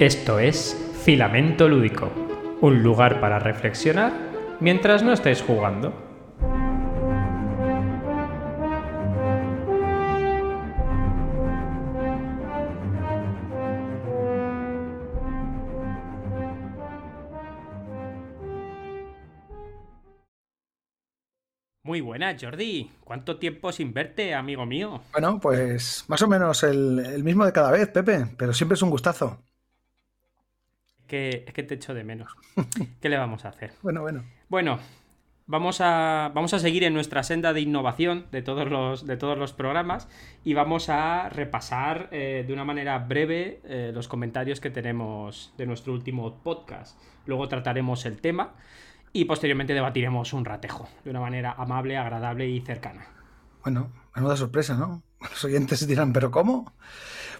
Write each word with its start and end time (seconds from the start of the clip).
Esto 0.00 0.38
es 0.38 0.76
Filamento 1.02 1.68
Lúdico, 1.68 2.12
un 2.60 2.84
lugar 2.84 3.20
para 3.20 3.40
reflexionar 3.40 4.12
mientras 4.60 5.02
no 5.02 5.12
estés 5.12 5.42
jugando. 5.42 5.92
Muy 21.82 22.00
buena, 22.00 22.36
Jordi. 22.40 22.92
¿Cuánto 23.02 23.38
tiempo 23.38 23.72
sin 23.72 23.92
verte, 23.92 24.32
amigo 24.32 24.64
mío? 24.64 25.00
Bueno, 25.10 25.40
pues 25.40 26.04
más 26.06 26.22
o 26.22 26.28
menos 26.28 26.62
el, 26.62 27.00
el 27.00 27.24
mismo 27.24 27.44
de 27.44 27.52
cada 27.52 27.72
vez, 27.72 27.88
Pepe, 27.88 28.26
pero 28.36 28.52
siempre 28.52 28.76
es 28.76 28.82
un 28.82 28.90
gustazo 28.90 29.42
que, 31.08 31.44
es 31.46 31.52
que 31.52 31.64
te 31.64 31.74
echo 31.74 31.94
de 31.94 32.04
menos. 32.04 32.36
¿Qué 33.00 33.08
le 33.08 33.18
vamos 33.18 33.44
a 33.44 33.48
hacer? 33.48 33.72
Bueno, 33.82 34.02
bueno. 34.02 34.22
Bueno, 34.48 34.78
vamos 35.48 35.80
a, 35.80 36.30
vamos 36.32 36.54
a 36.54 36.60
seguir 36.60 36.84
en 36.84 36.94
nuestra 36.94 37.24
senda 37.24 37.52
de 37.52 37.60
innovación 37.60 38.26
de 38.30 38.42
todos 38.42 38.70
los, 38.70 39.06
de 39.06 39.16
todos 39.16 39.36
los 39.36 39.52
programas 39.52 40.08
y 40.44 40.54
vamos 40.54 40.88
a 40.88 41.28
repasar 41.30 42.08
eh, 42.12 42.44
de 42.46 42.52
una 42.52 42.64
manera 42.64 42.98
breve 42.98 43.60
eh, 43.64 43.90
los 43.92 44.06
comentarios 44.06 44.60
que 44.60 44.70
tenemos 44.70 45.52
de 45.58 45.66
nuestro 45.66 45.92
último 45.92 46.40
podcast. 46.42 47.00
Luego 47.26 47.48
trataremos 47.48 48.06
el 48.06 48.20
tema 48.20 48.54
y 49.12 49.24
posteriormente 49.24 49.74
debatiremos 49.74 50.32
un 50.32 50.44
ratejo 50.44 50.88
de 51.02 51.10
una 51.10 51.20
manera 51.20 51.52
amable, 51.52 51.96
agradable 51.96 52.48
y 52.48 52.60
cercana. 52.60 53.06
Bueno, 53.62 53.90
menuda 54.14 54.36
sorpresa, 54.36 54.76
¿no? 54.76 55.02
Los 55.20 55.44
oyentes 55.44 55.84
dirán, 55.86 56.12
¿pero 56.12 56.30
cómo? 56.30 56.72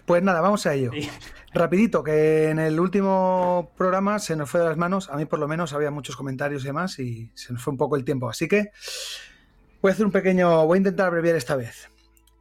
Pues 0.09 0.23
nada, 0.23 0.41
vamos 0.41 0.65
a 0.65 0.73
ello. 0.73 0.89
Rapidito, 1.53 2.03
que 2.03 2.49
en 2.49 2.57
el 2.57 2.79
último 2.79 3.71
programa 3.77 4.17
se 4.17 4.35
nos 4.35 4.49
fue 4.49 4.59
de 4.59 4.65
las 4.65 4.75
manos, 4.75 5.07
a 5.07 5.15
mí 5.17 5.25
por 5.25 5.37
lo 5.37 5.47
menos 5.47 5.71
había 5.71 5.91
muchos 5.91 6.15
comentarios 6.15 6.63
y 6.63 6.65
demás 6.65 6.97
y 6.97 7.31
se 7.35 7.53
nos 7.53 7.61
fue 7.61 7.73
un 7.73 7.77
poco 7.77 7.95
el 7.95 8.03
tiempo, 8.03 8.27
así 8.27 8.47
que 8.47 8.71
voy 9.83 9.91
a 9.91 9.93
hacer 9.93 10.07
un 10.07 10.11
pequeño, 10.11 10.65
voy 10.65 10.77
a 10.77 10.79
intentar 10.79 11.05
abreviar 11.05 11.35
esta 11.35 11.55
vez. 11.55 11.91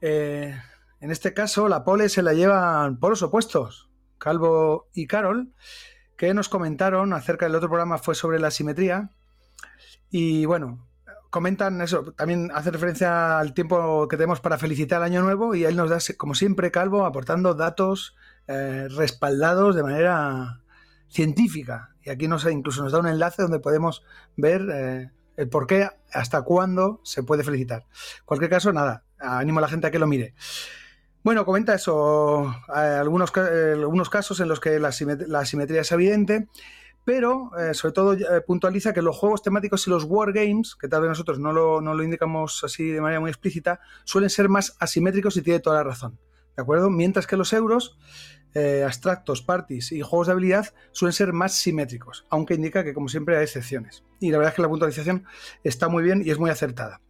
Eh, 0.01 0.59
en 1.01 1.11
este 1.11 1.35
caso, 1.35 1.69
la 1.69 1.85
pole 1.85 2.09
se 2.09 2.23
la 2.23 2.33
llevan 2.33 2.99
por 2.99 3.11
los 3.11 3.21
opuestos, 3.21 3.91
Calvo 4.17 4.89
y 4.95 5.07
Carol, 5.07 5.53
que 6.17 6.33
nos 6.33 6.49
comentaron 6.49 7.13
acerca 7.13 7.45
del 7.45 7.55
otro 7.55 7.69
programa, 7.69 7.99
fue 7.99 8.15
sobre 8.15 8.39
la 8.39 8.51
simetría. 8.51 9.11
Y 10.09 10.47
bueno, 10.47 10.88
comentan 11.31 11.81
eso, 11.81 12.13
también 12.13 12.51
hace 12.55 12.71
referencia 12.71 13.39
al 13.39 13.53
tiempo 13.53 14.09
que 14.09 14.17
tenemos 14.17 14.41
para 14.41 14.59
felicitar 14.59 14.99
el 14.99 15.05
año 15.05 15.23
nuevo 15.23 15.55
y 15.55 15.65
él 15.65 15.77
nos 15.77 15.91
da, 15.91 15.99
como 16.17 16.35
siempre, 16.35 16.71
Calvo, 16.71 17.05
aportando 17.05 17.55
datos 17.55 18.17
eh, 18.47 18.89
respaldados 18.91 19.77
de 19.77 19.83
manera 19.83 20.61
científica. 21.09 21.91
Y 22.03 22.11
aquí 22.11 22.29
nos, 22.29 22.47
incluso 22.47 22.83
nos 22.83 22.93
da 22.93 23.01
un 23.01 23.09
enlace 23.09 23.43
donde 23.43 23.61
podemos 23.61 24.03
ver 24.37 24.67
eh, 24.73 25.11
el 25.37 25.49
por 25.49 25.67
qué, 25.67 25.89
hasta 26.13 26.43
cuándo 26.43 27.01
se 27.05 27.23
puede 27.23 27.45
felicitar. 27.45 27.83
En 27.83 28.25
cualquier 28.25 28.51
caso, 28.51 28.73
nada, 28.73 29.05
animo 29.19 29.59
a 29.59 29.63
la 29.63 29.69
gente 29.69 29.87
a 29.87 29.91
que 29.91 29.99
lo 29.99 30.07
mire. 30.07 30.35
Bueno, 31.23 31.45
comenta 31.45 31.75
eso, 31.75 32.55
eh, 32.75 32.79
algunos, 32.79 33.37
algunos 33.37 34.09
casos 34.09 34.41
en 34.41 34.49
los 34.49 34.61
que 34.61 34.79
la, 34.79 34.91
la 35.27 35.45
simetría 35.45 35.83
es 35.83 35.93
evidente 35.93 36.49
pero 37.05 37.51
eh, 37.59 37.75
sobre 37.75 37.93
todo 37.93 38.13
eh, 38.13 38.41
puntualiza 38.47 38.93
que 38.93 39.03
los 39.03 39.17
juegos 39.17 39.43
temáticos 39.43 39.87
y 39.87 39.91
los 39.91 40.05
wargames, 40.05 40.75
que 40.75 40.89
tal 40.89 41.03
vez 41.03 41.09
nosotros 41.09 41.39
no 41.39 41.53
lo, 41.53 41.81
no 41.81 41.95
lo, 41.95 42.03
indicamos 42.03 42.63
así 42.65 42.89
de 42.89 43.01
manera 43.01 43.21
muy 43.21 43.31
explícita, 43.31 43.81
suelen 44.05 44.31
ser 44.31 44.49
más 44.49 44.77
asimétricos 44.79 45.37
y 45.37 45.43
tiene 45.43 45.61
toda 45.61 45.77
la 45.77 45.85
razón. 45.85 46.19
¿De 46.57 46.63
acuerdo? 46.63 46.91
Mientras 46.91 47.27
que 47.27 47.37
los 47.37 47.53
euros, 47.53 47.99
eh, 48.55 48.83
abstractos, 48.85 49.43
parties 49.43 49.93
y 49.93 50.01
juegos 50.01 50.27
de 50.27 50.33
habilidad 50.33 50.75
suelen 50.93 51.13
ser 51.13 51.33
más 51.33 51.55
simétricos, 51.55 52.27
aunque 52.31 52.55
indica 52.55 52.83
que 52.83 52.95
como 52.95 53.09
siempre 53.09 53.37
hay 53.37 53.45
excepciones. 53.45 54.03
Y 54.21 54.31
la 54.31 54.39
verdad 54.39 54.53
es 54.53 54.57
que 54.57 54.63
la 54.63 54.69
puntualización 54.69 55.25
está 55.65 55.89
muy 55.89 56.03
bien 56.03 56.23
y 56.25 56.31
es 56.31 56.39
muy 56.39 56.51
acertada. 56.51 57.01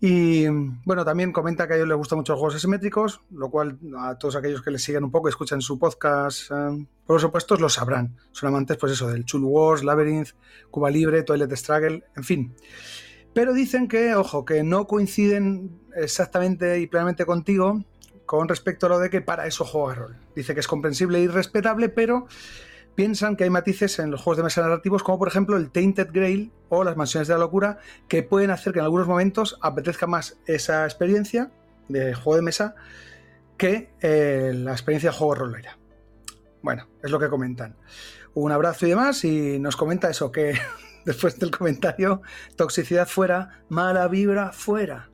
Y 0.00 0.46
bueno, 0.84 1.04
también 1.04 1.32
comenta 1.32 1.66
que 1.66 1.74
a 1.74 1.76
ellos 1.76 1.88
les 1.88 1.96
gustan 1.96 2.18
mucho 2.18 2.32
los 2.32 2.40
juegos 2.40 2.56
asimétricos, 2.56 3.20
lo 3.32 3.50
cual 3.50 3.78
a 3.98 4.16
todos 4.16 4.36
aquellos 4.36 4.62
que 4.62 4.70
les 4.70 4.82
siguen 4.82 5.02
un 5.02 5.10
poco 5.10 5.28
y 5.28 5.30
escuchan 5.30 5.60
su 5.60 5.76
podcast, 5.78 6.52
eh, 6.52 6.86
por 7.04 7.14
los 7.16 7.24
opuestos, 7.24 7.60
lo 7.60 7.68
sabrán. 7.68 8.16
Son 8.30 8.48
amantes, 8.48 8.76
pues 8.76 8.92
eso, 8.92 9.08
del 9.08 9.24
Chul 9.24 9.42
Wars, 9.42 9.82
Labyrinth, 9.82 10.30
Cuba 10.70 10.90
Libre, 10.90 11.24
Toilet 11.24 11.52
Struggle, 11.56 12.04
en 12.16 12.22
fin. 12.22 12.54
Pero 13.34 13.52
dicen 13.52 13.88
que, 13.88 14.14
ojo, 14.14 14.44
que 14.44 14.62
no 14.62 14.86
coinciden 14.86 15.80
exactamente 15.96 16.78
y 16.78 16.86
plenamente 16.86 17.26
contigo 17.26 17.84
con 18.24 18.46
respecto 18.46 18.86
a 18.86 18.90
lo 18.90 18.98
de 18.98 19.10
que 19.10 19.20
para 19.20 19.46
eso 19.46 19.64
juega 19.64 19.94
rol. 19.94 20.16
Dice 20.36 20.54
que 20.54 20.60
es 20.60 20.68
comprensible 20.68 21.18
y 21.20 21.26
respetable, 21.26 21.88
pero 21.88 22.28
piensan 22.98 23.36
que 23.36 23.44
hay 23.44 23.50
matices 23.50 24.00
en 24.00 24.10
los 24.10 24.20
juegos 24.20 24.38
de 24.38 24.42
mesa 24.42 24.60
narrativos, 24.60 25.04
como 25.04 25.20
por 25.20 25.28
ejemplo 25.28 25.56
el 25.56 25.70
Tainted 25.70 26.08
Grail 26.12 26.50
o 26.68 26.82
las 26.82 26.96
Mansiones 26.96 27.28
de 27.28 27.34
la 27.34 27.38
Locura, 27.38 27.78
que 28.08 28.24
pueden 28.24 28.50
hacer 28.50 28.72
que 28.72 28.80
en 28.80 28.86
algunos 28.86 29.06
momentos 29.06 29.56
apetezca 29.62 30.08
más 30.08 30.36
esa 30.46 30.82
experiencia 30.82 31.52
de 31.86 32.12
juego 32.12 32.34
de 32.34 32.42
mesa 32.42 32.74
que 33.56 33.90
eh, 34.00 34.50
la 34.52 34.72
experiencia 34.72 35.10
de 35.10 35.16
juego 35.16 35.36
rolera. 35.36 35.78
Bueno, 36.60 36.88
es 37.00 37.12
lo 37.12 37.20
que 37.20 37.28
comentan. 37.28 37.76
Un 38.34 38.50
abrazo 38.50 38.84
y 38.84 38.88
demás, 38.88 39.24
y 39.24 39.60
nos 39.60 39.76
comenta 39.76 40.10
eso, 40.10 40.32
que 40.32 40.58
después 41.04 41.38
del 41.38 41.52
comentario, 41.52 42.22
toxicidad 42.56 43.06
fuera, 43.06 43.62
mala 43.68 44.08
vibra 44.08 44.50
fuera. 44.50 45.08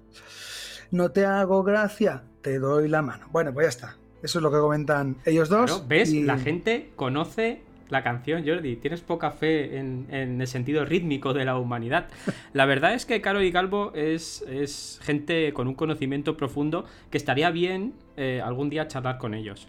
No 0.91 1.11
te 1.11 1.27
hago 1.27 1.63
gracia, 1.63 2.23
te 2.41 2.59
doy 2.59 2.89
la 2.89 3.03
mano. 3.03 3.29
Bueno, 3.31 3.53
pues 3.53 3.67
ya 3.67 3.69
está. 3.69 3.97
Eso 4.23 4.39
es 4.39 4.43
lo 4.43 4.51
que 4.51 4.57
comentan 4.57 5.19
ellos 5.27 5.51
dos. 5.51 5.87
¿Ves? 5.87 6.11
La 6.15 6.39
gente 6.39 6.93
conoce 6.97 7.63
la 7.89 8.03
canción, 8.03 8.45
Jordi. 8.47 8.77
Tienes 8.77 9.01
poca 9.01 9.31
fe 9.31 9.79
en, 9.79 10.07
el 10.11 10.47
sentido 10.47 10.85
rítmico 10.85 11.33
de 11.35 11.45
la 11.45 11.59
humanidad. 11.59 12.07
La 12.53 12.67
verdad 12.67 12.95
es 12.95 13.07
que 13.07 13.21
Caro 13.21 13.43
y 13.43 13.53
Calvo 13.53 13.93
es, 13.95 14.43
es 14.49 15.01
gente 15.03 15.53
con 15.53 15.69
un 15.69 15.75
conocimiento 15.75 16.37
profundo 16.37 16.85
que 17.11 17.19
estaría 17.19 17.51
bien 17.51 17.95
eh, 18.17 18.41
algún 18.45 18.71
día 18.71 18.89
charlar 18.89 19.19
con 19.19 19.35
ellos. 19.35 19.69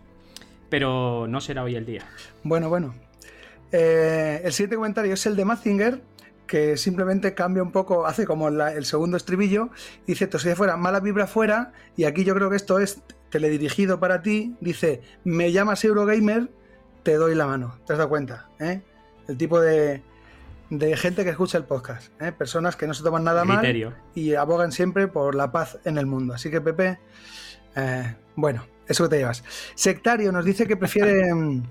Pero 0.69 1.27
no 1.27 1.41
será 1.41 1.63
hoy 1.63 1.75
el 1.75 1.85
día. 1.85 2.03
Bueno, 2.43 2.69
bueno. 2.69 2.93
Eh, 3.71 4.41
el 4.43 4.53
siguiente 4.53 4.75
comentario 4.75 5.13
es 5.13 5.25
el 5.25 5.35
de 5.35 5.45
Mazinger, 5.45 6.01
que 6.47 6.77
simplemente 6.77 7.33
cambia 7.33 7.63
un 7.63 7.71
poco, 7.71 8.05
hace 8.05 8.25
como 8.25 8.47
el 8.47 8.85
segundo 8.85 9.17
estribillo, 9.17 9.69
dice, 10.05 10.27
de 10.27 10.55
fuera, 10.55 10.77
mala 10.77 10.99
vibra 10.99 11.27
fuera, 11.27 11.73
y 11.97 12.05
aquí 12.05 12.23
yo 12.23 12.35
creo 12.35 12.49
que 12.49 12.55
esto 12.55 12.79
es 12.79 13.01
teledirigido 13.29 13.99
para 13.99 14.21
ti, 14.21 14.55
dice, 14.61 15.01
me 15.23 15.51
llamas 15.51 15.83
Eurogamer, 15.83 16.49
te 17.05 17.15
doy 17.17 17.35
la 17.35 17.45
mano. 17.45 17.77
¿Te 17.85 17.93
has 17.93 17.99
dado 17.99 18.09
cuenta? 18.09 18.49
¿Eh? 18.59 18.81
El 19.27 19.37
tipo 19.37 19.61
de, 19.61 20.01
gente 20.95 21.23
que 21.23 21.29
escucha 21.29 21.59
el 21.59 21.63
podcast. 21.63 22.09
¿eh? 22.19 22.31
Personas 22.31 22.75
que 22.75 22.87
no 22.87 22.95
se 22.95 23.03
toman 23.03 23.23
nada 23.23 23.45
mal 23.45 23.93
y 24.15 24.33
abogan 24.33 24.71
siempre 24.71 25.07
por 25.07 25.35
la 25.35 25.51
paz 25.51 25.77
en 25.85 25.99
el 25.99 26.07
mundo. 26.07 26.33
Así 26.33 26.49
que, 26.49 26.59
Pepe, 26.61 26.99
eh, 27.75 28.15
bueno, 28.35 28.65
eso 28.87 29.03
que 29.03 29.11
te 29.11 29.17
llevas. 29.19 29.43
Sectario 29.75 30.31
nos 30.33 30.43
dice 30.43 30.67
que 30.67 30.75
prefiere. 30.75 31.23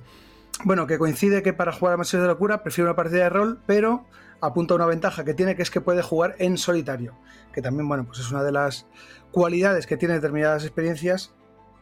Bueno, 0.62 0.86
que 0.86 0.98
coincide 0.98 1.42
que 1.42 1.52
para 1.52 1.72
jugar 1.72 1.94
a 1.94 1.96
Mansiones 1.96 2.28
de 2.28 2.32
Locura 2.32 2.62
prefiere 2.62 2.88
una 2.88 2.94
partida 2.94 3.24
de 3.24 3.28
rol, 3.28 3.58
pero 3.66 4.06
apunta 4.40 4.76
una 4.76 4.86
ventaja 4.86 5.24
que 5.24 5.34
tiene, 5.34 5.56
que 5.56 5.62
es 5.62 5.70
que 5.70 5.80
puede 5.80 6.00
jugar 6.00 6.36
en 6.38 6.58
solitario. 6.58 7.18
Que 7.52 7.60
también, 7.60 7.88
bueno, 7.88 8.04
pues 8.04 8.20
es 8.20 8.30
una 8.30 8.44
de 8.44 8.52
las 8.52 8.86
cualidades 9.32 9.88
que 9.88 9.96
tiene 9.96 10.14
determinadas 10.14 10.62
experiencias 10.62 11.34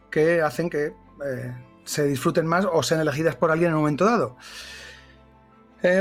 que 0.09 0.41
hacen 0.41 0.71
que 0.71 0.93
se 1.85 2.05
disfruten 2.05 2.45
más 2.45 2.65
o 2.71 2.83
sean 2.83 3.01
elegidas 3.01 3.35
por 3.35 3.51
alguien 3.51 3.69
en 3.69 3.75
un 3.75 3.81
momento 3.81 4.05
dado. 4.05 4.37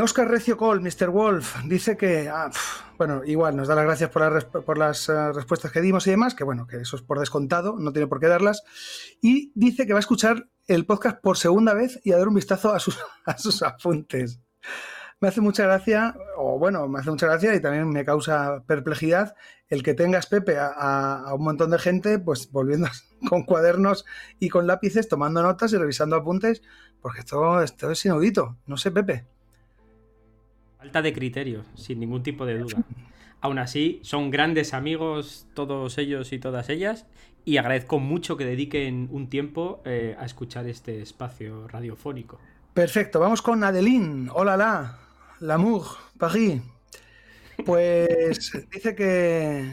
Oscar 0.01 0.27
eh, 0.27 0.31
Recio 0.31 0.57
Cole, 0.57 0.81
Mr. 0.81 1.11
Wolf, 1.11 1.57
dice 1.65 1.97
que, 1.97 2.29
ah, 2.29 2.51
bueno, 2.99 3.23
igual 3.25 3.57
nos 3.57 3.67
da 3.67 3.75
las 3.75 3.85
gracias 3.85 4.11
por, 4.11 4.79
las 4.79 5.09
eh, 5.09 5.33
respuestas 5.33 5.73
que 5.73 5.81
dimos 5.81 6.07
y 6.07 6.11
demás, 6.11 6.35
que 6.35 6.45
bueno, 6.45 6.69
que 6.69 6.77
eso 6.77 6.95
es 6.95 7.03
por 7.03 7.19
descontado, 7.19 7.77
no 7.79 7.93
tiene 7.93 8.07
por 8.07 8.21
qué 8.21 8.29
darlas, 8.29 8.63
y 9.21 9.51
dice 9.57 9.85
que 9.85 9.93
va 9.93 9.99
a 9.99 10.01
escuchar 10.01 10.49
el 10.69 10.87
podcast 10.87 11.21
por 11.21 11.37
segunda 11.37 11.75
vez 11.75 11.99
y 12.05 12.13
a 12.13 12.19
dar 12.19 12.29
un 12.29 12.35
vistazo 12.35 12.73
a 12.73 12.79
sus, 12.79 12.97
a 13.27 13.37
sus 13.37 13.63
apuntes 13.65 14.41
me 15.23 15.29
hace 15.29 15.41
mucha 15.41 15.63
gracia, 15.63 16.17
o 16.37 16.59
bueno, 16.59 16.89
me 16.89 16.99
hace 16.99 17.09
mucha 17.09 17.27
gracia 17.27 17.55
y 17.55 17.63
también 17.63 17.89
me 17.89 18.05
causa 18.05 18.65
perplejidad 18.67 19.37
el 19.69 19.85
que 19.85 19.95
tengas, 19.95 20.27
Pepe, 20.27 20.57
a, 20.59 21.33
un 21.33 21.45
montón 21.45 21.71
de 21.71 21.79
gente, 21.79 22.19
pues 22.19 22.51
volviendo 22.51 22.89
con 23.29 23.45
cuadernos 23.45 24.05
y 24.41 24.49
con 24.49 24.67
lápices, 24.67 25.09
tomando 25.09 25.41
notas 25.41 25.73
y 25.73 25.77
revisando 25.77 26.17
apuntes, 26.17 26.61
porque 27.01 27.21
esto, 27.21 27.63
esto 27.63 27.93
es 27.93 28.05
inaudito. 28.05 28.57
No 28.67 28.77
sé, 28.77 28.91
Pepe. 28.91 29.25
Falta 30.79 31.01
de 31.01 31.13
criterio, 31.13 31.65
sin 31.77 32.01
ningún 32.01 32.25
tipo 32.25 32.45
de 32.45 32.59
duda. 32.59 32.83
Aún 33.41 33.61
así, 33.61 34.01
son 34.03 34.33
grandes 34.33 34.75
amigos 34.75 35.47
todos 35.55 35.99
ellos 35.99 36.33
y 36.33 36.41
todas 36.41 36.69
ellas, 36.69 37.07
y 37.45 37.59
agradezco 37.59 38.01
mucho 38.01 38.37
que 38.37 38.45
dediquen 38.45 39.09
un 39.13 39.29
tiempo 39.29 39.83
eh, 39.85 40.17
a 40.19 40.25
escuchar 40.25 40.67
este 40.67 41.01
espacio 41.01 41.69
radiofónico. 41.69 42.41
Perfecto, 42.75 43.21
vamos 43.21 43.41
con 43.41 43.63
Adeline. 43.63 44.29
Hola, 44.35 44.57
la. 44.57 45.02
L'amour, 45.43 45.99
Paris. 46.19 46.63
Pues 47.67 48.53
dice 48.73 48.95
que, 48.95 49.69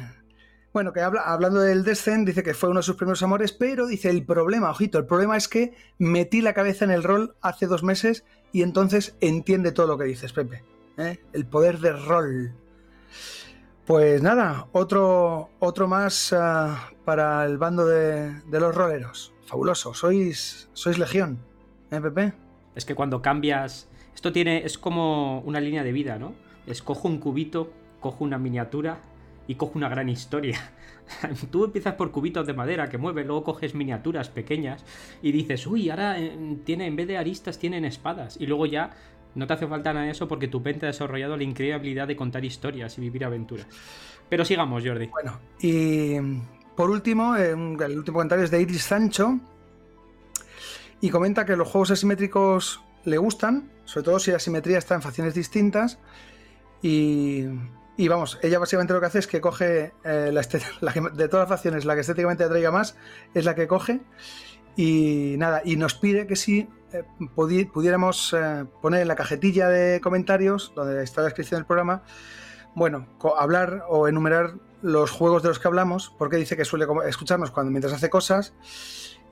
Bueno, 0.73 0.91
que 0.93 1.01
habla, 1.01 1.21
hablando 1.21 1.59
del 1.61 1.83
Descent, 1.83 2.27
dice 2.27 2.41
que 2.41 2.55
fue 2.55 2.69
uno 2.69 2.79
de 2.79 2.83
sus 2.83 2.95
primeros 2.95 3.21
amores, 3.21 3.53
pero 3.53 3.85
dice 3.85 4.09
el 4.09 4.25
problema, 4.25 4.71
ojito, 4.71 4.97
el 4.97 5.05
problema 5.05 5.37
es 5.37 5.47
que 5.47 5.75
metí 5.99 6.41
la 6.41 6.53
cabeza 6.53 6.85
en 6.85 6.91
el 6.91 7.03
rol 7.03 7.35
hace 7.41 7.67
dos 7.67 7.83
meses 7.83 8.25
y 8.51 8.63
entonces 8.63 9.15
entiende 9.21 9.71
todo 9.71 9.85
lo 9.85 9.97
que 9.97 10.05
dices, 10.05 10.33
Pepe. 10.33 10.63
¿eh? 10.97 11.19
El 11.33 11.45
poder 11.45 11.77
del 11.77 12.03
rol. 12.03 12.55
Pues 13.85 14.23
nada, 14.23 14.67
otro, 14.71 15.51
otro 15.59 15.87
más 15.87 16.33
ah, 16.33 16.91
para 17.05 17.45
el 17.45 17.59
bando 17.59 17.85
de, 17.85 18.41
los 18.51 18.73
roleros. 18.73 19.33
Fabuloso, 19.45 19.93
sois, 19.93 20.69
sois 20.73 20.97
legión, 20.97 21.39
¿eh, 21.91 22.01
Pepe? 22.01 22.33
Es 22.75 22.85
que 22.85 22.95
cuando 22.95 23.21
cambias. 23.21 23.88
Esto 24.19 24.33
tiene. 24.33 24.65
es 24.65 24.77
como 24.77 25.39
una 25.45 25.61
línea 25.61 25.81
de 25.81 25.93
vida, 25.93 26.19
¿no? 26.19 26.33
Escojo 26.67 27.07
un 27.07 27.19
cubito, 27.19 27.71
cojo 28.01 28.25
una 28.25 28.37
miniatura 28.37 28.99
y 29.47 29.55
cojo 29.55 29.77
una 29.77 29.87
gran 29.87 30.09
historia. 30.09 30.73
Tú 31.51 31.63
empiezas 31.63 31.93
por 31.93 32.11
cubitos 32.11 32.45
de 32.45 32.53
madera 32.53 32.89
que 32.89 32.97
mueves, 32.97 33.25
luego 33.25 33.45
coges 33.45 33.75
miniaturas 33.75 34.27
pequeñas 34.27 34.83
y 35.21 35.31
dices, 35.31 35.65
uy, 35.65 35.89
ahora 35.89 36.19
eh, 36.19 36.57
tiene, 36.65 36.87
en 36.87 36.97
vez 36.97 37.07
de 37.07 37.17
aristas 37.17 37.59
tienen 37.59 37.85
espadas. 37.85 38.35
Y 38.41 38.45
luego 38.45 38.65
ya 38.65 38.89
no 39.35 39.47
te 39.47 39.53
hace 39.53 39.67
falta 39.67 39.93
nada 39.93 40.07
de 40.07 40.11
eso 40.11 40.27
porque 40.27 40.49
tu 40.49 40.59
mente 40.59 40.85
ha 40.85 40.87
desarrollado 40.87 41.37
la 41.37 41.43
increíble 41.43 41.75
habilidad 41.75 42.09
de 42.09 42.17
contar 42.17 42.43
historias 42.43 42.97
y 42.97 42.99
vivir 42.99 43.23
aventuras. 43.23 43.67
Pero 44.27 44.43
sigamos, 44.43 44.83
Jordi. 44.85 45.07
Bueno, 45.07 45.39
y 45.61 46.15
por 46.75 46.89
último, 46.89 47.37
el 47.37 47.97
último 47.97 48.15
comentario 48.15 48.43
es 48.43 48.51
de 48.51 48.61
Iris 48.61 48.83
Sancho. 48.83 49.39
Y 50.99 51.09
comenta 51.09 51.45
que 51.45 51.55
los 51.55 51.69
juegos 51.69 51.91
asimétricos 51.91 52.81
le 53.05 53.17
gustan, 53.17 53.71
sobre 53.85 54.05
todo 54.05 54.19
si 54.19 54.31
la 54.31 54.39
simetría 54.39 54.77
está 54.77 54.95
en 54.95 55.01
facciones 55.01 55.33
distintas. 55.33 55.99
Y, 56.81 57.45
vamos, 58.07 58.39
ella 58.41 58.59
básicamente 58.59 58.93
lo 58.93 58.99
que 58.99 59.05
hace 59.07 59.19
es 59.19 59.27
que 59.27 59.41
coge 59.41 59.93
eh, 60.03 60.31
la, 60.31 60.41
de 61.13 61.27
todas 61.27 61.43
las 61.43 61.49
facciones, 61.49 61.85
la 61.85 61.95
que 61.95 62.01
estéticamente 62.01 62.43
atraiga 62.43 62.71
más 62.71 62.95
es 63.33 63.45
la 63.45 63.55
que 63.55 63.67
coge. 63.67 64.01
Y 64.75 65.35
nada, 65.37 65.61
y 65.65 65.75
nos 65.75 65.95
pide 65.95 66.25
que 66.25 66.35
si 66.35 66.69
eh, 66.93 67.03
pudiéramos 67.35 68.33
eh, 68.33 68.65
poner 68.81 69.01
en 69.01 69.07
la 69.07 69.15
cajetilla 69.15 69.67
de 69.67 69.99
comentarios, 69.99 70.71
donde 70.75 71.03
está 71.03 71.21
la 71.21 71.25
descripción 71.25 71.59
del 71.59 71.65
programa, 71.65 72.03
bueno, 72.75 73.07
hablar 73.37 73.83
o 73.89 74.07
enumerar 74.07 74.53
los 74.81 75.11
juegos 75.11 75.43
de 75.43 75.49
los 75.49 75.59
que 75.59 75.67
hablamos, 75.67 76.13
porque 76.17 76.37
dice 76.37 76.55
que 76.55 76.63
suele 76.63 76.85
escucharnos 77.07 77.51
cuando 77.51 77.71
mientras 77.71 77.93
hace 77.93 78.09
cosas 78.09 78.53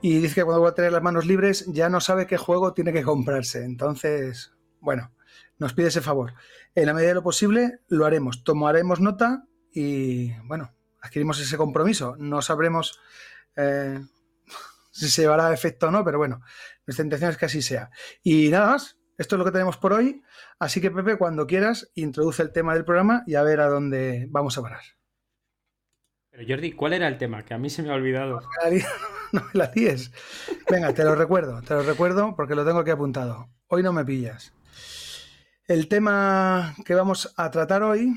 y 0.00 0.20
dice 0.20 0.36
que 0.36 0.44
cuando 0.44 0.62
va 0.62 0.70
a 0.70 0.74
tener 0.74 0.92
las 0.92 1.02
manos 1.02 1.26
libres 1.26 1.64
ya 1.66 1.88
no 1.88 2.00
sabe 2.00 2.26
qué 2.26 2.36
juego 2.36 2.72
tiene 2.72 2.92
que 2.92 3.02
comprarse. 3.02 3.64
Entonces, 3.64 4.52
bueno, 4.80 5.12
nos 5.58 5.72
pide 5.72 5.88
ese 5.88 6.00
favor. 6.00 6.34
En 6.74 6.86
la 6.86 6.94
medida 6.94 7.08
de 7.08 7.14
lo 7.14 7.22
posible 7.22 7.80
lo 7.88 8.06
haremos, 8.06 8.44
tomaremos 8.44 9.00
nota 9.00 9.44
y 9.72 10.32
bueno, 10.46 10.74
adquirimos 11.00 11.40
ese 11.40 11.56
compromiso. 11.56 12.16
No 12.18 12.42
sabremos 12.42 13.00
eh, 13.56 14.00
si 14.90 15.08
se 15.08 15.22
llevará 15.22 15.48
a 15.48 15.54
efecto 15.54 15.88
o 15.88 15.90
no, 15.90 16.04
pero 16.04 16.18
bueno, 16.18 16.40
nuestra 16.86 17.04
intención 17.04 17.30
es 17.30 17.36
que 17.36 17.46
así 17.46 17.62
sea. 17.62 17.90
Y 18.22 18.50
nada 18.50 18.68
más, 18.68 18.98
esto 19.16 19.34
es 19.34 19.38
lo 19.38 19.44
que 19.44 19.52
tenemos 19.52 19.76
por 19.76 19.92
hoy. 19.92 20.22
Así 20.60 20.80
que 20.80 20.92
Pepe, 20.92 21.18
cuando 21.18 21.46
quieras, 21.46 21.90
introduce 21.94 22.42
el 22.42 22.52
tema 22.52 22.74
del 22.74 22.84
programa 22.84 23.24
y 23.26 23.34
a 23.34 23.42
ver 23.42 23.60
a 23.60 23.68
dónde 23.68 24.26
vamos 24.30 24.56
a 24.58 24.62
parar. 24.62 24.82
Pero 26.30 26.44
Jordi, 26.48 26.72
¿cuál 26.72 26.92
era 26.92 27.08
el 27.08 27.18
tema? 27.18 27.44
Que 27.44 27.54
a 27.54 27.58
mí 27.58 27.68
se 27.68 27.82
me 27.82 27.90
ha 27.90 27.94
olvidado. 27.94 28.40
No 29.32 29.42
me 29.42 29.50
la 29.52 29.66
dies. 29.68 30.10
Venga, 30.70 30.92
te 30.94 31.04
lo 31.04 31.14
recuerdo, 31.14 31.60
te 31.62 31.74
lo 31.74 31.82
recuerdo 31.82 32.34
porque 32.34 32.54
lo 32.54 32.64
tengo 32.64 32.80
aquí 32.80 32.90
apuntado. 32.90 33.48
Hoy 33.68 33.82
no 33.82 33.92
me 33.92 34.04
pillas. 34.04 34.52
El 35.66 35.88
tema 35.88 36.74
que 36.84 36.94
vamos 36.94 37.34
a 37.36 37.50
tratar 37.50 37.82
hoy, 37.82 38.14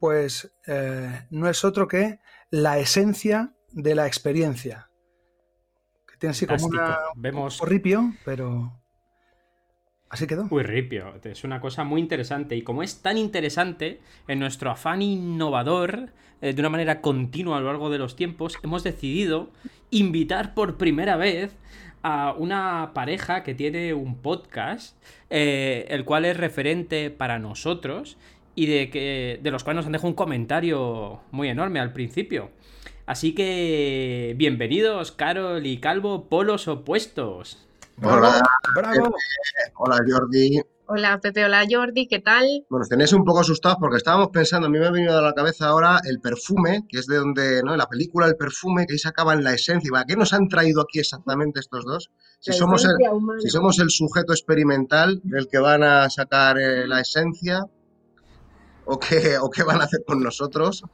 pues 0.00 0.52
eh, 0.66 1.26
no 1.30 1.48
es 1.48 1.64
otro 1.64 1.86
que 1.86 2.18
la 2.50 2.78
esencia 2.78 3.54
de 3.70 3.94
la 3.94 4.06
experiencia. 4.06 4.90
Que 6.06 6.16
tiene 6.16 6.32
así 6.32 6.46
como 6.46 6.66
una, 6.66 6.98
Vemos... 7.14 7.60
un 7.60 7.68
ripio, 7.68 8.14
pero 8.24 8.79
Así 10.10 10.26
quedó. 10.26 10.48
Uy, 10.50 10.64
ripio. 10.64 11.14
Es 11.22 11.44
una 11.44 11.60
cosa 11.60 11.84
muy 11.84 12.00
interesante. 12.00 12.56
Y 12.56 12.62
como 12.62 12.82
es 12.82 13.00
tan 13.00 13.16
interesante, 13.16 14.00
en 14.26 14.40
nuestro 14.40 14.70
afán 14.70 15.02
innovador, 15.02 16.10
eh, 16.42 16.52
de 16.52 16.60
una 16.60 16.68
manera 16.68 17.00
continua 17.00 17.56
a 17.58 17.60
lo 17.60 17.66
largo 17.68 17.90
de 17.90 17.98
los 17.98 18.16
tiempos, 18.16 18.58
hemos 18.64 18.82
decidido 18.82 19.50
invitar 19.90 20.52
por 20.54 20.76
primera 20.78 21.16
vez 21.16 21.56
a 22.02 22.34
una 22.36 22.90
pareja 22.92 23.44
que 23.44 23.54
tiene 23.54 23.94
un 23.94 24.16
podcast, 24.16 24.96
eh, 25.28 25.86
el 25.90 26.04
cual 26.04 26.24
es 26.24 26.36
referente 26.36 27.10
para 27.10 27.38
nosotros 27.38 28.16
y 28.56 28.66
de, 28.66 28.90
que, 28.90 29.38
de 29.40 29.50
los 29.52 29.62
cuales 29.62 29.76
nos 29.76 29.86
han 29.86 29.92
dejado 29.92 30.08
un 30.08 30.14
comentario 30.14 31.20
muy 31.30 31.48
enorme 31.48 31.78
al 31.78 31.92
principio. 31.92 32.50
Así 33.06 33.32
que 33.32 34.34
bienvenidos, 34.36 35.12
Carol 35.12 35.64
y 35.66 35.78
Calvo, 35.78 36.28
polos 36.28 36.66
opuestos. 36.66 37.69
Hola, 38.02 38.40
bravo. 38.74 39.14
hola 39.76 39.98
Jordi. 40.08 40.60
Hola 40.86 41.20
Pepe, 41.20 41.44
hola 41.44 41.64
Jordi, 41.70 42.08
¿qué 42.08 42.18
tal? 42.18 42.64
Bueno, 42.70 42.86
tenéis 42.88 43.12
un 43.12 43.24
poco 43.24 43.40
asustados 43.40 43.76
porque 43.78 43.98
estábamos 43.98 44.28
pensando, 44.28 44.66
a 44.66 44.70
mí 44.70 44.78
me 44.78 44.86
ha 44.86 44.90
venido 44.90 45.18
a 45.18 45.22
la 45.22 45.34
cabeza 45.34 45.68
ahora 45.68 46.00
el 46.04 46.18
perfume, 46.18 46.86
que 46.88 46.98
es 46.98 47.06
de 47.06 47.16
donde, 47.16 47.62
¿no? 47.62 47.76
La 47.76 47.86
película 47.86 48.26
El 48.26 48.36
perfume, 48.36 48.86
que 48.86 48.94
ahí 48.94 48.98
sacaban 48.98 49.44
la 49.44 49.52
esencia. 49.52 49.90
¿A 49.94 50.04
qué 50.04 50.16
nos 50.16 50.32
han 50.32 50.48
traído 50.48 50.80
aquí 50.80 50.98
exactamente 50.98 51.60
estos 51.60 51.84
dos? 51.84 52.10
Si 52.40 52.52
somos, 52.52 52.84
el, 52.86 52.96
si 53.38 53.50
somos 53.50 53.78
el 53.78 53.90
sujeto 53.90 54.32
experimental 54.32 55.20
del 55.22 55.46
que 55.46 55.58
van 55.58 55.82
a 55.82 56.08
sacar 56.08 56.58
eh, 56.58 56.88
la 56.88 57.00
esencia, 57.00 57.66
¿o 58.86 58.98
qué, 58.98 59.36
¿o 59.38 59.50
qué 59.50 59.62
van 59.62 59.80
a 59.82 59.84
hacer 59.84 60.00
con 60.06 60.22
nosotros? 60.22 60.84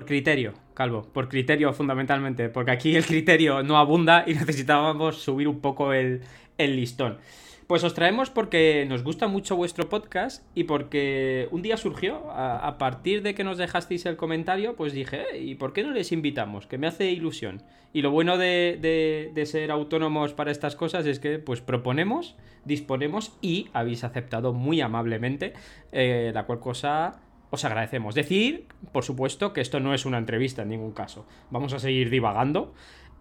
Por 0.00 0.06
criterio, 0.06 0.54
Calvo, 0.72 1.02
por 1.12 1.28
criterio 1.28 1.74
fundamentalmente, 1.74 2.48
porque 2.48 2.70
aquí 2.70 2.96
el 2.96 3.04
criterio 3.04 3.62
no 3.62 3.76
abunda 3.76 4.24
y 4.26 4.32
necesitábamos 4.34 5.20
subir 5.20 5.46
un 5.46 5.60
poco 5.60 5.92
el, 5.92 6.22
listón. 6.56 7.18
Pues 7.66 7.84
os 7.84 7.92
traemos 7.92 8.30
porque 8.30 8.86
nos 8.88 9.04
gusta 9.04 9.28
mucho 9.28 9.56
vuestro 9.56 9.90
podcast 9.90 10.42
y 10.54 10.64
porque 10.64 11.48
un 11.50 11.60
día 11.60 11.76
surgió, 11.76 12.30
a, 12.30 12.78
partir 12.78 13.20
de 13.20 13.34
que 13.34 13.44
nos 13.44 13.58
dejasteis 13.58 14.06
el 14.06 14.16
comentario, 14.16 14.74
pues 14.74 14.94
dije, 14.94 15.24
eh, 15.34 15.42
¿y 15.42 15.54
por 15.56 15.74
qué 15.74 15.82
no 15.82 15.90
les 15.90 16.12
invitamos? 16.12 16.66
Que 16.66 16.78
me 16.78 16.86
hace 16.86 17.10
ilusión. 17.10 17.62
Y 17.92 18.00
lo 18.00 18.10
bueno 18.10 18.38
de, 18.38 19.42
ser 19.44 19.70
autónomos 19.70 20.32
para 20.32 20.50
estas 20.50 20.76
cosas 20.76 21.04
es 21.04 21.20
que 21.20 21.38
pues 21.38 21.60
proponemos, 21.60 22.36
disponemos 22.64 23.36
y 23.42 23.68
habéis 23.74 24.02
aceptado 24.02 24.54
muy 24.54 24.80
amablemente, 24.80 25.52
eh, 25.92 26.30
la 26.32 26.46
cual 26.46 26.60
cosa 26.60 27.20
os 27.50 27.64
agradecemos. 27.64 28.14
Decir, 28.14 28.66
por 28.92 29.04
supuesto, 29.04 29.52
que 29.52 29.60
esto 29.60 29.80
no 29.80 29.94
es 29.94 30.06
una 30.06 30.18
entrevista 30.18 30.62
en 30.62 30.68
ningún 30.68 30.92
caso. 30.92 31.26
Vamos 31.50 31.72
a 31.72 31.78
seguir 31.78 32.10
divagando. 32.10 32.72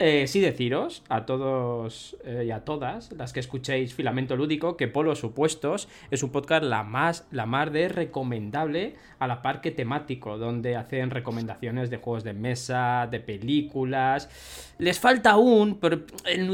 Eh, 0.01 0.27
sí 0.27 0.39
deciros 0.39 1.03
a 1.09 1.25
todos 1.25 2.15
eh, 2.23 2.45
y 2.47 2.51
a 2.51 2.63
todas 2.63 3.11
las 3.11 3.33
que 3.33 3.41
escuchéis 3.41 3.93
Filamento 3.93 4.37
Lúdico 4.37 4.77
que 4.77 4.87
Polos 4.87 5.19
Supuestos 5.19 5.89
es 6.09 6.23
un 6.23 6.31
podcast 6.31 6.63
la 6.63 6.83
más, 6.83 7.27
la 7.31 7.45
más 7.45 7.73
de 7.73 7.89
recomendable 7.89 8.95
a 9.19 9.27
la 9.27 9.41
par 9.41 9.59
que 9.59 9.71
temático, 9.71 10.37
donde 10.37 10.77
hacen 10.77 11.09
recomendaciones 11.09 11.89
de 11.89 11.97
juegos 11.97 12.23
de 12.23 12.31
mesa, 12.31 13.09
de 13.11 13.19
películas. 13.19 14.29
Les 14.77 14.97
falta 14.97 15.31
aún, 15.31 15.79
pero 15.81 16.05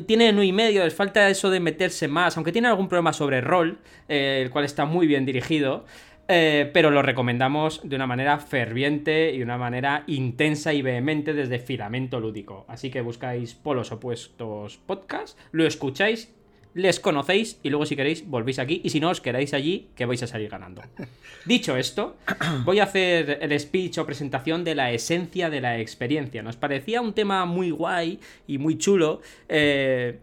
tiene 0.08 0.32
uno 0.32 0.42
y 0.42 0.52
medio, 0.52 0.84
les 0.84 0.96
falta 0.96 1.30
eso 1.30 1.52
de 1.52 1.60
meterse 1.60 2.08
más, 2.08 2.38
aunque 2.38 2.52
tiene 2.52 2.68
algún 2.68 2.88
problema 2.88 3.14
sobre 3.14 3.42
rol, 3.42 3.78
eh, 4.10 4.42
el 4.44 4.50
cual 4.50 4.66
está 4.66 4.86
muy 4.86 5.06
bien 5.06 5.24
dirigido. 5.24 5.86
Eh, 6.28 6.72
pero 6.74 6.90
lo 6.90 7.04
recomendamos 7.04 7.82
de 7.84 7.96
una 7.96 8.08
manera 8.08 8.40
ferviente 8.40 9.32
y 9.32 9.38
de 9.38 9.44
una 9.44 9.60
manera 9.60 10.04
intensa 10.08 10.74
y 10.74 10.82
vehemente 10.82 11.34
desde 11.34 11.60
Filamento 11.60 12.20
Lúdico. 12.20 12.66
Así 12.68 12.90
que 12.90 13.02
buscáis 13.02 13.54
Polos 13.54 13.92
Opuestos 13.92 14.78
Podcast, 14.78 15.38
lo 15.52 15.68
escucháis, 15.68 16.34
les 16.74 17.00
conocéis 17.00 17.60
y 17.64 17.70
luego 17.70 17.86
si 17.86 17.96
queréis 17.96 18.28
volvéis 18.28 18.60
aquí 18.60 18.82
y 18.84 18.90
si 18.90 19.00
no 19.00 19.10
os 19.10 19.22
quedáis 19.22 19.54
allí 19.54 19.90
que 19.96 20.06
vais 20.06 20.22
a 20.24 20.28
salir 20.28 20.50
ganando. 20.50 20.82
Dicho 21.46 21.78
esto, 21.78 22.18
voy 22.66 22.80
a 22.80 22.84
hacer 22.84 23.38
el 23.42 23.58
speech 23.60 24.00
o 24.00 24.06
presentación 24.06 24.64
de 24.64 24.76
la 24.76 24.92
esencia 24.92 25.50
de 25.50 25.62
la 25.62 25.80
experiencia. 25.80 26.42
Nos 26.42 26.58
parecía 26.58 27.02
un 27.02 27.14
tema 27.14 27.46
muy 27.46 27.70
guay 27.70 28.20
y 28.48 28.58
muy 28.58 28.78
chulo. 28.78 29.22
Eh, 29.48 30.20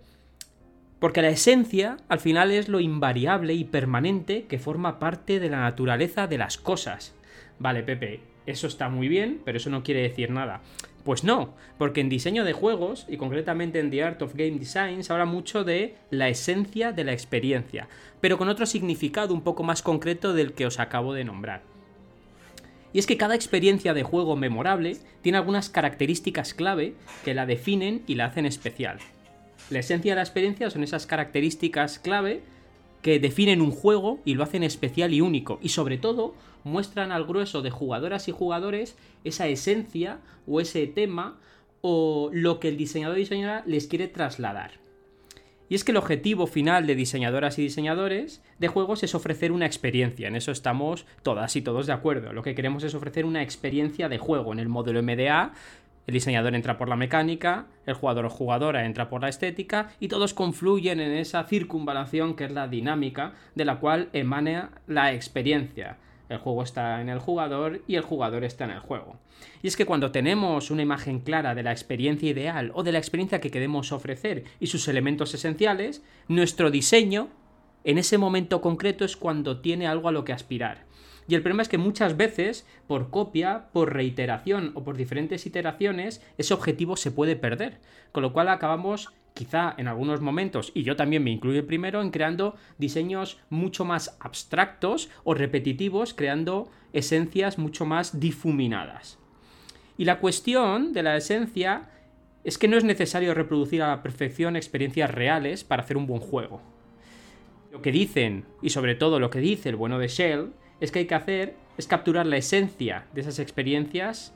porque 1.02 1.20
la 1.20 1.30
esencia 1.30 1.96
al 2.08 2.20
final 2.20 2.52
es 2.52 2.68
lo 2.68 2.78
invariable 2.78 3.54
y 3.54 3.64
permanente 3.64 4.44
que 4.44 4.60
forma 4.60 5.00
parte 5.00 5.40
de 5.40 5.50
la 5.50 5.58
naturaleza 5.58 6.28
de 6.28 6.38
las 6.38 6.58
cosas. 6.58 7.12
Vale, 7.58 7.82
Pepe, 7.82 8.20
eso 8.46 8.68
está 8.68 8.88
muy 8.88 9.08
bien, 9.08 9.40
pero 9.44 9.58
eso 9.58 9.68
no 9.68 9.82
quiere 9.82 10.02
decir 10.02 10.30
nada. 10.30 10.60
Pues 11.02 11.24
no, 11.24 11.56
porque 11.76 12.02
en 12.02 12.08
diseño 12.08 12.44
de 12.44 12.52
juegos, 12.52 13.06
y 13.08 13.16
concretamente 13.16 13.80
en 13.80 13.90
The 13.90 14.04
Art 14.04 14.22
of 14.22 14.36
Game 14.36 14.60
Design, 14.60 15.02
se 15.02 15.12
habla 15.12 15.24
mucho 15.24 15.64
de 15.64 15.96
la 16.10 16.28
esencia 16.28 16.92
de 16.92 17.02
la 17.02 17.12
experiencia, 17.12 17.88
pero 18.20 18.38
con 18.38 18.48
otro 18.48 18.64
significado 18.64 19.34
un 19.34 19.42
poco 19.42 19.64
más 19.64 19.82
concreto 19.82 20.34
del 20.34 20.52
que 20.52 20.66
os 20.66 20.78
acabo 20.78 21.14
de 21.14 21.24
nombrar. 21.24 21.62
Y 22.92 23.00
es 23.00 23.08
que 23.08 23.16
cada 23.16 23.34
experiencia 23.34 23.92
de 23.92 24.04
juego 24.04 24.36
memorable 24.36 24.98
tiene 25.20 25.38
algunas 25.38 25.68
características 25.68 26.54
clave 26.54 26.94
que 27.24 27.34
la 27.34 27.44
definen 27.44 28.04
y 28.06 28.14
la 28.14 28.26
hacen 28.26 28.46
especial. 28.46 29.00
La 29.70 29.78
esencia 29.78 30.12
de 30.12 30.16
la 30.16 30.22
experiencia 30.22 30.70
son 30.70 30.84
esas 30.84 31.06
características 31.06 31.98
clave 31.98 32.42
que 33.02 33.18
definen 33.18 33.60
un 33.60 33.72
juego 33.72 34.20
y 34.24 34.34
lo 34.34 34.44
hacen 34.44 34.62
especial 34.62 35.12
y 35.12 35.20
único. 35.20 35.58
Y 35.62 35.70
sobre 35.70 35.98
todo 35.98 36.34
muestran 36.64 37.12
al 37.12 37.24
grueso 37.24 37.62
de 37.62 37.70
jugadoras 37.70 38.28
y 38.28 38.32
jugadores 38.32 38.96
esa 39.24 39.48
esencia 39.48 40.20
o 40.46 40.60
ese 40.60 40.86
tema 40.86 41.38
o 41.80 42.30
lo 42.32 42.60
que 42.60 42.68
el 42.68 42.76
diseñador 42.76 43.18
y 43.18 43.22
diseñadora 43.22 43.64
les 43.66 43.88
quiere 43.88 44.08
trasladar. 44.08 44.82
Y 45.68 45.74
es 45.74 45.84
que 45.84 45.92
el 45.92 45.96
objetivo 45.96 46.46
final 46.46 46.86
de 46.86 46.94
diseñadoras 46.94 47.58
y 47.58 47.62
diseñadores 47.62 48.42
de 48.58 48.68
juegos 48.68 49.02
es 49.04 49.14
ofrecer 49.14 49.52
una 49.52 49.64
experiencia. 49.64 50.28
En 50.28 50.36
eso 50.36 50.52
estamos 50.52 51.06
todas 51.22 51.56
y 51.56 51.62
todos 51.62 51.86
de 51.86 51.94
acuerdo. 51.94 52.34
Lo 52.34 52.42
que 52.42 52.54
queremos 52.54 52.84
es 52.84 52.94
ofrecer 52.94 53.24
una 53.24 53.42
experiencia 53.42 54.10
de 54.10 54.18
juego. 54.18 54.52
En 54.52 54.58
el 54.58 54.68
modelo 54.68 55.02
MDA, 55.02 55.54
el 56.06 56.14
diseñador 56.14 56.54
entra 56.54 56.78
por 56.78 56.88
la 56.88 56.96
mecánica, 56.96 57.66
el 57.86 57.94
jugador 57.94 58.26
o 58.26 58.30
jugadora 58.30 58.86
entra 58.86 59.08
por 59.08 59.22
la 59.22 59.28
estética 59.28 59.90
y 60.00 60.08
todos 60.08 60.34
confluyen 60.34 61.00
en 61.00 61.12
esa 61.12 61.44
circunvalación 61.44 62.34
que 62.34 62.44
es 62.44 62.52
la 62.52 62.66
dinámica 62.66 63.34
de 63.54 63.64
la 63.64 63.78
cual 63.78 64.08
emana 64.12 64.70
la 64.86 65.12
experiencia. 65.12 65.98
El 66.28 66.38
juego 66.38 66.62
está 66.62 67.00
en 67.00 67.08
el 67.08 67.18
jugador 67.18 67.82
y 67.86 67.96
el 67.96 68.02
jugador 68.02 68.42
está 68.42 68.64
en 68.64 68.70
el 68.70 68.80
juego. 68.80 69.18
Y 69.62 69.68
es 69.68 69.76
que 69.76 69.86
cuando 69.86 70.10
tenemos 70.12 70.70
una 70.70 70.82
imagen 70.82 71.20
clara 71.20 71.54
de 71.54 71.62
la 71.62 71.72
experiencia 71.72 72.30
ideal 72.30 72.72
o 72.74 72.82
de 72.82 72.92
la 72.92 72.98
experiencia 72.98 73.40
que 73.40 73.50
queremos 73.50 73.92
ofrecer 73.92 74.44
y 74.58 74.68
sus 74.68 74.88
elementos 74.88 75.34
esenciales, 75.34 76.02
nuestro 76.28 76.70
diseño 76.70 77.28
en 77.84 77.98
ese 77.98 78.16
momento 78.18 78.60
concreto 78.60 79.04
es 79.04 79.16
cuando 79.16 79.60
tiene 79.60 79.86
algo 79.86 80.08
a 80.08 80.12
lo 80.12 80.24
que 80.24 80.32
aspirar. 80.32 80.86
Y 81.28 81.34
el 81.34 81.42
problema 81.42 81.62
es 81.62 81.68
que 81.68 81.78
muchas 81.78 82.16
veces, 82.16 82.66
por 82.86 83.10
copia, 83.10 83.68
por 83.72 83.92
reiteración 83.94 84.72
o 84.74 84.84
por 84.84 84.96
diferentes 84.96 85.46
iteraciones, 85.46 86.22
ese 86.38 86.54
objetivo 86.54 86.96
se 86.96 87.10
puede 87.10 87.36
perder. 87.36 87.78
Con 88.12 88.22
lo 88.22 88.32
cual 88.32 88.48
acabamos 88.48 89.12
quizá 89.34 89.74
en 89.78 89.88
algunos 89.88 90.20
momentos, 90.20 90.72
y 90.74 90.82
yo 90.82 90.96
también 90.96 91.24
me 91.24 91.30
incluyo 91.30 91.66
primero, 91.66 92.02
en 92.02 92.10
creando 92.10 92.54
diseños 92.78 93.40
mucho 93.48 93.84
más 93.84 94.16
abstractos 94.20 95.08
o 95.24 95.34
repetitivos, 95.34 96.12
creando 96.14 96.70
esencias 96.92 97.58
mucho 97.58 97.86
más 97.86 98.20
difuminadas. 98.20 99.18
Y 99.96 100.04
la 100.04 100.18
cuestión 100.18 100.92
de 100.92 101.02
la 101.02 101.16
esencia 101.16 101.90
es 102.44 102.58
que 102.58 102.68
no 102.68 102.76
es 102.76 102.84
necesario 102.84 103.34
reproducir 103.34 103.82
a 103.82 103.88
la 103.88 104.02
perfección 104.02 104.56
experiencias 104.56 105.10
reales 105.10 105.64
para 105.64 105.82
hacer 105.82 105.96
un 105.96 106.06
buen 106.06 106.20
juego. 106.20 106.60
Lo 107.70 107.80
que 107.80 107.92
dicen, 107.92 108.44
y 108.60 108.70
sobre 108.70 108.94
todo 108.94 109.18
lo 109.18 109.30
que 109.30 109.38
dice 109.38 109.68
el 109.68 109.76
bueno 109.76 109.98
de 109.98 110.08
Shell, 110.08 110.52
es 110.82 110.90
que 110.90 110.98
hay 110.98 111.06
que 111.06 111.14
hacer 111.14 111.54
es 111.78 111.86
capturar 111.86 112.26
la 112.26 112.36
esencia 112.36 113.06
de 113.14 113.20
esas 113.20 113.38
experiencias 113.38 114.34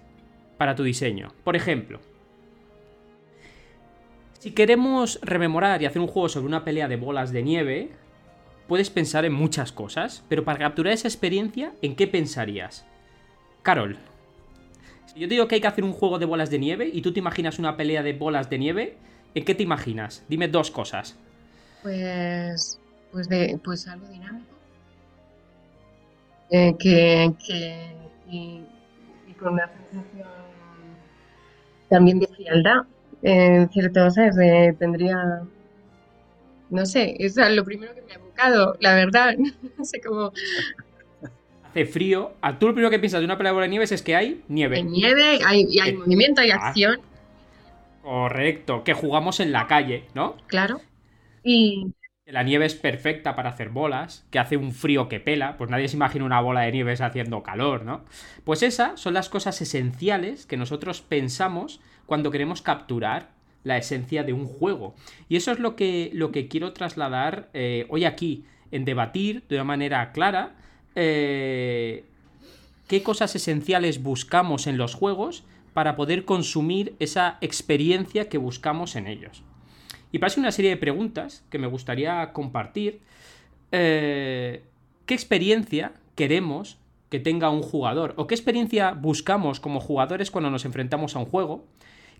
para 0.57 0.77
tu 0.77 0.85
diseño. 0.85 1.33
Por 1.43 1.57
ejemplo, 1.57 2.01
si 4.39 4.53
queremos 4.53 5.19
rememorar 5.23 5.83
y 5.83 5.87
hacer 5.87 6.01
un 6.01 6.07
juego 6.07 6.29
sobre 6.29 6.47
una 6.47 6.65
pelea 6.65 6.87
de 6.87 6.95
bolas 6.95 7.33
de 7.33 7.43
nieve, 7.43 7.91
puedes 8.69 8.91
pensar 8.91 9.25
en 9.25 9.33
muchas 9.33 9.73
cosas, 9.73 10.25
pero 10.29 10.45
para 10.45 10.61
capturar 10.61 10.93
esa 10.93 11.09
experiencia, 11.09 11.73
¿en 11.83 11.97
qué 11.97 12.07
pensarías? 12.07 12.87
Carol, 13.63 13.99
si 15.07 15.19
yo 15.19 15.27
te 15.27 15.35
digo 15.35 15.49
que 15.49 15.57
hay 15.57 15.61
que 15.61 15.67
hacer 15.67 15.83
un 15.83 15.93
juego 15.93 16.21
de 16.21 16.27
bolas 16.27 16.49
de 16.49 16.61
nieve 16.61 16.89
y 16.93 17.03
tú 17.03 17.13
te 17.13 17.19
imaginas 17.19 17.59
una 17.59 17.77
pelea 17.77 18.05
de 18.05 18.13
bolas 18.13 18.49
de 18.49 18.59
nieve, 18.59 18.97
¿en 19.35 19.45
qué 19.45 19.57
te 19.57 19.65
imaginas? 19.65 20.25
Dime 20.29 20.47
dos 20.47 20.71
cosas. 20.71 21.19
Pues, 21.83 22.81
pues, 23.11 23.29
de, 23.29 23.59
pues 23.65 23.89
algo 23.89 24.07
dinámico. 24.07 24.56
Eh, 26.51 26.75
que, 26.79 27.33
que 27.45 27.97
y, 28.31 28.63
con 29.39 29.55
una 29.55 29.69
sensación 29.69 30.29
también 31.89 32.19
de 32.21 32.27
frialdad, 32.29 32.83
en 33.23 33.69
cierto, 33.71 34.11
¿sabes? 34.11 34.37
tendría, 34.79 35.43
no 36.71 36.87
sé, 36.87 37.17
es 37.19 37.37
lo 37.37 37.65
primero 37.65 37.95
que 37.95 38.03
me 38.03 38.13
ha 38.13 38.17
evocado, 38.17 38.77
la 38.81 38.95
verdad, 38.95 39.35
no 39.79 39.85
sé 39.85 40.01
cómo 40.01 40.33
frío, 41.85 42.33
a 42.41 42.59
tú 42.59 42.69
lo 42.69 42.73
primero 42.73 42.91
que 42.91 42.99
piensas 42.99 43.21
de 43.21 43.27
una 43.27 43.37
pelea 43.37 43.53
de 43.53 43.69
nieve 43.69 43.85
es 43.85 44.01
que 44.01 44.17
hay 44.17 44.43
nieve. 44.49 44.77
Hay 44.77 44.85
nieve, 44.85 45.39
hay, 45.45 45.79
hay 45.79 45.91
eh, 45.91 45.93
movimiento, 45.93 46.41
hay 46.41 46.51
ah. 46.51 46.57
acción. 46.57 47.01
Correcto, 48.03 48.83
que 48.83 48.95
jugamos 48.95 49.41
en 49.41 49.53
la 49.53 49.67
calle, 49.67 50.05
¿no? 50.15 50.37
Claro. 50.47 50.81
Y. 51.45 51.93
La 52.27 52.43
nieve 52.43 52.67
es 52.67 52.75
perfecta 52.75 53.37
para 53.37 53.51
hacer 53.51 53.69
bolas, 53.69 54.27
que 54.33 54.41
hace 54.41 54.57
un 54.57 54.73
frío 54.73 55.09
que 55.09 55.21
pela, 55.21 55.57
pues 55.57 55.71
nadie 55.71 55.87
se 55.87 55.95
imagina 55.95 56.25
una 56.25 56.41
bola 56.41 56.63
de 56.63 56.73
nieve 56.73 56.93
haciendo 56.93 57.45
calor, 57.45 57.85
¿no? 57.85 58.05
Pues 58.43 58.65
esas 58.65 59.01
son 59.01 59.15
las 59.15 59.29
cosas 59.29 59.61
esenciales 59.63 60.45
que 60.45 60.57
nosotros 60.57 61.03
pensamos 61.03 61.81
cuando 62.05 62.33
queremos 62.33 62.63
capturar 62.63 63.31
la 63.63 63.77
esencia 63.77 64.25
de 64.25 64.33
un 64.33 64.47
juego. 64.47 64.97
Y 65.29 65.37
eso 65.37 65.53
es 65.53 65.61
lo 65.61 65.77
que, 65.77 66.11
lo 66.15 66.33
que 66.33 66.49
quiero 66.49 66.73
trasladar 66.73 67.49
eh, 67.55 67.87
hoy 67.91 68.05
aquí, 68.05 68.45
en 68.73 68.85
debatir 68.85 69.45
de 69.49 69.55
una 69.55 69.65
manera 69.65 70.11
clara 70.11 70.57
eh, 70.97 72.05
qué 72.89 73.05
cosas 73.05 73.37
esenciales 73.37 74.03
buscamos 74.03 74.67
en 74.67 74.79
los 74.79 74.97
juegos 74.97 75.45
para 75.75 75.95
poder 75.95 76.25
consumir 76.25 76.97
esa 76.99 77.39
experiencia 77.41 78.29
que 78.29 78.39
buscamos 78.39 78.97
en 78.97 79.07
ellos. 79.07 79.45
Y 80.13 80.19
para 80.19 80.33
una 80.37 80.53
serie 80.53 80.71
de 80.71 80.77
preguntas 80.77 81.45
que 81.51 81.59
me 81.59 81.67
gustaría 81.67 82.33
compartir. 82.33 83.01
Eh, 83.73 84.63
¿Qué 85.05 85.15
experiencia 85.15 85.93
queremos 86.15 86.79
que 87.11 87.21
tenga 87.21 87.51
un 87.51 87.63
jugador? 87.63 88.15
¿O 88.17 88.27
qué 88.27 88.35
experiencia 88.35 88.93
buscamos 88.93 89.61
como 89.61 89.81
jugadores 89.81 90.31
cuando 90.31 90.51
nos 90.51 90.65
enfrentamos 90.65 91.17
a 91.17 91.21
un 91.21 91.27
juego? 91.27 91.65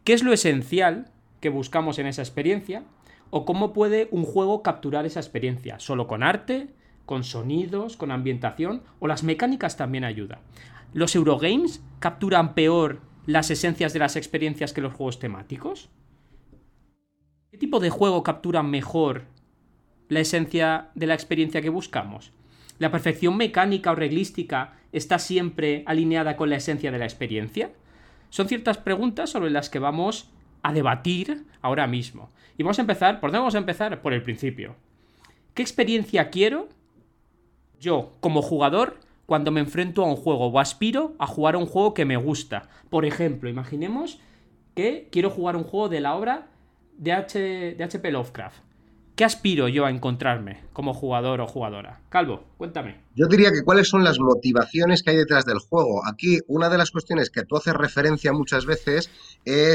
¿Qué 0.05 0.13
es 0.13 0.23
lo 0.23 0.33
esencial 0.33 1.11
que 1.41 1.49
buscamos 1.49 1.99
en 1.99 2.07
esa 2.07 2.23
experiencia? 2.23 2.85
¿O 3.31 3.45
cómo 3.45 3.73
puede 3.73 4.09
un 4.11 4.25
juego 4.25 4.63
capturar 4.63 5.07
esa 5.07 5.21
experiencia? 5.21 5.79
¿Solo 5.79 6.07
con 6.07 6.23
arte? 6.23 6.69
con 7.07 7.25
sonidos, 7.25 7.97
con 7.97 8.11
ambientación, 8.11 8.83
o 8.99 9.07
las 9.07 9.23
mecánicas 9.23 9.77
también 9.77 10.05
ayudan. 10.05 10.41
¿Los 10.93 11.15
Eurogames 11.15 11.83
capturan 12.01 12.55
peor 12.55 13.01
las 13.27 13.51
esencias 13.51 13.93
de 13.93 14.01
las 14.01 14.17
experiencias 14.17 14.73
que 14.73 14.81
los 14.81 14.93
juegos 14.93 15.19
temáticos? 15.19 15.89
¿Qué 17.57 17.61
tipo 17.61 17.81
de 17.81 17.89
juego 17.89 18.23
captura 18.23 18.63
mejor 18.63 19.23
la 20.11 20.21
esencia 20.21 20.91
de 20.95 21.07
la 21.07 21.15
experiencia 21.15 21.63
que 21.63 21.71
buscamos? 21.71 22.33
¿La 22.79 22.91
perfección 22.91 23.35
mecánica 23.39 23.93
o 23.93 23.95
reglística 23.95 24.75
está 24.93 25.19
siempre 25.19 25.83
alineada 25.87 26.37
con 26.37 26.51
la 26.51 26.57
esencia 26.57 26.93
de 26.93 26.99
la 26.99 27.07
experiencia? 27.07 27.73
Son 28.29 28.47
ciertas 28.47 28.77
preguntas 28.77 29.31
sobre 29.31 29.49
las 29.49 29.71
que 29.71 29.79
vamos 29.79 30.29
a 30.63 30.75
debatir 30.75 31.47
ahora 31.63 31.87
mismo. 31.87 32.29
Y 32.59 32.63
vamos 32.63 32.79
a 32.79 32.83
empezar, 32.83 33.21
¿por 33.21 33.31
dónde 33.31 33.39
vamos 33.39 33.55
a 33.55 33.59
empezar? 33.59 34.03
Por 34.03 34.13
el 34.13 34.23
principio. 34.23 34.77
¿Qué 35.55 35.63
experiencia 35.63 36.29
quiero 36.29 36.69
yo, 37.81 38.19
como 38.21 38.43
jugador, 38.43 39.01
cuando 39.25 39.51
me 39.51 39.61
enfrento 39.61 40.05
a 40.05 40.09
un 40.09 40.17
juego 40.17 40.49
o 40.49 40.59
aspiro 40.59 41.15
a 41.19 41.27
jugar 41.27 41.55
a 41.55 41.59
un 41.59 41.67
juego 41.67 41.95
que 41.95 42.05
me 42.05 42.19
gusta. 42.19 42.69
Por 42.91 43.07
ejemplo, 43.07 43.49
imaginemos 43.49 44.21
que 44.75 45.09
quiero 45.11 45.31
jugar 45.31 45.57
un 45.57 45.65
juego 45.65 45.89
de 45.89 46.01
la 46.01 46.15
obra 46.15 46.51
de, 46.99 47.13
H, 47.13 47.39
de 47.77 47.85
HP 47.85 48.11
Lovecraft. 48.11 48.67
¿Qué 49.17 49.25
aspiro 49.25 49.67
yo 49.69 49.87
a 49.87 49.91
encontrarme 49.91 50.65
como 50.75 50.93
jugador 50.93 51.41
o 51.41 51.47
jugadora? 51.47 52.03
Calvo, 52.11 52.45
cuéntame. 52.59 53.01
Yo 53.15 53.27
diría 53.29 53.51
que 53.51 53.63
cuáles 53.63 53.89
son 53.89 54.05
las 54.05 54.21
motivaciones 54.21 55.03
que 55.03 55.09
hay 55.09 55.17
detrás 55.17 55.47
del 55.47 55.59
juego. 55.59 56.07
Aquí 56.07 56.41
una 56.49 56.69
de 56.69 56.77
las 56.77 56.91
cuestiones 56.91 57.31
que 57.31 57.43
tú 57.45 57.57
haces 57.57 57.73
referencia 57.73 58.35
muchas 58.35 58.67
veces 58.67 59.11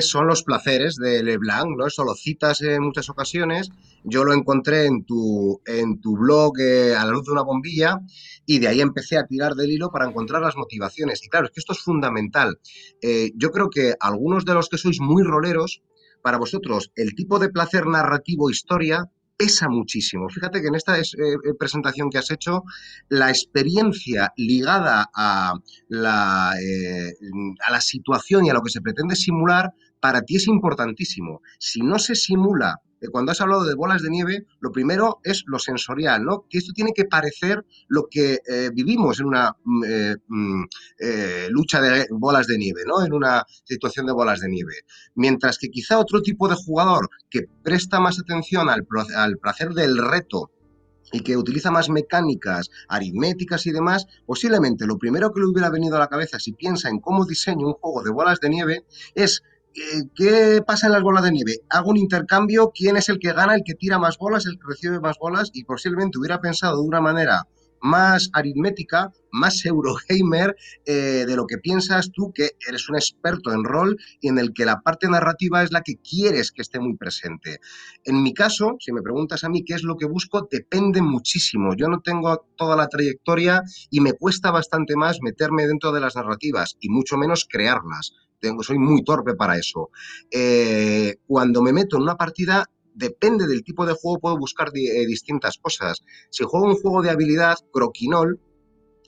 son 0.02 0.28
los 0.28 0.44
placeres 0.44 0.96
de 0.98 1.24
Leblanc, 1.24 1.76
¿no? 1.76 1.88
Eso 1.88 2.04
lo 2.04 2.14
citas 2.14 2.62
en 2.62 2.84
muchas 2.84 3.10
ocasiones. 3.10 3.72
Yo 4.04 4.26
lo 4.26 4.34
encontré 4.36 4.86
en 4.86 5.06
tu, 5.06 5.60
en 5.66 6.00
tu 6.02 6.18
blog 6.18 6.60
eh, 6.60 6.96
a 6.96 7.04
la 7.04 7.12
luz 7.12 7.26
de 7.26 7.32
una 7.32 7.42
bombilla 7.42 8.00
y 8.46 8.60
de 8.60 8.68
ahí 8.68 8.80
empecé 8.80 9.18
a 9.18 9.26
tirar 9.26 9.56
del 9.56 9.72
hilo 9.72 9.90
para 9.90 10.08
encontrar 10.08 10.44
las 10.44 10.56
motivaciones. 10.56 11.26
Y 11.26 11.30
claro, 11.30 11.48
es 11.48 11.52
que 11.52 11.62
esto 11.62 11.74
es 11.74 11.80
fundamental. 11.80 12.60
Eh, 13.02 13.32
yo 13.36 13.50
creo 13.50 13.72
que 13.72 13.96
algunos 14.00 14.46
de 14.46 14.54
los 14.54 14.70
que 14.70 14.78
sois 14.78 15.00
muy 15.02 15.24
roleros, 15.24 15.82
para 16.22 16.38
vosotros 16.38 16.92
el 16.96 17.16
tipo 17.16 17.40
de 17.40 17.50
placer 17.50 17.86
narrativo 17.86 18.50
historia 18.50 19.10
pesa 19.42 19.70
muchísimo. 19.70 20.30
Fíjate 20.30 20.62
que 20.62 20.68
en 20.68 20.76
esta 20.76 21.00
eh, 21.00 21.02
eh, 21.02 21.54
presentación 21.58 22.10
que 22.10 22.20
has 22.20 22.30
hecho, 22.30 22.64
la 23.10 23.30
experiencia 23.30 24.32
ligada 24.38 25.10
a 25.16 25.56
la, 25.88 26.54
eh, 26.62 27.14
a 27.68 27.72
la 27.72 27.82
situación 27.82 28.46
y 28.46 28.52
a 28.52 28.54
lo 28.54 28.62
que 28.62 28.70
se 28.70 28.82
pretende 28.82 29.16
simular, 29.16 29.74
para 30.02 30.22
ti 30.24 30.36
es 30.36 30.48
importantísimo. 30.48 31.42
Si 31.60 31.82
no 31.82 32.00
se 32.00 32.16
simula 32.16 32.82
cuando 33.10 33.32
has 33.32 33.42
hablado 33.42 33.64
de 33.64 33.74
bolas 33.74 34.04
de 34.04 34.10
nieve, 34.10 34.46
lo 34.60 34.72
primero 34.72 35.20
es 35.24 35.44
lo 35.48 35.58
sensorial, 35.58 36.24
¿no? 36.24 36.46
Que 36.50 36.60
esto 36.60 36.72
tiene 36.74 36.92
que 36.94 37.06
parecer 37.06 37.66
lo 37.88 38.08
que 38.10 38.40
eh, 38.46 38.70
vivimos 38.74 39.20
en 39.20 39.26
una 39.26 39.56
mm, 39.64 39.84
eh, 39.88 40.16
mm, 40.28 40.64
eh, 41.00 41.48
lucha 41.50 41.82
de 41.82 42.06
bolas 42.12 42.46
de 42.48 42.58
nieve, 42.58 42.84
¿no? 42.86 43.04
En 43.04 43.14
una 43.14 43.44
situación 43.64 44.06
de 44.06 44.14
bolas 44.14 44.42
de 44.42 44.50
nieve. 44.50 44.74
Mientras 45.16 45.58
que 45.58 45.70
quizá 45.70 45.98
otro 45.98 46.22
tipo 46.22 46.48
de 46.48 46.56
jugador 46.56 47.10
que 47.30 47.46
presta 47.64 48.00
más 48.00 48.20
atención 48.20 48.70
al, 48.70 48.86
al 49.16 49.38
placer 49.38 49.70
del 49.70 49.98
reto 49.98 50.52
y 51.12 51.22
que 51.22 51.38
utiliza 51.38 51.72
más 51.72 51.90
mecánicas 51.90 52.70
aritméticas 52.88 53.66
y 53.66 53.72
demás, 53.72 54.06
posiblemente 54.26 54.86
lo 54.86 54.98
primero 54.98 55.34
que 55.34 55.42
le 55.42 55.48
hubiera 55.48 55.70
venido 55.70 55.96
a 55.96 56.00
la 56.00 56.08
cabeza 56.08 56.40
si 56.40 56.54
piensa 56.54 56.90
en 56.90 57.00
cómo 57.00 57.26
diseño 57.26 57.68
un 57.68 57.74
juego 57.74 58.04
de 58.04 58.12
bolas 58.12 58.40
de 58.40 58.50
nieve 58.50 58.86
es 59.16 59.44
eh, 59.76 60.04
¿qué 60.16 60.62
pasa 60.66 60.88
en 60.88 60.94
las 60.94 61.04
bolas 61.04 61.24
de 61.24 61.32
nieve? 61.32 61.60
Hago 61.70 61.92
un 61.92 61.98
intercambio, 61.98 62.72
¿quién 62.74 62.98
es 62.98 63.10
el 63.10 63.20
que 63.20 63.34
gana, 63.34 63.56
el 63.56 63.64
que 63.66 63.76
tira 63.76 64.00
más 64.00 64.18
bolas, 64.18 64.46
el 64.46 64.54
que 64.54 64.68
recibe 64.68 65.00
más 65.00 65.18
bolas? 65.18 65.50
Y 65.54 65.64
posiblemente 65.64 66.20
hubiera 66.20 66.42
pensado 66.42 66.82
de 66.82 66.88
una 66.88 67.02
manera 67.02 67.48
más 67.82 68.30
aritmética, 68.34 69.12
más 69.32 69.66
Eurogamer 69.66 70.56
eh, 70.86 71.26
de 71.26 71.36
lo 71.36 71.48
que 71.48 71.58
piensas 71.58 72.12
tú, 72.12 72.32
que 72.34 72.52
eres 72.68 72.90
un 72.90 72.96
experto 72.96 73.52
en 73.52 73.64
rol 73.64 73.98
y 74.20 74.28
en 74.28 74.38
el 74.38 74.54
que 74.54 74.66
la 74.66 74.82
parte 74.82 75.08
narrativa 75.08 75.64
es 75.64 75.72
la 75.72 75.82
que 75.82 75.96
quieres 75.98 76.52
que 76.52 76.62
esté 76.62 76.80
muy 76.80 76.96
presente. 76.96 77.60
En 78.04 78.22
mi 78.22 78.34
caso, 78.34 78.76
si 78.80 78.92
me 78.92 79.02
preguntas 79.02 79.44
a 79.44 79.50
mí 79.50 79.64
qué 79.64 79.74
es 79.74 79.84
lo 79.84 79.98
que 79.98 80.06
busco, 80.06 80.48
depende 80.50 81.02
muchísimo. 81.02 81.76
Yo 81.76 81.88
no 81.88 82.02
tengo 82.02 82.46
toda 82.56 82.76
la 82.76 82.88
trayectoria 82.88 83.64
y 83.90 84.02
me 84.02 84.14
cuesta 84.14 84.52
bastante 84.52 84.96
más 84.96 85.20
meterme 85.22 85.68
dentro 85.68 85.92
de 85.92 86.02
las 86.02 86.16
narrativas 86.16 86.78
y 86.80 86.90
mucho 86.90 87.18
menos 87.18 87.48
crearlas. 87.50 88.14
Tengo, 88.42 88.64
soy 88.64 88.80
muy 88.80 89.04
torpe 89.04 89.36
para 89.36 89.58
eso. 89.58 89.92
Eh, 90.32 91.16
cuando 91.28 91.62
me 91.62 91.72
meto 91.72 91.96
en 91.96 92.04
una 92.04 92.18
partida, 92.18 92.66
depende 92.94 93.48
del 93.48 93.64
tipo 93.64 93.86
de 93.86 93.94
juego, 93.94 94.20
puedo 94.20 94.38
buscar 94.38 94.70
eh, 94.74 95.06
distintas 95.06 95.58
cosas. 95.58 96.02
Si 96.32 96.44
juego 96.44 96.66
un 96.66 96.76
juego 96.76 97.02
de 97.02 97.12
habilidad, 97.12 97.58
croquinol, 97.72 98.42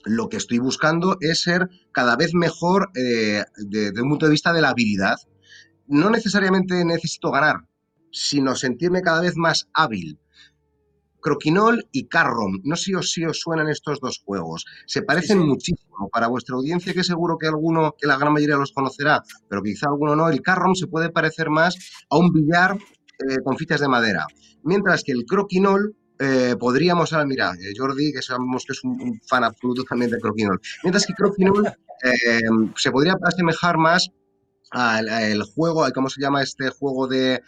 lo 0.04 0.28
que 0.28 0.36
estoy 0.36 0.58
buscando 0.58 1.16
es 1.20 1.42
ser 1.42 1.68
cada 1.92 2.16
vez 2.16 2.34
mejor 2.34 2.90
eh, 2.94 3.42
desde 3.56 4.02
un 4.02 4.10
punto 4.10 4.26
de 4.26 4.32
vista 4.32 4.52
de 4.52 4.60
la 4.60 4.70
habilidad. 4.70 5.16
No 5.86 6.10
necesariamente 6.10 6.84
necesito 6.84 7.30
ganar, 7.30 7.56
sino 8.10 8.54
sentirme 8.54 9.02
cada 9.02 9.20
vez 9.20 9.36
más 9.36 9.68
hábil. 9.74 10.18
Croquinol 11.24 11.88
y 11.90 12.06
Carrom. 12.06 12.60
No 12.64 12.76
sé 12.76 12.92
si 13.02 13.24
os 13.24 13.40
suenan 13.40 13.70
estos 13.70 13.98
dos 13.98 14.20
juegos. 14.22 14.66
Se 14.86 15.02
parecen 15.02 15.38
muchísimo. 15.38 16.10
Para 16.12 16.26
vuestra 16.28 16.54
audiencia, 16.54 16.92
que 16.92 17.02
seguro 17.02 17.38
que 17.38 17.46
alguno, 17.46 17.94
que 17.98 18.06
la 18.06 18.18
gran 18.18 18.32
mayoría 18.32 18.56
los 18.56 18.72
conocerá, 18.72 19.22
pero 19.48 19.62
quizá 19.62 19.86
alguno 19.86 20.14
no, 20.14 20.28
el 20.28 20.42
Carrom 20.42 20.74
se 20.74 20.86
puede 20.86 21.08
parecer 21.10 21.48
más 21.48 21.76
a 22.10 22.18
un 22.18 22.30
billar 22.30 22.76
eh, 22.76 23.38
con 23.42 23.56
fichas 23.56 23.80
de 23.80 23.88
madera. 23.88 24.26
Mientras 24.64 25.02
que 25.02 25.12
el 25.12 25.24
croquinol 25.24 25.96
eh, 26.18 26.56
podríamos, 26.58 27.12
ahora 27.12 27.24
mira, 27.24 27.52
eh, 27.54 27.72
Jordi, 27.74 28.12
que 28.12 28.20
sabemos 28.20 28.64
que 28.66 28.72
es 28.72 28.84
un, 28.84 29.18
fan 29.26 29.44
absoluto 29.44 29.82
también 29.84 30.10
de 30.10 30.18
croquinol. 30.18 30.60
Mientras 30.82 31.06
que 31.06 31.14
croquinol 31.14 31.72
se 32.76 32.90
podría 32.90 33.16
asemejar 33.22 33.78
más 33.78 34.10
al, 34.70 35.42
juego, 35.42 35.86
¿cómo 35.94 36.08
se 36.08 36.20
llama 36.20 36.42
este 36.42 36.70
juego 36.70 37.06
de 37.06 37.42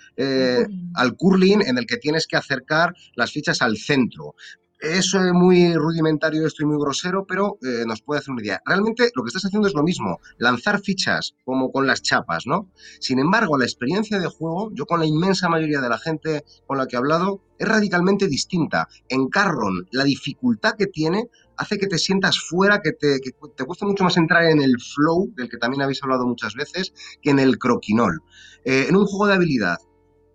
al 0.94 1.16
curling 1.16 1.62
en 1.62 1.78
el 1.78 1.86
que 1.86 1.96
tienes 1.96 2.26
que 2.26 2.36
acercar 2.36 2.94
las 3.14 3.32
fichas 3.32 3.62
al 3.62 3.76
centro. 3.76 4.34
Eso 4.78 5.24
es 5.24 5.32
muy 5.32 5.74
rudimentario 5.74 6.46
esto 6.46 6.62
y 6.62 6.66
muy 6.66 6.78
grosero, 6.78 7.24
pero 7.26 7.58
eh, 7.62 7.84
nos 7.86 8.02
puede 8.02 8.20
hacer 8.20 8.32
una 8.32 8.42
idea. 8.42 8.62
Realmente 8.64 9.10
lo 9.14 9.22
que 9.22 9.28
estás 9.28 9.46
haciendo 9.46 9.68
es 9.68 9.74
lo 9.74 9.82
mismo, 9.82 10.20
lanzar 10.36 10.80
fichas 10.80 11.34
como 11.44 11.72
con 11.72 11.86
las 11.86 12.02
chapas, 12.02 12.46
¿no? 12.46 12.70
Sin 13.00 13.18
embargo, 13.18 13.56
la 13.56 13.64
experiencia 13.64 14.18
de 14.18 14.26
juego, 14.26 14.70
yo 14.74 14.84
con 14.84 15.00
la 15.00 15.06
inmensa 15.06 15.48
mayoría 15.48 15.80
de 15.80 15.88
la 15.88 15.98
gente 15.98 16.44
con 16.66 16.76
la 16.76 16.86
que 16.86 16.96
he 16.96 16.98
hablado, 16.98 17.40
es 17.58 17.66
radicalmente 17.66 18.28
distinta. 18.28 18.86
En 19.08 19.28
Carron, 19.28 19.88
la 19.92 20.04
dificultad 20.04 20.74
que 20.76 20.86
tiene 20.86 21.30
hace 21.56 21.78
que 21.78 21.86
te 21.86 21.96
sientas 21.96 22.38
fuera, 22.38 22.82
que 22.82 22.92
te, 22.92 23.18
cuesta 23.64 23.86
mucho 23.86 24.04
más 24.04 24.18
entrar 24.18 24.44
en 24.44 24.60
el 24.60 24.74
flow, 24.78 25.32
del 25.34 25.48
que 25.48 25.56
también 25.56 25.82
habéis 25.82 26.02
hablado 26.02 26.26
muchas 26.26 26.54
veces, 26.54 26.92
que 27.22 27.30
en 27.30 27.38
el 27.38 27.58
croquinol. 27.58 28.20
Eh, 28.64 28.86
en 28.88 28.96
un 28.96 29.06
juego 29.06 29.26
de 29.26 29.34
habilidad, 29.34 29.78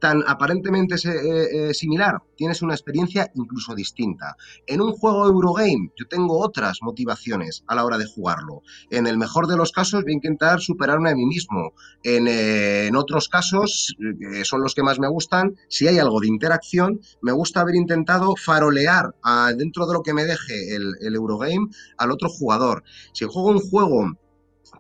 tan 0.02 0.24
aparentemente 0.28 0.96
eh, 0.96 1.70
eh, 1.70 1.74
similar, 1.74 2.22
tienes 2.36 2.62
una 2.62 2.74
experiencia 2.74 3.32
incluso 3.36 3.74
distinta. 3.76 4.36
En 4.66 4.82
un 4.82 4.92
juego 4.94 5.28
Eurogame 5.28 5.92
yo 5.96 6.08
tengo 6.10 6.40
otras 6.40 6.80
motivaciones 6.82 7.64
a 7.68 7.76
la 7.76 7.86
hora 7.86 7.98
de 7.98 8.06
jugarlo. 8.06 8.64
En 8.90 9.08
el 9.08 9.18
mejor 9.18 9.48
de 9.48 9.56
los 9.56 9.72
casos 9.72 10.02
voy 10.04 10.12
a 10.12 10.16
intentar 10.16 10.60
superarme 10.60 11.12
a 11.12 11.16
mí 11.16 11.26
mismo. 11.26 11.74
En, 12.04 12.28
eh, 12.28 12.90
otros 12.94 13.30
casos, 13.30 13.96
que 14.20 14.46
son 14.46 14.62
los 14.62 14.76
que 14.76 14.84
más 14.84 15.00
me 15.00 15.08
gustan, 15.08 15.56
si 15.70 15.88
hay 15.88 15.98
algo 15.98 16.20
de 16.20 16.28
interacción, 16.28 17.00
me 17.22 17.32
gusta 17.32 17.62
haber 17.62 17.76
intentado 17.76 18.36
farolear 18.36 19.16
dentro 19.56 19.88
de 19.88 19.94
lo 19.94 20.04
que 20.04 20.14
me 20.14 20.26
deje 20.26 20.76
el 20.76 21.16
Eurogame 21.16 21.68
al 21.98 22.12
otro 22.12 22.30
jugador. 22.30 22.84
Si 23.14 23.26
juego 23.26 23.50
un 23.50 23.60
juego 23.60 24.12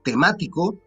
temático, 0.03 0.81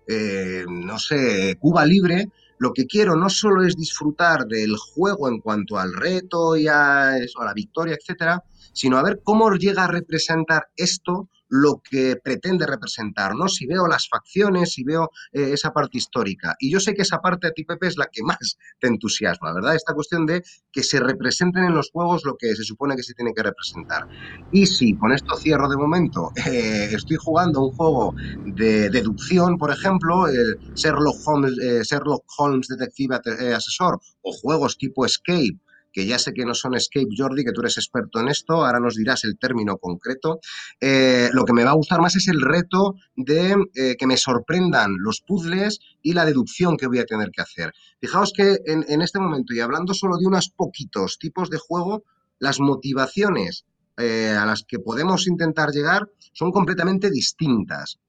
no 0.69 0.99
sé, 0.99 1.57
Cuba 1.61 1.87
Libre, 1.87 2.29
lo 2.59 2.73
que 2.73 2.87
quiero 2.87 3.17
no 3.17 3.29
solo 3.29 3.65
es 3.65 3.77
disfrutar 3.77 4.47
del 4.47 4.77
juego 4.77 5.29
en 5.29 5.41
cuanto 5.41 5.79
al 5.79 5.93
reto 5.93 6.57
y 6.57 6.69
a, 6.69 7.17
la 7.17 7.55
victoria, 7.55 7.97
etcétera, 7.99 8.43
sino 8.73 8.99
a 8.99 9.03
ver 9.03 9.21
cómo 9.23 9.51
llega 9.53 9.85
a 9.85 9.89
representar 9.89 10.69
esto 10.77 11.29
lo 11.49 11.81
que 11.89 12.17
pretende 12.23 12.67
representar, 12.67 13.35
¿no? 13.35 13.49
Si 13.49 13.67
veo 13.67 13.87
las 13.87 14.09
facciones, 14.09 14.73
si 14.73 14.85
veo 14.85 15.11
eh, 15.33 15.51
esa 15.53 15.73
parte 15.73 15.99
histórica. 15.99 16.55
Y 16.59 16.71
yo 16.71 16.81
sé 16.81 16.95
que 16.95 17.03
esa 17.03 17.19
parte 17.19 17.49
a 17.49 17.53
ti, 17.53 17.65
Pepe, 17.65 17.87
es 17.87 17.97
la 17.97 18.09
que 18.11 18.23
más 18.23 18.57
te 18.81 18.89
entusiasma, 18.89 19.53
¿verdad? 19.53 19.75
Esta 19.75 19.95
cuestión 19.95 20.27
de 20.27 20.43
que 20.73 20.83
se 20.83 21.01
representen 21.01 21.65
en 21.65 21.75
los 21.75 21.91
juegos 21.91 22.23
lo 22.25 22.37
que 22.37 22.55
se 22.55 22.65
supone 22.65 22.97
que 22.97 23.03
se 23.03 23.15
tiene 23.15 23.33
que 23.35 23.43
representar. 23.43 24.03
Y 24.51 24.67
si, 24.67 24.97
con 24.97 25.13
esto 25.13 25.37
cierro 25.37 25.69
de 25.69 25.77
momento, 25.77 26.33
eh, 26.47 26.91
estoy 26.93 27.17
jugando 27.21 27.61
un 27.61 27.73
juego 27.73 28.15
de 28.45 28.91
deducción, 28.91 29.59
por 29.59 29.71
ejemplo, 29.71 30.29
el 30.29 30.57
Sherlock 30.75 31.17
Holmes, 31.27 31.53
eh, 31.63 31.83
Sherlock 31.85 32.25
Holmes 32.39 32.69
Detective 32.69 33.21
Asesor, 33.55 34.01
o 34.23 34.33
juegos 34.33 34.77
tipo 34.79 35.05
Escape, 35.05 35.59
que 35.95 36.05
ya 36.05 36.19
sé 36.19 36.35
que 36.35 36.45
no 36.45 36.55
son 36.55 36.75
escape, 36.75 37.07
Jordi, 37.17 37.45
que 37.45 37.53
tú 37.53 37.61
eres 37.61 37.79
experto 37.79 38.21
en 38.21 38.29
esto, 38.29 38.65
ahora 38.65 38.81
nos 38.81 38.97
dirás 38.97 39.23
el 39.23 39.39
término 39.39 39.79
concreto. 39.79 40.41
Eh, 40.81 41.31
lo 41.33 41.45
que 41.45 41.53
me 41.53 41.63
va 41.63 41.71
a 41.71 41.75
gustar 41.75 42.01
más 42.01 42.17
es 42.17 42.27
el 42.27 42.41
reto 42.41 42.97
de 43.15 43.55
eh, 43.75 43.97
que 43.97 44.07
me 44.07 44.17
sorprendan 44.17 44.97
los 44.99 45.21
puzzles 45.21 45.79
y 46.03 46.13
la 46.13 46.27
deducción 46.27 46.77
que 46.77 46.89
voy 46.89 46.99
a 46.99 47.07
tener 47.07 47.31
que 47.31 47.43
hacer. 47.43 47.73
Fijaos 48.01 48.33
que 48.37 48.59
en, 48.67 49.03
este 49.03 49.21
momento, 49.21 49.55
y 49.55 49.61
hablando 49.61 49.95
solo 49.95 50.17
de 50.19 50.27
unos 50.27 50.51
poquitos 50.51 51.19
tipos 51.19 51.49
de 51.49 51.59
juego, 51.59 52.03
las 52.41 52.59
motivaciones 52.59 53.65
eh, 53.97 54.37
a 54.37 54.45
las 54.45 54.65
que 54.65 54.81
podemos 54.81 55.29
intentar 55.29 55.71
llegar 55.71 56.09
son 56.33 56.51
completamente 56.51 57.09
distintas. 57.09 58.01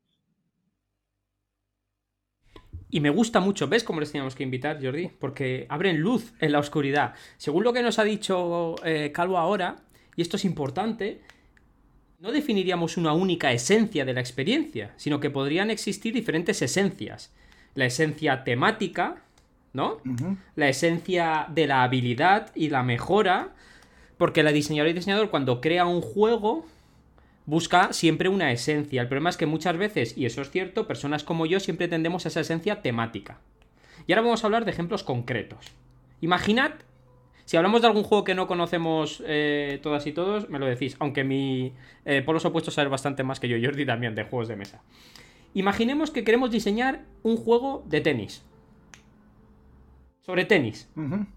Y 2.95 3.01
me 3.01 3.10
gusta 3.10 3.41
mucho, 3.41 3.67
¿ves 3.67 3.84
cómo 3.84 3.99
les 3.99 4.13
teníamos 4.13 4.36
que 4.36 4.43
invitar, 4.43 4.81
Jordi? 4.81 5.10
Porque 5.19 5.65
abren 5.67 5.99
luz 5.99 6.31
en 6.39 6.53
la 6.53 6.60
oscuridad. 6.60 7.13
Según 7.36 7.65
lo 7.65 7.73
que 7.73 7.84
nos 7.84 7.99
ha 7.99 8.05
dicho 8.05 8.75
eh, 8.86 9.12
Calvo 9.13 9.38
ahora, 9.38 9.75
y 10.15 10.21
esto 10.21 10.38
es 10.38 10.45
importante, 10.45 11.19
no 12.21 12.31
definiríamos 12.31 12.95
una 12.95 13.12
única 13.12 13.51
esencia 13.51 14.05
de 14.05 14.13
la 14.13 14.21
experiencia, 14.21 14.93
sino 14.95 15.19
que 15.19 15.29
podrían 15.29 15.71
existir 15.71 16.13
diferentes 16.13 16.62
esencias. 16.62 17.34
La 17.73 17.84
esencia 17.84 18.45
temática, 18.45 19.23
¿no? 19.73 19.97
La 20.55 20.69
esencia 20.69 21.47
de 21.49 21.67
la 21.67 21.84
habilidad 21.84 22.53
y 22.55 22.69
la 22.69 22.81
mejora, 22.81 23.55
porque 24.17 24.41
la 24.41 24.53
diseñadora 24.53 24.91
y 24.91 24.93
diseñador 24.93 25.29
cuando 25.31 25.60
crea 25.60 25.86
un 25.86 25.99
juego 25.99 26.65
busca 27.45 27.93
siempre 27.93 28.29
una 28.29 28.51
esencia. 28.51 29.01
El 29.01 29.08
problema 29.08 29.29
es 29.29 29.38
que 29.38 29.45
muchas 29.45 29.77
veces, 29.77 30.17
y 30.17 30.25
eso 30.25 30.41
es 30.41 30.49
cierto, 30.49 30.88
personas 30.88 31.23
como 31.23 31.45
yo 31.45 31.60
siempre 31.60 31.88
tendemos 31.88 32.25
a 32.25 32.29
esa 32.29 32.41
esencia 32.41 32.81
temática. 32.81 33.39
Y 34.08 34.13
ahora 34.13 34.23
vamos 34.23 34.43
a 34.43 34.47
hablar 34.47 34.65
de 34.65 34.71
ejemplos 34.71 35.03
concretos. 35.03 35.71
Imaginad, 36.21 36.73
si 37.45 37.58
hablamos 37.58 37.81
de 37.81 37.88
algún 37.88 38.03
juego 38.03 38.23
que 38.23 38.36
no 38.36 38.47
conocemos 38.47 39.23
eh, 39.25 39.79
todas 39.81 40.05
y 40.08 40.12
todos, 40.12 40.49
me 40.49 40.60
lo 40.60 40.65
decís, 40.65 40.95
aunque 40.99 41.23
mi 41.23 41.73
eh, 42.05 42.21
polos 42.23 42.45
opuestos 42.45 42.73
saber 42.73 42.89
bastante 42.89 43.23
más 43.23 43.39
que 43.39 43.47
yo, 43.47 43.58
Jordi 43.62 43.86
también, 43.86 44.15
de 44.15 44.23
juegos 44.23 44.47
de 44.47 44.55
mesa. 44.55 44.81
Imaginemos 45.53 46.12
que 46.12 46.23
queremos 46.23 46.51
diseñar 46.51 47.03
un 47.23 47.38
juego 47.38 47.84
de 47.88 48.01
tenis. 48.01 48.43
Sobre 50.21 50.45
tenis, 50.45 50.89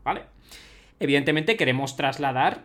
¿vale? 0.03 0.23
Evidentemente 0.99 1.57
queremos 1.57 1.97
trasladar 1.97 2.65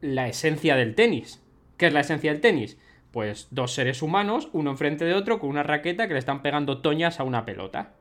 la 0.00 0.28
esencia 0.28 0.76
del 0.76 0.94
tenis. 0.94 1.41
¿Qué 1.82 1.88
es 1.88 1.92
la 1.92 2.02
esencia 2.02 2.30
del 2.30 2.40
tenis? 2.40 2.78
Pues 3.10 3.48
dos 3.50 3.74
seres 3.74 4.02
humanos, 4.02 4.48
uno 4.52 4.70
enfrente 4.70 5.04
de 5.04 5.14
otro, 5.14 5.40
con 5.40 5.50
una 5.50 5.64
raqueta 5.64 6.06
que 6.06 6.12
le 6.12 6.20
están 6.20 6.40
pegando 6.40 6.80
toñas 6.80 7.18
a 7.18 7.24
una 7.24 7.44
pelota. 7.44 7.94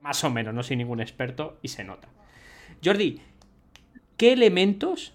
Más 0.00 0.24
o 0.24 0.30
menos, 0.30 0.54
no 0.54 0.62
soy 0.62 0.76
ningún 0.76 1.00
experto 1.00 1.58
y 1.60 1.68
se 1.68 1.84
nota. 1.84 2.08
Jordi, 2.82 3.20
¿qué 4.16 4.32
elementos 4.32 5.12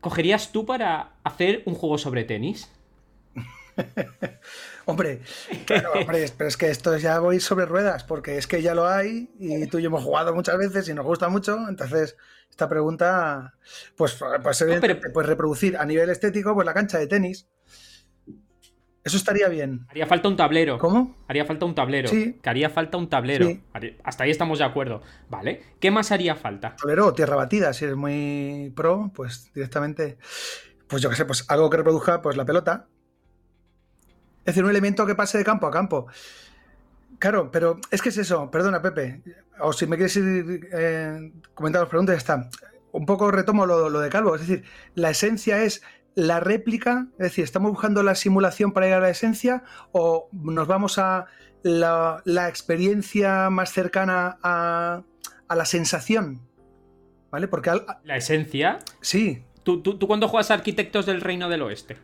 cogerías 0.00 0.52
tú 0.52 0.66
para 0.66 1.14
hacer 1.24 1.64
un 1.66 1.74
juego 1.74 1.98
sobre 1.98 2.22
tenis? 2.22 2.72
hombre, 4.86 5.20
hombre, 5.94 6.26
pero 6.36 6.48
es 6.48 6.56
que 6.56 6.70
esto 6.70 6.96
ya 6.96 7.18
voy 7.18 7.38
sobre 7.40 7.66
ruedas, 7.66 8.04
porque 8.04 8.38
es 8.38 8.46
que 8.46 8.62
ya 8.62 8.74
lo 8.74 8.88
hay 8.88 9.30
y 9.38 9.66
tú 9.66 9.78
y 9.78 9.82
yo 9.82 9.88
hemos 9.88 10.02
jugado 10.02 10.34
muchas 10.34 10.56
veces 10.56 10.88
y 10.88 10.94
nos 10.94 11.04
gusta 11.04 11.28
mucho, 11.28 11.58
entonces 11.68 12.16
esta 12.48 12.68
pregunta, 12.68 13.54
pues, 13.96 14.18
pues, 14.42 14.64
pues 15.12 15.26
reproducir 15.26 15.76
a 15.76 15.84
nivel 15.84 16.08
estético, 16.08 16.54
pues 16.54 16.64
la 16.64 16.72
cancha 16.72 16.98
de 16.98 17.06
tenis. 17.06 17.48
Eso 19.04 19.18
estaría 19.18 19.48
bien. 19.48 19.86
Haría 19.88 20.06
falta 20.06 20.26
un 20.26 20.36
tablero. 20.36 20.78
¿Cómo? 20.78 21.16
Haría 21.28 21.44
falta 21.44 21.64
un 21.64 21.76
tablero. 21.76 22.08
Sí. 22.08 22.40
Que 22.42 22.50
haría 22.50 22.70
falta 22.70 22.98
un 22.98 23.08
tablero. 23.08 23.46
Hasta 24.02 24.24
ahí 24.24 24.32
estamos 24.32 24.58
de 24.58 24.64
acuerdo. 24.64 25.00
Vale. 25.28 25.62
¿Qué 25.78 25.92
más 25.92 26.10
haría 26.10 26.34
falta? 26.34 26.74
Tablero 26.74 27.06
o 27.06 27.14
tierra 27.14 27.36
batida. 27.36 27.72
Si 27.72 27.84
eres 27.84 27.96
muy 27.96 28.72
pro, 28.74 29.12
pues 29.14 29.52
directamente. 29.54 30.18
Pues 30.88 31.02
yo 31.02 31.10
qué 31.10 31.14
sé, 31.14 31.24
pues 31.24 31.44
algo 31.48 31.70
que 31.70 31.76
reproduzca 31.76 32.20
pues 32.20 32.36
la 32.36 32.44
pelota. 32.44 32.88
Es 34.46 34.54
decir, 34.54 34.62
un 34.62 34.70
elemento 34.70 35.04
que 35.04 35.16
pase 35.16 35.38
de 35.38 35.44
campo 35.44 35.66
a 35.66 35.72
campo. 35.72 36.06
Claro, 37.18 37.50
pero 37.50 37.80
es 37.90 38.00
que 38.00 38.10
es 38.10 38.18
eso, 38.18 38.48
perdona 38.48 38.80
Pepe, 38.80 39.22
o 39.58 39.72
si 39.72 39.86
me 39.86 39.96
quieres 39.96 40.16
ir 40.16 40.68
eh, 40.72 41.32
comentando 41.54 41.84
las 41.84 41.90
preguntas, 41.90 42.14
ya 42.14 42.18
está. 42.18 42.50
Un 42.92 43.06
poco 43.06 43.30
retomo 43.30 43.66
lo, 43.66 43.90
de 44.00 44.08
Calvo, 44.08 44.36
es 44.36 44.42
decir, 44.42 44.64
la 44.94 45.10
esencia 45.10 45.62
es 45.64 45.82
la 46.14 46.40
réplica, 46.40 47.08
es 47.18 47.24
decir, 47.24 47.44
¿estamos 47.44 47.72
buscando 47.72 48.02
la 48.02 48.14
simulación 48.14 48.72
para 48.72 48.86
llegar 48.86 49.00
a 49.00 49.06
la 49.06 49.10
esencia 49.10 49.64
o 49.92 50.28
nos 50.32 50.68
vamos 50.68 50.98
a 50.98 51.26
la, 51.62 52.22
experiencia 52.48 53.50
más 53.50 53.72
cercana 53.72 54.38
a, 54.42 55.02
la 55.48 55.64
sensación? 55.64 56.40
¿Vale? 57.30 57.48
Porque 57.48 57.72
¿La 58.04 58.16
esencia? 58.16 58.78
Sí. 59.00 59.44
¿Tú, 59.62 59.82
tú, 59.82 59.98
tú 59.98 60.06
cuando 60.06 60.28
juegas 60.28 60.50
Arquitectos 60.50 61.04
del 61.06 61.20
Reino 61.20 61.48
del 61.48 61.62
Oeste? 61.62 61.98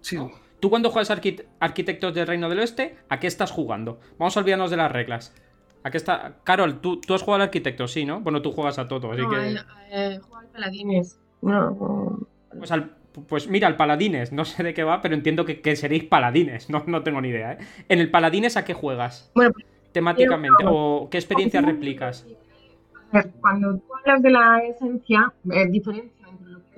Sí. 0.00 0.18
Tú 0.60 0.68
cuando 0.68 0.90
juegas 0.90 1.10
Arquitectos 1.10 2.14
del 2.14 2.26
Reino 2.26 2.48
del 2.48 2.58
Oeste, 2.58 2.96
¿a 3.08 3.18
qué 3.18 3.26
estás 3.26 3.50
jugando? 3.50 4.00
Vamos 4.18 4.36
a 4.36 4.40
olvidarnos 4.40 4.70
de 4.70 4.76
las 4.76 4.92
reglas. 4.92 5.34
¿A 5.82 5.90
qué 5.90 5.96
está? 5.96 6.36
Carol, 6.44 6.80
¿tú, 6.80 7.00
tú 7.00 7.14
has 7.14 7.22
jugado 7.22 7.36
al 7.36 7.48
arquitecto, 7.48 7.88
sí, 7.88 8.04
¿no? 8.04 8.20
Bueno, 8.20 8.42
tú 8.42 8.52
juegas 8.52 8.78
a 8.78 8.86
todo, 8.86 9.12
así 9.12 9.22
que. 9.22 9.56
Eh, 9.90 10.18
juego 10.18 10.36
al 10.36 10.48
paladines. 10.48 11.18
No. 11.40 12.18
Pues, 12.50 12.70
pues 13.26 13.48
mira, 13.48 13.66
al 13.66 13.76
paladines, 13.76 14.32
no 14.32 14.44
sé 14.44 14.62
de 14.62 14.74
qué 14.74 14.84
va, 14.84 15.00
pero 15.00 15.14
entiendo 15.14 15.46
que, 15.46 15.76
seréis 15.76 16.04
paladines, 16.04 16.68
no, 16.70 16.84
no 16.86 17.02
tengo 17.02 17.20
ni 17.20 17.28
idea, 17.28 17.52
¿eh? 17.52 17.58
¿En 17.88 17.98
el 17.98 18.10
paladines 18.10 18.58
a 18.58 18.64
qué 18.64 18.74
juegas? 18.74 19.30
Bueno, 19.34 19.52
temáticamente, 19.92 20.64
o 20.66 21.08
qué 21.10 21.16
experiencias 21.16 21.64
replicas. 21.64 22.26
Cuando 23.40 23.76
tú 23.78 23.94
hablas 23.96 24.22
de 24.22 24.30
la 24.30 24.58
esencia, 24.58 25.32
eh, 25.50 25.66
diferencia 25.66 26.19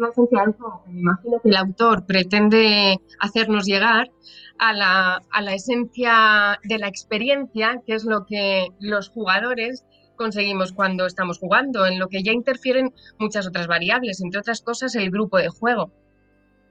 esencia 0.08 0.44
del 0.44 0.54
imagino 0.98 1.40
que 1.42 1.48
el 1.48 1.56
autor 1.56 2.06
pretende 2.06 2.98
hacernos 3.20 3.64
llegar 3.66 4.10
a 4.58 4.72
la, 4.72 5.22
a 5.30 5.42
la 5.42 5.54
esencia 5.54 6.58
de 6.64 6.78
la 6.78 6.88
experiencia, 6.88 7.82
que 7.86 7.94
es 7.94 8.04
lo 8.04 8.26
que 8.26 8.68
los 8.80 9.08
jugadores 9.08 9.84
conseguimos 10.16 10.72
cuando 10.72 11.06
estamos 11.06 11.38
jugando, 11.38 11.86
en 11.86 11.98
lo 11.98 12.08
que 12.08 12.22
ya 12.22 12.32
interfieren 12.32 12.94
muchas 13.18 13.46
otras 13.46 13.66
variables, 13.66 14.20
entre 14.20 14.40
otras 14.40 14.62
cosas 14.62 14.94
el 14.94 15.10
grupo 15.10 15.38
de 15.38 15.48
juego. 15.48 15.90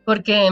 Porque 0.06 0.50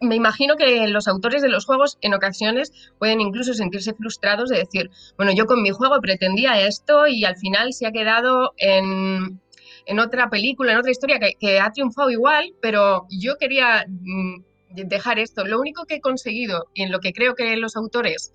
me 0.00 0.16
imagino 0.16 0.56
que 0.56 0.86
los 0.88 1.08
autores 1.08 1.42
de 1.42 1.48
los 1.48 1.66
juegos 1.66 1.98
en 2.00 2.14
ocasiones 2.14 2.72
pueden 2.98 3.20
incluso 3.20 3.52
sentirse 3.54 3.94
frustrados 3.94 4.48
de 4.48 4.58
decir, 4.58 4.90
bueno, 5.16 5.32
yo 5.32 5.46
con 5.46 5.62
mi 5.62 5.70
juego 5.70 6.00
pretendía 6.00 6.60
esto 6.66 7.06
y 7.06 7.24
al 7.24 7.36
final 7.36 7.72
se 7.72 7.86
ha 7.86 7.92
quedado 7.92 8.52
en, 8.56 9.40
en 9.90 9.98
otra 9.98 10.30
película, 10.30 10.72
en 10.72 10.78
otra 10.78 10.92
historia 10.92 11.18
que, 11.18 11.58
ha 11.58 11.72
triunfado 11.72 12.10
igual, 12.10 12.54
pero 12.62 13.06
yo 13.10 13.36
quería 13.38 13.84
mm, 13.88 14.42
dejar 14.86 15.18
esto. 15.18 15.44
Lo 15.44 15.58
único 15.58 15.84
que 15.84 15.96
he 15.96 16.00
conseguido 16.00 16.68
y 16.74 16.84
en 16.84 16.92
lo 16.92 17.00
que 17.00 17.12
creo 17.12 17.34
que 17.34 17.56
los 17.56 17.76
autores 17.76 18.32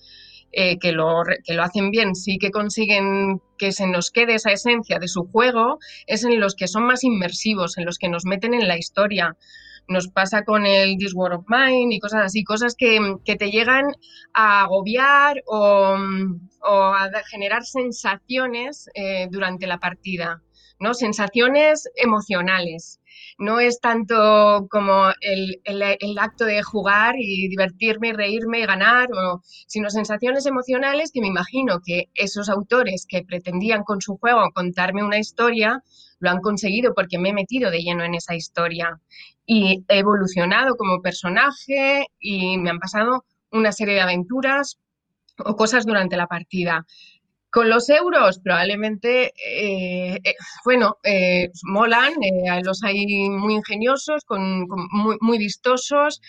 eh, 0.52 0.78
que, 0.80 0.92
lo, 0.92 1.24
que 1.46 1.54
lo 1.54 1.64
hacen 1.64 1.92
bien 1.92 2.14
sí 2.14 2.38
que 2.38 2.52
consiguen 2.52 3.42
que 3.58 3.72
se 3.72 3.88
nos 3.88 4.12
quede 4.12 4.36
esa 4.36 4.52
esencia 4.52 5.00
de 5.00 5.08
su 5.08 5.24
juego 5.32 5.80
es 6.08 6.26
en 6.26 6.40
los 6.42 6.56
que 6.56 6.68
son 6.68 6.84
más 6.84 7.06
inmersivos, 7.06 7.78
en 7.78 7.86
los 7.86 7.98
que 7.98 8.10
nos 8.10 8.26
meten 8.26 8.54
en 8.54 8.68
la 8.68 8.78
historia. 8.78 9.38
Nos 9.88 10.10
pasa 10.10 10.44
con 10.44 10.66
el 10.66 10.98
This 10.98 11.14
War 11.14 11.34
of 11.34 11.46
Mine 11.48 11.96
y 11.96 12.00
cosas 12.00 12.24
así, 12.26 12.44
cosas 12.44 12.76
que, 12.78 13.00
te 13.24 13.50
llegan 13.50 13.86
a 14.34 14.64
agobiar 14.64 15.42
o, 15.46 15.96
a 16.62 17.10
generar 17.32 17.64
sensaciones 17.64 18.90
eh, 18.94 19.28
durante 19.32 19.68
la 19.68 19.78
partida. 19.78 20.42
¿No? 20.80 20.94
Sensaciones 20.94 21.90
emocionales. 21.96 23.00
No 23.38 23.60
es 23.60 23.80
tanto 23.80 24.68
como 24.70 25.10
el, 25.22 26.18
acto 26.20 26.46
de 26.46 26.64
jugar 26.64 27.16
y 27.18 27.48
divertirme, 27.50 28.14
reírme 28.14 28.60
y 28.60 28.66
ganar, 28.66 29.08
sino 29.68 29.90
sensaciones 29.90 30.46
emocionales 30.46 31.12
que 31.14 31.22
me 31.22 31.28
imagino 31.28 31.82
que 31.86 32.10
esos 32.14 32.50
autores 32.50 33.06
que 33.08 33.24
pretendían 33.24 33.84
con 33.84 34.02
su 34.02 34.18
juego 34.18 34.52
contarme 34.54 35.04
una 35.04 35.20
historia, 35.20 35.82
lo 36.20 36.30
han 36.30 36.40
conseguido 36.40 36.94
porque 36.94 37.20
me 37.20 37.30
he 37.30 37.34
metido 37.34 37.72
de 37.72 37.82
lleno 37.82 38.04
en 38.04 38.16
esa 38.16 38.36
historia 38.36 39.00
y 39.46 39.84
he 39.88 40.00
evolucionado 40.00 40.76
como 40.76 41.02
personaje 41.02 42.06
y 42.20 42.58
me 42.58 42.70
han 42.70 42.80
pasado 42.80 43.26
una 43.52 43.72
serie 43.72 43.96
de 43.96 44.02
aventuras 44.02 44.78
o 45.38 45.56
cosas 45.56 45.86
durante 45.86 46.18
la 46.18 46.28
partida. 46.28 46.86
Con 47.56 47.70
los 47.70 47.88
euros, 47.88 48.40
probablemente, 48.40 49.28
eh, 49.38 50.20
eh, 50.22 50.36
bueno, 50.66 50.98
eh, 51.06 51.52
molan, 51.64 52.12
los 52.66 52.84
hay 52.84 53.30
muy 53.30 53.54
ingeniosos, 53.54 54.26
con, 54.26 54.68
muy, 55.22 55.38
vistosos, 55.38 56.20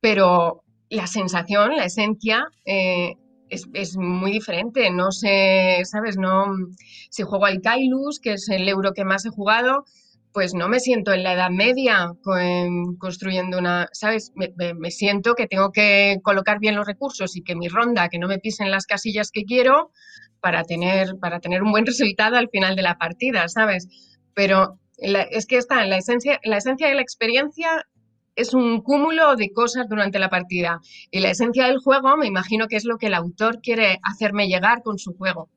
pero 0.00 0.64
la 0.88 1.06
sensación, 1.06 1.76
la 1.76 1.84
esencia 1.84 2.48
es, 2.64 3.96
muy 3.96 4.32
diferente. 4.32 4.90
No 4.90 5.12
sé, 5.12 5.82
¿sabes? 5.84 6.16
No, 6.18 6.46
si 7.10 7.22
juego 7.22 7.46
al 7.46 7.60
Kailus, 7.60 8.18
que 8.18 8.32
es 8.32 8.48
el 8.48 8.68
euro 8.68 8.92
que 8.92 9.04
más 9.04 9.24
he 9.26 9.30
jugado, 9.30 9.84
pues 10.32 10.52
no 10.54 10.68
me 10.68 10.80
siento 10.80 11.12
en 11.12 11.22
la 11.22 11.34
Edad 11.34 11.50
Media 11.50 12.12
construyendo 12.98 13.56
una, 13.56 13.88
¿sabes? 13.92 14.32
me, 14.34 14.90
siento 14.90 15.34
que 15.34 15.46
tengo 15.46 15.70
que 15.70 16.18
colocar 16.24 16.58
bien 16.58 16.74
los 16.74 16.88
recursos 16.88 17.36
y 17.36 17.42
que 17.42 17.54
mi 17.54 17.68
ronda, 17.68 18.08
que 18.08 18.18
no 18.18 18.26
me 18.26 18.38
pisen 18.40 18.72
las 18.72 18.86
casillas 18.86 19.30
que 19.30 19.44
quiero, 19.44 19.92
para 20.40 20.64
tener, 20.64 21.16
para 21.20 21.40
tener 21.40 21.62
un 21.62 21.72
buen 21.72 21.86
resultado 21.86 22.36
al 22.36 22.48
final 22.48 22.76
de 22.76 22.82
la 22.82 22.98
partida, 22.98 23.48
¿sabes? 23.48 23.88
Pero 24.34 24.78
es 24.98 25.46
que 25.46 25.56
está 25.56 25.82
en 25.82 25.90
la 25.90 25.96
esencia, 25.96 26.40
la 26.44 26.58
esencia 26.58 26.88
de 26.88 26.94
la 26.94 27.02
experiencia 27.02 27.86
es 28.36 28.54
un 28.54 28.80
cúmulo 28.80 29.36
de 29.36 29.52
cosas 29.52 29.88
durante 29.88 30.18
la 30.18 30.30
partida. 30.30 30.80
Y 31.10 31.20
la 31.20 31.30
esencia 31.30 31.66
del 31.66 31.78
juego, 31.78 32.16
me 32.16 32.26
imagino 32.26 32.68
que 32.68 32.76
es 32.76 32.84
lo 32.84 32.98
que 32.98 33.06
el 33.06 33.14
autor 33.14 33.60
quiere 33.60 33.98
hacerme 34.02 34.48
llegar 34.48 34.82
con 34.82 34.98
su 34.98 35.14
juego. 35.14 35.50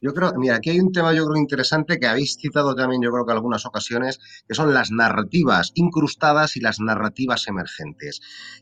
Yo 0.00 0.12
creo, 0.12 0.32
mira, 0.36 0.56
aquí 0.56 0.70
hay 0.70 0.80
un 0.80 0.92
tema 0.92 1.12
yo 1.14 1.24
creo 1.26 1.36
interesante 1.36 1.98
que 1.98 2.06
habéis 2.06 2.36
citado 2.36 2.74
también 2.74 3.02
yo 3.02 3.10
creo 3.10 3.26
que 3.26 3.32
algunas 3.32 3.66
ocasiones, 3.66 4.20
que 4.46 4.54
son 4.54 4.74
las 4.74 4.90
narrativas 4.90 5.72
incrustadas 5.74 6.56
y 6.56 6.60
las 6.60 6.80
narrativas 6.80 7.48
emergentes. 7.48 8.20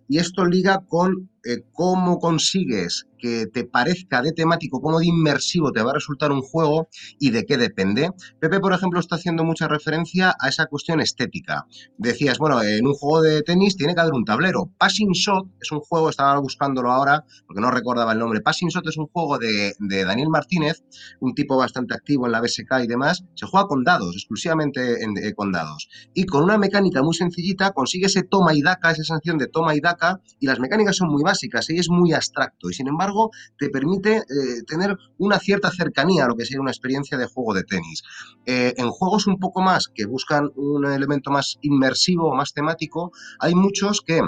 Y 0.09 0.18
esto 0.18 0.45
liga 0.45 0.85
con 0.87 1.31
eh, 1.45 1.64
cómo 1.73 2.18
consigues 2.21 3.09
que 3.18 3.47
te 3.47 3.64
parezca 3.64 4.21
de 4.21 4.33
temático, 4.33 4.81
cómo 4.81 4.99
de 4.99 5.07
inmersivo 5.07 5.73
te 5.73 5.83
va 5.83 5.92
a 5.92 5.95
resultar 5.95 6.33
un 6.33 6.42
juego 6.42 6.88
y 7.18 7.31
de 7.31 7.45
qué 7.45 7.57
depende. 7.57 8.11
Pepe, 8.40 8.61
por 8.61 8.73
ejemplo, 8.73 9.01
está 9.01 9.16
haciendo 9.16 9.45
mucha 9.45 9.68
referencia 9.68 10.35
a 10.40 10.49
esa 10.49 10.66
cuestión 10.66 11.01
estética. 11.01 11.66
Decías, 11.99 12.38
bueno, 12.38 12.62
en 12.62 12.87
un 12.87 12.95
juego 12.95 13.23
de 13.23 13.42
tenis 13.42 13.77
tiene 13.77 13.95
que 13.95 14.01
haber 14.01 14.14
un 14.14 14.25
tablero. 14.25 14.71
Passing 14.79 15.12
Shot 15.12 15.47
es 15.61 15.71
un 15.71 15.81
juego, 15.81 16.11
estaba 16.11 16.38
buscándolo 16.40 16.90
ahora 16.90 17.25
porque 17.47 17.61
no 17.61 17.71
recordaba 17.71 18.12
el 18.12 18.18
nombre. 18.18 18.40
Passing 18.40 18.68
Shot 18.68 18.87
es 18.88 18.97
un 18.97 19.07
juego 19.07 19.38
de, 19.38 19.75
Daniel 19.79 20.29
Martínez, 20.29 20.85
un 21.21 21.32
tipo 21.35 21.57
bastante 21.57 21.95
activo 21.95 22.27
en 22.27 22.33
la 22.33 22.40
BSK 22.40 22.85
y 22.85 22.87
demás. 22.87 23.25
Se 23.35 23.47
juega 23.47 23.66
con 23.66 23.85
dados, 23.85 24.14
exclusivamente 24.14 25.03
eh, 25.03 25.35
con 25.35 25.53
dados. 25.53 25.88
Y 26.14 26.27
con 26.27 26.45
una 26.45 26.59
mecánica 26.59 27.03
muy 27.03 27.14
sencillita 27.14 27.73
consigue 27.73 28.07
ese 28.07 28.23
toma 28.23 28.55
y 28.55 28.62
daca, 28.62 28.90
esa 28.90 29.05
sensación 29.05 29.38
de 29.38 29.47
toma 29.47 29.75
y 29.75 29.81
daca, 29.81 30.21
y 30.40 30.47
las 30.47 30.61
mecánicas 30.61 30.97
son 30.97 31.09
muy 31.09 31.23
básicas 31.23 31.68
y 31.71 31.79
es 31.79 31.88
muy 31.88 32.12
abstracto. 32.12 32.71
Y 32.71 32.75
sin 32.75 32.88
embargo, 32.88 33.31
te 33.59 33.68
permite 33.68 34.18
eh, 34.18 34.23
tener 34.66 34.97
una 35.18 35.38
cierta 35.38 35.71
cercanía 35.71 36.25
a 36.25 36.29
lo 36.29 36.37
que 36.37 36.45
sería 36.45 36.61
una 36.61 36.71
experiencia 36.71 37.18
de 37.18 37.27
juego 37.27 37.55
de 37.55 37.64
tenis. 37.64 38.03
Eh, 38.47 38.75
en 38.77 38.90
juegos 38.90 39.27
un 39.27 39.38
poco 39.38 39.62
más 39.62 39.88
que 39.88 40.07
buscan 40.07 40.51
un 40.57 40.85
elemento 40.87 41.31
más 41.31 41.59
inmersivo 41.62 42.33
más 42.35 42.53
temático, 42.53 43.12
hay 43.38 43.55
muchos 43.55 44.01
que 44.01 44.21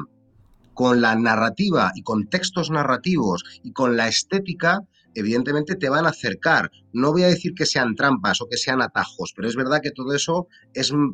con 0.74 1.00
la 1.00 1.14
narrativa 1.14 1.92
y 1.94 2.02
con 2.02 2.26
textos 2.26 2.70
narrativos 2.70 3.44
y 3.62 3.72
con 3.72 3.96
la 3.96 4.08
estética 4.08 4.80
evidentemente 5.14 5.76
te 5.76 5.88
van 5.88 6.06
a 6.06 6.10
acercar. 6.10 6.70
No 6.94 7.12
voy 7.12 7.24
a 7.24 7.28
decir 7.28 7.54
que 7.54 7.66
sean 7.66 7.94
trampas 7.94 8.40
o 8.40 8.48
que 8.48 8.56
sean 8.56 8.80
atajos, 8.80 9.32
pero 9.34 9.48
es 9.48 9.56
verdad 9.56 9.80
que 9.82 9.90
todo 9.90 10.14
eso 10.14 10.46
es 10.72 10.90
un, 10.92 11.12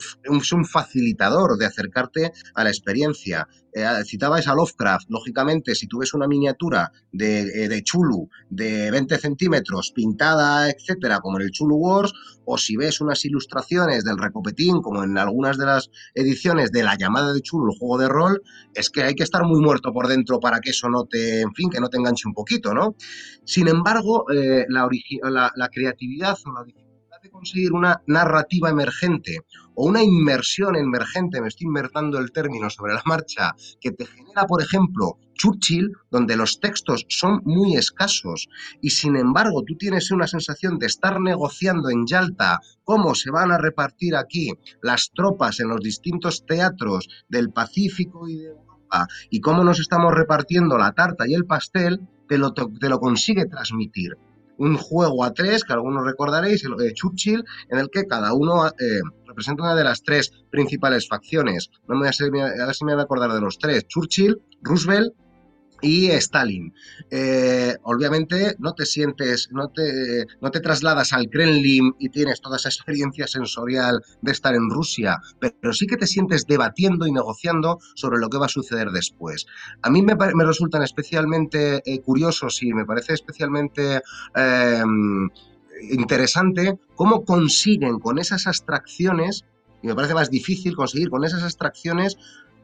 facilitador 0.64 1.56
de 1.56 1.66
acercarte 1.66 2.32
a 2.54 2.64
la 2.64 2.70
experiencia. 2.70 3.48
Eh, 3.72 3.86
citabais 4.04 4.46
a 4.48 4.54
Lovecraft, 4.54 5.08
lógicamente, 5.10 5.74
si 5.74 5.86
tú 5.86 5.98
ves 5.98 6.12
una 6.12 6.26
miniatura 6.26 6.92
de, 7.12 7.40
eh, 7.42 7.68
de, 7.68 7.82
Chulu 7.82 8.28
de 8.50 8.90
20 8.90 9.16
centímetros 9.16 9.92
pintada, 9.92 10.68
etcétera, 10.68 11.20
como 11.20 11.38
en 11.38 11.44
el 11.44 11.50
Chulu 11.50 11.76
Wars, 11.76 12.12
o 12.44 12.58
si 12.58 12.76
ves 12.76 13.00
unas 13.00 13.24
ilustraciones 13.24 14.04
del 14.04 14.18
Recopetín, 14.18 14.82
como 14.82 15.04
en 15.04 15.16
algunas 15.16 15.56
de 15.56 15.66
las 15.66 15.88
ediciones 16.14 16.72
de 16.72 16.82
la 16.82 16.96
llamada 16.96 17.32
de 17.32 17.40
Chulu, 17.40 17.72
el 17.72 17.78
juego 17.78 17.98
de 17.98 18.08
rol, 18.08 18.42
es 18.74 18.90
que 18.90 19.04
hay 19.04 19.14
que 19.14 19.22
estar 19.22 19.44
muy 19.44 19.60
muerto 19.60 19.92
por 19.92 20.08
dentro 20.08 20.40
para 20.40 20.60
que 20.60 20.70
eso 20.70 20.90
no 20.90 21.04
te, 21.04 21.40
en 21.40 21.54
fin, 21.54 21.70
que 21.70 21.80
no 21.80 21.88
te 21.88 21.96
enganche 21.96 22.26
un 22.26 22.34
poquito, 22.34 22.74
¿no? 22.74 22.96
Sin 23.44 23.68
embargo, 23.68 24.26
eh, 24.30 24.66
la, 24.68 24.88
la, 25.30 25.52
la 25.54 25.69
creatividad 25.70 26.36
o 26.44 26.52
la 26.52 26.64
de 27.22 27.30
conseguir 27.30 27.72
una 27.72 28.02
narrativa 28.06 28.70
emergente 28.70 29.44
o 29.74 29.86
una 29.86 30.02
inmersión 30.02 30.76
emergente, 30.76 31.40
me 31.40 31.48
estoy 31.48 31.66
invertando 31.66 32.18
el 32.18 32.32
término 32.32 32.70
sobre 32.70 32.94
la 32.94 33.02
marcha, 33.04 33.54
que 33.80 33.92
te 33.92 34.06
genera, 34.06 34.46
por 34.46 34.62
ejemplo, 34.62 35.18
Churchill, 35.34 35.92
donde 36.10 36.36
los 36.36 36.60
textos 36.60 37.06
son 37.08 37.40
muy 37.44 37.76
escasos 37.76 38.48
y 38.80 38.90
sin 38.90 39.16
embargo 39.16 39.62
tú 39.66 39.76
tienes 39.76 40.10
una 40.10 40.26
sensación 40.26 40.78
de 40.78 40.86
estar 40.86 41.20
negociando 41.20 41.88
en 41.90 42.06
Yalta 42.06 42.60
cómo 42.84 43.14
se 43.14 43.30
van 43.30 43.50
a 43.50 43.58
repartir 43.58 44.16
aquí 44.16 44.52
las 44.82 45.10
tropas 45.14 45.60
en 45.60 45.68
los 45.68 45.80
distintos 45.80 46.44
teatros 46.46 47.08
del 47.28 47.50
Pacífico 47.50 48.28
y 48.28 48.36
de 48.36 48.48
Europa 48.48 49.06
y 49.30 49.40
cómo 49.40 49.64
nos 49.64 49.80
estamos 49.80 50.12
repartiendo 50.14 50.76
la 50.76 50.92
tarta 50.92 51.26
y 51.26 51.34
el 51.34 51.46
pastel, 51.46 52.00
te 52.28 52.38
lo, 52.38 52.52
te 52.52 52.88
lo 52.88 53.00
consigue 53.00 53.46
transmitir 53.46 54.16
un 54.60 54.76
juego 54.76 55.24
a 55.24 55.32
tres, 55.32 55.64
que 55.64 55.72
algunos 55.72 56.04
recordaréis, 56.04 56.64
el 56.64 56.76
de 56.76 56.92
Churchill, 56.92 57.42
en 57.70 57.78
el 57.78 57.88
que 57.88 58.04
cada 58.04 58.34
uno 58.34 58.66
eh, 58.66 59.00
representa 59.26 59.62
una 59.62 59.74
de 59.74 59.84
las 59.84 60.02
tres 60.02 60.32
principales 60.50 61.08
facciones. 61.08 61.70
No 61.88 61.94
me 61.94 62.00
voy 62.00 62.08
a, 62.08 62.12
si 62.12 62.30
me 62.84 62.92
voy 62.92 63.00
a 63.00 63.04
acordar 63.04 63.32
de 63.32 63.40
los 63.40 63.58
tres. 63.58 63.86
Churchill, 63.88 64.36
Roosevelt 64.62 65.14
y 65.80 66.10
Stalin. 66.10 66.74
Eh, 67.10 67.76
obviamente 67.82 68.56
no 68.58 68.74
te 68.74 68.86
sientes, 68.86 69.48
no 69.52 69.68
te, 69.68 70.26
no 70.40 70.50
te 70.50 70.60
trasladas 70.60 71.12
al 71.12 71.28
Kremlin 71.28 71.94
y 71.98 72.08
tienes 72.08 72.40
toda 72.40 72.56
esa 72.56 72.68
experiencia 72.68 73.26
sensorial 73.26 74.02
de 74.22 74.32
estar 74.32 74.54
en 74.54 74.70
Rusia, 74.70 75.18
pero 75.38 75.72
sí 75.72 75.86
que 75.86 75.96
te 75.96 76.06
sientes 76.06 76.46
debatiendo 76.46 77.06
y 77.06 77.12
negociando 77.12 77.78
sobre 77.94 78.18
lo 78.18 78.28
que 78.28 78.38
va 78.38 78.46
a 78.46 78.50
suceder 78.50 78.90
después. 78.90 79.46
A 79.82 79.90
mí 79.90 80.02
me, 80.02 80.16
resultan 80.44 80.82
especialmente 80.82 81.82
eh, 81.84 82.00
curiosos 82.00 82.62
y 82.62 82.72
me 82.72 82.84
parece 82.84 83.14
especialmente... 83.14 84.00
Em, 84.34 85.28
interesante 85.82 86.78
cómo 86.94 87.24
consiguen 87.24 87.98
con 87.98 88.18
esas 88.18 88.46
abstracciones, 88.46 89.44
y 89.82 89.86
me 89.86 89.94
parece 89.94 90.14
más 90.14 90.30
difícil 90.30 90.76
conseguir 90.76 91.08
con 91.08 91.24
esas 91.24 91.42
abstracciones 91.42 92.18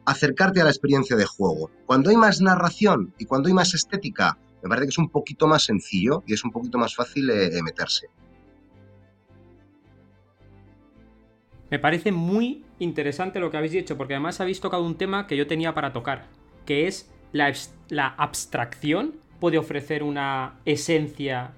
acercarte 0.07 0.61
a 0.61 0.65
la 0.65 0.71
experiencia 0.71 1.17
de 1.17 1.27
juego. 1.27 1.71
Cuando 1.85 2.11
hay 2.11 2.17
más 2.17 2.41
narración 2.41 3.13
y 3.19 3.27
cuando 3.27 3.49
hay 3.49 3.55
más 3.55 3.75
estética, 3.75 4.39
me 4.63 4.69
parece 4.69 4.87
que 4.87 4.91
es 4.91 4.99
un 4.99 5.11
poquito 5.11 5.47
más 5.47 5.65
sencillo 5.65 6.23
y 6.27 6.33
es 6.33 6.45
un 6.45 6.51
poquito 6.51 6.79
más 6.79 6.95
fácil 6.95 7.27
de 7.27 7.63
meterse. 7.63 8.09
Me 11.71 11.79
parece 11.79 12.13
muy 12.13 12.65
interesante 12.79 13.41
lo 13.41 13.51
que 13.51 13.57
habéis 13.57 13.73
dicho, 13.73 13.97
porque 13.97 14.15
además 14.15 14.41
habéis 14.41 14.61
tocado 14.61 14.85
un 14.85 14.97
tema 14.97 15.27
que 15.27 15.37
yo 15.37 15.47
tenía 15.47 15.75
para 15.75 15.93
tocar, 15.93 16.27
que 16.65 16.87
es 16.87 17.11
la, 17.33 17.53
la 17.89 18.07
abstracción 18.07 19.15
puede 19.41 19.59
ofrecer 19.59 20.03
una 20.03 20.55
esencia 20.65 21.53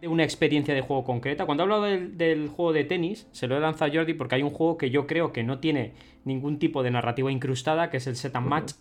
de 0.00 0.08
una 0.08 0.24
experiencia 0.24 0.74
de 0.74 0.80
juego 0.80 1.04
concreta. 1.04 1.46
Cuando 1.46 1.64
hablo 1.64 1.82
del, 1.82 2.16
del, 2.16 2.48
juego 2.48 2.72
de 2.72 2.84
tenis, 2.84 3.26
se 3.32 3.46
lo 3.46 3.56
he 3.56 3.60
lanzado 3.60 3.90
a 3.90 3.94
Jordi 3.94 4.14
porque 4.14 4.36
hay 4.36 4.42
un 4.42 4.50
juego 4.50 4.78
que 4.78 4.90
yo 4.90 5.06
creo 5.06 5.32
que 5.32 5.42
no 5.42 5.58
tiene 5.58 5.92
ningún 6.24 6.58
tipo 6.58 6.82
de 6.82 6.90
narrativa 6.90 7.32
incrustada, 7.32 7.90
que 7.90 7.96
es 7.96 8.06
el 8.06 8.16
set 8.16 8.36
and 8.36 8.46
match, 8.46 8.72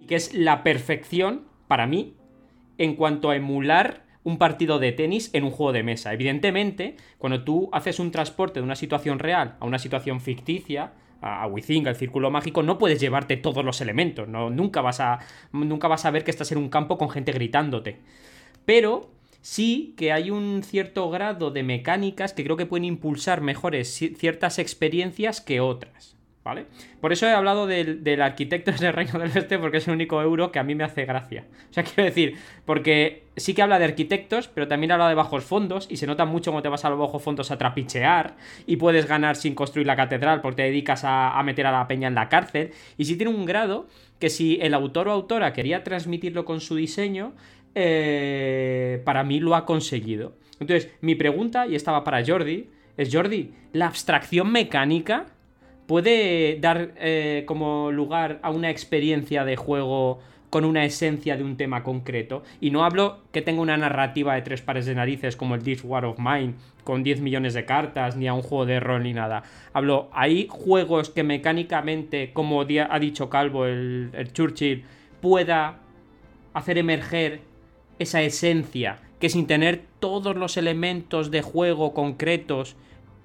y 0.00 0.06
que 0.06 0.14
es 0.14 0.34
la 0.34 0.62
perfección, 0.62 1.42
para 1.68 1.86
mí, 1.86 2.14
en 2.78 2.94
cuanto 2.96 3.30
a 3.30 3.36
emular 3.36 4.04
un 4.22 4.38
partido 4.38 4.78
de 4.78 4.92
tenis 4.92 5.30
en 5.34 5.44
un 5.44 5.50
juego 5.50 5.72
de 5.72 5.82
mesa. 5.82 6.12
Evidentemente, 6.12 6.96
cuando 7.18 7.44
tú 7.44 7.68
haces 7.72 7.98
un 7.98 8.10
transporte 8.10 8.60
de 8.60 8.64
una 8.64 8.76
situación 8.76 9.18
real 9.18 9.56
a 9.60 9.66
una 9.66 9.78
situación 9.78 10.20
ficticia, 10.20 10.92
a 11.20 11.46
Within, 11.46 11.88
al 11.88 11.96
círculo 11.96 12.30
mágico, 12.30 12.62
no 12.62 12.78
puedes 12.78 13.00
llevarte 13.00 13.36
todos 13.36 13.64
los 13.64 13.80
elementos. 13.80 14.28
No, 14.28 14.50
nunca, 14.50 14.80
vas 14.80 15.00
a, 15.00 15.20
nunca 15.52 15.88
vas 15.88 16.04
a 16.04 16.10
ver 16.10 16.24
que 16.24 16.30
estás 16.30 16.52
en 16.52 16.58
un 16.58 16.68
campo 16.68 16.98
con 16.98 17.08
gente 17.08 17.32
gritándote. 17.32 18.00
Pero 18.64 19.10
sí 19.44 19.92
que 19.98 20.10
hay 20.10 20.30
un 20.30 20.62
cierto 20.64 21.10
grado 21.10 21.50
de 21.50 21.62
mecánicas 21.62 22.32
que 22.32 22.42
creo 22.44 22.56
que 22.56 22.64
pueden 22.64 22.86
impulsar 22.86 23.42
mejores 23.42 23.92
ciertas 24.16 24.58
experiencias 24.58 25.42
que 25.42 25.60
otras. 25.60 26.16
¿Vale? 26.42 26.66
Por 27.00 27.10
eso 27.10 27.26
he 27.26 27.32
hablado 27.32 27.66
del, 27.66 28.04
del 28.04 28.20
arquitecto 28.20 28.70
del 28.72 28.92
Reino 28.92 29.18
del 29.18 29.34
Este, 29.34 29.58
porque 29.58 29.78
es 29.78 29.88
el 29.88 29.94
único 29.94 30.20
euro 30.20 30.52
que 30.52 30.58
a 30.58 30.62
mí 30.62 30.74
me 30.74 30.84
hace 30.84 31.06
gracia. 31.06 31.46
O 31.70 31.72
sea, 31.72 31.82
quiero 31.84 32.04
decir, 32.04 32.36
porque 32.66 33.24
sí 33.36 33.54
que 33.54 33.62
habla 33.62 33.78
de 33.78 33.86
arquitectos, 33.86 34.48
pero 34.48 34.68
también 34.68 34.92
habla 34.92 35.08
de 35.08 35.14
bajos 35.14 35.44
fondos, 35.44 35.86
y 35.90 35.96
se 35.96 36.06
nota 36.06 36.26
mucho 36.26 36.50
cuando 36.50 36.62
te 36.62 36.68
vas 36.68 36.84
a 36.84 36.90
los 36.90 36.98
bajos 36.98 37.22
fondos 37.22 37.50
a 37.50 37.56
trapichear, 37.56 38.36
y 38.66 38.76
puedes 38.76 39.06
ganar 39.06 39.36
sin 39.36 39.54
construir 39.54 39.86
la 39.86 39.96
catedral, 39.96 40.42
porque 40.42 40.56
te 40.56 40.62
dedicas 40.64 41.04
a, 41.04 41.38
a 41.38 41.42
meter 41.42 41.66
a 41.66 41.72
la 41.72 41.88
peña 41.88 42.08
en 42.08 42.14
la 42.14 42.28
cárcel. 42.28 42.72
Y 42.98 43.06
sí 43.06 43.16
tiene 43.16 43.34
un 43.34 43.46
grado 43.46 43.86
que 44.18 44.28
si 44.28 44.58
el 44.60 44.74
autor 44.74 45.08
o 45.08 45.12
autora 45.12 45.54
quería 45.54 45.82
transmitirlo 45.82 46.44
con 46.44 46.60
su 46.60 46.76
diseño, 46.76 47.32
eh, 47.74 49.02
para 49.04 49.24
mí 49.24 49.40
lo 49.40 49.54
ha 49.54 49.66
conseguido. 49.66 50.34
Entonces, 50.60 50.90
mi 51.00 51.14
pregunta, 51.14 51.66
y 51.66 51.74
estaba 51.74 52.04
para 52.04 52.24
Jordi, 52.24 52.68
es 52.96 53.14
Jordi, 53.14 53.52
¿la 53.72 53.86
abstracción 53.86 54.52
mecánica 54.52 55.26
puede 55.86 56.58
dar 56.60 56.92
eh, 56.96 57.42
como 57.46 57.90
lugar 57.90 58.38
a 58.42 58.50
una 58.50 58.70
experiencia 58.70 59.44
de 59.44 59.56
juego 59.56 60.20
con 60.48 60.64
una 60.64 60.84
esencia 60.84 61.36
de 61.36 61.42
un 61.42 61.56
tema 61.56 61.82
concreto? 61.82 62.44
Y 62.60 62.70
no 62.70 62.84
hablo 62.84 63.18
que 63.32 63.42
tenga 63.42 63.60
una 63.60 63.76
narrativa 63.76 64.34
de 64.34 64.42
tres 64.42 64.62
pares 64.62 64.86
de 64.86 64.94
narices 64.94 65.36
como 65.36 65.56
el 65.56 65.64
This 65.64 65.82
War 65.82 66.04
of 66.04 66.18
Mine, 66.18 66.54
con 66.84 67.02
10 67.02 67.20
millones 67.20 67.54
de 67.54 67.64
cartas, 67.64 68.16
ni 68.16 68.28
a 68.28 68.34
un 68.34 68.42
juego 68.42 68.66
de 68.66 68.78
rol 68.78 69.02
ni 69.02 69.12
nada. 69.12 69.42
Hablo, 69.72 70.08
hay 70.12 70.46
juegos 70.48 71.10
que 71.10 71.24
mecánicamente, 71.24 72.32
como 72.32 72.60
ha 72.62 72.98
dicho 73.00 73.28
Calvo, 73.28 73.66
el 73.66 74.30
Churchill, 74.32 74.84
pueda 75.20 75.80
hacer 76.52 76.78
emerger 76.78 77.40
esa 77.98 78.22
esencia, 78.22 78.98
que 79.20 79.28
sin 79.28 79.46
tener 79.46 79.84
todos 80.00 80.36
los 80.36 80.56
elementos 80.56 81.30
de 81.30 81.42
juego 81.42 81.94
concretos 81.94 82.76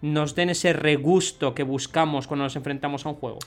nos 0.02 0.36
den 0.36 0.50
ese 0.50 0.74
regusto 0.74 1.54
que 1.54 1.64
buscamos 1.64 2.28
cuando 2.28 2.46
nos 2.46 2.56
enfrentamos 2.56 3.06
a 3.06 3.10
un 3.10 3.16
juego? 3.16 3.40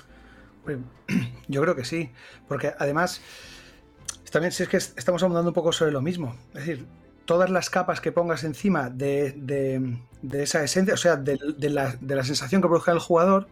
Pues, 0.64 0.78
yo 1.48 1.62
creo 1.62 1.74
que 1.74 1.84
sí, 1.84 2.10
porque 2.48 2.72
además, 2.78 3.20
también 4.30 4.52
si 4.52 4.62
es 4.62 4.68
que 4.68 4.76
estamos 4.76 5.22
hablando 5.22 5.48
un 5.48 5.54
poco 5.54 5.72
sobre 5.72 5.92
lo 5.92 6.02
mismo, 6.02 6.36
es 6.48 6.66
decir, 6.66 6.86
todas 7.24 7.50
las 7.50 7.70
capas 7.70 8.00
que 8.00 8.12
pongas 8.12 8.44
encima 8.44 8.90
de, 8.90 9.98
esa 10.32 10.62
esencia, 10.62 10.94
o 10.94 10.98
sea, 10.98 11.16
de, 11.16 11.38
la, 11.70 11.96
de, 12.00 12.16
la, 12.16 12.24
sensación 12.24 12.60
que 12.60 12.68
produzca 12.68 12.92
el 12.92 12.98
jugador, 12.98 13.48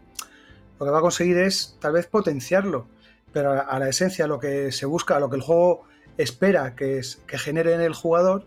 lo 0.79 0.87
que 0.87 0.93
va 0.93 0.99
a 0.99 1.03
conseguir 1.03 1.39
es 1.39 1.77
tal 1.81 1.93
vez 1.93 2.07
potenciarlo, 2.07 2.87
pero 3.33 3.53
a, 3.53 3.61
a 3.61 3.79
la 3.79 3.89
esencia 3.89 4.27
lo 4.27 4.41
que 4.41 4.73
se 4.73 4.87
busca, 4.87 5.17
a 5.17 5.21
lo 5.21 5.31
que 5.31 5.37
el 5.37 5.43
juego 5.43 5.85
espera 6.23 6.75
que, 6.75 6.99
es, 6.99 7.17
que 7.27 7.39
genere 7.39 7.75
en 7.75 7.81
el 7.81 7.95
jugador, 7.95 8.47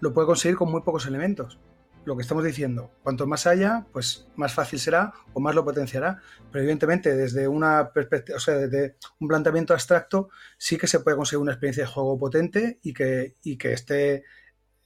lo 0.00 0.12
puede 0.12 0.26
conseguir 0.26 0.56
con 0.56 0.70
muy 0.70 0.82
pocos 0.82 1.06
elementos. 1.06 1.58
Lo 2.04 2.16
que 2.16 2.22
estamos 2.22 2.44
diciendo, 2.44 2.92
cuanto 3.02 3.26
más 3.26 3.48
haya, 3.48 3.86
pues 3.92 4.28
más 4.36 4.54
fácil 4.54 4.78
será 4.78 5.12
o 5.32 5.40
más 5.40 5.56
lo 5.56 5.64
potenciará. 5.64 6.20
Pero 6.52 6.62
evidentemente, 6.62 7.16
desde 7.16 7.48
una 7.48 7.92
perspectiva, 7.92 8.36
o 8.36 8.40
sea, 8.40 8.54
desde 8.54 8.96
un 9.18 9.26
planteamiento 9.26 9.72
abstracto, 9.72 10.28
sí 10.56 10.78
que 10.78 10.86
se 10.86 11.00
puede 11.00 11.16
conseguir 11.16 11.42
una 11.42 11.52
experiencia 11.52 11.84
de 11.84 11.90
juego 11.90 12.18
potente 12.18 12.78
y 12.82 12.92
que, 12.92 13.36
y 13.42 13.58
que 13.58 13.72
esté 13.72 14.24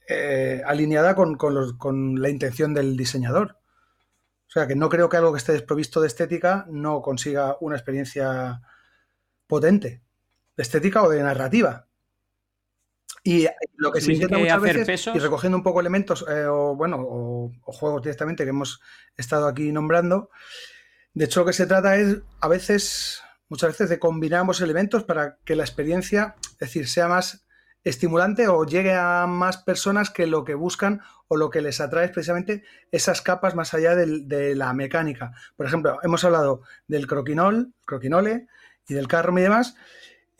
eh, 0.07 0.63
alineada 0.65 1.13
con, 1.15 1.35
con 1.35 2.21
la 2.21 2.29
intención 2.29 2.73
del 2.73 2.97
diseñador. 2.97 3.57
O 4.47 4.53
sea, 4.53 4.67
que 4.67 4.75
no 4.75 4.89
creo 4.89 5.07
que 5.07 5.17
algo 5.17 5.31
que 5.31 5.37
esté 5.37 5.53
desprovisto 5.53 6.01
de 6.01 6.07
estética 6.07 6.65
no 6.69 7.01
consiga 7.01 7.55
una 7.61 7.75
experiencia 7.77 8.61
potente, 9.47 10.01
de 10.57 10.63
estética 10.63 11.03
o 11.03 11.09
de 11.09 11.21
narrativa. 11.21 11.87
Y 13.23 13.47
lo 13.75 13.91
que 13.91 14.01
se 14.01 14.13
intenta 14.13 14.37
muchas 14.37 14.61
veces, 14.61 15.07
y 15.13 15.19
recogiendo 15.19 15.57
un 15.57 15.63
poco 15.63 15.79
elementos, 15.79 16.25
eh, 16.27 16.45
o 16.47 16.75
bueno, 16.75 16.97
o, 16.99 17.51
juegos 17.65 18.01
directamente 18.01 18.43
que 18.43 18.49
hemos 18.49 18.81
estado 19.15 19.47
aquí 19.47 19.71
nombrando, 19.71 20.31
de 21.13 21.25
hecho 21.25 21.41
lo 21.41 21.45
que 21.45 21.53
se 21.53 21.67
trata 21.67 21.97
es 21.97 22.17
a 22.39 22.47
veces, 22.47 23.21
muchas 23.47 23.71
veces, 23.71 23.89
de 23.89 23.99
combinar 23.99 24.41
ambos 24.41 24.59
elementos 24.61 25.03
para 25.03 25.37
que 25.45 25.55
la 25.55 25.63
experiencia, 25.63 26.35
es 26.53 26.59
decir, 26.59 26.87
sea 26.87 27.07
más 27.07 27.45
estimulante 27.83 28.47
o 28.47 28.65
llegue 28.65 28.93
a 28.93 29.25
más 29.27 29.57
personas 29.57 30.09
que 30.09 30.27
lo 30.27 30.43
que 30.43 30.55
buscan 30.55 31.01
o 31.27 31.37
lo 31.37 31.49
que 31.49 31.61
les 31.61 31.79
atrae 31.79 32.05
es 32.05 32.11
precisamente 32.11 32.63
esas 32.91 33.21
capas 33.21 33.55
más 33.55 33.73
allá 33.73 33.95
de 33.95 34.55
la 34.55 34.73
mecánica. 34.73 35.33
Por 35.55 35.65
ejemplo, 35.65 35.99
hemos 36.03 36.23
hablado 36.23 36.61
del 36.87 37.07
croquinol, 37.07 37.73
croquinole 37.85 38.47
y 38.87 38.93
del 38.93 39.07
carro 39.07 39.37
y 39.37 39.41
demás, 39.41 39.75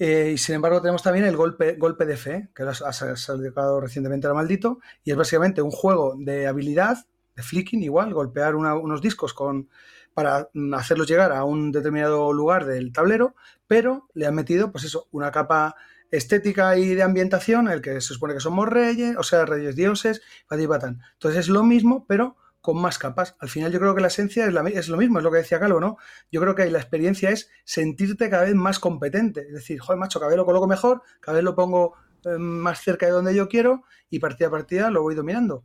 eh, 0.03 0.31
y 0.33 0.37
sin 0.39 0.55
embargo 0.55 0.81
tenemos 0.81 1.03
también 1.03 1.25
el 1.25 1.37
golpe, 1.37 1.75
golpe 1.75 2.07
de 2.07 2.17
fe, 2.17 2.49
que 2.55 2.63
ha 2.63 2.91
salido 2.91 3.79
recientemente 3.79 4.25
al 4.25 4.33
maldito, 4.33 4.79
y 5.03 5.11
es 5.11 5.15
básicamente 5.15 5.61
un 5.61 5.69
juego 5.69 6.15
de 6.17 6.47
habilidad, 6.47 7.05
de 7.35 7.43
flicking 7.43 7.83
igual, 7.83 8.11
golpear 8.11 8.55
unos 8.55 8.99
discos 8.99 9.35
con, 9.35 9.69
para 10.15 10.49
hacerlos 10.73 11.07
llegar 11.07 11.31
a 11.31 11.43
un 11.43 11.71
determinado 11.71 12.33
lugar 12.33 12.65
del 12.65 12.91
tablero, 12.91 13.35
pero 13.67 14.07
le 14.15 14.25
han 14.25 14.33
metido, 14.33 14.71
pues 14.71 14.85
eso, 14.85 15.07
una 15.11 15.31
capa 15.31 15.75
estética 16.09 16.75
y 16.79 16.95
de 16.95 17.03
ambientación, 17.03 17.67
el 17.67 17.83
que 17.83 18.01
se 18.01 18.15
supone 18.15 18.33
que 18.33 18.39
somos 18.39 18.67
reyes, 18.67 19.15
o 19.19 19.23
sea, 19.23 19.45
reyes 19.45 19.75
dioses, 19.75 20.23
Entonces 20.49 21.39
es 21.41 21.47
lo 21.47 21.61
mismo, 21.61 22.05
pero 22.07 22.37
con 22.61 22.79
más 22.79 22.97
capas. 22.97 23.35
Al 23.39 23.49
final 23.49 23.71
yo 23.71 23.79
creo 23.79 23.95
que 23.95 24.01
la 24.01 24.07
esencia 24.07 24.45
es, 24.45 24.55
es, 24.75 24.87
lo 24.87 24.97
mismo, 24.97 25.17
es 25.17 25.23
lo 25.23 25.31
que 25.31 25.37
decía 25.39 25.59
Calvo, 25.59 25.79
¿no? 25.79 25.97
Yo 26.31 26.39
creo 26.39 26.55
que 26.55 26.69
la 26.69 26.79
experiencia 26.79 27.31
es 27.31 27.49
sentirte 27.65 28.29
cada 28.29 28.43
vez 28.43 28.55
más 28.55 28.79
competente. 28.79 29.41
Es 29.41 29.53
decir, 29.53 29.79
joder, 29.79 29.99
macho, 29.99 30.19
cada 30.19 30.29
vez 30.29 30.37
lo 30.37 30.45
coloco 30.45 30.67
mejor, 30.67 31.01
cada 31.19 31.35
vez 31.35 31.43
lo 31.43 31.55
pongo 31.55 31.95
eh, 32.23 32.37
más 32.37 32.81
cerca 32.81 33.07
de 33.07 33.11
donde 33.11 33.35
yo 33.35 33.49
quiero 33.49 33.83
y 34.09 34.19
partida 34.19 34.47
a 34.47 34.51
partida 34.51 34.91
lo 34.91 35.01
voy 35.01 35.15
dominando. 35.15 35.63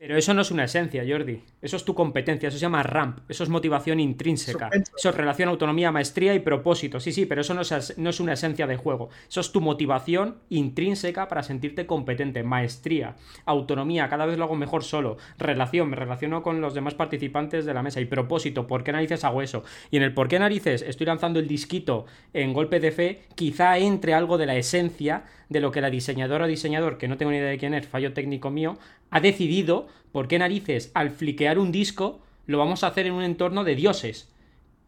Pero 0.00 0.16
eso 0.16 0.32
no 0.32 0.40
es 0.40 0.50
una 0.50 0.64
esencia, 0.64 1.04
Jordi. 1.06 1.42
Eso 1.60 1.76
es 1.76 1.84
tu 1.84 1.94
competencia, 1.94 2.48
eso 2.48 2.56
se 2.56 2.62
llama 2.62 2.82
ramp, 2.82 3.18
eso 3.28 3.44
es 3.44 3.50
motivación 3.50 4.00
intrínseca. 4.00 4.70
Eso 4.72 5.10
es 5.10 5.14
relación, 5.14 5.50
autonomía, 5.50 5.92
maestría 5.92 6.34
y 6.34 6.38
propósito. 6.38 6.98
Sí, 7.00 7.12
sí, 7.12 7.26
pero 7.26 7.42
eso 7.42 7.52
no 7.52 7.60
es, 7.60 7.98
no 7.98 8.08
es 8.08 8.18
una 8.18 8.32
esencia 8.32 8.66
de 8.66 8.78
juego. 8.78 9.10
Eso 9.28 9.42
es 9.42 9.52
tu 9.52 9.60
motivación 9.60 10.38
intrínseca 10.48 11.28
para 11.28 11.42
sentirte 11.42 11.84
competente. 11.84 12.42
Maestría, 12.42 13.16
autonomía, 13.44 14.08
cada 14.08 14.24
vez 14.24 14.38
lo 14.38 14.44
hago 14.44 14.56
mejor 14.56 14.84
solo. 14.84 15.18
Relación, 15.36 15.90
me 15.90 15.96
relaciono 15.96 16.42
con 16.42 16.62
los 16.62 16.72
demás 16.72 16.94
participantes 16.94 17.66
de 17.66 17.74
la 17.74 17.82
mesa. 17.82 18.00
Y 18.00 18.06
propósito, 18.06 18.66
¿por 18.66 18.82
qué 18.82 18.92
narices 18.92 19.22
hago 19.24 19.42
eso? 19.42 19.64
Y 19.90 19.98
en 19.98 20.02
el 20.02 20.14
por 20.14 20.28
qué 20.28 20.38
narices 20.38 20.80
estoy 20.80 21.08
lanzando 21.08 21.40
el 21.40 21.46
disquito 21.46 22.06
en 22.32 22.54
golpe 22.54 22.80
de 22.80 22.90
fe, 22.90 23.24
quizá 23.34 23.76
entre 23.76 24.14
algo 24.14 24.38
de 24.38 24.46
la 24.46 24.56
esencia 24.56 25.24
de 25.50 25.60
lo 25.60 25.70
que 25.72 25.82
la 25.82 25.90
diseñadora 25.90 26.46
o 26.46 26.48
diseñador, 26.48 26.96
que 26.96 27.08
no 27.08 27.18
tengo 27.18 27.32
ni 27.32 27.38
idea 27.38 27.50
de 27.50 27.58
quién 27.58 27.74
es, 27.74 27.86
fallo 27.86 28.14
técnico 28.14 28.50
mío, 28.50 28.78
ha 29.10 29.20
decidido 29.20 29.88
por 30.12 30.28
qué 30.28 30.38
narices 30.38 30.90
al 30.94 31.10
fliquear 31.10 31.58
un 31.58 31.72
disco 31.72 32.20
lo 32.46 32.58
vamos 32.58 32.82
a 32.82 32.86
hacer 32.88 33.06
en 33.06 33.12
un 33.12 33.22
entorno 33.22 33.64
de 33.64 33.76
dioses. 33.76 34.32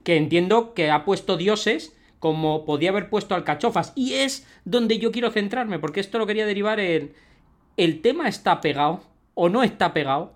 Que 0.05 0.17
entiendo 0.17 0.75
que 0.75 0.91
ha 0.91 1.05
puesto 1.05 1.37
dioses 1.37 1.97
como 2.19 2.65
podía 2.65 2.91
haber 2.91 3.11
puesto 3.11 3.35
alcachofas. 3.35 3.93
Y 3.97 4.15
es 4.15 4.47
donde 4.65 4.99
yo 4.99 5.11
quiero 5.11 5.31
centrarme, 5.31 5.81
porque 5.81 6.01
esto 6.01 6.19
lo 6.19 6.27
quería 6.27 6.47
derivar 6.47 6.79
en... 6.79 7.13
¿El 7.77 8.01
tema 8.01 8.29
está 8.29 8.61
pegado 8.61 9.03
o 9.35 9.49
no 9.49 9.63
está 9.63 9.93
pegado? 9.93 10.33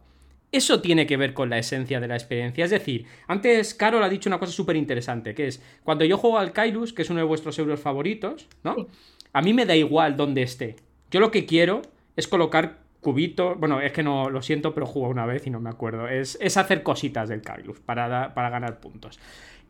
Eso 0.50 0.80
tiene 0.80 1.06
que 1.06 1.16
ver 1.16 1.34
con 1.34 1.50
la 1.50 1.58
esencia 1.58 2.00
de 2.00 2.08
la 2.08 2.16
experiencia. 2.16 2.64
Es 2.64 2.70
decir, 2.70 3.06
antes 3.28 3.74
Carol 3.74 4.02
ha 4.02 4.08
dicho 4.08 4.28
una 4.28 4.38
cosa 4.38 4.52
súper 4.52 4.74
interesante, 4.74 5.34
que 5.34 5.46
es, 5.46 5.62
cuando 5.84 6.04
yo 6.04 6.18
juego 6.18 6.38
al 6.38 6.52
Kairus, 6.52 6.92
que 6.92 7.02
es 7.02 7.10
uno 7.10 7.20
de 7.20 7.26
vuestros 7.26 7.58
euros 7.58 7.78
favoritos, 7.78 8.48
¿no? 8.64 8.88
A 9.36 9.42
mí 9.42 9.52
me 9.52 9.66
da 9.66 9.76
igual 9.76 10.16
dónde 10.16 10.40
esté. 10.40 10.76
Yo 11.10 11.20
lo 11.20 11.30
que 11.30 11.44
quiero 11.44 11.82
es 12.16 12.26
colocar 12.26 12.78
cubitos. 13.02 13.58
Bueno, 13.60 13.82
es 13.82 13.92
que 13.92 14.02
no 14.02 14.30
lo 14.30 14.40
siento, 14.40 14.72
pero 14.72 14.86
juego 14.86 15.10
una 15.10 15.26
vez 15.26 15.46
y 15.46 15.50
no 15.50 15.60
me 15.60 15.68
acuerdo. 15.68 16.08
Es, 16.08 16.38
hacer 16.56 16.82
cositas 16.82 17.28
del 17.28 17.42
Kailus 17.42 17.78
para, 17.80 18.32
para 18.32 18.48
ganar 18.48 18.80
puntos. 18.80 19.20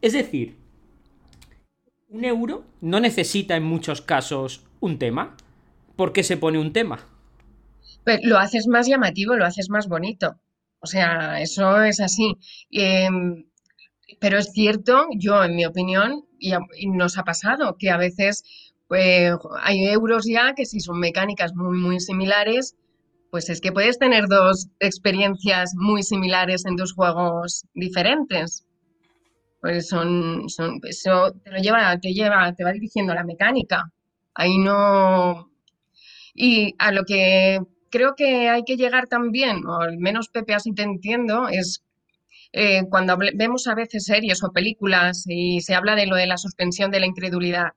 Es 0.00 0.12
decir, 0.12 0.57
un 2.11 2.24
euro 2.24 2.62
no 2.81 3.00
necesita 3.00 3.57
en 3.57 3.64
muchos 3.64 4.02
casos 4.02 4.64
un 4.79 5.00
tema. 5.00 5.37
¿Por 5.96 6.12
qué 6.12 6.22
se 6.22 6.37
pone 6.37 6.61
un 6.61 6.72
tema? 6.72 7.00
Pues 8.05 8.20
lo 8.22 8.38
haces 8.38 8.68
más 8.68 8.87
llamativo, 8.87 9.35
lo 9.35 9.46
haces 9.46 9.68
más 9.68 9.88
bonito. 9.88 10.38
O 10.79 10.87
sea, 10.87 11.40
eso 11.40 11.83
es 11.83 11.98
así. 11.98 12.37
Em, 12.70 13.46
pero 14.20 14.38
es 14.38 14.52
cierto, 14.52 15.09
yo 15.18 15.42
en 15.42 15.57
mi 15.57 15.66
opinión, 15.66 16.24
y 16.38 16.52
nos 16.87 17.18
ha 17.18 17.24
pasado, 17.24 17.76
que 17.76 17.90
a 17.90 17.96
veces 17.96 18.44
pues 18.88 19.33
hay 19.62 19.87
euros 19.87 20.25
ya 20.27 20.55
que 20.55 20.64
si 20.64 20.81
son 20.81 21.01
mecánicas 21.01 21.55
muy, 21.55 21.79
muy 21.79 22.01
similares, 22.01 22.77
pues 23.31 23.51
es 23.51 23.61
que 23.61 23.72
puedes 23.72 23.99
tener 23.99 24.29
dos 24.29 24.68
experiencias 24.81 25.72
muy 25.77 26.03
similares 26.03 26.64
en 26.66 26.77
dos 26.77 26.92
juegos 26.92 27.66
diferentes. 27.75 28.64
Pues 29.61 29.88
son, 29.88 30.49
son 30.49 30.81
eso 30.85 31.33
te 31.44 31.51
lo 31.51 31.59
lleva, 31.59 31.99
te 31.99 32.12
lleva, 32.12 32.53
te 32.53 32.64
va 32.64 32.72
dirigiendo 32.72 33.14
la 33.14 33.25
mecánica. 33.25 33.90
Ahí 34.35 34.59
no. 34.59 35.51
Y 36.35 36.75
a 36.79 36.92
lo 36.92 37.05
que 37.05 37.61
creo 37.90 38.14
que 38.16 38.49
hay 38.49 38.62
que 38.64 38.77
llegar 38.77 39.09
también, 39.09 39.66
o 39.66 39.81
al 39.81 39.99
menos 39.99 40.29
Pepe 40.29 40.55
así 40.55 40.72
te 40.72 40.83
entiendo, 40.83 41.49
es 41.49 41.83
eh, 42.53 42.83
cuando 42.88 43.16
vemos 43.35 43.66
a 43.66 43.75
veces 43.75 44.05
series 44.05 44.44
o 44.44 44.53
películas 44.53 45.25
y 45.27 45.61
se 45.61 45.75
habla 45.75 45.96
de 45.96 46.07
lo 46.07 46.16
de 46.16 46.27
la 46.27 46.37
suspensión 46.37 46.90
de 46.90 47.01
la 47.01 47.07
incredulidad 47.07 47.72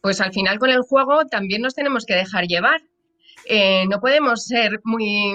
pues 0.00 0.20
al 0.20 0.32
final 0.32 0.58
con 0.58 0.70
el 0.70 0.82
juego 0.82 1.26
también 1.26 1.62
nos 1.62 1.74
tenemos 1.74 2.04
que 2.04 2.14
dejar 2.14 2.46
llevar. 2.46 2.80
Eh, 3.46 3.86
no 3.88 4.00
podemos 4.00 4.44
ser 4.44 4.80
muy, 4.84 5.34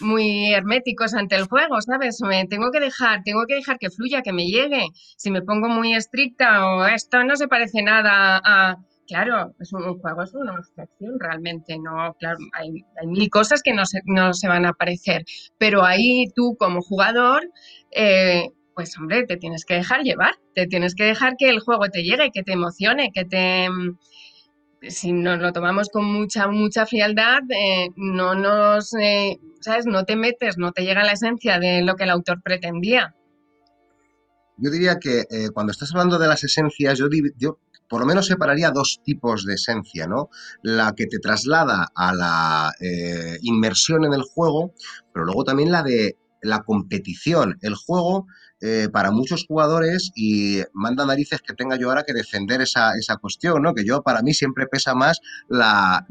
muy 0.00 0.52
herméticos 0.52 1.14
ante 1.14 1.36
el 1.36 1.44
juego, 1.44 1.80
¿sabes? 1.80 2.20
Me 2.22 2.46
tengo 2.46 2.70
que 2.70 2.80
dejar, 2.80 3.22
tengo 3.24 3.44
que 3.46 3.54
dejar 3.54 3.78
que 3.78 3.90
fluya, 3.90 4.22
que 4.22 4.32
me 4.32 4.46
llegue. 4.46 4.88
Si 5.16 5.30
me 5.30 5.42
pongo 5.42 5.68
muy 5.68 5.94
estricta 5.94 6.66
o 6.66 6.86
esto 6.86 7.24
no 7.24 7.36
se 7.36 7.48
parece 7.48 7.82
nada 7.82 8.40
a... 8.44 8.76
Claro, 9.08 9.52
es 9.58 9.72
un, 9.72 9.98
juego, 9.98 10.22
es 10.22 10.32
una 10.32 10.54
abstracción 10.54 11.18
realmente, 11.18 11.76
¿no? 11.78 12.14
Claro, 12.18 12.38
hay, 12.52 12.70
mil 13.06 13.28
cosas 13.28 13.62
que 13.62 13.74
no 13.74 13.84
se, 13.84 14.00
no 14.06 14.32
se 14.32 14.48
van 14.48 14.64
a 14.64 14.70
aparecer, 14.70 15.24
pero 15.58 15.84
ahí 15.84 16.26
tú 16.34 16.56
como 16.58 16.80
jugador, 16.80 17.42
eh, 17.90 18.48
pues 18.74 18.96
hombre, 18.98 19.24
te 19.24 19.36
tienes 19.36 19.64
que 19.64 19.74
dejar 19.74 20.02
llevar, 20.02 20.34
te 20.54 20.66
tienes 20.66 20.94
que 20.94 21.04
dejar 21.04 21.36
que 21.36 21.48
el 21.48 21.60
juego 21.60 21.88
te 21.88 22.02
llegue, 22.02 22.30
que 22.32 22.42
te 22.42 22.52
emocione, 22.52 23.10
que 23.12 23.24
te... 23.24 23.68
Mm, 23.68 23.98
si 24.88 25.12
nos 25.12 25.38
lo 25.38 25.52
tomamos 25.52 25.88
con 25.90 26.04
mucha, 26.04 26.48
mucha 26.48 26.86
frialdad, 26.86 27.42
eh, 27.50 27.90
no 27.96 28.34
nos, 28.34 28.94
eh, 28.94 29.38
¿sabes? 29.60 29.86
No 29.86 30.04
te 30.04 30.16
metes, 30.16 30.58
no 30.58 30.72
te 30.72 30.82
llega 30.82 31.04
la 31.04 31.12
esencia 31.12 31.60
de 31.60 31.82
lo 31.82 31.94
que 31.94 32.04
el 32.04 32.10
autor 32.10 32.42
pretendía. 32.42 33.14
Yo 34.56 34.70
diría 34.70 34.98
que 34.98 35.20
eh, 35.30 35.50
cuando 35.52 35.70
estás 35.70 35.92
hablando 35.92 36.18
de 36.18 36.26
las 36.26 36.42
esencias, 36.42 36.98
yo, 36.98 37.06
yo 37.36 37.58
por 37.88 38.00
lo 38.00 38.06
menos 38.06 38.26
separaría 38.26 38.70
dos 38.70 39.00
tipos 39.04 39.44
de 39.44 39.54
esencia, 39.54 40.06
¿no? 40.06 40.30
La 40.62 40.94
que 40.96 41.06
te 41.06 41.18
traslada 41.18 41.92
a 41.94 42.14
la 42.14 42.72
inmersión 43.42 44.04
en 44.04 44.14
el 44.14 44.22
juego, 44.22 44.72
pero 45.12 45.26
luego 45.26 45.44
también 45.44 45.70
la 45.70 45.82
de 45.82 46.16
la 46.42 46.62
competición. 46.62 47.58
El 47.62 47.74
juego 47.74 48.26
eh, 48.64 48.88
para 48.92 49.10
muchos 49.10 49.44
jugadores 49.44 50.12
y 50.14 50.62
manda 50.72 51.04
narices 51.04 51.42
que 51.42 51.52
tenga 51.52 51.76
yo 51.76 51.88
ahora 51.88 52.04
que 52.04 52.12
defender 52.12 52.60
esa, 52.60 52.92
esa 52.94 53.16
cuestión, 53.16 53.60
¿no? 53.60 53.74
Que 53.74 53.84
yo, 53.84 54.02
para 54.02 54.22
mí, 54.22 54.34
siempre 54.34 54.68
pesa 54.68 54.94
más 54.94 55.18
la, 55.48 56.06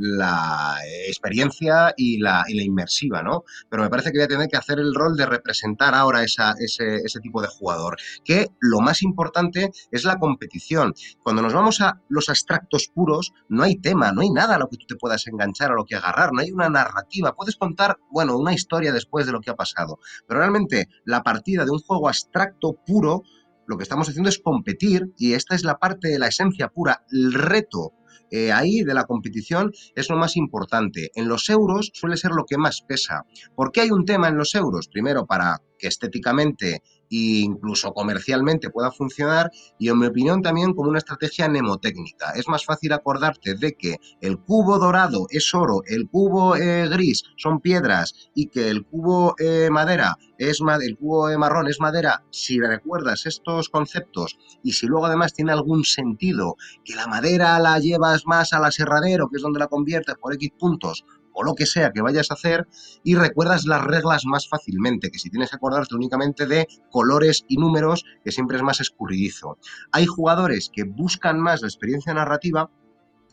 experiencia 1.08 1.94
y 1.96 2.18
la, 2.18 2.44
y 2.50 2.56
la, 2.56 2.64
inmersiva, 2.64 3.24
¿no? 3.24 3.44
Pero 3.70 3.84
me 3.84 3.90
parece 3.90 4.12
que 4.12 4.18
voy 4.18 4.26
a 4.26 4.28
tener 4.28 4.50
que 4.50 4.58
hacer 4.58 4.80
el 4.80 4.94
rol 4.94 5.16
de 5.16 5.26
representar 5.26 5.96
ahora 5.96 6.24
esa, 6.24 6.54
ese, 6.60 6.98
ese 6.98 7.22
tipo 7.22 7.42
de 7.42 7.48
jugador. 7.48 7.96
Que 8.26 8.48
lo 8.60 8.82
más 8.82 9.02
importante 9.02 9.72
es 9.90 10.04
la 10.04 10.18
competición. 10.18 10.94
Cuando 11.24 11.42
nos 11.42 11.54
vamos 11.54 11.80
a 11.80 12.02
los 12.10 12.28
abstractos 12.28 12.90
puros, 12.94 13.32
no 13.48 13.64
hay 13.64 13.78
tema, 13.78 14.12
no 14.12 14.22
hay 14.22 14.30
nada 14.30 14.56
a 14.56 14.60
lo 14.60 14.68
que 14.68 14.76
tú 14.76 14.86
te 14.88 14.98
puedas 14.98 15.26
enganchar, 15.28 15.72
a 15.72 15.76
lo 15.76 15.86
que 15.86 15.96
agarrar, 15.96 16.34
no 16.34 16.42
hay 16.42 16.52
una 16.52 16.68
narrativa. 16.68 17.34
Puedes 17.34 17.56
contar, 17.56 17.98
bueno, 18.12 18.38
una 18.38 18.54
historia 18.54 18.92
después 18.92 19.26
de 19.26 19.32
lo 19.32 19.40
que 19.40 19.52
ha 19.52 19.56
pasado, 19.56 20.00
pero 20.28 20.42
realmente 20.42 20.90
la 21.06 21.24
partida 21.24 21.64
de 21.64 21.72
un 21.72 21.80
juego 21.80 22.10
abstracto 22.10 22.41
puro, 22.86 23.24
lo 23.68 23.78
que 23.78 23.84
estamos 23.84 24.10
haciendo 24.10 24.30
es 24.30 24.40
competir 24.40 25.14
y 25.18 25.34
esta 25.34 25.56
es 25.56 25.64
la 25.64 25.78
parte 25.78 26.10
de 26.10 26.20
la 26.20 26.28
esencia 26.28 26.70
pura, 26.70 27.04
el 27.12 27.34
reto. 27.34 27.94
Eh, 28.30 28.52
ahí 28.52 28.84
de 28.84 28.94
la 28.94 29.04
competición 29.04 29.72
es 29.96 30.10
lo 30.10 30.18
más 30.18 30.38
importante. 30.38 31.12
En 31.16 31.28
los 31.28 31.50
euros 31.50 31.92
suele 31.94 32.16
ser 32.16 32.32
lo 32.32 32.46
que 32.46 32.58
más 32.58 32.82
pesa. 32.82 33.26
¿Por 33.56 33.72
qué 33.72 33.82
hay 33.82 33.92
un 33.92 34.06
tema 34.06 34.30
en 34.30 34.38
los 34.38 34.56
euros? 34.56 34.88
Primero, 34.88 35.26
para 35.26 35.62
que 35.78 35.88
estéticamente 35.88 36.82
e 37.12 37.42
incluso 37.42 37.94
comercialmente 37.94 38.70
pueda 38.70 38.92
funcionar 38.92 39.52
y 39.78 39.90
en 39.90 40.00
mi 40.00 40.08
opinión 40.08 40.42
también 40.42 40.74
como 40.74 40.90
una 40.90 41.00
estrategia 41.00 41.50
mnemotécnica. 41.50 42.32
Es 42.36 42.48
más 42.48 42.66
fácil 42.66 42.94
acordarte 42.94 43.56
de 43.56 43.74
que 43.74 43.98
el 44.22 44.40
cubo 44.40 44.80
dorado 44.80 45.28
es 45.30 45.54
oro, 45.54 45.82
el 45.86 46.10
cubo 46.10 46.56
eh, 46.56 46.88
gris 46.88 47.24
son 47.38 47.60
piedras 47.60 48.32
y 48.34 48.48
que 48.48 48.70
el 48.70 48.86
cubo 48.86 49.36
eh, 49.38 49.70
madera 49.70 50.18
es 50.38 50.60
el 50.82 50.98
cubo 50.98 51.30
eh, 51.30 51.38
marrón 51.38 51.68
es 51.68 51.80
madera. 51.80 52.24
Si 52.32 52.60
recuerdas 52.60 53.28
estos 53.28 53.70
conceptos 53.70 54.40
y 54.64 54.74
si 54.74 54.88
luego 54.88 55.06
además 55.06 55.34
tiene 55.34 55.52
algún 55.52 55.84
sentido 55.84 56.56
que 56.84 56.96
la 56.96 57.06
madera 57.06 57.60
la 57.60 57.78
llevas 57.78 58.26
más 58.26 58.52
al 58.54 58.66
aserradero, 58.66 59.30
que 59.30 59.38
es 59.38 59.44
donde 59.44 59.60
la 59.60 59.68
conviertes 59.68 60.16
por 60.16 60.34
X 60.34 60.50
puntos, 60.58 61.06
o 61.34 61.44
lo 61.44 61.56
que 61.56 61.66
sea 61.66 61.92
que 61.92 62.02
vayas 62.02 62.32
a 62.32 62.36
hacer 62.36 62.68
y 63.04 63.16
recuerdas 63.16 63.66
las 63.66 63.84
reglas 63.84 64.26
más 64.26 64.48
fácilmente, 64.48 65.12
que 65.12 65.20
si 65.20 65.30
tienes 65.30 65.50
que 65.50 65.56
acordarte 65.56 65.96
únicamente 65.96 66.46
de 66.46 66.68
colores 66.90 67.46
y 67.48 67.58
números, 67.58 68.06
que 68.24 68.32
siempre 68.32 68.58
es 68.58 68.64
más 68.64 68.80
escurridizo. 68.80 69.58
Hay 69.92 70.06
jugadores 70.06 70.70
que 70.74 70.84
buscan 70.84 71.40
más 71.40 71.62
la 71.62 71.68
experiencia 71.68 72.14
narrativa 72.14 72.70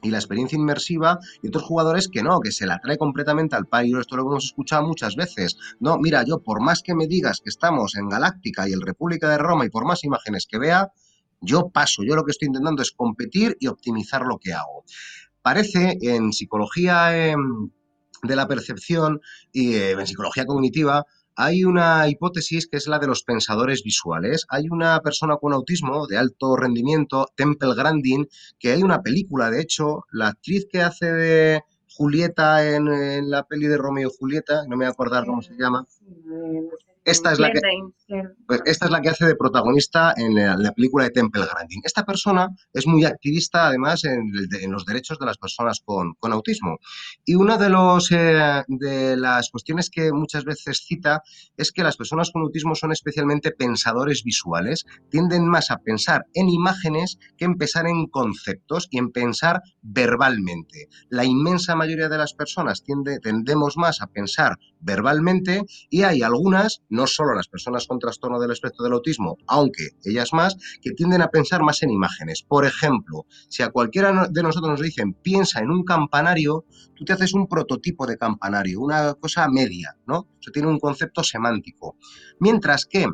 y 0.03 0.11
la 0.11 0.19
experiencia 0.19 0.57
inmersiva 0.57 1.19
y 1.43 1.49
otros 1.49 1.65
jugadores 1.65 2.09
que 2.09 2.23
no, 2.23 2.41
que 2.41 2.53
se 2.53 2.67
la 2.67 2.79
trae 2.79 2.99
completamente 2.99 3.57
al 3.57 3.67
pairo, 3.67 4.01
esto 4.01 4.17
lo 4.17 4.23
hemos 4.23 4.45
escuchado 4.45 4.87
muchas 4.87 5.17
veces. 5.17 5.57
No, 5.81 5.99
mira, 5.99 6.25
yo 6.25 6.41
por 6.41 6.61
más 6.61 6.83
que 6.83 6.95
me 6.95 7.07
digas 7.07 7.41
que 7.43 7.51
estamos 7.51 7.97
en 7.97 8.09
Galáctica 8.09 8.69
y 8.69 8.73
el 8.73 8.83
República 8.83 9.29
de 9.29 9.39
Roma 9.39 9.65
y 9.67 9.71
por 9.71 9.85
más 9.85 10.05
imágenes 10.05 10.47
que 10.49 10.59
vea, 10.59 10.93
yo 11.41 11.69
paso, 11.69 12.03
yo 12.05 12.17
lo 12.17 12.25
que 12.25 12.33
estoy 12.33 12.47
intentando 12.47 12.83
es 12.83 12.93
competir 12.93 13.57
y 13.61 13.69
optimizar 13.69 14.23
lo 14.23 14.39
que 14.39 14.53
hago. 14.53 14.85
Parece 15.43 15.97
en 16.01 16.33
psicología 16.33 17.35
de 18.23 18.37
la 18.37 18.49
percepción 18.49 19.21
y 19.53 19.75
eh, 19.75 19.93
en 19.93 20.07
psicología 20.07 20.47
cognitiva 20.47 21.05
hay 21.41 21.63
una 21.63 22.09
hipótesis 22.09 22.67
que 22.67 22.79
es 22.79 22.89
la 22.89 22.99
de 22.99 23.07
los 23.07 23.23
pensadores 23.23 23.85
visuales. 23.85 24.45
Hay 24.49 24.69
una 24.71 24.99
persona 24.99 25.37
con 25.37 25.53
autismo 25.53 26.09
de 26.09 26.19
alto 26.19 26.57
rendimiento, 26.57 27.29
Temple 27.37 27.77
Grandin, 27.77 28.27
que 28.59 28.73
hay 28.73 28.83
una 28.83 29.03
película, 29.03 29.49
de 29.49 29.61
hecho, 29.61 30.05
la 30.11 30.29
actriz 30.29 30.67
que 30.69 30.83
hace 30.83 31.13
de 31.13 31.63
Julieta 31.89 32.69
en, 32.69 33.31
la 33.31 33.45
peli 33.45 33.69
de 33.69 33.77
Romeo 33.77 34.09
y 34.09 34.17
Julieta, 34.19 34.65
no 34.65 34.71
me 34.71 34.79
voy 34.79 34.87
a 34.87 34.91
acordar 34.91 35.27
cómo 35.27 35.41
se 35.41 35.55
llama. 35.55 35.87
Esta 37.09 37.33
es 37.33 37.39
la 37.39 37.51
que... 37.51 37.61
Pues 38.47 38.63
esta 38.65 38.87
es 38.87 38.91
la 38.91 39.01
que 39.01 39.11
hace 39.11 39.27
de 39.27 39.37
protagonista 39.37 40.15
en 40.17 40.35
la, 40.35 40.73
película 40.73 41.05
de 41.05 41.11
Temple 41.11 41.45
Grandin. 41.51 41.83
Esta 41.85 42.05
persona 42.05 42.49
es 42.73 42.87
muy 42.87 43.05
activista, 43.05 43.67
además, 43.67 44.05
en, 44.05 44.31
los 44.71 44.87
derechos 44.87 45.19
de 45.19 45.27
las 45.27 45.39
personas 45.39 45.83
con, 45.85 46.17
autismo. 46.23 46.79
Y 47.25 47.35
una 47.35 47.59
de, 47.59 47.69
los, 47.69 48.11
eh, 48.13 48.63
de 48.69 49.17
las 49.17 49.51
cuestiones 49.51 49.91
que 49.91 50.13
muchas 50.13 50.45
veces 50.45 50.85
cita 50.87 51.23
es 51.57 51.73
que 51.73 51.83
las 51.83 51.97
personas 51.97 52.31
con 52.31 52.43
autismo 52.43 52.75
son 52.75 52.93
especialmente 52.93 53.53
pensadores 53.53 54.23
visuales, 54.25 54.85
tienden 55.11 55.47
más 55.49 55.71
a 55.71 55.79
pensar 55.79 56.27
en 56.35 56.49
imágenes 56.49 57.19
que 57.37 57.45
en 57.45 57.57
pensar 57.57 57.87
en 57.87 58.07
conceptos 58.07 58.89
y 58.91 58.99
en 58.99 59.11
pensar 59.11 59.63
verbalmente. 59.83 60.89
La 61.09 61.25
inmensa 61.25 61.75
mayoría 61.75 62.09
de 62.09 62.19
las 62.19 62.35
personas 62.35 62.83
tiende, 62.83 63.19
tendemos 63.21 63.77
más 63.77 64.01
a 64.01 64.07
pensar 64.07 64.57
verbalmente 64.81 65.63
y 65.91 66.03
hay 66.03 66.23
algunas, 66.23 66.83
no 66.99 67.07
solo 67.07 67.33
las 67.33 67.47
personas 67.47 67.87
con 67.87 68.01
trastorno 68.01 68.41
del 68.41 68.51
espectro 68.51 68.83
del 68.83 68.95
autismo, 68.95 69.37
aunque 69.47 69.91
ellas 70.05 70.33
más, 70.33 70.57
que 70.83 70.91
tienden 70.91 71.23
a 71.23 71.29
pensar 71.29 71.63
más 71.63 71.81
en 71.85 71.91
imágenes. 71.91 72.43
Por 72.43 72.67
ejemplo, 72.67 73.25
si 73.49 73.63
a 73.63 73.71
cualquiera 73.71 74.27
de 74.29 74.43
nosotros 74.43 74.73
nos 74.73 74.81
dicen 74.81 75.15
piensa 75.15 75.61
en 75.61 75.71
un 75.71 75.85
campanario, 75.85 76.65
tú 76.97 77.05
te 77.05 77.13
haces 77.13 77.35
un 77.35 77.47
prototipo 77.47 78.05
de 78.05 78.19
campanario, 78.19 78.81
una 78.81 79.15
cosa 79.15 79.47
media, 79.49 79.97
¿no? 80.09 80.27
Eso 80.41 80.51
tiene 80.51 80.67
un 80.69 80.81
concepto 80.81 81.23
semántico. 81.23 81.97
Mientras 82.41 82.85
que 82.85 83.07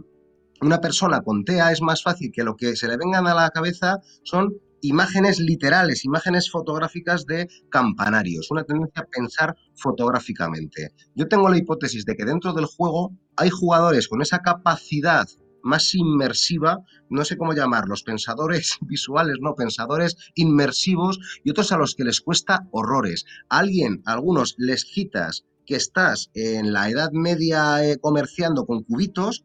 una 0.62 0.80
persona 0.80 1.20
con 1.20 1.44
TEA 1.44 1.70
es 1.70 1.82
más 1.82 2.02
fácil 2.02 2.32
que 2.32 2.42
lo 2.42 2.56
que 2.56 2.76
se 2.76 2.88
le 2.88 2.96
vengan 2.96 3.26
a 3.26 3.34
la 3.34 3.50
cabeza 3.50 3.98
son 4.22 4.54
imágenes 4.84 5.40
literales, 5.40 6.04
imágenes 6.04 6.50
fotográficas 6.50 7.24
de 7.26 7.48
campanarios, 7.70 8.50
una 8.50 8.64
tendencia 8.64 9.02
a 9.02 9.06
pensar 9.06 9.56
fotográficamente. 9.74 10.94
Yo 11.14 11.26
tengo 11.26 11.48
la 11.48 11.56
hipótesis 11.56 12.04
de 12.04 12.14
que 12.14 12.24
dentro 12.24 12.52
del 12.52 12.66
juego 12.66 13.12
hay 13.36 13.50
jugadores 13.50 14.08
con 14.08 14.22
esa 14.22 14.40
capacidad 14.40 15.26
más 15.62 15.94
inmersiva, 15.94 16.84
no 17.08 17.24
sé 17.24 17.36
cómo 17.36 17.54
llamarlos, 17.54 18.02
pensadores 18.02 18.76
visuales, 18.82 19.36
no, 19.40 19.54
pensadores 19.54 20.16
inmersivos 20.34 21.18
y 21.42 21.50
otros 21.50 21.72
a 21.72 21.78
los 21.78 21.94
que 21.94 22.04
les 22.04 22.20
cuesta 22.20 22.68
horrores. 22.70 23.24
Alguien, 23.48 24.02
a 24.04 24.12
algunos 24.12 24.54
les 24.58 24.84
quitas 24.84 25.44
que 25.66 25.76
estás 25.76 26.30
en 26.34 26.72
la 26.72 26.90
edad 26.90 27.10
media 27.12 27.82
eh, 27.82 27.98
comerciando 27.98 28.66
con 28.66 28.82
cubitos, 28.82 29.44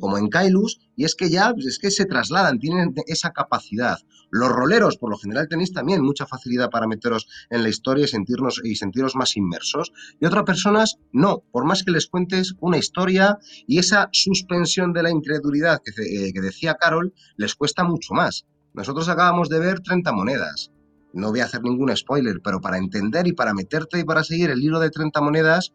como 0.00 0.18
en 0.18 0.28
Kailus, 0.28 0.80
y 0.96 1.04
es 1.04 1.14
que 1.14 1.30
ya 1.30 1.52
pues, 1.52 1.66
es 1.66 1.78
que 1.78 1.90
se 1.90 2.04
trasladan, 2.04 2.58
tienen 2.58 2.94
esa 3.06 3.32
capacidad. 3.32 3.98
Los 4.30 4.50
roleros, 4.50 4.96
por 4.98 5.10
lo 5.10 5.16
general, 5.16 5.48
tenéis 5.48 5.72
también 5.72 6.02
mucha 6.02 6.26
facilidad 6.26 6.70
para 6.70 6.86
meteros 6.86 7.26
en 7.50 7.62
la 7.62 7.68
historia 7.68 8.04
y, 8.04 8.08
sentirnos, 8.08 8.60
y 8.62 8.76
sentiros 8.76 9.16
más 9.16 9.36
inmersos. 9.36 9.92
Y 10.20 10.26
otras 10.26 10.44
personas, 10.44 10.96
no, 11.12 11.42
por 11.50 11.64
más 11.64 11.82
que 11.82 11.90
les 11.90 12.06
cuentes 12.06 12.54
una 12.60 12.78
historia 12.78 13.38
y 13.66 13.78
esa 13.78 14.08
suspensión 14.12 14.92
de 14.92 15.02
la 15.02 15.10
incredulidad 15.10 15.80
que, 15.82 15.92
eh, 16.02 16.32
que 16.32 16.40
decía 16.40 16.74
Carol, 16.74 17.14
les 17.36 17.54
cuesta 17.54 17.84
mucho 17.84 18.14
más. 18.14 18.46
Nosotros 18.74 19.08
acabamos 19.08 19.48
de 19.48 19.60
ver 19.60 19.80
30 19.80 20.12
monedas. 20.12 20.70
No 21.12 21.30
voy 21.30 21.40
a 21.40 21.46
hacer 21.46 21.62
ningún 21.62 21.96
spoiler, 21.96 22.40
pero 22.44 22.60
para 22.60 22.76
entender 22.76 23.26
y 23.26 23.32
para 23.32 23.54
meterte 23.54 23.98
y 23.98 24.04
para 24.04 24.22
seguir 24.24 24.50
el 24.50 24.62
hilo 24.62 24.78
de 24.78 24.90
30 24.90 25.20
monedas, 25.22 25.72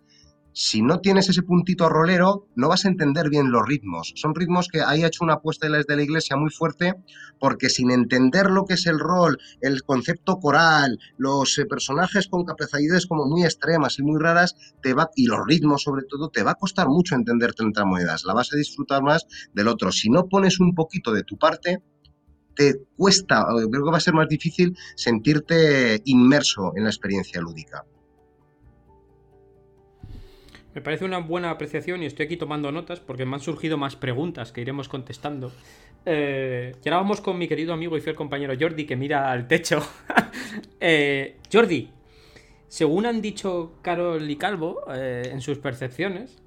si 0.53 0.83
no 0.83 0.99
tienes 0.99 1.29
ese 1.29 1.41
puntito 1.41 1.89
rolero, 1.89 2.47
no 2.55 2.69
vas 2.69 2.85
a 2.85 2.87
entender 2.87 3.29
bien 3.29 3.51
los 3.51 3.67
ritmos. 3.67 4.13
Son 4.15 4.35
ritmos 4.35 4.67
que 4.67 4.81
ahí 4.81 5.03
ha 5.03 5.07
hecho 5.07 5.23
una 5.23 5.33
apuesta 5.33 5.67
de 5.67 5.95
la 5.95 6.03
iglesia 6.03 6.37
muy 6.37 6.51
fuerte, 6.51 6.93
porque 7.39 7.69
sin 7.69 7.89
entender 7.89 8.51
lo 8.51 8.65
que 8.65 8.75
es 8.75 8.85
el 8.85 8.99
rol, 8.99 9.39
el 9.61 9.83
concepto 9.83 10.39
coral, 10.39 10.99
los 11.17 11.57
eh, 11.57 11.65
personajes 11.65 12.27
con 12.27 12.45
capacidades 12.45 13.07
como 13.07 13.25
muy 13.25 13.43
extremas 13.43 13.97
y 13.97 14.03
muy 14.03 14.21
raras, 14.21 14.55
te 14.81 14.93
va, 14.93 15.09
y 15.15 15.25
los 15.25 15.39
ritmos 15.45 15.81
sobre 15.81 16.03
todo, 16.05 16.29
te 16.29 16.43
va 16.43 16.51
a 16.51 16.55
costar 16.55 16.87
mucho 16.87 17.15
entender 17.15 17.53
30 17.53 17.83
monedas. 17.85 18.23
La 18.23 18.33
vas 18.33 18.53
a 18.53 18.57
disfrutar 18.57 19.01
más 19.01 19.25
del 19.53 19.67
otro. 19.67 19.91
Si 19.91 20.09
no 20.09 20.27
pones 20.29 20.59
un 20.59 20.75
poquito 20.75 21.11
de 21.11 21.23
tu 21.23 21.37
parte, 21.37 21.81
te 22.55 22.75
cuesta, 22.95 23.45
creo 23.47 23.85
que 23.85 23.91
va 23.91 23.97
a 23.97 24.01
ser 24.01 24.13
más 24.13 24.27
difícil 24.27 24.77
sentirte 24.95 26.01
inmerso 26.05 26.73
en 26.75 26.83
la 26.83 26.89
experiencia 26.89 27.41
lúdica. 27.41 27.83
Me 30.73 30.81
parece 30.81 31.05
una 31.05 31.19
buena 31.19 31.51
apreciación 31.51 32.01
y 32.01 32.07
estoy 32.07 32.25
aquí 32.25 32.37
tomando 32.37 32.71
notas 32.71 32.99
porque 32.99 33.25
me 33.25 33.35
han 33.35 33.41
surgido 33.41 33.77
más 33.77 33.95
preguntas 33.95 34.51
que 34.51 34.61
iremos 34.61 34.89
contestando. 34.89 35.51
Eh, 36.05 36.73
y 36.83 36.89
ahora 36.89 36.97
vamos 36.97 37.21
con 37.21 37.37
mi 37.37 37.47
querido 37.47 37.73
amigo 37.73 37.95
y 37.95 38.01
fiel 38.01 38.15
compañero 38.15 38.53
Jordi 38.59 38.85
que 38.85 38.95
mira 38.95 39.31
al 39.31 39.47
techo. 39.47 39.85
eh, 40.79 41.37
Jordi, 41.51 41.91
según 42.67 43.05
han 43.05 43.21
dicho 43.21 43.73
Carol 43.83 44.27
y 44.27 44.35
Calvo 44.35 44.81
eh, 44.91 45.29
en 45.31 45.41
sus 45.41 45.59
percepciones, 45.59 46.41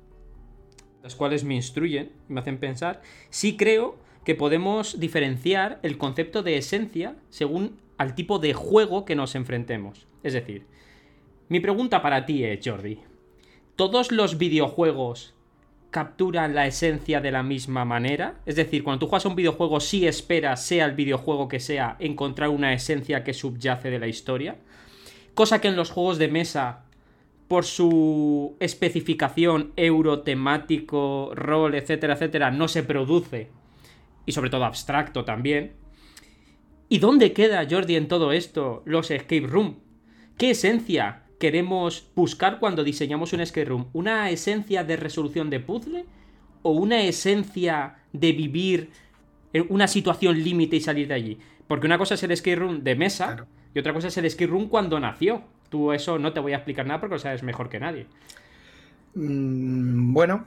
las 1.05 1.15
cuales 1.15 1.45
me 1.45 1.55
instruyen 1.55 2.11
y 2.29 2.33
me 2.33 2.41
hacen 2.41 2.59
pensar, 2.59 3.03
sí 3.31 3.57
creo 3.57 3.97
que 4.25 4.35
podemos 4.35 4.99
diferenciar 4.99 5.79
el 5.85 5.99
concepto 5.99 6.43
de 6.43 6.57
esencia 6.57 7.15
según 7.31 7.79
al 7.97 8.17
tipo 8.17 8.41
de 8.41 8.55
juego 8.55 9.05
que 9.05 9.15
nos 9.15 9.37
enfrentemos. 9.37 10.09
Es 10.25 10.33
decir, 10.33 10.67
mi 11.49 11.61
pregunta 11.61 12.03
para 12.03 12.27
ti 12.27 12.43
es, 12.43 12.59
Jordi, 12.67 12.99
¿todos 13.77 14.11
los 14.11 14.39
videojuegos 14.39 15.35
capturan 15.91 16.55
la 16.55 16.67
esencia 16.67 17.21
de 17.21 17.31
la 17.31 17.43
misma 17.43 17.85
manera? 17.85 18.41
Es 18.47 18.57
decir, 18.57 18.83
cuando 18.83 19.01
tú 19.01 19.07
juegas 19.09 19.27
a 19.27 19.29
un 19.29 19.37
videojuego, 19.37 19.81
sí 19.81 20.07
esperas, 20.07 20.65
sea 20.65 20.87
el 20.87 20.93
videojuego 20.93 21.49
que 21.49 21.61
sea, 21.61 21.97
encontrar 21.99 22.49
una 22.49 22.73
esencia 22.73 23.23
que 23.23 23.35
subyace 23.35 23.91
de 23.91 23.99
la 23.99 24.09
historia. 24.09 24.57
Cosa 25.35 25.61
que 25.61 25.69
en 25.69 25.77
los 25.77 25.91
juegos 25.91 26.19
de 26.19 26.29
mesa, 26.29 26.85
por 27.49 27.65
su 27.65 28.57
especificación 28.59 29.73
eurotemático, 29.77 31.33
rol, 31.35 31.75
etcétera, 31.75 32.15
etcétera, 32.15 32.51
no 32.51 32.69
se 32.69 32.83
produce. 32.83 33.51
Y 34.25 34.33
sobre 34.33 34.51
todo 34.51 34.65
abstracto 34.65 35.25
también. 35.25 35.75
¿Y 36.89 36.99
dónde 36.99 37.33
queda, 37.33 37.67
Jordi, 37.69 37.97
en 37.97 38.09
todo 38.09 38.33
esto 38.33 38.83
los 38.87 39.11
escape 39.11 39.47
room? 39.47 39.81
¿Qué 40.39 40.51
esencia 40.51 41.26
queremos 41.39 42.09
buscar 42.15 42.59
cuando 42.59 42.85
diseñamos 42.85 43.33
un 43.33 43.41
escape 43.41 43.67
room? 43.67 43.89
¿Una 43.93 44.31
esencia 44.31 44.85
de 44.85 44.97
resolución 44.97 45.51
de 45.51 45.61
puzzle? 45.61 46.07
¿O 46.63 46.73
una 46.73 47.03
esencia 47.03 47.97
de 48.13 48.33
vivir 48.33 48.91
en 49.53 49.67
una 49.69 49.89
situación 49.89 50.43
límite 50.43 50.77
y 50.77 50.81
salir 50.81 51.09
de 51.09 51.15
allí? 51.15 51.39
Porque 51.69 51.87
una 51.87 51.99
cosa 51.99 52.15
es 52.15 52.23
el 52.23 52.31
escape 52.31 52.57
room 52.57 52.83
de 52.83 52.95
mesa 52.95 53.47
y 53.75 53.79
otra 53.79 53.93
cosa 53.93 54.09
es 54.09 54.17
el 54.17 54.25
escape 54.25 54.49
room 54.49 54.69
cuando 54.69 54.99
nació. 54.99 55.43
Tú 55.69 55.93
eso 55.93 56.19
no 56.19 56.33
te 56.33 56.41
voy 56.41 56.53
a 56.53 56.57
explicar 56.57 56.87
nada 56.87 57.01
porque 57.01 57.17
lo 57.17 57.19
sabes 57.19 57.43
mejor 57.43 57.69
que 57.69 57.81
nadie. 57.81 58.07
Mm, 59.15 60.13
bueno, 60.13 60.47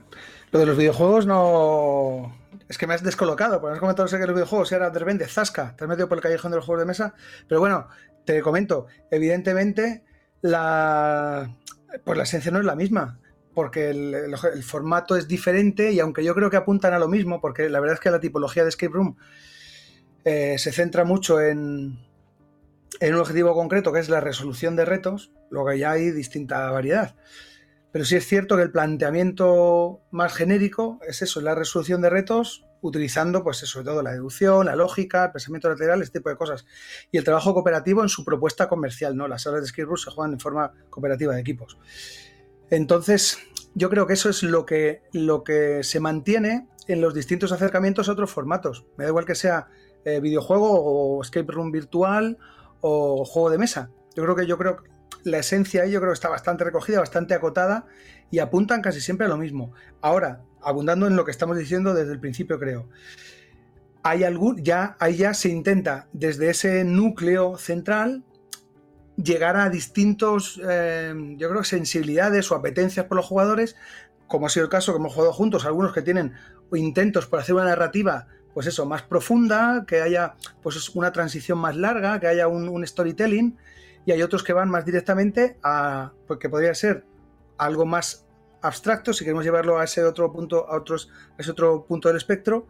lo 0.52 0.58
de 0.58 0.66
los 0.66 0.76
videojuegos 0.76 1.26
no. 1.26 2.36
Es 2.68 2.78
que 2.78 2.86
me 2.86 2.94
has 2.94 3.02
descolocado, 3.02 3.60
porque 3.60 3.74
has 3.74 3.80
comentado 3.80 4.08
que 4.08 4.18
los 4.18 4.34
videojuegos 4.34 4.72
era 4.72 4.90
de 4.90 4.98
repente 4.98 5.26
zasca, 5.26 5.74
te 5.76 5.84
has 5.84 5.88
metido 5.88 6.08
por 6.08 6.18
el 6.18 6.22
callejón 6.22 6.52
de 6.52 6.56
los 6.56 6.66
juegos 6.66 6.82
de 6.82 6.86
mesa. 6.86 7.14
Pero 7.48 7.60
bueno, 7.60 7.88
te 8.24 8.40
comento, 8.42 8.86
evidentemente 9.10 10.04
la, 10.42 11.56
pues 12.04 12.16
la 12.16 12.24
esencia 12.24 12.50
no 12.50 12.58
es 12.58 12.64
la 12.64 12.76
misma, 12.76 13.18
porque 13.54 13.90
el, 13.90 14.62
formato 14.62 15.16
es 15.16 15.28
diferente 15.28 15.92
y 15.92 16.00
aunque 16.00 16.24
yo 16.24 16.34
creo 16.34 16.50
que 16.50 16.56
apuntan 16.56 16.94
a 16.94 16.98
lo 16.98 17.08
mismo, 17.08 17.40
porque 17.40 17.68
la 17.68 17.80
verdad 17.80 17.94
es 17.94 18.00
que 18.00 18.10
la 18.10 18.20
tipología 18.20 18.62
de 18.62 18.70
escape 18.70 18.92
room 18.92 19.16
eh, 20.24 20.56
se 20.58 20.72
centra 20.72 21.04
mucho 21.04 21.40
en, 21.40 21.98
en 23.00 23.14
un 23.14 23.20
objetivo 23.20 23.54
concreto 23.54 23.92
que 23.92 24.00
es 24.00 24.08
la 24.08 24.20
resolución 24.20 24.76
de 24.76 24.84
retos, 24.84 25.32
luego 25.50 25.72
ya 25.72 25.92
hay 25.92 26.10
distinta 26.10 26.70
variedad. 26.70 27.16
Pero 27.92 28.04
sí 28.04 28.16
es 28.16 28.26
cierto 28.26 28.56
que 28.56 28.62
el 28.62 28.70
planteamiento 28.70 30.00
más 30.10 30.32
genérico 30.32 31.00
es 31.06 31.22
eso, 31.22 31.40
la 31.40 31.56
resolución 31.56 32.00
de 32.02 32.10
retos 32.10 32.64
utilizando, 32.82 33.42
pues 33.42 33.58
sobre 33.58 33.84
todo 33.84 34.02
la 34.02 34.12
deducción, 34.12 34.66
la 34.66 34.76
lógica, 34.76 35.26
el 35.26 35.32
pensamiento 35.32 35.68
lateral, 35.68 36.02
este 36.02 36.18
tipo 36.18 36.30
de 36.30 36.36
cosas. 36.36 36.66
Y 37.10 37.18
el 37.18 37.24
trabajo 37.24 37.52
cooperativo 37.54 38.02
en 38.02 38.08
su 38.08 38.24
propuesta 38.24 38.68
comercial, 38.68 39.16
¿no? 39.16 39.28
Las 39.28 39.42
salas 39.42 39.62
de 39.62 39.68
Skillroom 39.68 39.96
se 39.96 40.10
juegan 40.10 40.32
en 40.32 40.40
forma 40.40 40.72
cooperativa 40.90 41.34
de 41.34 41.40
equipos. 41.40 41.78
Entonces, 42.70 43.38
yo 43.74 43.90
creo 43.90 44.06
que 44.06 44.14
eso 44.14 44.30
es 44.30 44.42
lo 44.42 44.64
que, 44.64 45.02
lo 45.12 45.44
que 45.44 45.82
se 45.82 46.00
mantiene 46.00 46.68
en 46.86 47.00
los 47.00 47.14
distintos 47.14 47.52
acercamientos 47.52 48.08
a 48.08 48.12
otros 48.12 48.30
formatos. 48.30 48.86
Me 48.96 49.04
da 49.04 49.10
igual 49.10 49.24
que 49.24 49.34
sea 49.34 49.68
eh, 50.04 50.20
videojuego 50.20 50.70
o 50.70 51.22
escape 51.22 51.52
room 51.52 51.70
virtual 51.70 52.38
o 52.80 53.24
juego 53.24 53.50
de 53.50 53.58
mesa. 53.58 53.90
Yo 54.14 54.22
creo 54.22 54.36
que 54.36 54.46
yo 54.46 54.58
creo 54.58 54.82
la 55.24 55.38
esencia 55.38 55.82
ahí 55.82 55.90
yo 55.90 56.00
creo 56.00 56.12
que 56.12 56.14
está 56.14 56.28
bastante 56.28 56.64
recogida, 56.64 57.00
bastante 57.00 57.34
acotada 57.34 57.86
y 58.30 58.38
apuntan 58.38 58.80
casi 58.80 59.00
siempre 59.00 59.26
a 59.26 59.28
lo 59.28 59.36
mismo. 59.36 59.72
Ahora, 60.00 60.42
abundando 60.62 61.06
en 61.06 61.16
lo 61.16 61.24
que 61.24 61.30
estamos 61.30 61.56
diciendo 61.56 61.94
desde 61.94 62.12
el 62.12 62.20
principio, 62.20 62.58
creo. 62.58 62.88
Hay 64.02 64.24
algún, 64.24 64.62
ya, 64.62 64.96
ahí 64.98 65.16
ya 65.16 65.34
se 65.34 65.50
intenta 65.50 66.08
desde 66.12 66.50
ese 66.50 66.84
núcleo 66.84 67.58
central 67.58 68.24
llegar 69.16 69.56
a 69.56 69.68
distintos, 69.68 70.60
eh, 70.66 71.12
yo 71.36 71.50
creo, 71.50 71.64
sensibilidades 71.64 72.50
o 72.50 72.54
apetencias 72.54 73.06
por 73.06 73.16
los 73.16 73.26
jugadores, 73.26 73.76
como 74.26 74.46
ha 74.46 74.48
sido 74.48 74.64
el 74.64 74.70
caso 74.70 74.92
que 74.92 74.98
hemos 74.98 75.12
jugado 75.12 75.32
juntos, 75.32 75.66
algunos 75.66 75.92
que 75.92 76.02
tienen 76.02 76.32
intentos 76.72 77.26
por 77.26 77.40
hacer 77.40 77.54
una 77.54 77.64
narrativa, 77.64 78.28
pues 78.54 78.66
eso, 78.66 78.86
más 78.86 79.02
profunda, 79.02 79.84
que 79.86 80.00
haya 80.00 80.34
pues 80.62 80.94
una 80.94 81.12
transición 81.12 81.58
más 81.58 81.76
larga, 81.76 82.18
que 82.20 82.28
haya 82.28 82.48
un, 82.48 82.68
un 82.68 82.86
storytelling, 82.86 83.58
y 84.06 84.12
hay 84.12 84.22
otros 84.22 84.42
que 84.42 84.52
van 84.52 84.70
más 84.70 84.84
directamente 84.84 85.58
a, 85.62 86.12
pues 86.26 86.38
que 86.38 86.48
podría 86.48 86.74
ser 86.74 87.04
algo 87.58 87.84
más 87.84 88.26
abstractos, 88.62 89.16
si 89.16 89.24
queremos 89.24 89.44
llevarlo 89.44 89.78
a 89.78 89.84
ese 89.84 90.04
otro 90.04 90.32
punto, 90.32 90.68
a 90.68 90.76
otros, 90.76 91.10
ese 91.38 91.50
otro 91.50 91.84
punto 91.86 92.08
del 92.08 92.16
espectro, 92.16 92.68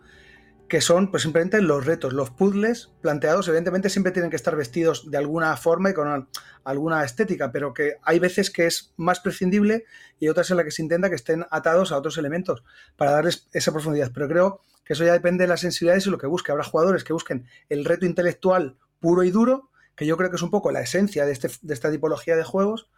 que 0.71 0.81
son 0.81 1.11
pues 1.11 1.25
simplemente 1.25 1.61
los 1.61 1.85
retos, 1.85 2.13
los 2.13 2.31
puzzles 2.31 2.93
planteados, 3.01 3.49
evidentemente 3.49 3.91
siempre 3.91 4.13
tienen 4.13 4.31
que 4.31 4.37
estar 4.37 4.55
vestidos 4.55 5.11
de 5.11 5.19
alguna 5.19 5.57
forma 5.57 5.91
y 5.91 5.95
con 5.95 6.29
alguna 6.63 7.05
estética, 7.05 7.51
pero 7.51 7.75
que 7.75 7.97
hay 8.03 8.21
veces 8.21 8.51
que 8.51 8.67
es 8.67 8.95
más 8.97 9.19
prescindible 9.19 9.85
y 10.21 10.29
otras 10.29 10.49
en 10.53 10.59
las 10.59 10.65
que 10.65 10.71
se 10.71 10.83
intenta 10.83 11.09
que 11.09 11.17
estén 11.17 11.45
atados 11.51 11.91
a 11.91 11.99
otros 11.99 12.19
elementos 12.19 12.63
para 12.97 13.11
darles 13.11 13.49
esa 13.53 13.73
profundidad. 13.73 14.13
Pero 14.15 14.29
creo 14.29 14.61
que 14.85 14.93
eso 14.93 15.05
ya 15.05 15.13
depende 15.13 15.43
de 15.43 15.49
las 15.49 15.61
sensibilidades 15.61 16.07
y 16.07 16.11
lo 16.11 16.19
que 16.19 16.29
busque. 16.29 16.53
Habrá 16.53 16.63
jugadores 16.63 17.03
que 17.03 17.13
busquen 17.13 17.47
el 17.69 17.85
reto 17.85 18.07
intelectual 18.07 18.79
puro 19.01 19.25
y 19.25 19.33
duro, 19.33 19.71
que 19.97 20.07
yo 20.07 20.17
creo 20.17 20.31
que 20.31 20.37
es 20.37 20.43
un 20.43 20.51
poco 20.51 20.71
la 20.71 20.83
esencia 20.83 21.27
de, 21.27 21.33
este, 21.33 21.51
de 21.63 21.75
esta 21.75 21.91
tipología 21.91 22.37
de 22.37 22.45
juegos, 22.45 22.89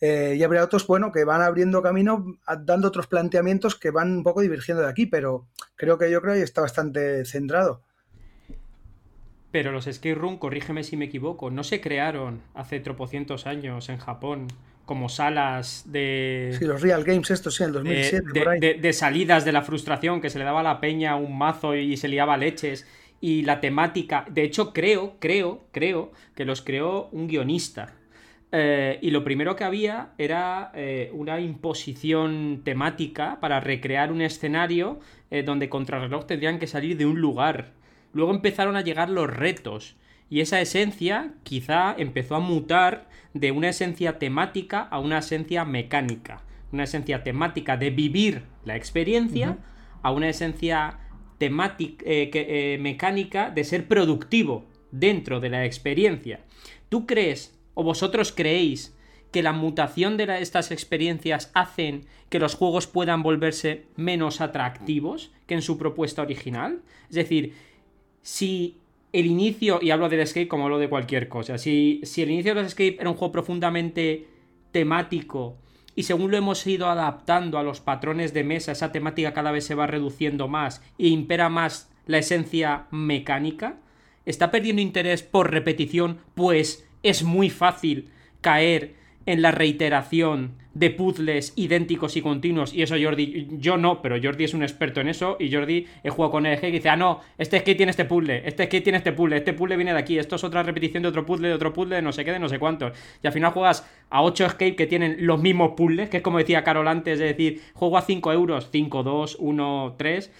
eh, 0.00 0.34
y 0.36 0.42
habría 0.42 0.62
otros, 0.62 0.86
bueno, 0.86 1.10
que 1.10 1.24
van 1.24 1.40
abriendo 1.40 1.82
camino, 1.82 2.38
dando 2.60 2.88
otros 2.88 3.06
planteamientos 3.06 3.76
que 3.76 3.90
van 3.90 4.18
un 4.18 4.22
poco 4.22 4.42
divergiendo 4.42 4.82
de 4.82 4.90
aquí, 4.90 5.06
pero 5.06 5.46
creo 5.74 5.98
que 5.98 6.10
yo 6.10 6.20
creo 6.20 6.34
que 6.34 6.42
está 6.42 6.60
bastante 6.60 7.24
centrado. 7.24 7.82
Pero 9.50 9.72
los 9.72 9.86
escape 9.86 10.14
room, 10.14 10.38
corrígeme 10.38 10.84
si 10.84 10.96
me 10.96 11.06
equivoco, 11.06 11.50
no 11.50 11.64
se 11.64 11.80
crearon 11.80 12.42
hace 12.54 12.78
tropocientos 12.80 13.46
años 13.46 13.88
en 13.88 13.96
Japón 13.96 14.48
como 14.84 15.08
salas 15.08 15.84
de... 15.86 16.54
Sí, 16.58 16.64
los 16.64 16.80
Real 16.80 17.02
Games 17.02 17.30
estos, 17.30 17.56
sí, 17.56 17.64
en 17.64 17.70
el 17.70 17.74
2007. 17.74 18.32
De, 18.32 18.40
por 18.40 18.48
ahí. 18.50 18.60
de, 18.60 18.92
salidas 18.92 19.44
de 19.44 19.52
la 19.52 19.62
frustración, 19.62 20.20
que 20.20 20.30
se 20.30 20.38
le 20.38 20.44
daba 20.44 20.60
a 20.60 20.62
la 20.62 20.80
peña 20.80 21.16
un 21.16 21.36
mazo 21.36 21.74
y 21.74 21.96
se 21.96 22.06
liaba 22.06 22.36
leches. 22.36 22.86
Y 23.20 23.42
la 23.42 23.60
temática... 23.60 24.24
De 24.30 24.44
hecho, 24.44 24.72
creo, 24.72 25.16
creo, 25.18 25.64
creo 25.72 26.12
que 26.36 26.44
los 26.44 26.62
creó 26.62 27.08
un 27.10 27.26
guionista 27.26 27.94
eh, 28.52 28.98
y 29.02 29.10
lo 29.10 29.24
primero 29.24 29.56
que 29.56 29.64
había 29.64 30.10
era 30.18 30.70
eh, 30.74 31.10
una 31.12 31.40
imposición 31.40 32.62
temática 32.64 33.38
para 33.40 33.60
recrear 33.60 34.12
un 34.12 34.22
escenario 34.22 35.00
eh, 35.30 35.42
donde 35.42 35.68
contrarreloj 35.68 36.26
tendrían 36.26 36.58
que 36.58 36.66
salir 36.66 36.96
de 36.96 37.06
un 37.06 37.20
lugar. 37.20 37.72
Luego 38.12 38.32
empezaron 38.32 38.76
a 38.76 38.82
llegar 38.82 39.10
los 39.10 39.28
retos. 39.28 39.96
Y 40.30 40.40
esa 40.40 40.60
esencia 40.60 41.34
quizá 41.42 41.94
empezó 41.98 42.34
a 42.34 42.40
mutar 42.40 43.08
de 43.34 43.52
una 43.52 43.68
esencia 43.68 44.18
temática 44.18 44.80
a 44.80 44.98
una 44.98 45.18
esencia 45.18 45.64
mecánica. 45.64 46.42
Una 46.72 46.84
esencia 46.84 47.22
temática 47.22 47.76
de 47.76 47.90
vivir 47.90 48.42
la 48.64 48.76
experiencia 48.76 49.58
a 50.02 50.10
una 50.10 50.28
esencia 50.28 50.98
temática, 51.38 52.04
mecánica 52.80 53.50
de 53.50 53.62
ser 53.62 53.86
productivo 53.86 54.64
dentro 54.90 55.38
de 55.38 55.50
la 55.50 55.64
experiencia. 55.64 56.40
¿Tú 56.88 57.06
crees 57.06 57.55
¿O 57.76 57.84
vosotros 57.84 58.32
creéis 58.32 58.96
que 59.30 59.42
la 59.42 59.52
mutación 59.52 60.16
de 60.16 60.40
estas 60.40 60.70
experiencias 60.70 61.50
hacen 61.52 62.06
que 62.30 62.38
los 62.38 62.54
juegos 62.54 62.86
puedan 62.86 63.22
volverse 63.22 63.84
menos 63.96 64.40
atractivos 64.40 65.30
que 65.46 65.54
en 65.54 65.60
su 65.60 65.76
propuesta 65.76 66.22
original? 66.22 66.80
Es 67.10 67.16
decir, 67.16 67.52
si 68.22 68.78
el 69.12 69.26
inicio, 69.26 69.78
y 69.82 69.90
hablo 69.90 70.08
del 70.08 70.20
escape 70.20 70.48
como 70.48 70.64
hablo 70.64 70.78
de 70.78 70.88
cualquier 70.88 71.28
cosa, 71.28 71.58
si, 71.58 72.00
si 72.02 72.22
el 72.22 72.30
inicio 72.30 72.54
del 72.54 72.64
escape 72.64 72.96
era 72.98 73.10
un 73.10 73.16
juego 73.16 73.32
profundamente 73.32 74.26
temático 74.72 75.58
y 75.94 76.04
según 76.04 76.30
lo 76.30 76.38
hemos 76.38 76.66
ido 76.66 76.88
adaptando 76.88 77.58
a 77.58 77.62
los 77.62 77.82
patrones 77.82 78.32
de 78.32 78.42
mesa, 78.42 78.72
esa 78.72 78.90
temática 78.90 79.34
cada 79.34 79.52
vez 79.52 79.66
se 79.66 79.74
va 79.74 79.86
reduciendo 79.86 80.48
más 80.48 80.82
e 80.98 81.08
impera 81.08 81.50
más 81.50 81.90
la 82.06 82.16
esencia 82.16 82.86
mecánica, 82.90 83.80
está 84.24 84.50
perdiendo 84.50 84.80
interés 84.80 85.22
por 85.22 85.50
repetición, 85.50 86.20
pues 86.34 86.85
es 87.08 87.22
muy 87.22 87.50
fácil 87.50 88.08
caer 88.40 88.94
en 89.26 89.42
la 89.42 89.50
reiteración 89.50 90.54
de 90.72 90.90
puzzles 90.90 91.52
idénticos 91.56 92.16
y 92.16 92.22
continuos. 92.22 92.74
Y 92.74 92.82
eso 92.82 92.96
Jordi, 93.00 93.48
yo 93.52 93.76
no, 93.76 94.02
pero 94.02 94.16
Jordi 94.22 94.44
es 94.44 94.54
un 94.54 94.62
experto 94.62 95.00
en 95.00 95.08
eso. 95.08 95.36
Y 95.40 95.52
Jordi 95.52 95.86
he 96.04 96.10
jugado 96.10 96.32
con 96.32 96.46
el 96.46 96.62
y 96.62 96.70
dice, 96.70 96.90
ah, 96.90 96.96
no, 96.96 97.20
este 97.38 97.60
skate 97.60 97.78
tiene 97.78 97.90
este 97.90 98.04
puzzle, 98.04 98.42
este 98.46 98.66
skate 98.66 98.84
tiene 98.84 98.98
este 98.98 99.12
puzzle, 99.12 99.38
este 99.38 99.52
puzzle 99.54 99.76
viene 99.76 99.92
de 99.92 99.98
aquí, 99.98 100.18
esto 100.18 100.36
es 100.36 100.44
otra 100.44 100.62
repetición 100.62 101.02
de 101.02 101.08
otro 101.08 101.24
puzzle, 101.24 101.48
de 101.48 101.54
otro 101.54 101.72
puzzle, 101.72 101.96
de 101.96 102.02
no 102.02 102.12
sé 102.12 102.24
qué, 102.24 102.32
de 102.32 102.38
no 102.38 102.48
sé 102.48 102.58
cuántos. 102.58 102.92
Y 103.22 103.26
al 103.26 103.32
final 103.32 103.52
juegas 103.52 103.88
a 104.10 104.22
8 104.22 104.50
skate 104.50 104.76
que 104.76 104.86
tienen 104.86 105.16
los 105.20 105.40
mismos 105.40 105.72
puzzles, 105.76 106.10
que 106.10 106.18
es 106.18 106.22
como 106.22 106.38
decía 106.38 106.62
Carol 106.62 106.86
antes, 106.86 107.14
es 107.14 107.36
decir, 107.36 107.62
juego 107.72 107.96
a 107.96 108.02
5 108.02 108.32
euros, 108.32 108.68
5, 108.70 109.02
2, 109.02 109.36
1, 109.40 109.94
3 109.96 110.30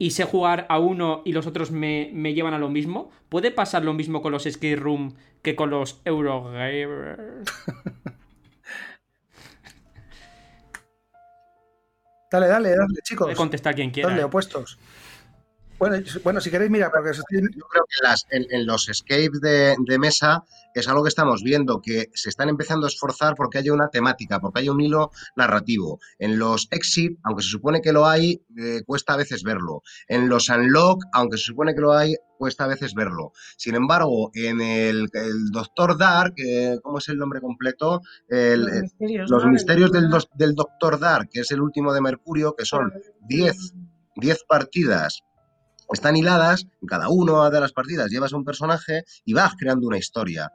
y 0.00 0.10
sé 0.12 0.24
jugar 0.24 0.64
a 0.70 0.78
uno 0.78 1.20
y 1.26 1.32
los 1.32 1.46
otros 1.46 1.70
me, 1.70 2.10
llevan 2.34 2.54
a 2.54 2.58
lo 2.58 2.70
mismo. 2.70 3.10
¿Puede 3.28 3.50
pasar 3.50 3.84
lo 3.84 3.92
mismo 3.92 4.22
con 4.22 4.32
los 4.32 4.44
Skate 4.44 4.78
Room 4.78 5.14
que 5.42 5.54
con 5.54 5.68
los 5.68 6.00
Eurogamers? 6.06 7.18
dale, 12.32 12.46
dale, 12.46 12.70
dale, 12.70 13.02
chicos. 13.04 13.26
Puede 13.26 13.36
contestar 13.36 13.74
quien 13.74 13.90
quiera. 13.90 14.08
Dale, 14.08 14.22
¿eh? 14.22 14.24
opuestos. 14.24 14.78
Bueno, 15.80 15.96
bueno, 16.22 16.40
si 16.42 16.50
queréis, 16.50 16.70
mira, 16.70 16.90
porque... 16.90 17.16
Yo 17.16 17.64
creo 17.66 17.84
que 17.88 18.36
en, 18.54 18.66
los 18.66 18.90
escapes 18.90 19.40
de, 19.40 19.74
de 19.78 19.98
mesa 19.98 20.44
es 20.74 20.86
algo 20.88 21.02
que 21.02 21.08
estamos 21.08 21.42
viendo, 21.42 21.80
que 21.80 22.10
se 22.12 22.28
están 22.28 22.50
empezando 22.50 22.86
a 22.86 22.90
esforzar 22.90 23.34
porque 23.34 23.56
haya 23.56 23.72
una 23.72 23.88
temática, 23.88 24.40
porque 24.40 24.60
haya 24.60 24.72
un 24.72 24.80
hilo 24.82 25.10
narrativo. 25.36 25.98
En 26.18 26.38
los 26.38 26.68
exit, 26.70 27.18
aunque 27.22 27.42
se 27.42 27.48
supone 27.48 27.80
que 27.80 27.94
lo 27.94 28.06
hay, 28.06 28.42
eh, 28.58 28.82
cuesta 28.84 29.14
a 29.14 29.16
veces 29.16 29.42
verlo. 29.42 29.80
En 30.06 30.28
los 30.28 30.50
unlock, 30.50 31.02
aunque 31.14 31.38
se 31.38 31.44
supone 31.44 31.74
que 31.74 31.80
lo 31.80 31.94
hay, 31.94 32.14
cuesta 32.36 32.64
a 32.64 32.68
veces 32.68 32.92
verlo. 32.92 33.32
Sin 33.56 33.74
embargo, 33.74 34.30
en 34.34 34.60
el, 34.60 35.08
Doctor 35.50 35.96
Dark, 35.96 36.34
eh, 36.36 36.78
¿cómo 36.82 36.98
es 36.98 37.08
el 37.08 37.16
nombre 37.16 37.40
completo? 37.40 38.02
los 38.28 39.46
misterios, 39.46 39.90
del, 39.92 40.10
del, 40.34 40.54
Doctor 40.54 41.00
Dark, 41.00 41.30
que 41.32 41.40
es 41.40 41.50
el 41.52 41.62
último 41.62 41.94
de 41.94 42.02
Mercurio, 42.02 42.54
que 42.54 42.66
son 42.66 42.92
10 43.22 44.44
partidas 44.46 45.22
están 45.92 46.16
hiladas, 46.16 46.66
en 46.80 46.88
cada 46.88 47.08
una 47.08 47.50
de 47.50 47.60
las 47.60 47.72
partidas 47.72 48.10
llevas 48.10 48.32
un 48.32 48.44
personaje 48.44 49.04
y 49.24 49.32
vas 49.32 49.54
creando 49.58 49.86
una 49.86 49.98
historia. 49.98 50.50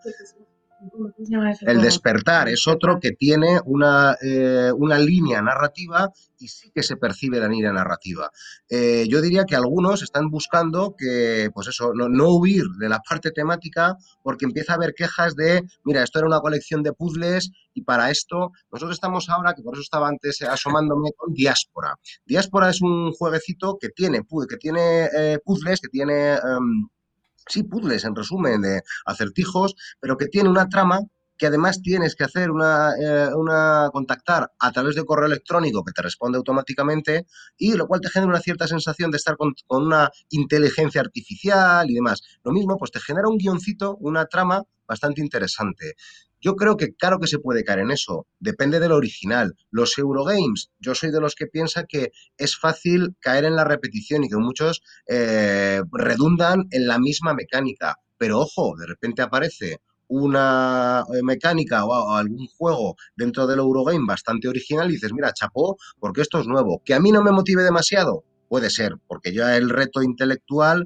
El 1.61 1.81
despertar 1.81 2.49
es 2.49 2.67
otro 2.67 2.99
que 2.99 3.11
tiene 3.11 3.59
una, 3.65 4.15
eh, 4.21 4.71
una, 4.75 4.99
línea 4.99 5.41
narrativa 5.41 6.11
y 6.37 6.47
sí 6.47 6.71
que 6.73 6.83
se 6.83 6.97
percibe 6.97 7.39
la 7.39 7.47
línea 7.47 7.71
narrativa. 7.71 8.29
Eh, 8.69 9.05
yo 9.07 9.21
diría 9.21 9.45
que 9.45 9.55
algunos 9.55 10.01
están 10.03 10.29
buscando 10.29 10.95
que, 10.97 11.49
pues 11.53 11.67
eso, 11.67 11.93
no, 11.93 12.35
huir 12.35 12.65
de 12.79 12.89
la 12.89 12.99
parte 12.99 13.31
temática 13.31 13.95
porque 14.23 14.45
empieza 14.45 14.73
a 14.73 14.75
haber 14.75 14.93
quejas 14.93 15.35
de, 15.35 15.63
mira, 15.83 16.03
esto 16.03 16.19
era 16.19 16.27
una 16.27 16.39
colección 16.39 16.83
de 16.83 16.93
puzzles 16.93 17.51
y 17.73 17.83
para 17.83 18.09
esto 18.09 18.51
nosotros 18.71 18.95
estamos 18.95 19.29
ahora, 19.29 19.53
que 19.53 19.63
por 19.63 19.75
eso 19.75 19.81
estaba 19.81 20.07
antes 20.07 20.41
asomándome 20.41 21.11
con 21.15 21.33
Diáspora. 21.33 21.95
Diáspora 22.25 22.69
es 22.69 22.81
un 22.81 23.11
jueguecito 23.11 23.77
que 23.79 23.89
tiene, 23.89 24.21
que 24.49 24.57
tiene 24.57 25.09
eh, 25.15 25.39
puzzles, 25.43 25.81
que 25.81 25.89
tiene... 25.89 26.33
Em, 26.33 26.87
sí, 27.47 27.63
puzzles 27.63 28.05
en 28.05 28.15
resumen, 28.15 28.61
de 28.61 28.81
acertijos, 29.05 29.75
pero 29.99 30.17
que 30.17 30.27
tiene 30.27 30.49
una 30.49 30.69
trama 30.69 31.01
que 31.37 31.47
además 31.47 31.81
tienes 31.81 32.15
que 32.15 32.23
hacer 32.23 32.49
una, 32.51 32.93
eh, 32.97 33.29
una, 33.35 33.89
contactar 33.91 34.51
a 34.57 34.71
través 34.71 34.95
de 34.95 35.03
correo 35.03 35.27
electrónico 35.27 35.83
que 35.83 35.91
te 35.91 36.01
responde 36.01 36.37
automáticamente 36.37 37.25
y 37.57 37.73
lo 37.73 37.87
cual 37.87 38.01
te 38.01 38.09
genera 38.09 38.29
una 38.29 38.39
cierta 38.39 38.67
sensación 38.67 39.11
de 39.11 39.17
estar 39.17 39.35
con, 39.35 39.53
con, 39.67 39.85
una 39.85 40.09
inteligencia 40.29 41.01
artificial 41.01 41.89
y 41.89 41.95
demás. 41.95 42.21
Lo 42.43 42.51
mismo, 42.51 42.77
pues 42.77 42.91
te 42.91 42.99
genera 42.99 43.27
un 43.27 43.37
guioncito, 43.37 43.97
una 43.97 44.25
trama 44.27 44.63
bastante 44.87 45.21
interesante. 45.21 45.95
Yo 46.45 46.55
creo 46.55 46.77
que 46.77 46.93
claro 46.93 47.17
que 47.19 47.25
se 47.25 47.39
puede 47.39 47.63
caer 47.63 47.79
en 47.79 47.89
eso, 47.89 48.27
depende 48.39 48.79
del 48.79 48.91
original. 48.91 49.55
Los 49.71 49.97
Eurogames, 49.97 50.69
yo 50.79 50.93
soy 50.93 51.09
de 51.09 51.19
los 51.19 51.33
que 51.33 51.47
piensa 51.47 51.85
que 51.89 52.11
es 52.37 52.55
fácil 52.55 53.15
caer 53.19 53.45
en 53.45 53.55
la 53.55 53.63
repetición 53.63 54.23
y 54.23 54.29
que 54.29 54.37
muchos 54.37 54.83
eh, 55.07 55.81
redundan 55.91 56.65
en 56.69 56.85
la 56.85 56.99
misma 56.99 57.33
mecánica. 57.33 57.95
Pero 58.19 58.41
ojo, 58.41 58.75
de 58.77 58.85
repente 58.85 59.23
aparece 59.23 59.79
una 60.07 61.03
eh, 61.15 61.23
mecánica 61.23 61.83
o 61.83 62.11
algún 62.11 62.45
juego 62.45 62.95
dentro 63.15 63.47
del 63.47 63.57
Eurogame 63.57 64.05
bastante 64.05 64.47
original 64.47 64.91
y 64.91 64.93
dices, 64.93 65.13
mira, 65.13 65.33
chapó, 65.33 65.77
porque 65.99 66.21
esto 66.21 66.39
es 66.39 66.45
nuevo. 66.45 66.79
Que 66.85 66.93
a 66.93 66.99
mí 66.99 67.11
no 67.11 67.23
me 67.23 67.31
motive 67.31 67.63
demasiado, 67.63 68.23
Puede 68.47 68.69
ser, 68.69 68.97
porque 69.07 69.33
ya 69.33 69.57
el 69.57 69.69
reto 69.69 70.03
intelectual 70.03 70.85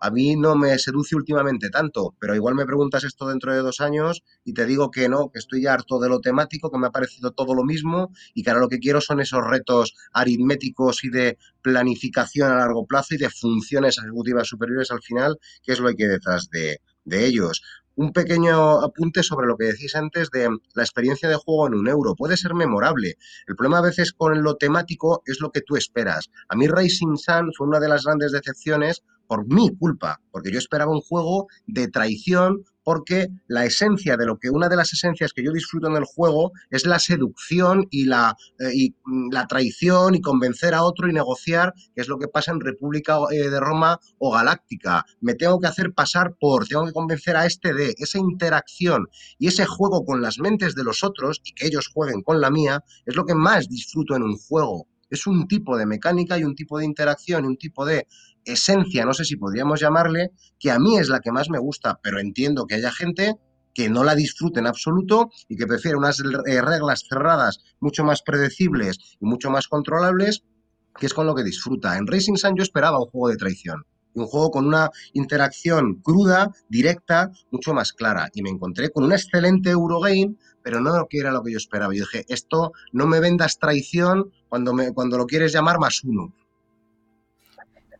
a 0.00 0.10
mí 0.10 0.36
no 0.36 0.56
me 0.56 0.78
seduce 0.78 1.16
últimamente 1.16 1.70
tanto, 1.70 2.14
pero 2.20 2.34
igual 2.34 2.54
me 2.54 2.66
preguntas 2.66 3.04
esto 3.04 3.26
dentro 3.28 3.52
de 3.54 3.60
dos 3.60 3.80
años 3.80 4.22
y 4.44 4.52
te 4.52 4.66
digo 4.66 4.90
que 4.90 5.08
no, 5.08 5.30
que 5.32 5.38
estoy 5.38 5.66
harto 5.66 5.98
de 6.00 6.10
lo 6.10 6.20
temático, 6.20 6.70
que 6.70 6.78
me 6.78 6.86
ha 6.86 6.90
parecido 6.90 7.30
todo 7.30 7.54
lo 7.54 7.64
mismo 7.64 8.12
y 8.34 8.42
que 8.42 8.50
ahora 8.50 8.60
lo 8.60 8.68
que 8.68 8.78
quiero 8.78 9.00
son 9.00 9.20
esos 9.20 9.42
retos 9.42 9.94
aritméticos 10.12 11.02
y 11.04 11.08
de 11.08 11.38
planificación 11.62 12.52
a 12.52 12.56
largo 12.56 12.86
plazo 12.86 13.14
y 13.14 13.18
de 13.18 13.30
funciones 13.30 13.98
ejecutivas 13.98 14.46
superiores 14.46 14.90
al 14.90 15.02
final, 15.02 15.38
que 15.62 15.72
es 15.72 15.80
lo 15.80 15.88
que 15.94 16.04
hay 16.04 16.10
detrás 16.10 16.50
de, 16.50 16.82
de 17.04 17.26
ellos 17.26 17.62
un 17.98 18.12
pequeño 18.12 18.80
apunte 18.80 19.24
sobre 19.24 19.48
lo 19.48 19.56
que 19.56 19.64
decís 19.64 19.96
antes 19.96 20.30
de 20.30 20.48
la 20.74 20.82
experiencia 20.84 21.28
de 21.28 21.34
juego 21.34 21.66
en 21.66 21.74
un 21.74 21.88
euro. 21.88 22.14
Puede 22.14 22.36
ser 22.36 22.54
memorable. 22.54 23.16
El 23.48 23.56
problema 23.56 23.78
a 23.78 23.82
veces 23.82 24.12
con 24.12 24.40
lo 24.40 24.54
temático 24.56 25.22
es 25.26 25.40
lo 25.40 25.50
que 25.50 25.62
tú 25.62 25.74
esperas. 25.74 26.30
A 26.48 26.54
mí 26.54 26.68
Racing 26.68 27.16
Sun 27.16 27.50
fue 27.56 27.66
una 27.66 27.80
de 27.80 27.88
las 27.88 28.04
grandes 28.04 28.30
decepciones 28.30 29.02
por 29.26 29.52
mi 29.52 29.76
culpa, 29.76 30.20
porque 30.30 30.52
yo 30.52 30.58
esperaba 30.58 30.92
un 30.92 31.00
juego 31.00 31.48
de 31.66 31.88
traición 31.88 32.62
porque 32.88 33.28
la 33.48 33.66
esencia 33.66 34.16
de 34.16 34.24
lo 34.24 34.38
que 34.38 34.48
una 34.48 34.66
de 34.66 34.76
las 34.76 34.94
esencias 34.94 35.34
que 35.34 35.44
yo 35.44 35.52
disfruto 35.52 35.88
en 35.88 35.96
el 35.96 36.06
juego 36.06 36.52
es 36.70 36.86
la 36.86 36.98
seducción 36.98 37.86
y 37.90 38.06
la, 38.06 38.34
eh, 38.58 38.70
y 38.72 38.96
mm, 39.04 39.30
la 39.30 39.46
traición 39.46 40.14
y 40.14 40.22
convencer 40.22 40.72
a 40.72 40.82
otro 40.82 41.06
y 41.06 41.12
negociar, 41.12 41.74
que 41.94 42.00
es 42.00 42.08
lo 42.08 42.18
que 42.18 42.28
pasa 42.28 42.50
en 42.50 42.60
República 42.60 43.18
eh, 43.30 43.50
de 43.50 43.60
Roma 43.60 44.00
o 44.16 44.32
Galáctica. 44.32 45.04
Me 45.20 45.34
tengo 45.34 45.60
que 45.60 45.66
hacer 45.66 45.92
pasar 45.92 46.34
por, 46.40 46.66
tengo 46.66 46.86
que 46.86 46.94
convencer 46.94 47.36
a 47.36 47.44
este 47.44 47.74
de 47.74 47.94
esa 47.98 48.16
interacción 48.20 49.06
y 49.38 49.48
ese 49.48 49.66
juego 49.66 50.06
con 50.06 50.22
las 50.22 50.38
mentes 50.38 50.74
de 50.74 50.84
los 50.84 51.04
otros 51.04 51.42
y 51.44 51.52
que 51.52 51.66
ellos 51.66 51.90
jueguen 51.92 52.22
con 52.22 52.40
la 52.40 52.48
mía, 52.48 52.82
es 53.04 53.16
lo 53.16 53.26
que 53.26 53.34
más 53.34 53.68
disfruto 53.68 54.16
en 54.16 54.22
un 54.22 54.38
juego. 54.38 54.88
Es 55.10 55.26
un 55.26 55.48
tipo 55.48 55.76
de 55.76 55.86
mecánica 55.86 56.38
y 56.38 56.44
un 56.44 56.54
tipo 56.54 56.78
de 56.78 56.84
interacción 56.84 57.44
y 57.44 57.48
un 57.48 57.56
tipo 57.56 57.84
de 57.84 58.06
esencia, 58.52 59.04
no 59.04 59.12
sé 59.12 59.24
si 59.24 59.36
podríamos 59.36 59.80
llamarle, 59.80 60.32
que 60.58 60.70
a 60.70 60.78
mí 60.78 60.98
es 60.98 61.08
la 61.08 61.20
que 61.20 61.32
más 61.32 61.50
me 61.50 61.58
gusta, 61.58 61.98
pero 62.02 62.18
entiendo 62.18 62.66
que 62.66 62.76
haya 62.76 62.90
gente 62.90 63.36
que 63.74 63.88
no 63.88 64.02
la 64.02 64.14
disfrute 64.14 64.58
en 64.58 64.66
absoluto 64.66 65.30
y 65.48 65.56
que 65.56 65.66
prefiere 65.66 65.96
unas 65.96 66.20
eh, 66.20 66.60
reglas 66.60 67.04
cerradas 67.08 67.60
mucho 67.78 68.02
más 68.02 68.22
predecibles 68.22 68.98
y 69.20 69.26
mucho 69.26 69.50
más 69.50 69.68
controlables, 69.68 70.42
que 70.98 71.06
es 71.06 71.14
con 71.14 71.26
lo 71.26 71.34
que 71.34 71.44
disfruta. 71.44 71.96
En 71.96 72.06
Racing 72.06 72.34
Sun 72.34 72.56
yo 72.56 72.64
esperaba 72.64 72.98
un 72.98 73.06
juego 73.06 73.28
de 73.28 73.36
traición, 73.36 73.84
un 74.14 74.26
juego 74.26 74.50
con 74.50 74.66
una 74.66 74.90
interacción 75.12 76.00
cruda, 76.02 76.50
directa, 76.68 77.30
mucho 77.52 77.72
más 77.72 77.92
clara. 77.92 78.28
Y 78.34 78.42
me 78.42 78.50
encontré 78.50 78.90
con 78.90 79.04
un 79.04 79.12
excelente 79.12 79.70
Eurogame, 79.70 80.34
pero 80.62 80.80
no 80.80 80.90
era 81.10 81.30
lo 81.30 81.42
que 81.42 81.52
yo 81.52 81.58
esperaba. 81.58 81.94
Yo 81.94 82.04
dije, 82.04 82.24
esto 82.28 82.72
no 82.92 83.06
me 83.06 83.20
vendas 83.20 83.58
traición 83.58 84.32
cuando, 84.48 84.74
me, 84.74 84.92
cuando 84.92 85.18
lo 85.18 85.26
quieres 85.26 85.52
llamar 85.52 85.78
más 85.78 86.02
uno. 86.02 86.34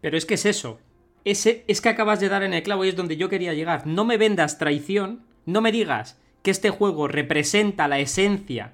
Pero 0.01 0.17
es 0.17 0.27
que 0.27 0.35
es 0.35 0.47
eso. 0.47 0.81
Ese, 1.25 1.65
es 1.67 1.81
que 1.81 1.89
acabas 1.89 2.21
de 2.21 2.29
dar 2.29 2.43
en 2.43 2.55
el 2.55 2.63
clavo 2.63 2.85
y 2.85 2.89
es 2.89 2.97
donde 2.97 3.17
yo 3.17 3.29
quería 3.29 3.55
llegar. 3.55 3.87
No 3.87 4.05
me 4.05 4.17
vendas 4.17 4.59
traición, 4.59 5.25
no 5.47 5.61
me 5.61 5.73
digas 5.73 6.19
que 6.43 6.51
este 6.51 6.71
juego 6.71 7.09
representa 7.09 7.89
la 7.89 7.99
esencia 7.99 8.73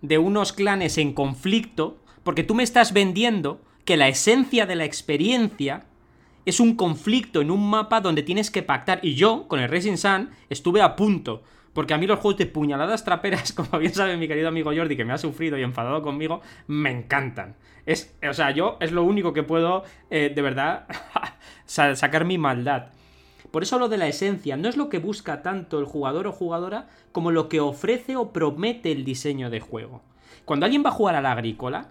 de 0.00 0.18
unos 0.18 0.52
clanes 0.52 0.98
en 0.98 1.12
conflicto, 1.12 2.02
porque 2.22 2.42
tú 2.42 2.54
me 2.54 2.62
estás 2.62 2.92
vendiendo 2.92 3.60
que 3.84 3.96
la 3.96 4.08
esencia 4.08 4.66
de 4.66 4.76
la 4.76 4.84
experiencia 4.84 5.84
es 6.46 6.60
un 6.60 6.76
conflicto 6.76 7.40
en 7.40 7.50
un 7.50 7.68
mapa 7.68 8.00
donde 8.00 8.22
tienes 8.22 8.50
que 8.50 8.62
pactar. 8.62 9.00
Y 9.02 9.14
yo, 9.14 9.48
con 9.48 9.60
el 9.60 9.70
Racing 9.70 9.96
Sun, 9.96 10.30
estuve 10.50 10.82
a 10.82 10.96
punto. 10.96 11.42
Porque 11.72 11.92
a 11.92 11.98
mí 11.98 12.06
los 12.06 12.20
juegos 12.20 12.38
de 12.38 12.46
puñaladas 12.46 13.04
traperas, 13.04 13.52
como 13.54 13.78
bien 13.78 13.94
sabe 13.94 14.16
mi 14.16 14.28
querido 14.28 14.48
amigo 14.48 14.72
Jordi, 14.74 14.96
que 14.96 15.04
me 15.04 15.12
ha 15.12 15.18
sufrido 15.18 15.58
y 15.58 15.62
enfadado 15.62 16.02
conmigo, 16.02 16.40
me 16.66 16.90
encantan. 16.90 17.56
Es, 17.86 18.14
o 18.28 18.32
sea, 18.32 18.50
yo 18.50 18.76
es 18.80 18.92
lo 18.92 19.04
único 19.04 19.32
que 19.32 19.42
puedo, 19.42 19.84
eh, 20.10 20.32
de 20.34 20.42
verdad, 20.42 20.86
sacar 21.66 22.24
mi 22.24 22.38
maldad. 22.38 22.86
Por 23.50 23.62
eso 23.62 23.78
lo 23.78 23.88
de 23.88 23.98
la 23.98 24.08
esencia 24.08 24.56
no 24.56 24.68
es 24.68 24.76
lo 24.76 24.88
que 24.88 24.98
busca 24.98 25.42
tanto 25.42 25.78
el 25.78 25.84
jugador 25.84 26.26
o 26.26 26.32
jugadora 26.32 26.88
como 27.12 27.30
lo 27.30 27.48
que 27.48 27.60
ofrece 27.60 28.16
o 28.16 28.32
promete 28.32 28.90
el 28.90 29.04
diseño 29.04 29.50
de 29.50 29.60
juego. 29.60 30.02
Cuando 30.44 30.66
alguien 30.66 30.84
va 30.84 30.88
a 30.88 30.92
jugar 30.94 31.14
a 31.14 31.20
la 31.20 31.32
agrícola, 31.32 31.90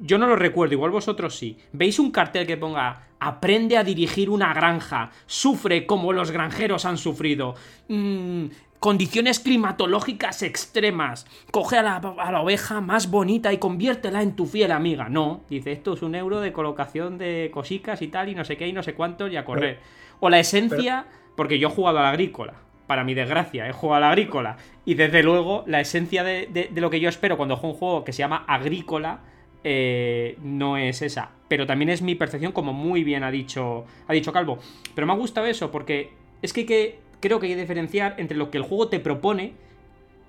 yo 0.00 0.16
no 0.16 0.26
lo 0.26 0.36
recuerdo, 0.36 0.72
igual 0.72 0.90
vosotros 0.90 1.36
sí. 1.36 1.58
¿Veis 1.72 1.98
un 1.98 2.10
cartel 2.10 2.46
que 2.46 2.56
ponga 2.56 3.06
aprende 3.18 3.76
a 3.76 3.84
dirigir 3.84 4.30
una 4.30 4.52
granja, 4.52 5.10
sufre 5.26 5.86
como 5.86 6.12
los 6.12 6.30
granjeros 6.30 6.84
han 6.84 6.98
sufrido, 6.98 7.54
mm, 7.88 8.46
condiciones 8.80 9.40
climatológicas 9.40 10.42
extremas, 10.42 11.26
coge 11.50 11.78
a 11.78 11.82
la, 11.82 12.40
oveja 12.40 12.80
más 12.80 13.10
bonita 13.10 13.52
y 13.52 13.58
conviértela 13.58 14.22
en 14.22 14.36
tu 14.36 14.46
fiel 14.46 14.72
amiga? 14.72 15.08
No, 15.08 15.42
dice, 15.48 15.72
esto 15.72 15.94
es 15.94 16.02
un 16.02 16.14
euro 16.14 16.40
de 16.40 16.52
colocación 16.52 17.18
de 17.18 17.50
cosicas 17.52 18.02
y 18.02 18.08
tal, 18.08 18.28
y 18.28 18.34
no 18.34 18.44
sé 18.44 18.56
qué, 18.56 18.66
y 18.68 18.72
no 18.72 18.82
sé 18.82 18.94
cuántos, 18.94 19.32
y 19.32 19.36
a 19.36 19.44
correr. 19.44 19.80
o 20.20 20.28
la 20.28 20.38
esencia, 20.38 21.06
porque 21.36 21.58
yo 21.58 21.68
he 21.68 21.70
jugado 21.70 21.98
a 21.98 22.02
la 22.02 22.10
agrícola. 22.10 22.54
Para 22.86 23.02
mi 23.02 23.14
desgracia, 23.14 23.68
he 23.68 23.72
jugado 23.72 23.96
a 23.96 24.00
la 24.00 24.10
agrícola. 24.10 24.58
Y 24.84 24.94
desde 24.94 25.24
luego, 25.24 25.64
la 25.66 25.80
esencia 25.80 26.22
de, 26.22 26.46
de 26.46 26.80
lo 26.80 26.88
que 26.88 27.00
yo 27.00 27.08
espero 27.08 27.36
cuando 27.36 27.56
juego 27.56 27.74
un 27.74 27.78
juego 27.78 28.04
que 28.04 28.12
se 28.12 28.18
llama 28.18 28.44
agrícola 28.46 29.22
eh, 29.68 30.38
no 30.44 30.76
es 30.76 31.02
esa. 31.02 31.30
Pero 31.48 31.66
también 31.66 31.88
es 31.88 32.00
mi 32.00 32.14
percepción, 32.14 32.52
como 32.52 32.72
muy 32.72 33.02
bien 33.02 33.24
ha 33.24 33.32
dicho, 33.32 33.84
ha 34.06 34.12
dicho 34.12 34.32
Calvo. 34.32 34.60
Pero 34.94 35.08
me 35.08 35.12
ha 35.12 35.16
gustado 35.16 35.48
eso, 35.48 35.72
porque 35.72 36.12
es 36.40 36.52
que, 36.52 36.64
que 36.64 37.00
creo 37.20 37.40
que 37.40 37.46
hay 37.46 37.54
que 37.54 37.60
diferenciar 37.60 38.14
entre 38.18 38.36
lo 38.36 38.50
que 38.50 38.58
el 38.58 38.64
juego 38.64 38.88
te 38.88 39.00
propone, 39.00 39.54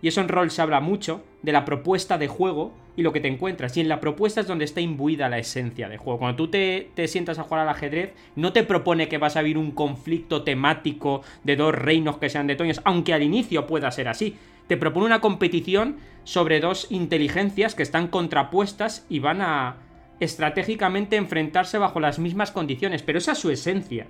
y 0.02 0.08
eso 0.08 0.22
en 0.22 0.28
rol 0.28 0.52
se 0.52 0.62
habla 0.62 0.80
mucho, 0.80 1.24
de 1.42 1.52
la 1.52 1.66
propuesta 1.66 2.18
de 2.18 2.28
juego 2.28 2.74
y 2.96 3.02
lo 3.02 3.14
que 3.14 3.20
te 3.20 3.28
encuentras. 3.28 3.76
Y 3.78 3.82
en 3.82 3.90
la 3.90 4.00
propuesta 4.00 4.42
es 4.42 4.48
donde 4.48 4.66
está 4.66 4.80
imbuida 4.80 5.30
la 5.30 5.40
esencia 5.40 5.90
de 5.90 5.98
juego. 5.98 6.20
Cuando 6.20 6.36
tú 6.36 6.50
te, 6.50 6.92
te, 6.94 7.08
sientas 7.08 7.40
a 7.40 7.44
jugar 7.44 7.62
al 7.62 7.70
ajedrez, 7.70 8.14
no 8.36 8.54
te 8.54 8.64
propone 8.64 9.08
que 9.08 9.18
vas 9.18 9.38
a 9.38 9.42
vivir 9.42 9.58
un 9.58 9.72
conflicto 9.72 10.44
temático 10.44 11.22
de 11.44 11.56
dos 11.56 11.74
reinos 11.74 12.18
que 12.18 12.30
sean 12.30 12.48
de 12.48 12.56
toños, 12.56 12.82
aunque 12.84 13.14
al 13.14 13.24
inicio 13.24 13.66
pueda 13.66 13.90
ser 13.92 14.08
así 14.08 14.38
te 14.68 14.78
propone 14.78 15.06
una 15.06 15.22
competición 15.22 15.98
sobre 16.24 16.60
dos 16.60 16.88
inteligencias 16.90 17.74
que 17.74 17.84
están 17.84 18.08
contrapuestas 18.08 19.06
y 19.10 19.20
van 19.20 19.42
a 19.42 19.78
estratégicamente 20.20 21.16
enfrentarse 21.16 21.78
bajo 21.78 22.00
las 22.00 22.20
mismas 22.20 22.52
condiciones, 22.52 23.02
pero 23.02 23.18
esa 23.18 23.32
es 23.32 23.38
su 23.38 23.50
esencia. 23.50 24.08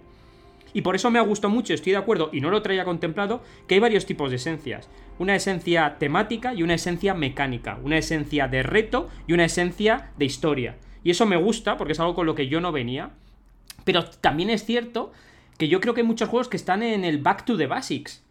Y 0.73 0.81
por 0.81 0.95
eso 0.95 1.09
me 1.11 1.19
ha 1.19 1.23
gustado 1.23 1.53
mucho, 1.53 1.73
estoy 1.73 1.93
de 1.93 1.97
acuerdo, 1.97 2.29
y 2.33 2.41
no 2.41 2.49
lo 2.49 2.61
traía 2.61 2.85
contemplado, 2.85 3.41
que 3.67 3.75
hay 3.75 3.79
varios 3.79 4.05
tipos 4.05 4.29
de 4.29 4.37
esencias. 4.37 4.89
Una 5.19 5.35
esencia 5.35 5.97
temática 5.97 6.53
y 6.53 6.63
una 6.63 6.75
esencia 6.75 7.13
mecánica. 7.13 7.79
Una 7.83 7.97
esencia 7.97 8.47
de 8.47 8.63
reto 8.63 9.09
y 9.27 9.33
una 9.33 9.45
esencia 9.45 10.11
de 10.17 10.25
historia. 10.25 10.77
Y 11.03 11.11
eso 11.11 11.25
me 11.25 11.37
gusta 11.37 11.77
porque 11.77 11.93
es 11.93 11.99
algo 11.99 12.15
con 12.15 12.25
lo 12.25 12.35
que 12.35 12.47
yo 12.47 12.61
no 12.61 12.71
venía. 12.71 13.11
Pero 13.83 14.05
también 14.05 14.49
es 14.49 14.65
cierto 14.65 15.11
que 15.57 15.67
yo 15.67 15.79
creo 15.79 15.93
que 15.93 16.01
hay 16.01 16.07
muchos 16.07 16.29
juegos 16.29 16.49
que 16.49 16.57
están 16.57 16.83
en 16.83 17.03
el 17.03 17.19
back 17.19 17.45
to 17.45 17.57
the 17.57 17.67
basics. 17.67 18.23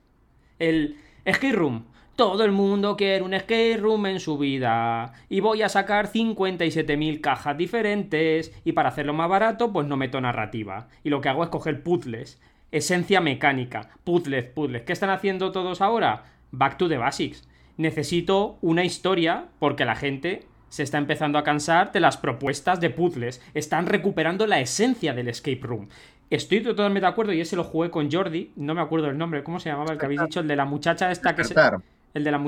El 0.59 0.97
Escape 1.25 1.53
Room. 1.53 1.87
Todo 2.17 2.45
el 2.45 2.53
mundo 2.53 2.97
quiere 2.97 3.23
un 3.23 3.35
escape 3.35 3.77
room 3.77 4.07
en 4.07 4.21
su 4.21 4.39
vida. 4.39 5.13
Y 5.29 5.41
voy 5.41 5.61
a 5.61 5.69
sacar 5.69 6.11
57.000 6.11 7.21
cajas 7.21 7.59
diferentes. 7.59 8.55
Y 8.65 8.73
para 8.73 8.89
hacerlo 8.89 9.13
más 9.13 9.29
barato, 9.29 9.71
pues 9.71 9.87
no 9.87 9.99
meto 9.99 10.19
narrativa. 10.19 10.89
Y 11.05 11.11
lo 11.11 11.21
que 11.21 11.29
hago 11.29 11.43
es 11.43 11.51
coger 11.51 11.83
puzzles. 11.83 12.41
Esencia 12.73 13.21
mecánica. 13.21 13.91
Puzzles, 14.03 14.47
puzzles. 14.47 14.83
¿Qué 14.85 14.95
están 14.95 15.11
haciendo 15.11 15.53
todos 15.53 15.83
ahora? 15.83 16.25
Back 16.53 16.79
to 16.79 16.89
the 16.89 16.97
basics. 16.97 17.47
Necesito 17.77 18.57
una 18.63 18.83
historia 18.83 19.49
porque 19.59 19.85
la 19.85 19.95
gente 19.95 20.47
se 20.71 20.85
está 20.85 20.97
empezando 20.97 21.39
a 21.39 21.45
cansar 21.45 21.93
de 21.93 22.01
las 22.01 22.17
propuestas 22.17 22.81
de 22.81 22.89
puzzles. 22.89 23.43
Están 23.53 23.85
recuperando 23.85 24.47
la 24.47 24.61
esencia 24.61 25.13
del 25.13 25.29
escape 25.29 25.61
room. 25.61 25.89
Estoy 26.31 26.63
totalmente 26.63 27.05
de 27.05 27.13
acuerdo 27.13 27.35
y 27.35 27.43
ese 27.43 27.57
lo 27.57 27.65
jugué 27.65 27.91
con 27.91 28.11
Jordi. 28.11 28.53
No 28.57 28.75
me 28.75 28.81
acuerdo 28.81 29.09
el 29.09 29.19
nombre. 29.19 29.45
¿Cómo 29.45 29.61
se 29.61 29.69
llamaba 29.69 29.93
el 29.93 29.99
que 29.99 30.07
habéis 30.07 30.23
dicho? 30.23 30.41
El 30.41 30.49
de 30.49 30.57
la 30.57 30.65
muchacha 30.65 31.11
esta 31.11 31.37
que 31.37 31.45
se... 31.45 31.55
El 32.17 32.25
de 32.25 32.31
la... 32.31 32.43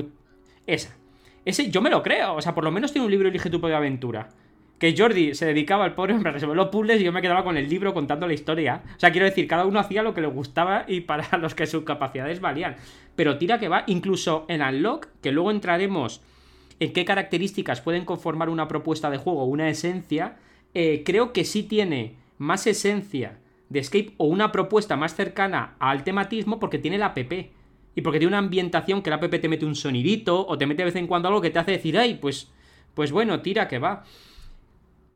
Esa. 0.67 0.97
Ese 1.45 1.71
yo 1.71 1.83
me 1.83 1.91
lo 1.91 2.03
creo. 2.03 2.35
O 2.35 2.43
sea, 2.43 2.55
por 2.55 2.65
lo 2.65 2.71
menos 2.71 2.91
tiene 2.91 3.05
un 3.05 3.11
libro 3.11 3.29
Elige 3.29 3.51
tu 3.51 3.61
propia 3.61 3.77
aventura. 3.77 4.31
Que 4.79 4.95
Jordi 4.97 5.35
se 5.35 5.45
dedicaba 5.45 5.85
al 5.85 5.95
pobre 5.95 6.15
hombre 6.15 6.31
a 6.31 6.33
resolver 6.33 6.57
los 6.57 6.69
puzzles 6.69 7.01
y 7.01 7.05
yo 7.05 7.13
me 7.13 7.21
quedaba 7.21 7.45
con 7.45 7.59
el 7.59 7.69
libro 7.69 7.93
contando 7.93 8.27
la 8.27 8.33
historia. 8.33 8.83
O 8.97 8.99
sea, 8.99 9.13
quiero 9.13 9.27
decir, 9.27 9.47
cada 9.47 9.67
uno 9.67 9.79
hacía 9.79 10.03
lo 10.03 10.15
que 10.15 10.23
le 10.23 10.29
gustaba 10.29 10.87
y 10.89 11.03
para 11.03 11.37
los 11.39 11.55
que 11.55 11.67
sus 11.67 11.85
capacidades 11.85 12.41
valían. 12.41 12.77
Pero 13.15 13.37
tira 13.37 13.59
que 13.59 13.69
va, 13.69 13.85
incluso 13.87 14.47
en 14.49 14.63
Unlock, 14.63 15.09
que 15.21 15.33
luego 15.33 15.51
entraremos 15.51 16.23
en 16.81 16.95
qué 16.95 17.05
características 17.05 17.83
pueden 17.83 18.07
conformar 18.07 18.49
una 18.49 18.69
propuesta 18.69 19.11
de 19.11 19.19
juego, 19.19 19.45
una 19.45 19.69
esencia, 19.69 20.37
eh, 20.73 21.03
creo 21.05 21.35
que 21.35 21.45
sí 21.45 21.63
tiene 21.63 22.15
más 22.39 22.67
esencia 22.67 23.39
de 23.69 23.81
Escape 23.81 24.15
o 24.17 24.25
una 24.25 24.51
propuesta 24.51 24.97
más 24.97 25.15
cercana 25.15 25.75
al 25.79 26.05
tematismo 26.05 26.59
porque 26.59 26.79
tiene 26.79 26.97
la 26.97 27.07
app 27.07 27.19
y 27.99 28.01
porque 28.01 28.21
tiene 28.21 28.29
una 28.29 28.39
ambientación 28.39 29.03
que 29.03 29.11
la 29.11 29.17
app 29.17 29.29
te 29.29 29.49
mete 29.49 29.67
un 29.67 29.75
sonidito 29.75 30.47
o 30.47 30.57
te 30.57 30.67
mete 30.67 30.83
de 30.83 30.85
vez 30.85 30.95
en 30.95 31.09
cuando 31.09 31.27
algo 31.27 31.41
que 31.41 31.51
te 31.51 31.59
hace 31.59 31.73
decir, 31.73 31.99
ay, 31.99 32.15
pues, 32.15 32.49
pues 32.95 33.11
bueno, 33.11 33.43
tira 33.43 33.67
que 33.67 33.81
va. 33.81 34.05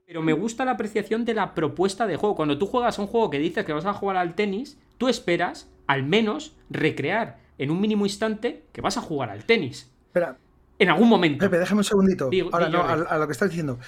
Pero 0.05 0.21
me 0.21 0.33
gusta 0.33 0.65
la 0.65 0.73
apreciación 0.73 1.25
de 1.25 1.33
la 1.33 1.55
propuesta 1.55 2.09
de 2.09 2.17
juego. 2.17 2.35
Cuando 2.35 2.59
tú 2.59 2.67
juegas 2.67 2.99
a 2.99 3.03
un 3.03 3.07
juego 3.07 3.31
que 3.31 3.39
dices 3.39 3.65
que 3.65 3.73
vas 3.73 3.87
a 3.87 3.93
jugar 3.93 4.17
al 4.17 4.35
tenis, 4.35 4.81
tú 4.99 5.07
esperas 5.07 5.71
al 5.87 6.03
menos 6.03 6.57
recrear 6.71 7.39
en 7.57 7.71
un 7.71 7.81
mínimo 7.81 8.05
instante 8.05 8.65
que 8.73 8.81
vas 8.81 8.97
a 8.97 9.01
jugar 9.01 9.31
al 9.31 9.45
tenis. 9.45 9.89
Espera. 10.07 10.37
En 10.77 10.89
algún 10.89 11.09
momento. 11.09 11.39
Pepe, 11.39 11.61
déjame 11.61 11.83
un 11.83 11.85
segundito. 11.85 12.31
Ahora 12.51 12.69
no, 12.69 12.83
a, 12.83 13.17
lo 13.17 13.27
que 13.29 13.33
estás 13.33 13.49
diciendo. 13.49 13.79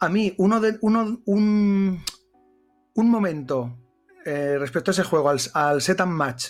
A 0.00 0.08
mí, 0.08 0.34
uno 0.38 0.60
de, 0.60 0.76
uno, 0.80 1.20
un, 1.24 2.02
un 2.94 3.10
momento 3.10 3.78
eh, 4.26 4.56
respecto 4.58 4.90
a 4.90 4.92
ese 4.92 5.04
juego, 5.04 5.30
al, 5.30 5.38
al 5.54 5.80
set 5.80 6.00
and 6.00 6.10
match, 6.10 6.46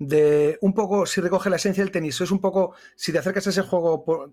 de 0.00 0.58
un 0.62 0.72
poco, 0.72 1.04
si 1.04 1.20
recoge 1.20 1.50
la 1.50 1.56
esencia 1.56 1.84
del 1.84 1.92
tenis, 1.92 2.20
es 2.22 2.30
un 2.30 2.40
poco, 2.40 2.74
si 2.96 3.12
te 3.12 3.18
acercas 3.18 3.46
a 3.46 3.50
ese 3.50 3.60
juego 3.60 4.02
por, 4.02 4.32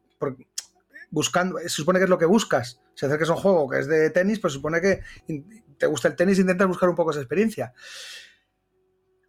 buscando, 1.11 1.59
se 1.59 1.70
supone 1.70 1.99
que 1.99 2.05
es 2.05 2.09
lo 2.09 2.18
que 2.18 2.26
buscas, 2.26 2.80
si 2.95 3.05
acercas 3.05 3.30
a 3.30 3.34
un 3.34 3.39
juego 3.39 3.70
que 3.70 3.80
es 3.80 3.88
de 3.88 4.09
tenis, 4.09 4.39
pues 4.39 4.53
supone 4.53 4.80
que 4.80 5.01
te 5.78 5.86
gusta 5.86 6.07
el 6.07 6.15
tenis 6.15 6.39
intentas 6.39 6.70
buscar 6.70 6.88
un 6.88 6.95
poco 6.95 7.11
esa 7.11 7.20
experiencia. 7.20 7.74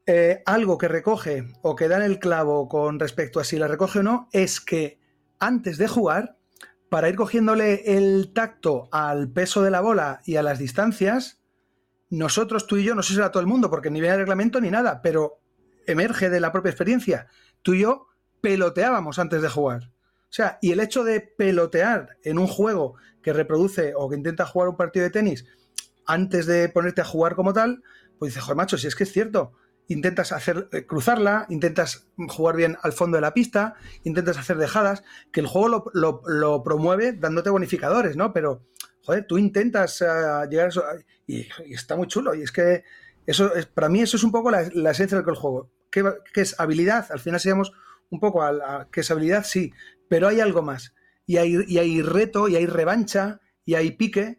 Eh, 0.07 0.43
algo 0.47 0.79
que 0.79 0.87
recoge 0.87 1.45
o 1.63 1.75
que 1.75 1.89
da 1.89 1.97
en 1.97 2.05
el 2.05 2.21
clavo 2.21 2.69
con 2.69 3.01
respecto 3.01 3.41
a 3.41 3.45
si 3.45 3.59
la 3.59 3.67
recoge 3.67 3.99
o 3.99 4.03
no, 4.05 4.29
es 4.33 4.61
que 4.61 5.01
antes 5.41 5.77
de 5.77 5.89
jugar, 5.89 6.39
para 6.89 7.09
ir 7.09 7.17
cogiéndole 7.17 7.97
el 7.99 8.33
tacto 8.33 8.89
al 8.93 9.29
peso 9.29 9.61
de 9.63 9.73
la 9.73 9.81
bola 9.81 10.21
y 10.25 10.37
a 10.37 10.45
las 10.45 10.61
distancias, 10.61 11.43
nosotros, 12.11 12.69
tú 12.69 12.77
y 12.77 12.85
yo, 12.85 12.95
no 12.95 13.03
sé 13.03 13.13
si 13.13 13.19
era 13.19 13.33
todo 13.33 13.41
el 13.41 13.49
mundo, 13.49 13.69
porque 13.69 13.91
ni 13.91 14.01
viene 14.01 14.15
el 14.15 14.21
reglamento 14.21 14.61
ni 14.61 14.71
nada, 14.71 15.03
pero 15.03 15.41
emerge 15.91 16.31
de 16.31 16.41
la 16.41 16.53
propia 16.53 16.71
experiencia. 16.71 17.29
Tú 17.63 17.75
y 17.75 17.81
yo 17.81 18.07
peloteábamos 18.41 19.19
antes 19.19 19.43
de 19.43 19.49
jugar. 19.49 19.93
O 20.23 20.33
sea, 20.33 20.59
y 20.61 20.73
el 20.73 20.81
hecho 20.81 21.05
de 21.05 21.21
pelotear 21.21 22.19
en 22.23 22.39
un 22.39 22.47
juego 22.47 22.95
que 23.23 23.33
reproduce 23.33 23.95
o 23.97 24.09
que 24.09 24.17
intenta 24.17 24.47
jugar 24.47 24.69
un 24.69 24.77
partido 24.77 25.05
de 25.05 25.11
tenis 25.11 25.47
antes 26.07 26.47
de 26.47 26.69
ponerte 26.69 27.03
a 27.03 27.05
jugar 27.05 27.35
como 27.35 27.53
tal, 27.53 27.83
pues 28.19 28.33
dices, 28.33 28.43
joder, 28.43 28.57
macho, 28.57 28.79
si 28.79 28.87
es 28.87 28.97
que 28.97 29.05
es 29.05 29.13
cierto, 29.13 29.53
intentas 29.89 30.33
hacer 30.33 30.69
eh, 30.73 30.87
cruzarla, 30.87 31.47
intentas 31.49 32.09
jugar 32.29 32.57
bien 32.57 32.77
al 32.83 32.93
fondo 32.93 33.17
de 33.17 33.23
la 33.23 33.35
pista, 33.35 33.75
intentas 34.05 34.39
hacer 34.39 34.57
dejadas, 34.57 35.03
que 35.33 35.41
el 35.41 35.47
juego 35.47 35.91
lo, 35.93 36.63
promueve 36.63 37.13
dándote 37.13 37.51
bonificadores, 37.51 38.17
¿no? 38.17 38.33
Pero, 38.33 38.67
joder, 39.03 39.27
tú 39.27 39.39
intentas 39.39 40.01
eh, 40.03 40.07
llegar 40.51 40.67
a 40.67 40.69
eso 40.69 40.85
y, 41.27 41.47
está 41.73 41.97
muy 41.97 42.07
chulo. 42.07 42.35
Y 42.35 42.43
es 42.43 42.53
que 42.53 42.85
eso 43.27 43.55
es, 43.55 43.67
para 43.67 43.89
mí 43.89 44.01
eso 44.01 44.17
es 44.17 44.25
un 44.25 44.33
poco 44.33 44.51
la, 44.51 44.63
esencia 44.91 45.21
del 45.21 45.35
juego. 45.35 45.71
¿Qué, 45.91 46.05
es 46.35 46.59
habilidad? 46.61 47.07
Al 47.11 47.21
final 47.21 47.41
seríamos 47.41 47.73
un 48.11 48.21
poco 48.21 48.43
a, 48.43 48.89
que 48.91 49.01
es 49.01 49.11
habilidad, 49.11 49.45
sí, 49.45 49.73
pero 50.09 50.29
hay 50.29 50.41
algo 50.41 50.63
más. 50.63 50.95
Y 51.27 51.37
hay, 51.37 51.57
y 51.67 51.79
hay 51.79 52.03
reto, 52.03 52.49
y 52.49 52.57
hay 52.57 52.67
revancha, 52.67 53.41
y 53.65 53.75
hay 53.75 53.93
pique, 53.93 54.39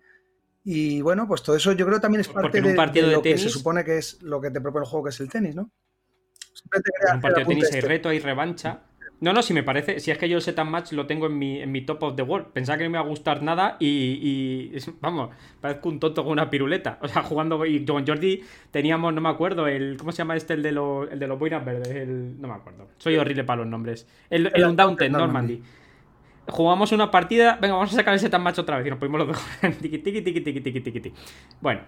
y 0.63 1.01
bueno, 1.01 1.27
pues 1.27 1.41
todo 1.41 1.55
eso 1.55 1.71
yo 1.71 1.85
creo 1.85 1.99
también 1.99 2.21
es 2.21 2.27
parte 2.27 2.61
de, 2.61 3.11
lo 3.11 3.21
que 3.21 3.37
se 3.37 3.49
supone 3.49 3.83
que 3.83 3.97
es 3.97 4.21
lo 4.21 4.41
que 4.41 4.51
te 4.51 4.61
propone 4.61 4.85
el 4.85 4.89
juego, 4.89 5.05
que 5.05 5.09
es 5.09 5.19
el 5.19 5.29
tenis, 5.29 5.55
¿no? 5.55 5.71
En 6.73 7.15
un 7.15 7.21
partido 7.21 7.39
de 7.39 7.45
tenis 7.45 7.71
hay 7.71 7.79
este. 7.79 7.87
reto, 7.87 8.09
hay 8.09 8.19
revancha. 8.19 8.81
No, 9.21 9.33
no, 9.33 9.41
si 9.41 9.53
me 9.53 9.63
parece, 9.63 9.99
si 9.99 10.11
es 10.11 10.17
que 10.17 10.29
yo 10.29 10.37
el 10.37 10.41
set 10.41 10.57
match 10.63 10.93
lo 10.93 11.05
tengo 11.05 11.25
en 11.25 11.37
mi, 11.37 11.61
en 11.61 11.71
mi 11.71 11.81
top 11.81 12.03
of 12.03 12.15
the 12.15 12.21
world. 12.21 12.47
Pensaba 12.47 12.77
que 12.77 12.85
no 12.85 12.89
me 12.89 12.97
iba 12.97 13.05
a 13.05 13.09
gustar 13.09 13.43
nada 13.43 13.75
y, 13.79 14.71
vamos, 15.01 15.31
parezco 15.59 15.89
un 15.89 15.99
tonto 15.99 16.23
con 16.23 16.31
una 16.31 16.49
piruleta. 16.49 16.99
O 17.01 17.07
sea, 17.07 17.23
jugando 17.23 17.65
y 17.65 17.83
con 17.85 18.07
Jordi 18.07 18.43
teníamos, 18.71 19.13
no 19.13 19.19
me 19.21 19.29
acuerdo, 19.29 19.67
el 19.67 19.97
¿cómo 19.97 20.11
se 20.11 20.19
llama 20.19 20.37
este 20.37 20.53
el 20.53 20.63
de 20.63 20.71
los 20.71 21.11
el 21.11 21.19
de 21.19 21.27
los 21.27 21.37
boinas 21.37 21.65
verdes? 21.65 21.89
El, 21.89 22.39
no 22.39 22.47
me 22.47 22.53
acuerdo. 22.53 22.87
Soy 22.97 23.17
horrible 23.17 23.43
para 23.43 23.61
los 23.61 23.67
nombres. 23.67 24.07
El, 24.29 24.51
el, 24.53 24.63
Undaunted 24.63 25.09
Normandy 25.09 25.61
jugamos 26.49 26.91
una 26.91 27.11
partida, 27.11 27.57
venga, 27.61 27.75
vamos 27.75 27.93
a 27.93 27.95
sacar 27.95 28.13
ese 28.15 28.29
tan 28.29 28.41
macho 28.41 28.61
otra 28.61 28.77
vez 28.77 28.87
y 28.87 28.89
nos 28.89 28.99
ponemos 28.99 29.19
lo 29.19 29.27
mejor. 29.27 29.73
tiki, 29.81 29.99
tiki, 29.99 30.21
tiki, 30.21 30.41
tiki, 30.41 30.61
tiki, 30.61 30.81
tiki, 30.81 31.13
Bueno, 31.61 31.81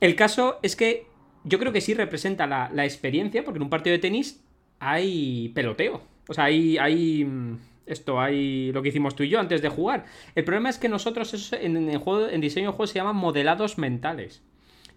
el 0.00 0.14
caso 0.14 0.58
es 0.62 0.76
que 0.76 1.06
yo 1.44 1.58
creo 1.58 1.72
que 1.72 1.80
sí 1.80 1.94
representa 1.94 2.46
la, 2.46 2.84
experiencia, 2.84 3.44
porque 3.44 3.58
en 3.58 3.62
un 3.62 3.70
partido 3.70 3.92
de 3.92 3.98
tenis 3.98 4.44
hay 4.78 5.50
peloteo. 5.54 6.02
Sea, 6.34 6.44
hay, 6.44 6.78
hay 6.78 7.24
mm, 7.24 7.58
esto, 7.86 8.20
hay 8.20 8.72
lo 8.72 8.82
que 8.82 8.90
hicimos 8.90 9.16
tú 9.16 9.22
y 9.22 9.28
yo 9.28 9.40
antes 9.40 9.62
de 9.62 9.68
jugar. 9.68 10.04
El 10.34 10.44
problema 10.44 10.68
es 10.68 10.78
que 10.78 10.88
nosotros 10.88 11.32
eso 11.34 11.56
en, 11.56 11.98
juego, 11.98 12.28
en 12.28 12.40
diseño 12.40 12.70
de 12.70 12.76
juego 12.76 12.86
se 12.86 12.98
llaman 12.98 13.16
modelados 13.16 13.78
mentales. 13.78 14.42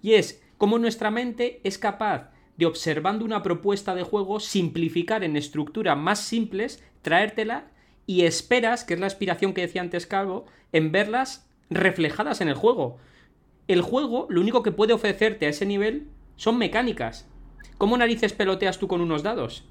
Y 0.01 0.13
es 0.13 0.43
cómo 0.57 0.77
nuestra 0.77 1.11
mente 1.11 1.61
es 1.63 1.77
capaz 1.77 2.31
de 2.57 2.65
observando 2.65 3.25
una 3.25 3.43
propuesta 3.43 3.95
de 3.95 4.03
juego 4.03 4.39
simplificar 4.39 5.23
en 5.23 5.37
estructuras 5.37 5.97
más 5.97 6.19
simples, 6.19 6.83
traértela 7.01 7.71
y 8.05 8.23
esperas, 8.23 8.83
que 8.83 8.93
es 8.93 8.99
la 8.99 9.07
aspiración 9.07 9.53
que 9.53 9.61
decía 9.61 9.81
antes 9.81 10.05
Calvo, 10.05 10.45
en 10.71 10.91
verlas 10.91 11.49
reflejadas 11.69 12.41
en 12.41 12.49
el 12.49 12.55
juego. 12.55 12.97
El 13.67 13.81
juego 13.81 14.27
lo 14.29 14.41
único 14.41 14.63
que 14.63 14.71
puede 14.71 14.93
ofrecerte 14.93 15.45
a 15.45 15.49
ese 15.49 15.65
nivel 15.65 16.07
son 16.35 16.57
mecánicas. 16.57 17.27
¿Cómo 17.77 17.97
narices 17.97 18.33
peloteas 18.33 18.79
tú 18.79 18.87
con 18.87 19.01
unos 19.01 19.23
dados? 19.23 19.63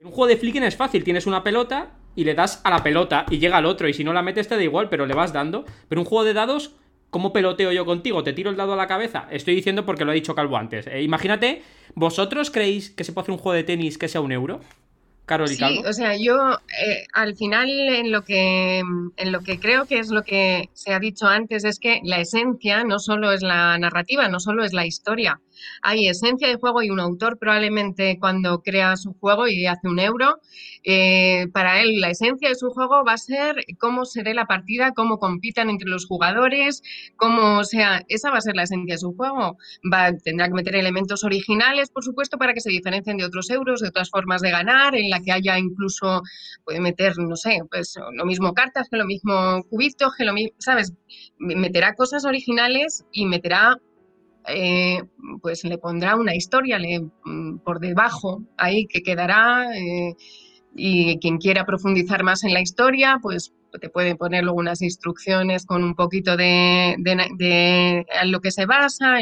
En 0.00 0.06
un 0.06 0.12
juego 0.12 0.28
de 0.28 0.38
flicking 0.38 0.62
es 0.62 0.76
fácil, 0.76 1.04
tienes 1.04 1.26
una 1.26 1.44
pelota 1.44 1.90
y 2.16 2.24
le 2.24 2.32
das 2.32 2.62
a 2.64 2.70
la 2.70 2.82
pelota 2.82 3.26
y 3.28 3.38
llega 3.38 3.58
al 3.58 3.66
otro 3.66 3.86
y 3.86 3.92
si 3.92 4.02
no 4.02 4.14
la 4.14 4.22
metes 4.22 4.48
te 4.48 4.56
da 4.56 4.62
igual, 4.62 4.88
pero 4.88 5.04
le 5.04 5.12
vas 5.12 5.34
dando. 5.34 5.66
Pero 5.90 6.00
un 6.00 6.06
juego 6.06 6.24
de 6.24 6.32
dados, 6.32 6.74
¿cómo 7.10 7.34
peloteo 7.34 7.70
yo 7.70 7.84
contigo? 7.84 8.24
¿Te 8.24 8.32
tiro 8.32 8.48
el 8.48 8.56
dado 8.56 8.72
a 8.72 8.76
la 8.76 8.86
cabeza? 8.86 9.28
Estoy 9.30 9.54
diciendo 9.54 9.84
porque 9.84 10.06
lo 10.06 10.12
ha 10.12 10.14
dicho 10.14 10.34
Calvo 10.34 10.56
antes. 10.56 10.86
Eh, 10.86 11.02
imagínate, 11.02 11.60
¿vosotros 11.94 12.50
creéis 12.50 12.88
que 12.88 13.04
se 13.04 13.12
puede 13.12 13.24
hacer 13.24 13.32
un 13.32 13.40
juego 13.40 13.54
de 13.54 13.64
tenis 13.64 13.98
que 13.98 14.08
sea 14.08 14.22
un 14.22 14.32
euro? 14.32 14.60
sí, 15.46 15.82
o 15.86 15.92
sea, 15.92 16.16
yo 16.16 16.54
eh, 16.54 17.06
al 17.12 17.36
final 17.36 17.68
en 17.68 18.10
lo, 18.10 18.22
que, 18.22 18.78
en 18.78 19.32
lo 19.32 19.40
que 19.40 19.60
creo 19.60 19.86
que 19.86 19.98
es 19.98 20.10
lo 20.10 20.22
que 20.22 20.70
se 20.72 20.92
ha 20.92 20.98
dicho 20.98 21.26
antes 21.26 21.64
es 21.64 21.78
que 21.78 22.00
la 22.02 22.20
esencia 22.20 22.84
no 22.84 22.98
solo 22.98 23.30
es 23.32 23.42
la 23.42 23.78
narrativa, 23.78 24.28
no 24.28 24.40
solo 24.40 24.64
es 24.64 24.72
la 24.72 24.86
historia, 24.86 25.40
hay 25.82 26.08
esencia 26.08 26.48
de 26.48 26.56
juego 26.56 26.82
y 26.82 26.90
un 26.90 27.00
autor 27.00 27.38
probablemente 27.38 28.18
cuando 28.20 28.62
crea 28.62 28.96
su 28.96 29.14
juego 29.14 29.48
y 29.48 29.66
hace 29.66 29.88
un 29.88 29.98
euro, 29.98 30.40
eh, 30.84 31.46
para 31.52 31.80
él 31.80 32.00
la 32.00 32.10
esencia 32.10 32.48
de 32.48 32.54
su 32.54 32.70
juego 32.70 33.04
va 33.04 33.14
a 33.14 33.18
ser 33.18 33.56
cómo 33.78 34.04
se 34.04 34.22
dé 34.22 34.34
la 34.34 34.46
partida, 34.46 34.92
cómo 34.92 35.18
compitan 35.18 35.70
entre 35.70 35.88
los 35.88 36.06
jugadores, 36.06 36.82
cómo, 37.16 37.58
o 37.58 37.64
sea, 37.64 38.02
esa 38.08 38.30
va 38.30 38.38
a 38.38 38.40
ser 38.40 38.56
la 38.56 38.64
esencia 38.64 38.94
de 38.94 38.98
su 38.98 39.14
juego. 39.14 39.56
Va, 39.92 40.12
tendrá 40.12 40.48
que 40.48 40.54
meter 40.54 40.76
elementos 40.76 41.24
originales, 41.24 41.90
por 41.90 42.04
supuesto, 42.04 42.38
para 42.38 42.54
que 42.54 42.60
se 42.60 42.70
diferencien 42.70 43.16
de 43.16 43.24
otros 43.24 43.50
euros, 43.50 43.80
de 43.80 43.88
otras 43.88 44.10
formas 44.10 44.40
de 44.42 44.50
ganar, 44.50 44.94
en 44.94 45.10
la 45.10 45.20
que 45.20 45.32
haya 45.32 45.58
incluso, 45.58 46.22
puede 46.64 46.80
meter, 46.80 47.18
no 47.18 47.36
sé, 47.36 47.60
pues 47.70 47.94
lo 48.12 48.24
mismo 48.24 48.54
cartas, 48.54 48.88
lo 48.90 49.06
mismo 49.06 49.62
cubitos, 49.64 50.14
que 50.16 50.24
lo 50.24 50.32
mismo, 50.32 50.54
¿sabes? 50.58 50.92
Meterá 51.38 51.94
cosas 51.94 52.24
originales 52.24 53.04
y 53.12 53.26
meterá 53.26 53.76
eh, 54.46 55.02
pues 55.42 55.64
le 55.64 55.78
pondrá 55.78 56.16
una 56.16 56.34
historia 56.34 56.78
mm, 57.24 57.58
por 57.58 57.80
debajo 57.80 58.42
ahí 58.56 58.86
que 58.86 59.02
quedará 59.02 59.66
eh, 59.76 60.14
y 60.74 61.18
quien 61.18 61.38
quiera 61.38 61.66
profundizar 61.66 62.22
más 62.22 62.44
en 62.44 62.54
la 62.54 62.60
historia, 62.60 63.18
pues 63.20 63.52
te 63.80 63.88
puede 63.88 64.16
poner 64.16 64.44
luego 64.44 64.58
unas 64.58 64.82
instrucciones 64.82 65.64
con 65.66 65.84
un 65.84 65.94
poquito 65.94 66.36
de, 66.36 66.92
en 66.94 68.32
lo 68.32 68.40
que 68.40 68.50
se 68.50 68.66
basa, 68.66 69.18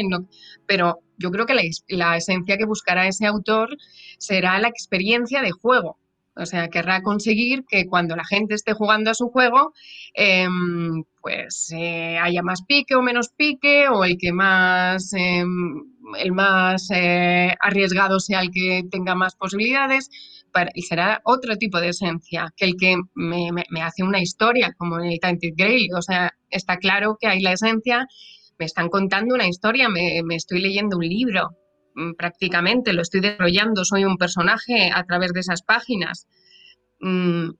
pero 0.65 0.99
yo 1.17 1.31
creo 1.31 1.45
que 1.45 1.53
la, 1.53 1.61
la 1.89 2.17
esencia 2.17 2.57
que 2.57 2.65
buscará 2.65 3.07
ese 3.07 3.25
autor 3.27 3.77
será 4.17 4.59
la 4.59 4.67
experiencia 4.67 5.41
de 5.41 5.51
juego. 5.51 5.97
O 6.39 6.45
sea, 6.45 6.69
querrá 6.69 7.01
conseguir 7.01 7.65
que 7.67 7.85
cuando 7.85 8.15
la 8.15 8.23
gente 8.25 8.55
esté 8.55 8.73
jugando 8.73 9.11
a 9.11 9.13
su 9.13 9.27
juego, 9.29 9.73
em, 10.13 11.03
pues 11.21 11.71
eh, 11.75 12.17
haya 12.17 12.41
más 12.41 12.63
pique 12.65 12.95
o 12.95 13.01
menos 13.01 13.29
pique, 13.35 13.87
o 13.89 14.03
el 14.05 14.17
que 14.17 14.31
más, 14.31 15.13
em, 15.13 15.83
el 16.17 16.31
más 16.31 16.89
eh, 16.91 17.53
arriesgado 17.61 18.19
sea 18.19 18.41
el 18.41 18.51
que 18.51 18.83
tenga 18.89 19.15
más 19.15 19.35
posibilidades. 19.35 20.09
y 20.73 20.81
será 20.81 21.21
otro 21.25 21.57
tipo 21.57 21.79
de 21.79 21.89
esencia 21.89 22.51
que 22.57 22.65
el 22.65 22.75
que 22.75 22.97
me, 23.13 23.51
hace 23.83 24.03
una 24.03 24.19
historia, 24.19 24.73
como 24.77 24.99
en 24.99 25.11
el 25.11 25.19
Tainted 25.19 25.53
Grail. 25.55 25.89
O 25.95 26.01
sea, 26.01 26.33
está 26.49 26.77
claro 26.77 27.17
que 27.19 27.27
hay 27.27 27.41
la 27.41 27.53
esencia, 27.53 28.07
me 28.57 28.65
están 28.65 28.89
contando 28.89 29.35
una 29.35 29.47
historia, 29.47 29.89
me, 29.89 30.21
estoy 30.35 30.61
leyendo 30.61 30.97
un 30.97 31.07
libro, 31.07 31.49
prácticamente, 32.17 32.93
lo 32.93 33.01
estoy 33.01 33.21
desarrollando, 33.21 33.85
soy 33.85 34.05
un 34.05 34.17
personaje 34.17 34.91
a 34.93 35.03
través 35.03 35.33
de 35.33 35.41
esas 35.41 35.61
páginas. 35.61 36.27
Mm, 36.99 37.51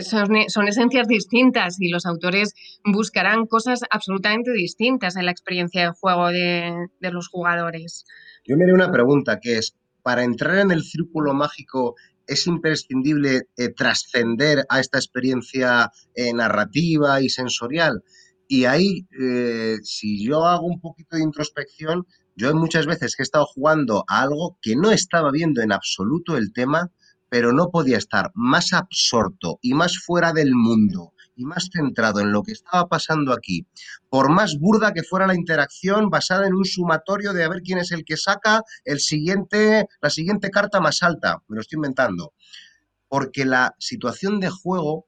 son, 0.00 0.68
esencias 0.68 1.06
distintas 1.06 1.80
y 1.80 1.88
los 1.88 2.06
autores 2.06 2.54
buscarán 2.84 3.46
cosas 3.46 3.80
absolutamente 3.90 4.52
distintas 4.52 5.16
en 5.16 5.26
la 5.26 5.32
experiencia 5.32 5.82
de 5.82 5.92
juego 5.92 6.28
de, 6.28 6.88
los 7.00 7.28
jugadores. 7.28 8.06
Yo 8.44 8.56
me 8.56 8.64
haré 8.64 8.72
una 8.72 8.90
pregunta 8.90 9.38
que 9.40 9.58
es, 9.58 9.76
para 10.02 10.24
entrar 10.24 10.58
en 10.58 10.70
el 10.70 10.82
círculo 10.82 11.34
mágico 11.34 11.94
es 12.26 12.46
imprescindible 12.46 13.48
eh, 13.56 13.68
trascender 13.68 14.64
a 14.68 14.80
esta 14.80 14.98
experiencia 14.98 15.90
eh, 16.14 16.32
narrativa 16.32 17.20
y 17.20 17.28
sensorial. 17.28 18.02
Y 18.48 18.64
ahí, 18.64 19.06
eh, 19.20 19.76
si 19.82 20.24
yo 20.24 20.44
hago 20.44 20.66
un 20.66 20.80
poquito 20.80 21.16
de 21.16 21.22
introspección, 21.22 22.06
yo 22.36 22.48
hay 22.48 22.54
muchas 22.54 22.86
veces 22.86 23.14
que 23.14 23.22
he 23.22 23.24
estado 23.24 23.46
jugando 23.46 24.04
a 24.08 24.22
algo 24.22 24.58
que 24.62 24.76
no 24.76 24.90
estaba 24.90 25.30
viendo 25.30 25.60
en 25.62 25.72
absoluto 25.72 26.36
el 26.36 26.52
tema, 26.52 26.90
pero 27.28 27.52
no 27.52 27.70
podía 27.70 27.98
estar 27.98 28.30
más 28.34 28.72
absorto 28.72 29.58
y 29.62 29.74
más 29.74 29.98
fuera 29.98 30.32
del 30.32 30.54
mundo 30.54 31.12
y 31.34 31.44
más 31.44 31.70
centrado 31.72 32.20
en 32.20 32.32
lo 32.32 32.42
que 32.42 32.52
estaba 32.52 32.88
pasando 32.88 33.32
aquí, 33.32 33.66
por 34.10 34.30
más 34.30 34.58
burda 34.58 34.92
que 34.92 35.02
fuera 35.02 35.26
la 35.26 35.34
interacción 35.34 36.10
basada 36.10 36.46
en 36.46 36.54
un 36.54 36.64
sumatorio 36.64 37.32
de 37.32 37.44
a 37.44 37.48
ver 37.48 37.62
quién 37.62 37.78
es 37.78 37.90
el 37.92 38.04
que 38.04 38.16
saca 38.16 38.62
el 38.84 39.00
siguiente, 39.00 39.86
la 40.00 40.10
siguiente 40.10 40.50
carta 40.50 40.80
más 40.80 41.02
alta, 41.02 41.38
me 41.48 41.56
lo 41.56 41.62
estoy 41.62 41.76
inventando, 41.76 42.34
porque 43.08 43.44
la 43.44 43.74
situación 43.78 44.40
de 44.40 44.50
juego 44.50 45.06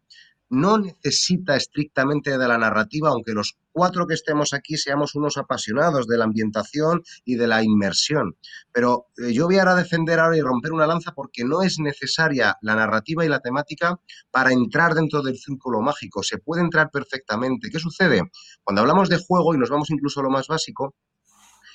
no 0.54 0.78
necesita 0.78 1.56
estrictamente 1.56 2.38
de 2.38 2.48
la 2.48 2.58
narrativa, 2.58 3.10
aunque 3.10 3.32
los 3.32 3.56
cuatro 3.72 4.06
que 4.06 4.14
estemos 4.14 4.54
aquí 4.54 4.76
seamos 4.76 5.14
unos 5.14 5.36
apasionados 5.36 6.06
de 6.06 6.16
la 6.16 6.24
ambientación 6.24 7.02
y 7.24 7.34
de 7.34 7.48
la 7.48 7.62
inmersión. 7.62 8.36
Pero 8.72 9.08
eh, 9.18 9.32
yo 9.32 9.46
voy 9.46 9.58
a 9.58 9.74
defender 9.74 10.20
ahora 10.20 10.36
y 10.36 10.40
romper 10.40 10.72
una 10.72 10.86
lanza 10.86 11.12
porque 11.12 11.44
no 11.44 11.62
es 11.62 11.78
necesaria 11.78 12.56
la 12.62 12.76
narrativa 12.76 13.24
y 13.24 13.28
la 13.28 13.40
temática 13.40 13.98
para 14.30 14.52
entrar 14.52 14.94
dentro 14.94 15.22
del 15.22 15.36
círculo 15.36 15.80
mágico. 15.80 16.22
Se 16.22 16.38
puede 16.38 16.62
entrar 16.62 16.90
perfectamente. 16.90 17.68
¿Qué 17.70 17.78
sucede? 17.78 18.22
Cuando 18.62 18.82
hablamos 18.82 19.08
de 19.08 19.18
juego 19.18 19.54
y 19.54 19.58
nos 19.58 19.70
vamos 19.70 19.90
incluso 19.90 20.20
a 20.20 20.22
lo 20.22 20.30
más 20.30 20.46
básico, 20.46 20.94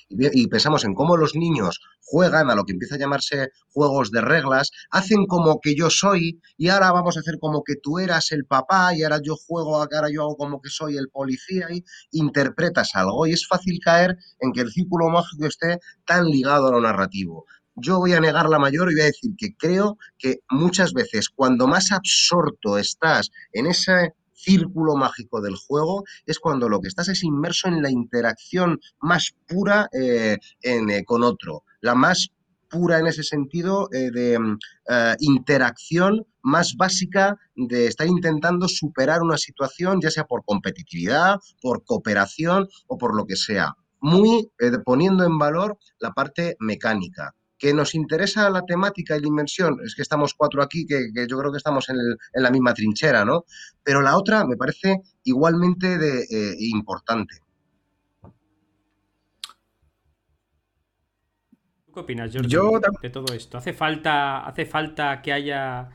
y 0.10 0.48
pensamos 0.48 0.84
en 0.86 0.96
cómo 0.96 1.16
los 1.18 1.36
niños 1.36 1.80
juegan 2.02 2.50
a 2.50 2.56
lo 2.56 2.66
que 2.66 2.74
empieza 2.74 2.96
a 2.96 2.98
llamarse 2.98 3.50
juegos 3.72 4.12
de 4.12 4.22
reglas, 4.22 4.72
hacen 4.90 5.28
como 5.28 5.60
que 5.62 5.76
yo 5.76 5.90
soy 5.90 6.42
y 6.58 6.70
ahora 6.70 6.92
vamos 6.92 7.16
a 7.16 7.20
hacer 7.20 7.38
como 7.40 7.64
que 7.64 7.76
tú 7.76 8.00
eras 8.00 8.32
el 8.32 8.46
papá 8.46 8.96
y 8.96 9.04
ahora 9.04 9.20
yo 9.22 9.36
juego, 9.36 9.76
ahora 9.78 10.10
yo 10.12 10.24
hago 10.24 10.36
como 10.36 10.62
que 10.62 10.70
soy 10.70 10.98
el 10.98 11.10
policía 11.10 11.68
y 11.72 11.84
interpretas 12.12 12.96
algo 12.96 13.28
y 13.28 13.34
es 13.34 13.48
fácil 13.48 13.80
caer 13.84 14.18
en 14.40 14.52
que 14.52 14.62
el 14.62 14.72
círculo 14.72 15.10
mágico 15.10 15.46
esté 15.46 15.80
tan 16.06 16.26
ligado 16.26 16.68
a 16.68 16.72
lo 16.72 16.82
narrativo. 16.82 17.46
yo 17.76 18.00
voy 18.00 18.14
a 18.14 18.20
negar 18.20 18.50
la 18.50 18.60
mayor 18.60 18.92
y 18.92 18.96
voy 18.96 19.04
a 19.04 19.06
decir 19.06 19.32
que 19.38 19.56
creo 19.56 19.98
que 20.18 20.40
muchas 20.50 20.94
veces 20.94 21.30
cuando 21.30 21.68
más 21.68 21.92
absorto 21.92 22.78
estás 22.78 23.30
en 23.54 23.68
ese 23.68 24.14
círculo 24.40 24.96
mágico 24.96 25.42
del 25.42 25.56
juego 25.56 26.04
es 26.26 26.40
cuando 26.40 26.70
lo 26.70 26.80
que 26.80 26.88
estás 26.88 27.10
es 27.10 27.24
inmerso 27.24 27.68
en 27.68 27.82
la 27.82 27.90
interacción 27.90 28.80
más 29.02 29.36
pura 29.48 29.90
eh, 29.94 30.38
eh, 30.62 31.04
con 31.06 31.24
otro, 31.24 31.64
la 31.82 31.96
más 31.96 32.30
pura 32.70 33.00
en 33.00 33.08
ese 33.08 33.24
sentido 33.24 33.90
eh, 33.92 34.12
de 34.12 34.38
mm, 34.38 34.58
interacción 35.20 36.26
más 36.42 36.76
básica 36.78 37.38
de 37.56 37.88
estar 37.88 38.08
intentando 38.08 38.68
superar 38.68 39.22
una 39.22 39.38
situación, 39.38 40.00
ya 40.02 40.12
sea 40.12 40.26
por 40.26 40.44
competitividad, 40.46 41.40
por 41.62 41.84
cooperación 41.84 42.68
o 42.88 42.98
por 42.98 43.16
lo 43.16 43.26
que 43.26 43.36
sea. 43.36 43.74
Muy 44.02 44.50
poniendo 44.86 45.26
en 45.26 45.38
valor 45.38 45.78
la 46.00 46.12
parte 46.12 46.56
mecánica 46.60 47.36
que 47.60 47.74
nos 47.74 47.94
interesa 47.94 48.50
la 48.50 48.64
temática 48.66 49.18
y 49.18 49.20
la 49.20 49.28
inmersión, 49.28 49.78
es 49.86 49.94
que 49.94 50.02
estamos 50.02 50.34
cuatro 50.34 50.64
aquí, 50.64 50.88
que, 50.88 51.12
yo 51.28 51.38
creo 51.38 51.52
que 51.52 51.58
estamos 51.58 51.90
en, 51.90 51.98
la 52.34 52.50
misma 52.50 52.74
trinchera, 52.74 53.26
¿no? 53.26 53.44
Pero 53.84 54.02
la 54.02 54.18
otra 54.18 54.46
me 54.46 54.56
parece 54.56 55.02
igualmente 55.26 55.98
de, 55.98 56.24
eh, 56.24 56.56
importante. 56.60 57.36
¿Qué 61.94 62.00
opinas, 62.00 62.32
Jordi, 62.34 62.56
de 63.02 63.10
todo 63.10 63.34
esto? 63.34 63.58
¿Hace 63.58 63.74
falta, 63.74 64.46
¿Hace 64.48 64.66
falta 64.66 65.22
que 65.22 65.34
haya 65.34 65.90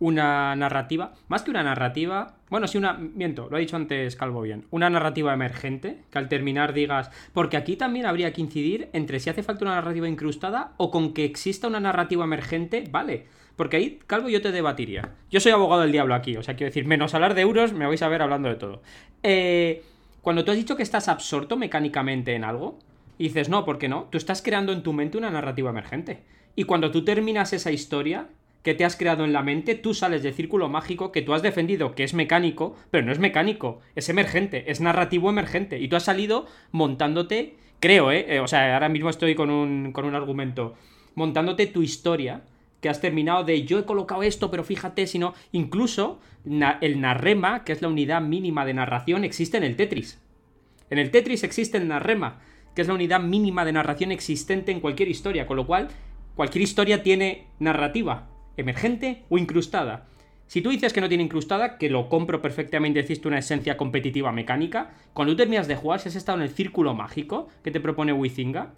una 0.00 0.56
narrativa, 0.56 1.12
más 1.28 1.42
que 1.42 1.50
una 1.50 1.62
narrativa, 1.62 2.38
bueno, 2.48 2.66
sí, 2.66 2.78
una, 2.78 2.94
miento, 2.94 3.48
lo 3.50 3.56
ha 3.56 3.60
dicho 3.60 3.76
antes 3.76 4.16
Calvo 4.16 4.40
bien, 4.40 4.64
una 4.70 4.90
narrativa 4.90 5.32
emergente, 5.32 6.02
que 6.10 6.18
al 6.18 6.28
terminar 6.28 6.72
digas, 6.72 7.10
porque 7.32 7.58
aquí 7.58 7.76
también 7.76 8.06
habría 8.06 8.32
que 8.32 8.40
incidir 8.40 8.88
entre 8.94 9.20
si 9.20 9.30
hace 9.30 9.42
falta 9.42 9.64
una 9.64 9.74
narrativa 9.74 10.08
incrustada 10.08 10.72
o 10.78 10.90
con 10.90 11.12
que 11.12 11.24
exista 11.24 11.68
una 11.68 11.80
narrativa 11.80 12.24
emergente, 12.24 12.84
vale, 12.90 13.26
porque 13.56 13.76
ahí, 13.76 14.00
Calvo, 14.06 14.30
yo 14.30 14.40
te 14.40 14.52
debatiría. 14.52 15.10
Yo 15.30 15.38
soy 15.38 15.52
abogado 15.52 15.82
del 15.82 15.92
diablo 15.92 16.14
aquí, 16.14 16.34
o 16.36 16.42
sea, 16.42 16.56
quiero 16.56 16.70
decir, 16.70 16.86
menos 16.86 17.14
hablar 17.14 17.34
de 17.34 17.42
euros, 17.42 17.74
me 17.74 17.86
vais 17.86 18.02
a 18.02 18.08
ver 18.08 18.22
hablando 18.22 18.48
de 18.48 18.54
todo. 18.54 18.82
Eh, 19.22 19.82
cuando 20.22 20.44
tú 20.44 20.50
has 20.50 20.56
dicho 20.56 20.76
que 20.76 20.82
estás 20.82 21.08
absorto 21.08 21.58
mecánicamente 21.58 22.34
en 22.34 22.44
algo, 22.44 22.78
y 23.18 23.24
dices, 23.24 23.50
no, 23.50 23.66
¿por 23.66 23.76
qué 23.76 23.86
no? 23.86 24.04
Tú 24.10 24.16
estás 24.16 24.40
creando 24.40 24.72
en 24.72 24.82
tu 24.82 24.94
mente 24.94 25.18
una 25.18 25.30
narrativa 25.30 25.68
emergente. 25.68 26.22
Y 26.56 26.64
cuando 26.64 26.90
tú 26.90 27.04
terminas 27.04 27.52
esa 27.52 27.70
historia, 27.70 28.28
que 28.62 28.74
te 28.74 28.84
has 28.84 28.96
creado 28.96 29.24
en 29.24 29.32
la 29.32 29.42
mente, 29.42 29.74
tú 29.74 29.94
sales 29.94 30.22
del 30.22 30.34
círculo 30.34 30.68
mágico 30.68 31.12
que 31.12 31.22
tú 31.22 31.32
has 31.32 31.42
defendido 31.42 31.94
que 31.94 32.04
es 32.04 32.12
mecánico, 32.14 32.76
pero 32.90 33.04
no 33.04 33.12
es 33.12 33.18
mecánico, 33.18 33.80
es 33.94 34.08
emergente, 34.08 34.70
es 34.70 34.80
narrativo 34.80 35.30
emergente. 35.30 35.78
Y 35.78 35.88
tú 35.88 35.96
has 35.96 36.04
salido 36.04 36.46
montándote, 36.70 37.56
creo, 37.80 38.12
¿eh? 38.12 38.26
eh 38.28 38.40
o 38.40 38.48
sea, 38.48 38.74
ahora 38.74 38.88
mismo 38.88 39.08
estoy 39.08 39.34
con 39.34 39.50
un, 39.50 39.92
con 39.92 40.04
un 40.04 40.14
argumento, 40.14 40.74
montándote 41.14 41.66
tu 41.66 41.82
historia, 41.82 42.42
que 42.82 42.88
has 42.88 43.00
terminado 43.00 43.44
de 43.44 43.64
yo 43.64 43.78
he 43.78 43.84
colocado 43.84 44.22
esto, 44.22 44.50
pero 44.50 44.64
fíjate, 44.64 45.06
si 45.06 45.18
no, 45.18 45.34
incluso 45.52 46.18
el 46.44 47.00
narrema, 47.00 47.62
que 47.64 47.72
es 47.72 47.82
la 47.82 47.88
unidad 47.88 48.22
mínima 48.22 48.64
de 48.64 48.72
narración, 48.72 49.24
existe 49.24 49.58
en 49.58 49.64
el 49.64 49.76
Tetris. 49.76 50.18
En 50.88 50.98
el 50.98 51.10
Tetris 51.10 51.44
existe 51.44 51.76
el 51.76 51.88
narrema, 51.88 52.40
que 52.74 52.80
es 52.82 52.88
la 52.88 52.94
unidad 52.94 53.20
mínima 53.20 53.66
de 53.66 53.72
narración 53.72 54.12
existente 54.12 54.72
en 54.72 54.80
cualquier 54.80 55.08
historia, 55.08 55.46
con 55.46 55.58
lo 55.58 55.66
cual 55.66 55.88
cualquier 56.36 56.62
historia 56.62 57.02
tiene 57.02 57.48
narrativa 57.58 58.30
emergente 58.60 59.24
o 59.28 59.38
incrustada. 59.38 60.06
Si 60.46 60.62
tú 60.62 60.70
dices 60.70 60.92
que 60.92 61.00
no 61.00 61.08
tiene 61.08 61.22
incrustada, 61.22 61.78
que 61.78 61.88
lo 61.88 62.08
compro 62.08 62.42
perfectamente, 62.42 62.98
existe 62.98 63.28
una 63.28 63.38
esencia 63.38 63.76
competitiva 63.76 64.32
mecánica, 64.32 64.90
cuando 65.12 65.32
tú 65.32 65.36
terminas 65.36 65.68
de 65.68 65.76
jugar, 65.76 66.00
si 66.00 66.08
has 66.08 66.16
estado 66.16 66.38
en 66.38 66.42
el 66.42 66.50
círculo 66.50 66.92
mágico 66.92 67.46
que 67.62 67.70
te 67.70 67.80
propone 67.80 68.12
Wizinga, 68.12 68.74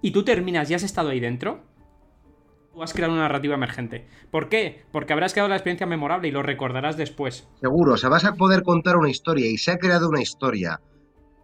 y 0.00 0.12
tú 0.12 0.24
terminas 0.24 0.70
y 0.70 0.74
has 0.74 0.82
estado 0.82 1.10
ahí 1.10 1.20
dentro, 1.20 1.60
tú 2.72 2.82
has 2.82 2.94
creado 2.94 3.12
una 3.12 3.22
narrativa 3.22 3.54
emergente. 3.54 4.06
¿Por 4.30 4.48
qué? 4.48 4.82
Porque 4.90 5.12
habrás 5.12 5.32
creado 5.32 5.48
la 5.48 5.56
experiencia 5.56 5.86
memorable 5.86 6.28
y 6.28 6.30
lo 6.30 6.42
recordarás 6.42 6.96
después. 6.96 7.46
Seguro, 7.60 7.92
o 7.92 7.96
sea, 7.96 8.08
vas 8.08 8.24
a 8.24 8.32
poder 8.32 8.62
contar 8.62 8.96
una 8.96 9.10
historia 9.10 9.46
y 9.46 9.58
se 9.58 9.72
ha 9.72 9.76
creado 9.76 10.08
una 10.08 10.22
historia 10.22 10.80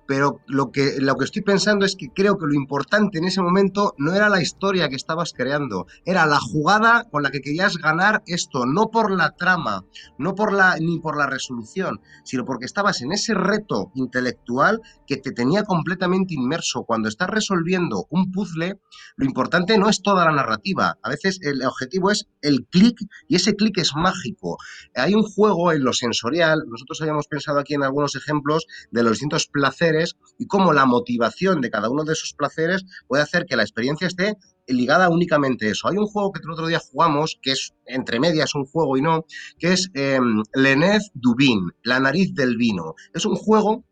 pero 0.07 0.41
lo 0.47 0.71
que, 0.71 0.97
lo 0.99 1.17
que 1.17 1.25
estoy 1.25 1.43
pensando 1.43 1.85
es 1.85 1.97
que 1.97 2.09
creo 2.15 2.39
que 2.39 2.47
lo 2.47 2.55
importante 2.55 3.19
en 3.19 3.25
ese 3.25 3.43
momento 3.43 3.95
no 3.99 4.15
era 4.15 4.29
la 4.29 4.43
historia 4.43 4.89
que 4.89 4.97
estabas 4.97 5.33
creando, 5.33 5.87
era 6.05 6.27
la 6.27 6.39
jugada 6.39 7.05
con 7.11 7.23
la 7.23 7.31
que 7.31 7.41
querías 7.41 7.79
ganar 7.79 8.23
esto, 8.27 8.67
no 8.67 8.91
por 8.91 9.11
la 9.11 9.31
trama, 9.37 9.85
no 10.19 10.35
por 10.35 10.53
la, 10.53 10.77
ni 10.79 10.99
por 10.99 11.17
la 11.17 11.27
resolución, 11.27 12.01
sino 12.25 12.45
porque 12.45 12.67
estabas 12.67 13.03
en 13.03 13.13
ese 13.13 13.35
reto 13.35 13.91
intelectual 13.95 14.81
que 15.07 15.17
te 15.17 15.33
tenía 15.33 15.65
completamente 15.65 16.35
inmerso. 16.35 16.85
Cuando 16.85 17.09
estás 17.09 17.29
resolviendo 17.29 18.07
un 18.11 18.33
puzzle, 18.33 18.79
lo 19.17 19.25
importante 19.25 19.79
no 19.79 19.89
es 19.89 20.03
toda 20.03 20.25
la 20.25 20.33
narrativa, 20.33 20.99
a 21.03 21.09
veces 21.09 21.39
el 21.43 21.65
objetivo 21.65 22.11
es 22.11 22.27
el 22.43 22.67
clic 22.67 22.99
y 23.29 23.37
ese 23.37 23.55
clic 23.55 23.79
es 23.79 23.95
mágico. 23.95 24.59
Hay 24.95 25.15
un 25.15 25.23
juego 25.23 25.73
en 25.73 25.85
lo 25.85 25.93
sensorial, 25.93 26.65
nosotros 26.69 27.01
habíamos 27.01 27.27
pensado 27.27 27.59
aquí 27.59 27.75
en 27.75 27.83
algunos 27.83 28.17
ejemplos 28.17 28.67
de 28.91 29.03
los 29.03 29.13
distintos 29.13 29.47
placeres, 29.47 29.94
y 30.39 30.47
cómo 30.47 30.73
la 30.73 30.87
motivación 30.87 31.61
de 31.61 31.71
cada 31.71 31.91
uno 31.91 32.05
de 32.05 32.13
esos 32.13 32.35
placeres 32.35 32.85
puede 33.07 33.23
hacer 33.23 33.47
que 33.47 33.57
la 33.57 33.63
experiencia 33.63 34.07
esté 34.07 34.37
ligada 34.67 35.11
únicamente 35.11 35.67
a 35.67 35.73
eso. 35.73 35.89
Hay 35.89 35.97
un 35.97 36.07
juego 36.07 36.33
que 36.33 36.41
el 36.43 36.51
otro 36.51 36.67
día 36.67 36.81
jugamos, 36.81 37.39
que 37.43 37.53
es 37.53 37.75
entre 37.87 38.21
medias 38.21 38.55
un 38.55 38.65
juego 38.65 38.97
y 38.97 39.03
no, 39.03 39.27
que 39.59 39.73
es 39.73 39.91
eh, 39.95 40.19
Lenez 40.55 41.11
Dubin, 41.15 41.73
la 41.83 42.01
nariz 42.01 42.35
del 42.35 42.57
vino. 42.57 42.95
Es 43.13 43.27
un 43.27 43.37
juego 43.37 43.85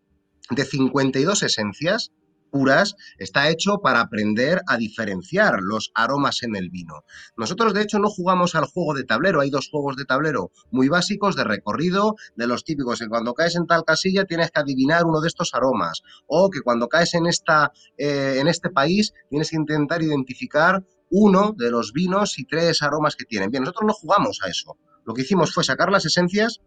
de 0.51 0.65
52 0.65 1.43
esencias 1.43 2.11
puras 2.53 2.95
está 3.19 3.49
hecho 3.49 3.79
para 3.79 4.01
aprender 4.01 4.61
a 4.69 4.77
diferenciar 4.77 5.61
los 5.61 5.91
aromas 5.95 6.45
en 6.45 6.55
el 6.55 6.71
vino. 6.71 7.05
Nosotros, 7.37 7.75
de 7.75 7.83
hecho, 7.83 7.99
no 7.99 8.09
jugamos 8.09 8.55
al 8.55 8.67
juego 8.67 8.95
de 8.95 9.05
tablero. 9.05 9.41
Hay 9.41 9.51
dos 9.51 9.69
juegos 9.71 9.97
de 9.97 10.05
tablero 10.05 10.53
muy 10.71 10.89
básicos 10.89 11.35
de 11.35 11.45
recorrido, 11.45 12.15
de 12.37 12.47
los 12.47 12.63
típicos 12.63 13.01
que 13.01 13.09
cuando 13.09 13.35
caes 13.35 13.57
en 13.57 13.67
tal 13.67 13.85
casilla 13.85 14.25
tienes 14.27 14.51
que 14.51 14.61
adivinar 14.61 15.05
uno 15.05 15.21
de 15.21 15.29
estos 15.29 15.55
aromas, 15.55 16.03
o 16.27 16.51
que 16.51 16.61
cuando 16.61 16.89
caes 16.89 17.15
en, 17.15 17.27
esta, 17.27 17.73
eh, 17.97 18.37
en 18.39 18.47
este 18.47 18.71
país 18.71 19.13
tienes 19.31 19.51
que 19.51 19.57
intentar 19.57 20.03
identificar 20.03 20.85
uno 21.11 21.55
de 21.57 21.71
los 21.71 21.93
vinos 21.93 22.39
y 22.39 22.45
tres 22.45 22.83
aromas 22.83 23.17
que 23.17 23.25
tienen. 23.25 23.51
Bien, 23.51 23.63
nosotros 23.63 23.87
no 23.87 23.95
jugamos 23.95 24.41
a 24.45 24.49
eso. 24.49 24.77
Lo 25.05 25.15
que 25.15 25.23
hicimos 25.23 25.53
fue 25.53 25.65
sacar 25.65 25.91
las 25.91 26.07
esencias 26.07 26.61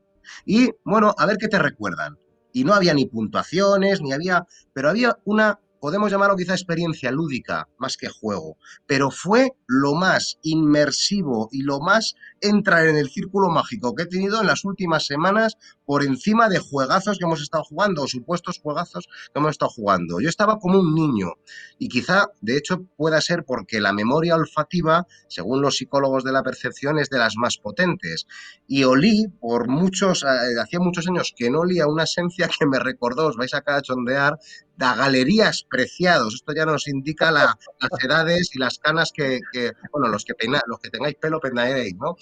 y, 0.45 0.71
bueno, 0.83 1.13
a 1.17 1.25
ver 1.25 1.37
qué 1.37 1.47
te 1.47 1.59
recuerdan. 1.59 2.17
Y 2.53 2.63
no 2.63 2.73
había 2.73 2.93
ni 2.93 3.05
puntuaciones, 3.05 4.01
ni 4.01 4.13
había, 4.13 4.45
pero 4.73 4.89
había 4.89 5.17
una 5.25 5.59
podemos 5.85 6.09
llamarlo 6.09 6.35
quizá 6.35 6.53
experiencia 6.53 7.11
lúdica 7.11 7.69
más 7.77 7.95
que 7.95 8.09
juego, 8.09 8.57
pero 8.87 9.11
fue 9.11 9.51
lo 9.67 9.93
más 9.93 10.39
inmersivo 10.41 11.47
y 11.51 11.61
lo 11.61 11.79
más 11.79 12.15
entrar 12.41 12.87
en 12.87 12.97
el 12.97 13.11
círculo 13.11 13.49
mágico 13.49 13.93
que 13.93 14.01
he 14.01 14.07
tenido 14.07 14.41
en 14.41 14.47
las 14.47 14.65
últimas 14.65 15.05
semanas 15.05 15.57
por 15.85 16.03
encima 16.03 16.49
de 16.49 16.59
juegazos 16.59 17.17
que 17.17 17.25
hemos 17.25 17.41
estado 17.41 17.63
jugando 17.63 18.03
o 18.03 18.07
supuestos 18.07 18.59
juegazos 18.59 19.07
que 19.07 19.39
hemos 19.39 19.51
estado 19.51 19.71
jugando. 19.71 20.19
Yo 20.19 20.29
estaba 20.29 20.59
como 20.59 20.79
un 20.79 20.93
niño 20.93 21.33
y 21.77 21.87
quizá, 21.87 22.27
de 22.41 22.57
hecho, 22.57 22.85
pueda 22.97 23.21
ser 23.21 23.45
porque 23.45 23.79
la 23.79 23.93
memoria 23.93 24.35
olfativa, 24.35 25.07
según 25.27 25.61
los 25.61 25.77
psicólogos 25.77 26.23
de 26.23 26.31
la 26.31 26.43
percepción, 26.43 26.99
es 26.99 27.09
de 27.09 27.19
las 27.19 27.35
más 27.37 27.57
potentes. 27.57 28.25
Y 28.67 28.83
olí 28.83 29.27
por 29.39 29.67
muchos, 29.67 30.23
eh, 30.23 30.59
hacía 30.61 30.79
muchos 30.79 31.07
años 31.07 31.33
que 31.35 31.49
no 31.49 31.59
olía 31.59 31.87
una 31.87 32.03
esencia 32.03 32.47
que 32.47 32.65
me 32.65 32.79
recordó, 32.79 33.27
os 33.27 33.37
vais 33.37 33.53
a 33.53 33.61
cachondear, 33.61 34.37
da 34.77 34.95
galerías 34.95 35.65
preciados. 35.69 36.35
Esto 36.35 36.53
ya 36.53 36.65
nos 36.65 36.87
indica 36.87 37.31
las 37.31 37.55
edades 38.01 38.55
y 38.55 38.59
las 38.59 38.79
canas 38.79 39.11
que, 39.13 39.39
bueno, 39.91 40.07
los 40.07 40.25
que, 40.25 40.33
que 40.35 40.89
tengáis 40.89 41.15
pelo 41.15 41.39
peinaréis, 41.39 41.95
¿no? 41.95 42.15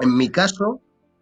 En 0.00 0.16
mi 0.16 0.30
caso, 0.30 0.80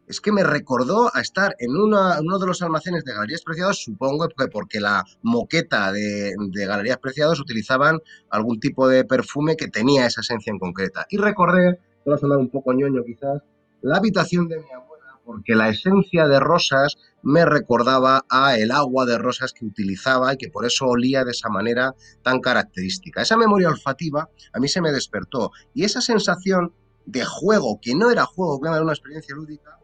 es 0.08 0.20
que 0.20 0.32
me 0.32 0.42
recordó 0.42 1.10
a 1.14 1.20
estar 1.20 1.54
en, 1.58 1.76
uno 1.76 2.38
de 2.38 2.46
los 2.46 2.62
almacenes 2.62 3.04
de 3.04 3.12
Galerías 3.12 3.42
Preciados, 3.42 3.82
supongo 3.82 4.28
que 4.28 4.48
porque 4.48 4.80
la 4.80 5.04
moqueta 5.22 5.92
de, 5.92 6.34
de, 6.50 6.66
Galerías 6.66 6.98
Preciados 6.98 7.40
utilizaban 7.40 8.00
algún 8.30 8.58
tipo 8.58 8.88
de 8.88 9.04
perfume 9.04 9.56
que 9.56 9.68
tenía 9.68 10.06
esa 10.06 10.22
esencia 10.22 10.50
en 10.50 10.58
concreta. 10.58 11.06
Y 11.10 11.18
recordé, 11.18 11.80
va 12.08 12.14
a 12.14 12.18
sonar 12.18 12.38
un 12.38 12.50
poco 12.50 12.72
ñoño 12.72 13.04
quizás, 13.04 13.42
la 13.82 13.98
habitación 13.98 14.48
de 14.48 14.58
mi 14.58 14.70
abuela 14.70 14.88
porque 15.28 15.54
la 15.54 15.68
esencia 15.68 16.26
de 16.26 16.40
rosas 16.40 16.96
me 17.22 17.44
recordaba 17.44 18.24
a 18.30 18.56
el 18.56 18.70
agua 18.70 19.04
de 19.04 19.18
rosas 19.18 19.52
que 19.52 19.66
utilizaba 19.66 20.32
y 20.32 20.38
que 20.38 20.48
por 20.48 20.64
eso 20.64 20.86
olía 20.86 21.22
de 21.22 21.32
esa 21.32 21.50
manera 21.50 21.94
tan 22.22 22.40
característica. 22.40 23.20
Esa 23.20 23.36
memoria 23.36 23.68
olfativa 23.68 24.30
a 24.54 24.58
mí 24.58 24.68
se 24.68 24.80
me 24.80 24.90
despertó 24.90 25.50
y 25.74 25.84
esa 25.84 26.00
sensación 26.00 26.72
de 27.04 27.26
juego, 27.26 27.78
que 27.78 27.94
no 27.94 28.10
era 28.10 28.24
juego, 28.24 28.58
que 28.58 28.68
era 28.68 28.80
una 28.80 28.94
experiencia 28.94 29.34
lúdica, 29.34 29.78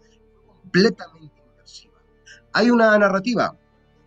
completamente 0.74 1.42
inmersiva. 1.52 1.94
¿Hay 2.52 2.70
una 2.70 2.98
narrativa? 2.98 3.56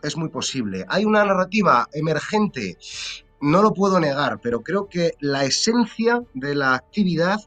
Es 0.04 0.18
muy 0.18 0.30
posible. 0.30 0.86
¿Hay 0.90 1.06
una 1.06 1.24
narrativa 1.24 1.88
emergente? 1.94 2.78
No 3.40 3.62
lo 3.62 3.74
puedo 3.74 4.00
negar, 4.00 4.40
pero 4.42 4.62
creo 4.64 4.90
que 4.90 5.14
la 5.20 5.46
esencia 5.46 6.22
de 6.34 6.56
la 6.56 6.76
actividad 6.76 7.40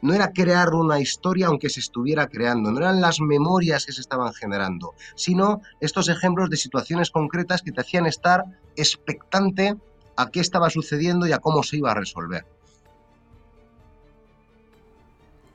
no 0.00 0.14
era 0.14 0.32
crear 0.32 0.74
una 0.74 1.00
historia 1.00 1.48
aunque 1.48 1.68
se 1.68 1.80
estuviera 1.80 2.28
creando, 2.28 2.70
no 2.70 2.78
eran 2.78 3.00
las 3.00 3.20
memorias 3.20 3.84
que 3.84 3.92
se 3.92 4.00
estaban 4.00 4.32
generando, 4.32 4.94
sino 5.16 5.60
estos 5.80 6.08
ejemplos 6.08 6.50
de 6.50 6.56
situaciones 6.56 7.10
concretas 7.10 7.62
que 7.62 7.72
te 7.72 7.80
hacían 7.80 8.06
estar 8.06 8.44
expectante 8.76 9.74
a 10.16 10.30
qué 10.30 10.38
estaba 10.38 10.70
sucediendo 10.70 11.26
y 11.26 11.32
a 11.32 11.38
cómo 11.38 11.64
se 11.64 11.78
iba 11.78 11.90
a 11.90 11.94
resolver. 11.94 12.46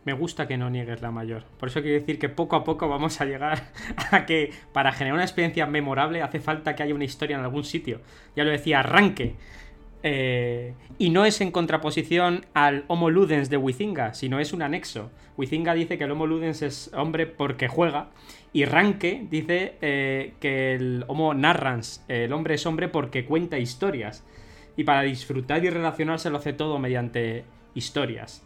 Me 0.05 0.13
gusta 0.13 0.47
que 0.47 0.57
no 0.57 0.69
niegues 0.69 1.01
la 1.01 1.11
mayor. 1.11 1.43
Por 1.59 1.69
eso 1.69 1.81
quiero 1.81 1.99
decir 1.99 2.19
que 2.19 2.29
poco 2.29 2.55
a 2.55 2.63
poco 2.63 2.87
vamos 2.87 3.21
a 3.21 3.25
llegar 3.25 3.71
a 4.11 4.25
que 4.25 4.51
para 4.71 4.91
generar 4.91 5.15
una 5.15 5.23
experiencia 5.23 5.65
memorable 5.65 6.21
hace 6.21 6.39
falta 6.39 6.75
que 6.75 6.83
haya 6.83 6.95
una 6.95 7.05
historia 7.05 7.37
en 7.37 7.43
algún 7.43 7.63
sitio. 7.63 8.01
Ya 8.35 8.43
lo 8.43 8.51
decía, 8.51 8.79
arranque. 8.79 9.35
Eh, 10.05 10.73
y 10.97 11.09
no 11.09 11.23
es 11.23 11.39
en 11.39 11.51
contraposición 11.51 12.45
al 12.53 12.83
Homo 12.87 13.09
Ludens 13.09 13.49
de 13.49 13.55
Wizinga, 13.55 14.13
sino 14.13 14.39
es 14.39 14.51
un 14.51 14.61
anexo. 14.61 15.11
Wizinga 15.37 15.73
dice 15.73 15.97
que 15.97 16.03
el 16.03 16.11
Homo 16.11 16.27
Ludens 16.27 16.61
es 16.61 16.91
hombre 16.93 17.25
porque 17.25 17.69
juega, 17.69 18.09
y 18.53 18.65
Ranke 18.65 19.25
dice 19.29 19.75
eh, 19.81 20.33
que 20.39 20.75
el 20.75 21.05
Homo 21.07 21.33
Narrans, 21.33 22.05
el 22.07 22.31
hombre 22.33 22.53
es 22.53 22.65
hombre 22.67 22.87
porque 22.87 23.25
cuenta 23.25 23.57
historias. 23.57 24.23
Y 24.77 24.83
para 24.83 25.01
disfrutar 25.01 25.63
y 25.65 25.69
relacionarse 25.69 26.29
lo 26.29 26.37
hace 26.37 26.53
todo 26.53 26.77
mediante 26.77 27.45
historias. 27.73 28.43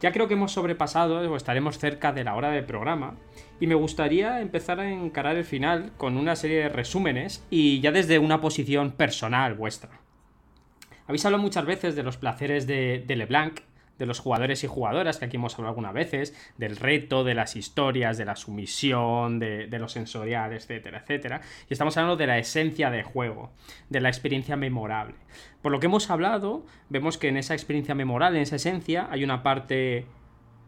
Ya 0.00 0.12
creo 0.12 0.28
que 0.28 0.34
hemos 0.34 0.52
sobrepasado 0.52 1.20
o 1.30 1.36
estaremos 1.36 1.78
cerca 1.78 2.12
de 2.12 2.24
la 2.24 2.34
hora 2.34 2.50
del 2.50 2.64
programa 2.64 3.16
y 3.60 3.66
me 3.66 3.74
gustaría 3.74 4.40
empezar 4.40 4.80
a 4.80 4.90
encarar 4.90 5.36
el 5.36 5.44
final 5.44 5.92
con 5.98 6.16
una 6.16 6.36
serie 6.36 6.62
de 6.62 6.68
resúmenes 6.70 7.44
y 7.50 7.80
ya 7.80 7.92
desde 7.92 8.18
una 8.18 8.40
posición 8.40 8.92
personal 8.92 9.54
vuestra. 9.54 10.00
Habéis 11.06 11.26
hablado 11.26 11.42
muchas 11.42 11.66
veces 11.66 11.96
de 11.96 12.02
los 12.02 12.16
placeres 12.16 12.66
de, 12.66 13.04
LeBlanc, 13.06 13.60
de 14.00 14.06
los 14.06 14.18
jugadores 14.18 14.64
y 14.64 14.66
jugadoras, 14.66 15.18
que 15.18 15.26
aquí 15.26 15.36
hemos 15.36 15.54
hablado 15.54 15.68
algunas 15.68 15.92
veces, 15.92 16.34
del 16.56 16.76
reto, 16.76 17.22
de 17.22 17.34
las 17.34 17.54
historias, 17.54 18.18
de 18.18 18.24
la 18.24 18.34
sumisión, 18.34 19.38
de, 19.38 19.68
de, 19.68 19.78
lo 19.78 19.88
sensorial, 19.88 20.52
etcétera, 20.52 20.98
etcétera. 20.98 21.42
Y 21.68 21.74
estamos 21.74 21.96
hablando 21.96 22.16
de 22.16 22.26
la 22.26 22.38
esencia 22.38 22.90
de 22.90 23.02
juego, 23.02 23.52
de 23.90 24.00
la 24.00 24.08
experiencia 24.08 24.56
memorable. 24.56 25.14
Por 25.62 25.70
lo 25.70 25.78
que 25.78 25.86
hemos 25.86 26.10
hablado, 26.10 26.64
vemos 26.88 27.18
que 27.18 27.28
en 27.28 27.36
esa 27.36 27.54
experiencia 27.54 27.94
memorable, 27.94 28.38
en 28.38 28.42
esa 28.42 28.56
esencia, 28.56 29.06
hay 29.10 29.22
una 29.22 29.42
parte 29.42 30.06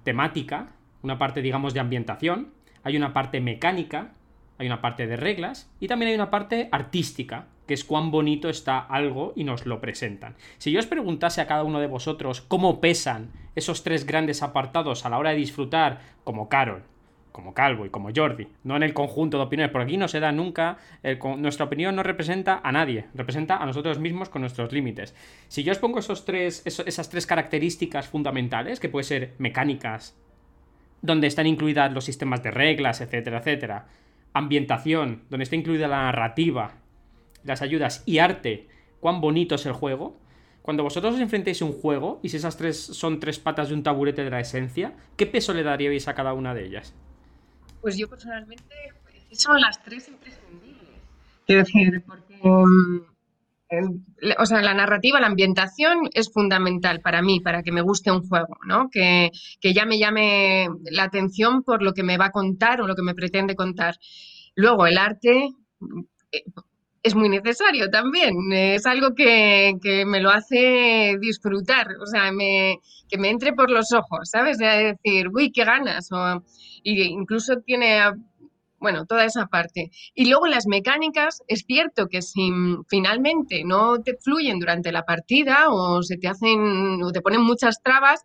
temática, 0.05 0.69
una 1.03 1.19
parte, 1.19 1.41
digamos, 1.41 1.73
de 1.75 1.81
ambientación, 1.81 2.53
hay 2.85 2.97
una 2.97 3.15
parte 3.15 3.41
mecánica, 3.41 4.13
hay 4.63 4.69
una 4.69 4.81
parte 4.81 5.07
de 5.07 5.17
reglas 5.17 5.71
y 5.81 5.89
también 5.89 6.11
hay 6.11 6.15
una 6.15 6.31
parte 6.31 6.69
artística, 6.73 7.47
que 7.67 7.75
es 7.75 7.85
cuán 7.85 8.11
bonito 8.11 8.49
está 8.49 8.79
algo 8.79 9.33
y 9.37 9.45
nos 9.45 9.67
lo 9.67 9.81
presentan. 9.81 10.37
Si 10.59 10.71
yo 10.71 10.79
os 10.79 10.87
preguntase 10.87 11.41
a 11.41 11.47
cada 11.47 11.65
uno 11.65 11.81
de 11.81 11.87
vosotros 11.87 12.41
cómo 12.41 12.81
pesan 12.81 13.31
esos 13.55 13.83
tres 13.83 14.07
grandes 14.07 14.43
apartados 14.43 15.05
a 15.05 15.11
la 15.11 15.19
hora 15.19 15.31
de 15.31 15.37
disfrutar, 15.37 16.01
como 16.25 16.49
Carol, 16.49 16.85
como 17.33 17.55
Calvo 17.55 17.87
y 17.87 17.91
como 17.91 18.11
Jordi, 18.15 18.47
no 18.63 18.77
en 18.77 18.83
el 18.83 18.95
conjunto 18.95 19.39
de 19.39 19.45
opiniones, 19.45 19.73
porque 19.73 19.85
aquí 19.85 19.97
no 19.97 20.07
se 20.07 20.21
da 20.21 20.33
nunca, 20.33 20.79
nuestra 21.39 21.67
opinión 21.67 21.97
no 21.97 22.03
representa 22.03 22.61
a 22.63 22.71
nadie, 22.73 23.07
representa 23.15 23.57
a 23.57 23.67
nosotros 23.67 23.99
mismos 23.99 24.29
con 24.29 24.43
nuestros 24.43 24.73
límites. 24.73 25.15
Si 25.49 25.65
yo 25.65 25.73
os 25.73 25.79
pongo 25.79 25.99
esos 25.99 26.25
tres, 26.25 26.63
esas 26.67 27.09
tres 27.09 27.27
características 27.27 28.07
fundamentales, 28.07 28.81
que 28.81 28.89
pueden 28.89 29.09
ser 29.09 29.35
mecánicas, 29.39 30.17
donde 31.01 31.27
están 31.27 31.47
incluidas 31.47 31.93
los 31.93 32.05
sistemas 32.05 32.43
de 32.43 32.53
reglas, 32.53 33.01
etcétera, 33.01 33.39
etcétera, 33.39 33.87
ambientación, 34.33 35.23
donde 35.31 35.45
está 35.45 35.57
incluida 35.57 35.89
la 35.89 36.03
narrativa, 36.03 36.75
las 37.45 37.63
ayudas 37.63 38.03
y 38.07 38.19
arte, 38.19 38.69
cuán 39.01 39.21
bonito 39.21 39.55
es 39.55 39.67
el 39.67 39.73
juego, 39.73 40.17
cuando 40.63 40.85
vosotros 40.85 41.15
os 41.15 41.21
enfrentéis 41.21 41.61
a 41.61 41.65
un 41.65 41.73
juego, 41.73 42.21
y 42.23 42.29
si 42.29 42.37
esas 42.37 42.57
tres 42.57 42.79
son 42.79 43.19
tres 43.19 43.39
patas 43.39 43.69
de 43.69 43.75
un 43.75 43.83
taburete 43.83 44.23
de 44.23 44.31
la 44.31 44.41
esencia, 44.41 44.95
¿qué 45.17 45.27
peso 45.27 45.53
le 45.53 45.65
daríais 45.65 46.07
a 46.07 46.15
cada 46.15 46.33
una 46.35 46.55
de 46.55 46.65
ellas? 46.67 46.95
Pues 47.81 47.97
yo 47.97 48.09
personalmente 48.09 48.75
son 49.33 49.61
las 49.61 49.83
tres 49.83 50.09
imprescindibles. 50.09 50.89
Quiero 51.47 51.65
decir, 51.65 52.03
porque 52.07 52.39
o 54.39 54.47
sea, 54.47 54.63
la 54.63 54.75
narrativa, 54.75 55.21
la 55.21 55.27
ambientación 55.27 56.09
es 56.13 56.33
fundamental 56.33 57.01
para 57.01 57.23
mí, 57.23 57.41
para 57.41 57.63
que 57.63 57.73
me 57.73 57.83
guste 57.83 58.11
un 58.11 58.27
juego, 58.27 58.59
¿no? 58.67 58.89
Que, 58.91 59.31
que, 59.61 59.73
ya 59.73 59.87
me 59.87 59.99
llame 59.99 60.69
la 60.91 61.05
atención 61.05 61.63
por 61.63 61.83
lo 61.83 61.93
que 61.93 62.03
me 62.03 62.19
va 62.19 62.27
a 62.27 62.31
contar 62.31 62.81
o 62.81 62.87
lo 62.87 62.95
que 62.95 63.03
me 63.03 63.15
pretende 63.15 63.55
contar. 63.55 63.97
Luego, 64.55 64.87
el 64.87 64.99
arte 64.99 65.49
eh, 66.33 66.45
es 67.03 67.15
muy 67.15 67.29
necesario 67.29 67.91
también, 67.91 68.35
es 68.53 68.87
algo 68.87 69.15
que, 69.15 69.75
que 69.83 70.05
me 70.07 70.21
lo 70.21 70.31
hace 70.31 71.17
disfrutar, 71.21 71.89
o 72.01 72.07
sea, 72.07 72.31
me, 72.31 72.79
que 73.09 73.19
me 73.19 73.31
entre 73.31 73.53
por 73.55 73.71
los 73.71 73.93
ojos, 73.93 74.31
¿sabes? 74.31 74.59
De 74.59 74.97
decir, 75.03 75.29
uy, 75.35 75.51
qué 75.51 75.65
ganas, 75.65 76.13
o, 76.13 76.45
incluso 76.85 77.57
tiene 77.65 77.99
bueno, 78.83 79.07
toda 79.07 79.25
esa 79.25 79.47
parte. 79.47 79.91
Y 80.15 80.29
luego 80.29 80.47
las 80.47 80.67
mecánicas, 80.67 81.43
es 81.47 81.65
cierto 81.67 82.09
que 82.09 82.21
si 82.21 82.51
finalmente 82.89 83.63
no 83.65 84.03
te 84.03 84.17
fluyen 84.21 84.59
durante 84.59 84.93
la 84.93 85.05
partida 85.05 85.71
o 85.71 86.03
se 86.03 86.19
te 86.19 86.29
hacen 86.29 87.01
te 87.13 87.21
ponen 87.23 87.43
muchas 87.43 87.83
trabas, 87.83 88.23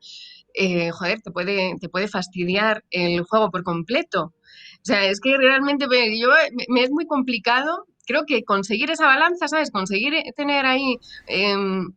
eh, 0.54 0.90
joder, 0.92 1.22
te 1.22 1.32
puede, 1.32 1.76
te 1.80 1.90
puede 1.90 2.08
fastidiar 2.08 2.84
el 2.90 3.24
juego 3.24 3.52
por 3.52 3.64
completo. 3.64 4.34
O 4.78 4.86
sea, 4.88 5.06
es 5.06 5.20
que 5.20 5.38
realmente 5.38 5.86
yo, 6.20 6.30
me 6.70 6.84
es 6.84 6.90
muy 6.90 7.06
complicado. 7.06 7.86
Creo 8.06 8.26
que 8.26 8.44
conseguir 8.44 8.90
esa 8.90 9.06
balanza, 9.06 9.48
¿sabes? 9.48 9.70
Conseguir 9.70 10.14
tener 10.36 10.66
ahí 10.66 10.98
em, 11.28 11.94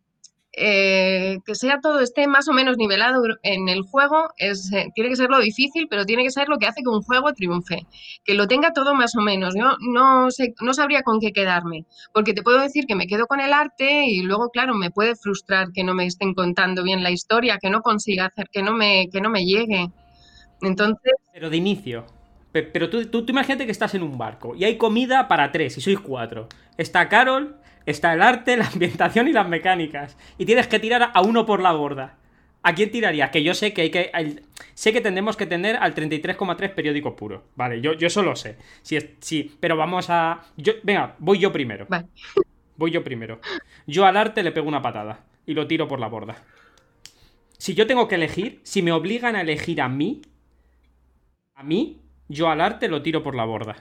eh, 0.52 1.38
que 1.46 1.54
sea 1.54 1.78
todo 1.80 2.00
esté 2.00 2.26
más 2.26 2.48
o 2.48 2.52
menos 2.52 2.76
nivelado 2.76 3.22
en 3.42 3.68
el 3.68 3.82
juego 3.82 4.30
es, 4.36 4.72
eh, 4.72 4.88
tiene 4.94 5.10
que 5.10 5.16
ser 5.16 5.30
lo 5.30 5.38
difícil, 5.38 5.86
pero 5.88 6.04
tiene 6.04 6.24
que 6.24 6.30
ser 6.30 6.48
lo 6.48 6.58
que 6.58 6.66
hace 6.66 6.82
que 6.82 6.88
un 6.88 7.02
juego 7.02 7.32
triunfe. 7.32 7.86
Que 8.24 8.34
lo 8.34 8.48
tenga 8.48 8.72
todo 8.72 8.94
más 8.94 9.14
o 9.14 9.20
menos. 9.20 9.54
Yo 9.56 9.76
no, 9.80 10.30
sé, 10.30 10.54
no 10.60 10.74
sabría 10.74 11.02
con 11.02 11.20
qué 11.20 11.32
quedarme, 11.32 11.84
porque 12.12 12.34
te 12.34 12.42
puedo 12.42 12.60
decir 12.60 12.86
que 12.86 12.96
me 12.96 13.06
quedo 13.06 13.26
con 13.26 13.40
el 13.40 13.52
arte 13.52 14.04
y 14.06 14.22
luego, 14.22 14.50
claro, 14.50 14.74
me 14.74 14.90
puede 14.90 15.14
frustrar 15.14 15.68
que 15.72 15.84
no 15.84 15.94
me 15.94 16.06
estén 16.06 16.34
contando 16.34 16.82
bien 16.82 17.02
la 17.02 17.10
historia, 17.10 17.58
que 17.60 17.70
no 17.70 17.82
consiga 17.82 18.26
hacer, 18.26 18.48
que 18.50 18.62
no 18.62 18.72
me, 18.72 19.08
que 19.12 19.20
no 19.20 19.30
me 19.30 19.44
llegue. 19.44 19.88
Entonces... 20.62 21.12
Pero 21.32 21.48
de 21.48 21.56
inicio. 21.56 22.06
Pero 22.52 22.90
tú, 22.90 23.06
tú, 23.06 23.24
tú 23.24 23.30
imagínate 23.30 23.64
que 23.64 23.70
estás 23.70 23.94
en 23.94 24.02
un 24.02 24.18
barco 24.18 24.56
y 24.56 24.64
hay 24.64 24.76
comida 24.76 25.28
para 25.28 25.52
tres 25.52 25.78
y 25.78 25.80
sois 25.80 26.00
cuatro. 26.00 26.48
Está 26.76 27.08
Carol, 27.08 27.56
Está 27.86 28.12
el 28.12 28.22
arte, 28.22 28.56
la 28.58 28.66
ambientación 28.66 29.28
y 29.28 29.32
las 29.32 29.48
mecánicas. 29.48 30.16
Y 30.38 30.46
tienes 30.46 30.68
que 30.68 30.78
tirar 30.78 31.10
a 31.12 31.22
uno 31.22 31.46
por 31.46 31.60
la 31.60 31.72
borda. 31.72 32.16
¿A 32.62 32.74
quién 32.74 32.90
tirarías? 32.90 33.30
Que 33.30 33.42
yo 33.42 33.54
sé 33.54 33.72
que 33.72 33.82
hay 33.82 33.90
que. 33.90 34.10
sé 34.74 34.92
que 34.92 35.00
tendremos 35.00 35.36
que 35.36 35.46
tener 35.46 35.76
al 35.76 35.94
33,3 35.94 36.74
periódico 36.74 37.16
puro. 37.16 37.44
Vale, 37.56 37.80
yo, 37.80 37.94
yo 37.94 38.06
eso 38.06 38.22
lo 38.22 38.36
sé. 38.36 38.58
Sí, 38.82 38.98
sí, 39.20 39.56
pero 39.60 39.76
vamos 39.76 40.10
a. 40.10 40.42
Yo, 40.56 40.74
venga, 40.82 41.16
voy 41.18 41.38
yo 41.38 41.52
primero. 41.52 41.86
Vale. 41.88 42.06
Voy 42.76 42.90
yo 42.90 43.02
primero. 43.02 43.40
Yo 43.86 44.04
al 44.04 44.16
arte 44.16 44.42
le 44.42 44.52
pego 44.52 44.68
una 44.68 44.82
patada. 44.82 45.24
Y 45.46 45.54
lo 45.54 45.66
tiro 45.66 45.88
por 45.88 46.00
la 46.00 46.08
borda. 46.08 46.36
Si 47.56 47.74
yo 47.74 47.86
tengo 47.86 48.08
que 48.08 48.14
elegir, 48.14 48.60
si 48.62 48.82
me 48.82 48.92
obligan 48.92 49.36
a 49.36 49.40
elegir 49.40 49.80
a 49.80 49.88
mí. 49.88 50.20
A 51.54 51.62
mí, 51.62 52.00
yo 52.28 52.48
al 52.50 52.60
arte 52.60 52.88
lo 52.88 53.02
tiro 53.02 53.22
por 53.22 53.34
la 53.34 53.44
borda 53.44 53.76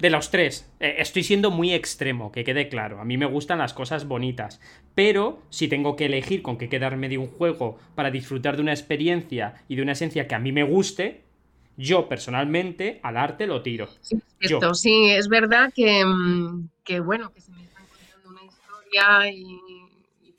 de 0.00 0.10
los 0.10 0.30
tres, 0.30 0.70
eh, 0.80 0.96
estoy 0.98 1.22
siendo 1.22 1.50
muy 1.50 1.72
extremo, 1.72 2.32
que 2.32 2.42
quede 2.42 2.68
claro. 2.68 3.00
A 3.00 3.04
mí 3.04 3.18
me 3.18 3.26
gustan 3.26 3.58
las 3.58 3.74
cosas 3.74 4.08
bonitas. 4.08 4.60
Pero 4.94 5.42
si 5.50 5.68
tengo 5.68 5.94
que 5.94 6.06
elegir 6.06 6.42
con 6.42 6.56
qué 6.56 6.68
quedarme 6.68 7.08
de 7.08 7.18
un 7.18 7.26
juego 7.26 7.78
para 7.94 8.10
disfrutar 8.10 8.56
de 8.56 8.62
una 8.62 8.72
experiencia 8.72 9.62
y 9.68 9.76
de 9.76 9.82
una 9.82 9.92
esencia 9.92 10.26
que 10.26 10.34
a 10.34 10.38
mí 10.38 10.52
me 10.52 10.62
guste, 10.62 11.22
yo 11.76 12.08
personalmente 12.08 12.98
al 13.02 13.18
arte 13.18 13.46
lo 13.46 13.62
tiro. 13.62 13.88
Sí, 14.00 14.20
sí 14.74 15.10
es 15.10 15.28
verdad 15.28 15.70
que, 15.74 16.04
mm, 16.04 16.68
que, 16.82 17.00
bueno, 17.00 17.32
que 17.32 17.42
se 17.42 17.52
me 17.52 17.62
está 17.62 17.80
contando 17.80 18.30
una 18.30 18.44
historia 18.44 19.30
y, 19.30 19.60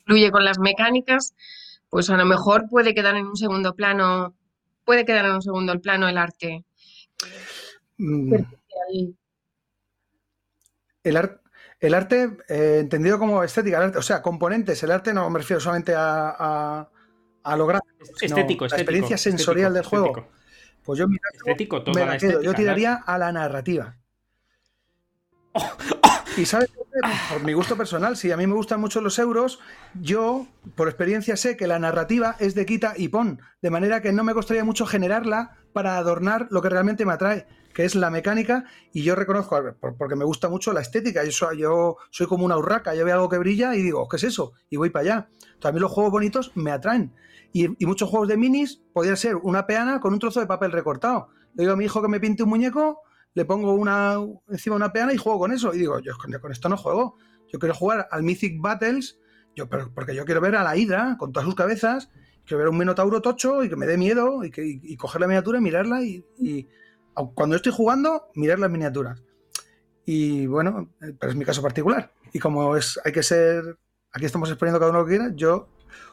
fluye 0.04 0.32
con 0.32 0.44
las 0.44 0.58
mecánicas, 0.58 1.34
pues 1.88 2.10
a 2.10 2.16
lo 2.16 2.24
mejor 2.24 2.68
puede 2.68 2.92
quedar 2.92 3.16
en 3.16 3.26
un 3.26 3.36
segundo 3.36 3.76
plano, 3.76 4.34
puede 4.84 5.04
quedar 5.04 5.24
en 5.24 5.32
un 5.32 5.42
segundo 5.42 5.80
plano 5.80 6.08
el 6.08 6.18
arte. 6.18 6.64
Mm. 7.98 8.34
El, 11.04 11.18
el 11.80 11.94
arte, 11.94 12.36
eh, 12.48 12.78
entendido 12.80 13.18
como 13.18 13.42
estética, 13.42 13.92
o 13.96 14.02
sea, 14.02 14.22
componentes, 14.22 14.82
el 14.82 14.90
arte 14.90 15.12
no 15.12 15.28
me 15.30 15.40
refiero 15.40 15.60
solamente 15.60 15.94
a, 15.96 16.88
a, 17.42 17.56
lo 17.56 17.66
gráfico, 17.66 18.04
estético, 18.20 18.66
la 18.68 18.76
experiencia 18.76 19.18
sensorial 19.18 19.74
del 19.74 19.84
juego. 19.84 20.28
Pues 20.84 20.98
yo, 20.98 21.06
estético, 21.34 21.82
yo 22.42 22.54
tiraría 22.54 22.94
a 22.94 23.18
la 23.18 23.32
narrativa. 23.32 23.96
Y 26.36 26.46
sabes, 26.46 26.70
por 27.30 27.44
mi 27.44 27.52
gusto 27.52 27.76
personal, 27.76 28.16
si 28.16 28.32
a 28.32 28.38
mí 28.38 28.46
me 28.46 28.54
gustan 28.54 28.80
mucho 28.80 29.02
los 29.02 29.18
euros, 29.18 29.60
yo 30.00 30.46
por 30.74 30.88
experiencia 30.88 31.36
sé 31.36 31.58
que 31.58 31.66
la 31.66 31.78
narrativa 31.78 32.36
es 32.38 32.54
de 32.54 32.64
quita 32.64 32.94
y 32.96 33.08
pon, 33.08 33.40
de 33.60 33.70
manera 33.70 34.00
que 34.00 34.12
no 34.12 34.24
me 34.24 34.32
costaría 34.32 34.64
mucho 34.64 34.86
generarla 34.86 35.58
para 35.74 35.98
adornar 35.98 36.46
lo 36.50 36.62
que 36.62 36.70
realmente 36.70 37.04
me 37.04 37.12
atrae 37.12 37.46
que 37.74 37.84
es 37.84 37.94
la 37.94 38.10
mecánica, 38.10 38.64
y 38.92 39.02
yo 39.02 39.14
reconozco, 39.14 39.58
porque 39.98 40.16
me 40.16 40.24
gusta 40.24 40.48
mucho 40.48 40.72
la 40.72 40.80
estética, 40.80 41.24
yo 41.24 41.32
soy, 41.32 41.58
yo 41.58 41.96
soy 42.10 42.26
como 42.26 42.44
una 42.44 42.56
urraca, 42.56 42.94
yo 42.94 43.04
veo 43.04 43.14
algo 43.14 43.28
que 43.28 43.38
brilla 43.38 43.74
y 43.74 43.82
digo, 43.82 44.08
¿qué 44.08 44.16
es 44.16 44.24
eso? 44.24 44.52
Y 44.70 44.76
voy 44.76 44.90
para 44.90 45.02
allá. 45.02 45.28
También 45.60 45.82
los 45.82 45.92
juegos 45.92 46.12
bonitos 46.12 46.52
me 46.54 46.70
atraen. 46.70 47.14
Y, 47.52 47.68
muchos 47.86 48.08
juegos 48.08 48.28
de 48.28 48.36
minis 48.36 48.82
podrían 48.92 49.16
ser 49.16 49.36
una 49.36 49.66
peana 49.66 50.00
con 50.00 50.12
un 50.12 50.18
trozo 50.18 50.40
de 50.40 50.46
papel 50.46 50.72
recortado. 50.72 51.28
Le 51.54 51.64
digo 51.64 51.74
a 51.74 51.76
mi 51.76 51.84
hijo 51.84 52.00
que 52.00 52.08
me 52.08 52.20
pinte 52.20 52.42
un 52.42 52.48
muñeco, 52.48 53.00
le 53.34 53.44
pongo 53.44 53.74
una 53.74 54.16
encima 54.48 54.76
una 54.76 54.92
peana 54.92 55.12
y 55.12 55.18
juego 55.18 55.38
con 55.38 55.52
eso. 55.52 55.74
Y 55.74 55.78
digo, 55.78 55.98
yo 56.00 56.14
con 56.40 56.52
esto 56.52 56.68
no 56.68 56.76
juego. 56.76 57.16
Yo 57.52 57.58
quiero 57.58 57.74
jugar 57.74 58.08
al 58.10 58.22
Mythic 58.22 58.60
Battles, 58.60 59.18
yo, 59.54 59.68
porque 59.68 60.14
yo 60.14 60.24
quiero 60.24 60.40
ver 60.40 60.56
a 60.56 60.62
la 60.62 60.76
Hydra 60.76 61.16
con 61.18 61.32
todas 61.32 61.44
sus 61.44 61.54
cabezas 61.54 62.08
Quiero 62.44 62.58
ver 62.58 62.68
un 62.68 62.78
minotauro 62.78 63.22
tocho 63.22 63.62
y 63.62 63.68
que 63.68 63.76
me 63.76 63.86
dé 63.86 63.96
miedo 63.96 64.44
y, 64.44 64.50
que, 64.50 64.80
coger 64.98 65.20
la 65.20 65.26
miniatura 65.26 65.58
y 65.58 65.62
mirarla 65.62 66.02
y, 66.02 66.24
y, 66.38 66.68
cuando 67.34 67.56
estoy 67.56 67.72
jugando, 67.72 68.30
mirar 68.34 68.58
las 68.58 68.70
miniaturas. 68.70 69.22
Y 70.04 70.46
bueno, 70.46 70.90
pero 70.98 71.30
es 71.30 71.36
mi 71.36 71.44
caso 71.44 71.62
particular. 71.62 72.12
Y 72.32 72.38
como 72.38 72.76
es, 72.76 72.98
hay 73.04 73.12
que 73.12 73.22
ser, 73.22 73.78
aquí 74.12 74.24
estamos 74.24 74.48
exponiendo 74.48 74.78
cada 74.78 74.90
uno 74.90 75.00
lo 75.00 75.06
que 75.06 75.16
quiera, 75.16 75.32
yo 75.34 75.68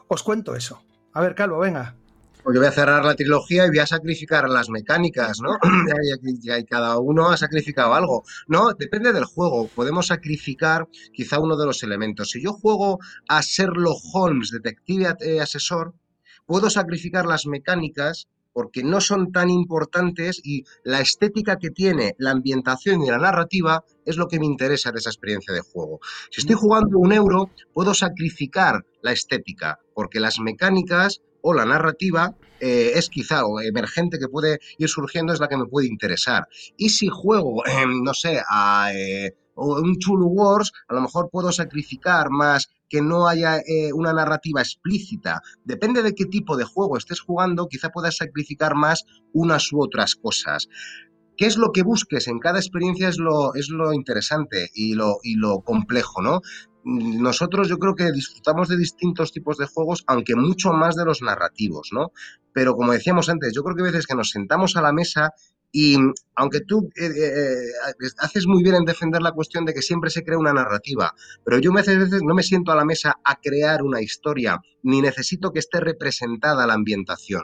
os 0.08 0.24
cuento 0.24 0.56
eso. 0.56 0.84
A 1.14 1.22
ver, 1.22 1.36
Calvo, 1.36 1.60
venga. 1.60 1.95
Pues 2.43 2.56
yo 2.56 2.62
voy 2.62 2.70
a 2.70 2.72
cerrar 2.72 3.04
la 3.04 3.16
trilogía 3.16 3.66
y 3.66 3.70
voy 3.70 3.80
a 3.80 3.86
sacrificar 3.86 4.50
las 4.50 4.70
mecánicas, 4.70 5.41
¿no? 5.41 5.58
y, 6.24 6.66
cada 6.66 6.97
uno 6.97 7.30
ha 7.30 7.38
sacrificado 7.38 7.93
algo. 7.93 8.24
No, 8.47 8.74
depende 8.74 9.12
del 9.12 9.26
juego. 9.26 9.68
Podemos 9.68 10.08
sacrificar 10.08 10.88
quizá 11.14 11.39
uno 11.39 11.58
de 11.58 11.66
los 11.66 11.84
elementos. 11.84 12.32
Si 12.32 12.41
yo 12.41 12.54
juego 12.54 13.00
a 13.28 13.41
Sherlock 13.41 14.00
Holmes, 14.14 14.52
detective 14.52 15.16
eh, 15.20 15.41
asesor, 15.41 15.93
puedo 16.45 16.70
sacrificar 16.70 17.26
las 17.26 17.45
mecánicas 17.45 18.30
porque 18.54 18.84
no 18.84 19.02
son 19.02 19.32
tan 19.32 19.50
importantes 19.50 20.41
y 20.43 20.64
la 20.84 21.02
estética 21.02 21.58
que 21.58 21.70
tiene 21.70 22.16
la 22.18 22.32
ambientación 22.32 23.02
y 23.02 23.10
la 23.10 23.18
narrativa 23.18 23.84
es 24.06 24.18
lo 24.18 24.28
que 24.28 24.39
me 24.39 24.45
interesa 24.45 24.91
de 24.91 25.00
esa 25.00 25.10
experiencia 25.10 25.54
de 25.54 25.62
juego. 25.62 26.00
Si 26.32 26.41
estoy 26.41 26.56
jugando 26.56 26.97
un 26.97 27.14
euro, 27.14 27.52
puedo 27.74 27.93
sacrificar 27.93 28.86
la 29.02 29.12
estética 29.12 29.80
porque 29.93 30.20
las 30.20 30.39
mecánicas 30.39 31.22
o 31.41 31.54
la 31.54 31.66
narrativa 31.66 32.36
eh, 32.60 32.91
es 32.95 33.10
quizá 33.10 33.45
o 33.45 33.62
emergente 33.62 34.20
que 34.20 34.28
puede 34.28 34.60
ir 34.78 34.89
surgiendo 34.89 35.34
es 35.34 35.39
la 35.39 35.47
que 35.47 35.58
me 35.58 35.66
puede 35.66 35.88
interesar. 35.88 36.47
Y 36.78 36.89
si 36.89 37.08
juego, 37.08 37.64
no 38.04 38.14
sé, 38.14 38.41
a 38.50 38.91
eh, 38.93 39.36
un 39.56 39.97
Chulu 39.97 40.28
Wars, 40.28 40.72
a 40.88 40.93
lo 40.93 41.02
mejor 41.02 41.30
puedo 41.32 41.52
sacrificar 41.52 42.30
más 42.30 42.70
que 42.90 43.02
no 43.02 43.28
haya 43.28 43.60
eh, 43.60 43.94
una 43.94 44.14
narrativa 44.14 44.62
explícita. 44.62 45.42
Depende 45.64 46.04
de 46.04 46.14
qué 46.16 46.26
tipo 46.26 46.58
de 46.58 46.66
juego 46.66 46.98
estés 46.98 47.22
jugando, 47.22 47.68
quizá 47.68 47.90
puedas 47.90 48.18
sacrificar 48.18 48.76
más 48.76 49.06
unas 49.34 49.72
u 49.72 49.82
otras 49.82 50.16
cosas. 50.16 50.68
¿Qué 51.38 51.46
es 51.46 51.56
lo 51.56 51.72
que 51.72 51.84
busques 51.84 52.28
en 52.28 52.40
cada 52.40 52.60
experiencia? 52.60 53.08
Es 53.08 53.18
lo, 53.18 53.56
es 53.56 53.70
lo 53.70 53.94
interesante 53.94 54.70
y 54.74 54.96
lo, 54.96 55.20
y 55.24 55.36
lo 55.36 55.62
complejo, 55.62 56.22
¿no? 56.22 56.42
nosotros 56.84 57.68
yo 57.68 57.78
creo 57.78 57.96
que 57.96 58.12
disfrutamos 58.12 58.68
de 58.70 58.78
distintos 58.78 59.32
tipos 59.32 59.58
de 59.58 59.68
juegos, 59.68 60.04
aunque 60.08 60.36
mucho 60.36 60.72
más 60.72 60.96
de 60.96 61.06
los 61.06 61.22
narrativos, 61.22 61.90
¿no? 61.92 62.12
Pero 62.54 62.76
como 62.76 62.94
decíamos 62.94 63.30
antes, 63.30 63.54
yo 63.54 63.64
creo 63.64 63.76
que 63.76 63.82
a 63.82 63.86
veces 63.86 64.08
que 64.08 64.16
nos 64.16 64.30
sentamos 64.30 64.76
a 64.76 64.82
la 64.82 64.94
mesa 64.94 65.32
y 65.72 65.97
aunque 66.36 66.61
tú 66.61 66.89
eh, 66.95 67.05
eh, 67.05 67.53
eh, 67.89 68.07
haces 68.20 68.47
muy 68.47 68.63
bien 68.63 68.76
en 68.76 68.86
defender 68.86 69.22
la 69.22 69.34
cuestión 69.34 69.65
de 69.65 69.74
que 69.74 69.82
siempre 69.82 70.09
se 70.09 70.24
crea 70.24 70.38
una 70.38 70.53
narrativa, 70.53 71.13
pero 71.43 71.59
yo 71.59 71.72
a 71.72 71.76
veces 71.76 72.24
no 72.24 72.34
me 72.34 72.43
siento 72.43 72.72
a 72.72 72.76
la 72.76 72.86
mesa 72.86 73.20
a 73.24 73.36
crear 73.36 73.84
una 73.84 74.01
historia, 74.01 74.59
ni 74.84 75.01
necesito 75.01 75.51
que 75.51 75.59
esté 75.59 75.80
representada 75.80 76.65
la 76.65 76.74
ambientación. 76.74 77.43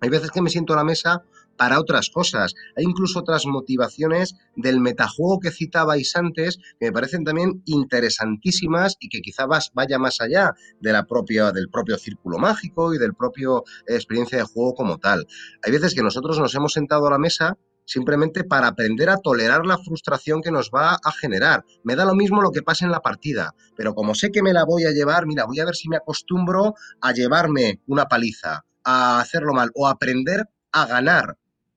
Hay 0.00 0.08
veces 0.08 0.32
que 0.32 0.42
me 0.42 0.50
siento 0.50 0.72
a 0.72 0.76
la 0.76 0.84
mesa 0.84 1.22
para 1.56 1.80
otras 1.80 2.10
cosas. 2.10 2.54
Hay 2.76 2.84
incluso 2.84 3.20
otras 3.20 3.46
motivaciones 3.46 4.34
del 4.56 4.80
metajuego 4.80 5.40
que 5.40 5.50
citabais 5.50 6.14
antes 6.16 6.58
que 6.78 6.86
me 6.86 6.92
parecen 6.92 7.24
también 7.24 7.62
interesantísimas 7.66 8.96
y 9.00 9.08
que 9.08 9.20
quizá 9.20 9.46
vaya 9.46 9.98
más 9.98 10.20
allá 10.20 10.54
de 10.80 10.92
la 10.92 11.04
propia, 11.04 11.52
del 11.52 11.68
propio 11.68 11.96
círculo 11.98 12.38
mágico 12.38 12.94
y 12.94 12.98
del 12.98 13.14
propio 13.14 13.64
experiencia 13.86 14.38
de 14.38 14.44
juego 14.44 14.74
como 14.74 14.98
tal. 14.98 15.26
Hay 15.62 15.72
veces 15.72 15.94
que 15.94 16.02
nosotros 16.02 16.38
nos 16.38 16.54
hemos 16.54 16.72
sentado 16.72 17.06
a 17.06 17.10
la 17.10 17.18
mesa 17.18 17.56
simplemente 17.84 18.44
para 18.44 18.68
aprender 18.68 19.10
a 19.10 19.18
tolerar 19.18 19.66
la 19.66 19.78
frustración 19.78 20.40
que 20.40 20.50
nos 20.50 20.70
va 20.70 20.98
a 21.02 21.12
generar. 21.12 21.64
Me 21.82 21.96
da 21.96 22.04
lo 22.04 22.14
mismo 22.14 22.40
lo 22.40 22.50
que 22.50 22.62
pase 22.62 22.84
en 22.84 22.92
la 22.92 23.00
partida, 23.00 23.54
pero 23.76 23.94
como 23.94 24.14
sé 24.14 24.30
que 24.30 24.42
me 24.42 24.52
la 24.52 24.64
voy 24.64 24.84
a 24.84 24.92
llevar, 24.92 25.26
mira, 25.26 25.44
voy 25.44 25.60
a 25.60 25.64
ver 25.64 25.74
si 25.74 25.88
me 25.88 25.96
acostumbro 25.96 26.74
a 27.00 27.12
llevarme 27.12 27.80
una 27.86 28.06
paliza, 28.06 28.64
a 28.84 29.20
hacerlo 29.20 29.52
mal 29.52 29.70
o 29.74 29.88
aprender 29.88 30.48
a 30.72 30.86
ganar 30.86 31.36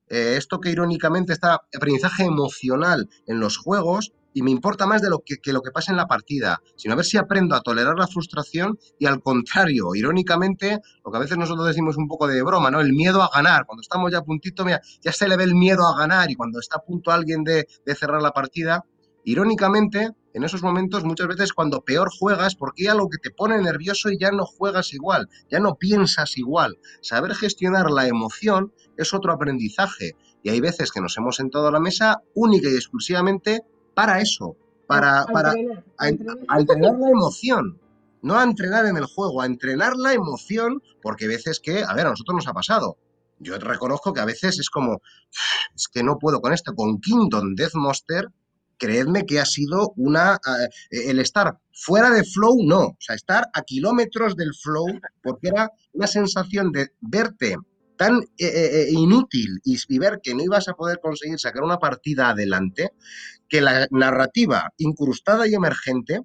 eh, 0.09 0.35
esto 0.37 0.59
que 0.59 0.69
irónicamente 0.69 1.33
está 1.33 1.61
aprendizaje 1.75 2.23
emocional 2.25 3.09
en 3.27 3.39
los 3.39 3.57
juegos 3.57 4.13
y 4.33 4.41
me 4.41 4.51
importa 4.51 4.85
más 4.85 5.01
de 5.01 5.09
lo 5.09 5.23
que, 5.25 5.37
lo 5.53 5.61
que 5.61 5.71
pasa 5.71 5.91
en 5.91 5.97
la 5.97 6.07
partida, 6.07 6.61
sino 6.75 6.93
a 6.93 6.97
ver 6.97 7.05
si 7.05 7.17
aprendo 7.17 7.55
a 7.55 7.61
tolerar 7.61 7.97
la 7.97 8.05
frustración 8.05 8.77
y 8.99 9.05
al 9.05 9.21
contrario, 9.21 9.95
irónicamente, 9.95 10.79
lo 11.05 11.11
que 11.11 11.17
a 11.17 11.21
veces 11.21 11.37
nosotros 11.37 11.65
decimos 11.67 11.95
un 11.95 12.09
poco 12.09 12.27
de 12.27 12.43
broma, 12.43 12.69
¿no? 12.69 12.81
El 12.81 12.91
miedo 12.91 13.23
a 13.23 13.29
ganar, 13.33 13.65
cuando 13.65 13.81
estamos 13.81 14.11
ya 14.11 14.17
a 14.17 14.23
puntito, 14.23 14.65
ya 14.67 15.11
se 15.13 15.27
le 15.29 15.37
ve 15.37 15.45
el 15.45 15.55
miedo 15.55 15.87
a 15.87 15.97
ganar 15.97 16.29
y 16.29 16.35
cuando 16.35 16.59
está 16.59 16.77
a 16.77 16.81
punto 16.81 17.11
alguien 17.11 17.45
de 17.45 17.65
cerrar 17.97 18.21
la 18.21 18.31
partida, 18.31 18.83
irónicamente, 19.23 20.11
en 20.35 20.43
esos 20.43 20.61
momentos 20.61 21.05
muchas 21.05 21.27
veces 21.27 21.53
cuando 21.53 21.81
peor 21.81 22.09
juegas, 22.11 22.55
porque 22.55 22.83
ya 22.83 22.93
lo 22.93 23.07
que 23.07 23.17
te 23.17 23.31
pone 23.31 23.57
nervioso 23.57 24.09
y 24.09 24.17
ya 24.19 24.31
no 24.31 24.45
juegas 24.45 24.93
igual, 24.93 25.29
ya 25.49 25.61
no 25.61 25.75
piensas 25.75 26.37
igual. 26.37 26.77
Saber 27.01 27.33
gestionar 27.35 27.89
la 27.89 28.05
emoción 28.05 28.73
es 28.97 29.13
otro 29.13 29.31
aprendizaje. 29.31 30.11
Y 30.43 30.49
hay 30.49 30.59
veces 30.59 30.91
que 30.91 30.99
nos 30.99 31.17
hemos 31.17 31.37
sentado 31.37 31.69
a 31.69 31.71
la 31.71 31.79
mesa 31.79 32.21
única 32.33 32.69
y 32.69 32.75
exclusivamente 32.75 33.61
para 33.93 34.19
eso, 34.19 34.57
para, 34.87 35.25
para 35.25 35.53
entrenar, 35.53 36.99
la 36.99 37.09
emoción. 37.09 37.79
No 38.21 38.37
a 38.37 38.43
entrenar 38.43 38.87
en 38.87 38.97
el 38.97 39.05
juego, 39.05 39.41
a 39.41 39.45
entrenar 39.45 39.95
la 39.95 40.11
emoción, 40.11 40.83
porque 41.01 41.25
hay 41.25 41.29
veces 41.29 41.61
que, 41.61 41.81
a 41.81 41.93
ver, 41.93 42.07
a 42.07 42.09
nosotros 42.09 42.35
nos 42.35 42.47
ha 42.49 42.53
pasado. 42.53 42.97
Yo 43.39 43.57
reconozco 43.57 44.11
que 44.11 44.19
a 44.19 44.25
veces 44.25 44.59
es 44.59 44.69
como, 44.69 45.01
es 45.73 45.87
que 45.87 46.03
no 46.03 46.17
puedo 46.19 46.41
con 46.41 46.51
esto. 46.51 46.75
Con 46.75 46.99
Kingdom 46.99 47.55
Death 47.55 47.75
Monster 47.75 48.27
creedme 48.77 49.25
que 49.25 49.39
ha 49.39 49.45
sido 49.45 49.93
una... 49.95 50.39
Eh, 50.91 51.09
el 51.09 51.19
estar 51.19 51.59
fuera 51.73 52.09
de 52.11 52.23
flow, 52.23 52.57
no. 52.63 52.79
O 52.79 52.97
sea, 52.99 53.15
estar 53.15 53.49
a 53.53 53.61
kilómetros 53.61 54.35
del 54.35 54.53
flow, 54.53 54.87
porque 55.21 55.49
era 55.49 55.71
una 55.93 56.07
sensación 56.07 56.71
de 56.71 56.89
verte 57.01 57.55
tan 57.97 58.21
eh, 58.37 58.47
eh, 58.47 58.87
inútil 58.91 59.61
y, 59.63 59.77
ver 59.97 60.19
que 60.21 60.35
no 60.35 60.43
ibas 60.43 60.67
a 60.67 60.73
poder 60.73 60.99
conseguir 61.01 61.39
sacar 61.39 61.63
una 61.63 61.79
partida 61.79 62.29
adelante, 62.29 62.91
que 63.47 63.61
la 63.61 63.87
narrativa 63.91 64.73
incrustada 64.77 65.47
y 65.47 65.53
emergente 65.53 66.21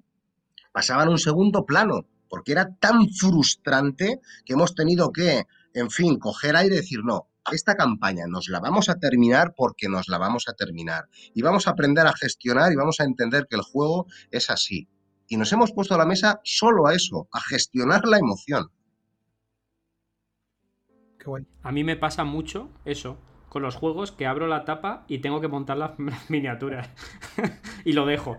pasaba 0.71 1.03
en 1.03 1.09
un 1.09 1.19
segundo 1.19 1.65
plano, 1.65 2.05
porque 2.29 2.53
era 2.53 2.75
tan 2.75 3.09
frustrante 3.09 4.19
que 4.45 4.53
hemos 4.53 4.75
tenido 4.75 5.11
que, 5.11 5.43
en 5.73 5.89
fin, 5.89 6.17
coger 6.17 6.55
aire 6.55 6.75
y 6.75 6.79
decir, 6.79 6.99
no, 7.03 7.27
esta 7.51 7.75
campaña 7.75 8.25
nos 8.27 8.49
la 8.49 8.59
vamos 8.59 8.89
a 8.89 8.95
terminar 8.95 9.53
porque 9.55 9.89
nos 9.89 10.07
la 10.07 10.17
vamos 10.17 10.47
a 10.47 10.53
terminar. 10.53 11.09
Y 11.33 11.41
vamos 11.41 11.67
a 11.67 11.71
aprender 11.71 12.07
a 12.07 12.13
gestionar 12.13 12.71
y 12.71 12.75
vamos 12.75 12.99
a 12.99 13.03
entender 13.03 13.47
que 13.49 13.55
el 13.55 13.63
juego 13.63 14.07
es 14.29 14.49
así. 14.49 14.87
Y 15.27 15.37
nos 15.37 15.51
hemos 15.53 15.71
puesto 15.71 15.95
a 15.95 15.97
la 15.97 16.05
mesa 16.05 16.41
solo 16.43 16.87
a 16.87 16.93
eso, 16.93 17.27
a 17.31 17.39
gestionar 17.41 18.05
la 18.05 18.17
emoción. 18.17 18.69
A 21.63 21.71
mí 21.71 21.83
me 21.83 21.95
pasa 21.95 22.23
mucho 22.23 22.69
eso 22.85 23.17
con 23.47 23.61
los 23.61 23.75
juegos 23.75 24.13
que 24.13 24.25
abro 24.25 24.47
la 24.47 24.63
tapa 24.63 25.03
y 25.09 25.19
tengo 25.19 25.41
que 25.41 25.49
montar 25.49 25.77
las, 25.77 25.91
miniaturas. 26.29 26.89
y 27.85 27.93
lo 27.93 28.05
dejo. 28.05 28.37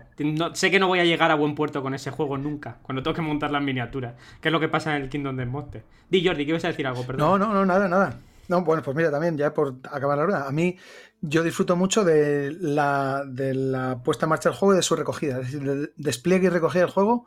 sé 0.53 0.71
que 0.71 0.79
no 0.79 0.87
voy 0.87 0.99
a 0.99 1.05
llegar 1.05 1.29
a 1.29 1.35
buen 1.35 1.55
puerto 1.55 1.83
con 1.83 1.93
ese 1.93 2.09
juego 2.09 2.37
nunca, 2.37 2.79
cuando 2.81 3.03
tengo 3.03 3.13
que 3.13 3.21
montar 3.21 3.51
las 3.51 3.61
miniaturas. 3.61 4.15
Que 4.41 4.49
es 4.49 4.51
lo 4.51 4.59
que 4.59 4.69
pasa 4.69 4.95
en 4.95 5.03
el 5.03 5.09
Kingdom 5.09 5.35
de 5.37 5.45
Monster. 5.45 5.83
Di 6.09 6.25
Jordi, 6.25 6.45
¿qué 6.45 6.51
ibas 6.51 6.65
a 6.65 6.69
decir 6.69 6.87
algo? 6.87 7.05
Perdón. 7.05 7.39
No, 7.39 7.47
no, 7.47 7.53
no, 7.53 7.65
nada, 7.65 7.87
nada. 7.87 8.19
No, 8.47 8.63
bueno, 8.63 8.83
pues 8.83 8.95
mira, 8.95 9.09
también, 9.09 9.37
ya 9.37 9.53
por 9.53 9.79
acabar 9.89 10.17
la 10.17 10.23
hora, 10.23 10.47
a 10.47 10.51
mí 10.51 10.77
yo 11.21 11.43
disfruto 11.43 11.75
mucho 11.75 12.03
de 12.03 12.51
la, 12.59 13.23
de 13.25 13.53
la 13.53 14.03
puesta 14.03 14.25
en 14.25 14.31
marcha 14.31 14.49
del 14.49 14.57
juego 14.57 14.73
y 14.73 14.77
de 14.77 14.83
su 14.83 14.95
recogida. 14.95 15.39
Es 15.39 15.51
decir, 15.51 15.67
el 15.67 15.93
despliegue 15.95 16.47
y 16.47 16.49
recogida 16.49 16.81
del 16.81 16.91
juego 16.91 17.25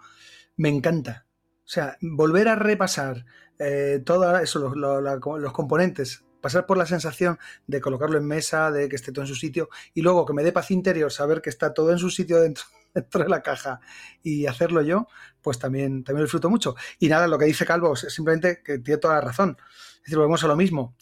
me 0.57 0.69
encanta. 0.69 1.27
O 1.65 1.69
sea, 1.69 1.97
volver 2.01 2.49
a 2.49 2.57
repasar 2.57 3.25
eh, 3.59 4.03
todos 4.05 4.41
eso, 4.43 4.75
los, 4.75 5.53
componentes, 5.53 6.25
pasar 6.41 6.67
por 6.67 6.77
la 6.77 6.87
sensación 6.87 7.39
de 7.67 7.81
colocarlo 7.81 8.19
en 8.19 8.27
mesa, 8.27 8.71
de 8.71 8.89
que 8.89 8.97
esté 8.97 9.13
todo 9.13 9.25
en 9.25 9.29
su 9.29 9.35
sitio, 9.35 9.69
y 9.95 10.03
luego 10.03 10.27
que 10.27 10.35
me 10.35 10.45
dé 10.45 10.53
paz 10.53 10.71
interior 10.71 11.11
saber 11.11 11.41
que 11.41 11.51
está 11.51 11.73
todo 11.73 11.91
en 11.91 11.99
su 11.99 12.11
sitio 12.11 12.41
dentro, 12.41 12.65
dentro 12.95 13.23
de 13.23 13.29
la 13.29 13.43
caja 13.43 13.81
y 14.23 14.47
hacerlo 14.47 14.83
yo, 14.83 15.09
pues 15.41 15.59
también, 15.59 16.05
también 16.05 16.21
lo 16.21 16.27
disfruto 16.27 16.51
mucho. 16.51 16.77
Y 16.99 17.09
nada, 17.09 17.27
lo 17.27 17.39
que 17.39 17.47
dice 17.47 17.67
Calvo 17.67 17.97
simplemente 17.97 18.63
que 18.63 18.79
tiene 18.79 18.99
toda 18.99 19.15
la 19.15 19.23
razón. 19.23 19.57
Es 19.97 20.03
decir, 20.03 20.19
volvemos 20.19 20.45
a 20.45 20.49
lo 20.49 20.57
mismo 20.57 20.97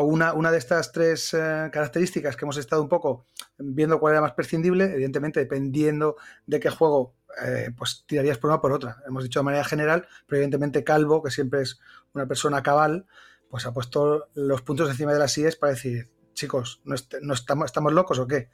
una, 0.00 0.32
una 0.32 0.50
de 0.50 0.58
estas 0.58 0.90
tres 0.90 1.34
eh, 1.34 1.68
características 1.70 2.36
que 2.36 2.44
hemos 2.44 2.56
estado 2.56 2.82
un 2.82 2.88
poco 2.88 3.26
viendo 3.58 4.00
cuál 4.00 4.14
era 4.14 4.22
más 4.22 4.32
prescindible, 4.32 4.84
evidentemente 4.84 5.40
dependiendo 5.40 6.16
de 6.46 6.60
qué 6.60 6.70
juego, 6.70 7.14
eh, 7.44 7.70
pues 7.76 8.04
tirarías 8.06 8.38
por 8.38 8.50
una 8.50 8.60
por 8.60 8.72
otra. 8.72 9.02
Hemos 9.06 9.24
dicho 9.24 9.40
de 9.40 9.44
manera 9.44 9.64
general, 9.64 10.06
pero 10.26 10.38
evidentemente 10.38 10.82
Calvo, 10.82 11.22
que 11.22 11.30
siempre 11.30 11.62
es 11.62 11.78
una 12.14 12.26
persona 12.26 12.62
cabal, 12.62 13.06
pues 13.50 13.66
ha 13.66 13.72
puesto 13.74 14.28
los 14.34 14.62
puntos 14.62 14.88
encima 14.88 15.12
de 15.12 15.18
las 15.18 15.36
IES 15.36 15.56
para 15.56 15.72
decir, 15.72 16.10
chicos, 16.32 16.80
¿no, 16.84 16.94
estamos, 16.94 17.66
estamos 17.66 17.92
locos 17.92 18.18
o 18.18 18.26
qué? 18.26 18.48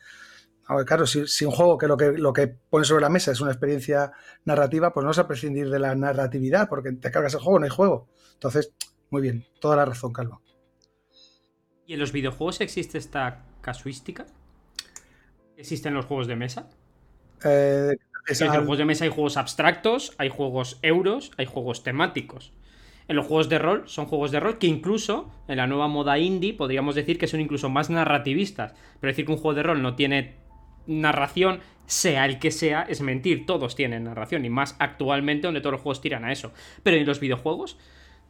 claro, 0.84 1.06
si, 1.06 1.26
si, 1.26 1.46
un 1.46 1.52
juego 1.52 1.78
que 1.78 1.86
lo, 1.86 1.96
que 1.96 2.12
lo 2.12 2.32
que 2.34 2.48
pone 2.48 2.84
sobre 2.84 3.00
la 3.00 3.08
mesa 3.08 3.32
es 3.32 3.40
una 3.40 3.52
experiencia 3.52 4.12
narrativa, 4.44 4.92
pues 4.92 5.02
no 5.02 5.08
vas 5.08 5.18
a 5.18 5.26
prescindir 5.26 5.70
de 5.70 5.78
la 5.78 5.94
narratividad, 5.94 6.68
porque 6.68 6.92
te 6.92 7.10
cargas 7.10 7.32
el 7.32 7.40
juego, 7.40 7.58
no 7.58 7.64
hay 7.64 7.70
juego. 7.70 8.08
Entonces, 8.34 8.74
muy 9.08 9.22
bien, 9.22 9.46
toda 9.60 9.76
la 9.76 9.86
razón, 9.86 10.12
Calvo. 10.12 10.42
¿Y 11.88 11.94
en 11.94 12.00
los 12.00 12.12
videojuegos 12.12 12.60
existe 12.60 12.98
esta 12.98 13.46
casuística? 13.62 14.26
¿Existen 15.56 15.94
los 15.94 16.04
juegos 16.04 16.26
de 16.26 16.36
mesa? 16.36 16.68
Eh, 17.42 17.96
en 18.28 18.46
los 18.46 18.56
juegos 18.58 18.76
de 18.76 18.84
mesa 18.84 19.04
hay 19.04 19.10
juegos 19.10 19.38
abstractos, 19.38 20.14
hay 20.18 20.28
juegos 20.28 20.78
euros, 20.82 21.32
hay 21.38 21.46
juegos 21.46 21.82
temáticos. 21.84 22.52
En 23.08 23.16
los 23.16 23.24
juegos 23.24 23.48
de 23.48 23.58
rol 23.58 23.84
son 23.88 24.04
juegos 24.04 24.32
de 24.32 24.38
rol 24.38 24.58
que 24.58 24.66
incluso 24.66 25.32
en 25.48 25.56
la 25.56 25.66
nueva 25.66 25.88
moda 25.88 26.18
indie 26.18 26.52
podríamos 26.52 26.94
decir 26.94 27.18
que 27.18 27.26
son 27.26 27.40
incluso 27.40 27.70
más 27.70 27.88
narrativistas. 27.88 28.74
Pero 29.00 29.10
decir 29.10 29.24
que 29.24 29.32
un 29.32 29.38
juego 29.38 29.54
de 29.54 29.62
rol 29.62 29.80
no 29.80 29.96
tiene 29.96 30.34
narración, 30.86 31.60
sea 31.86 32.26
el 32.26 32.38
que 32.38 32.50
sea, 32.50 32.82
es 32.82 33.00
mentir. 33.00 33.46
Todos 33.46 33.74
tienen 33.76 34.04
narración 34.04 34.44
y 34.44 34.50
más 34.50 34.76
actualmente 34.78 35.46
donde 35.46 35.62
todos 35.62 35.72
los 35.72 35.80
juegos 35.80 36.02
tiran 36.02 36.26
a 36.26 36.32
eso. 36.32 36.52
Pero 36.82 36.98
en 36.98 37.06
los 37.06 37.18
videojuegos, 37.18 37.78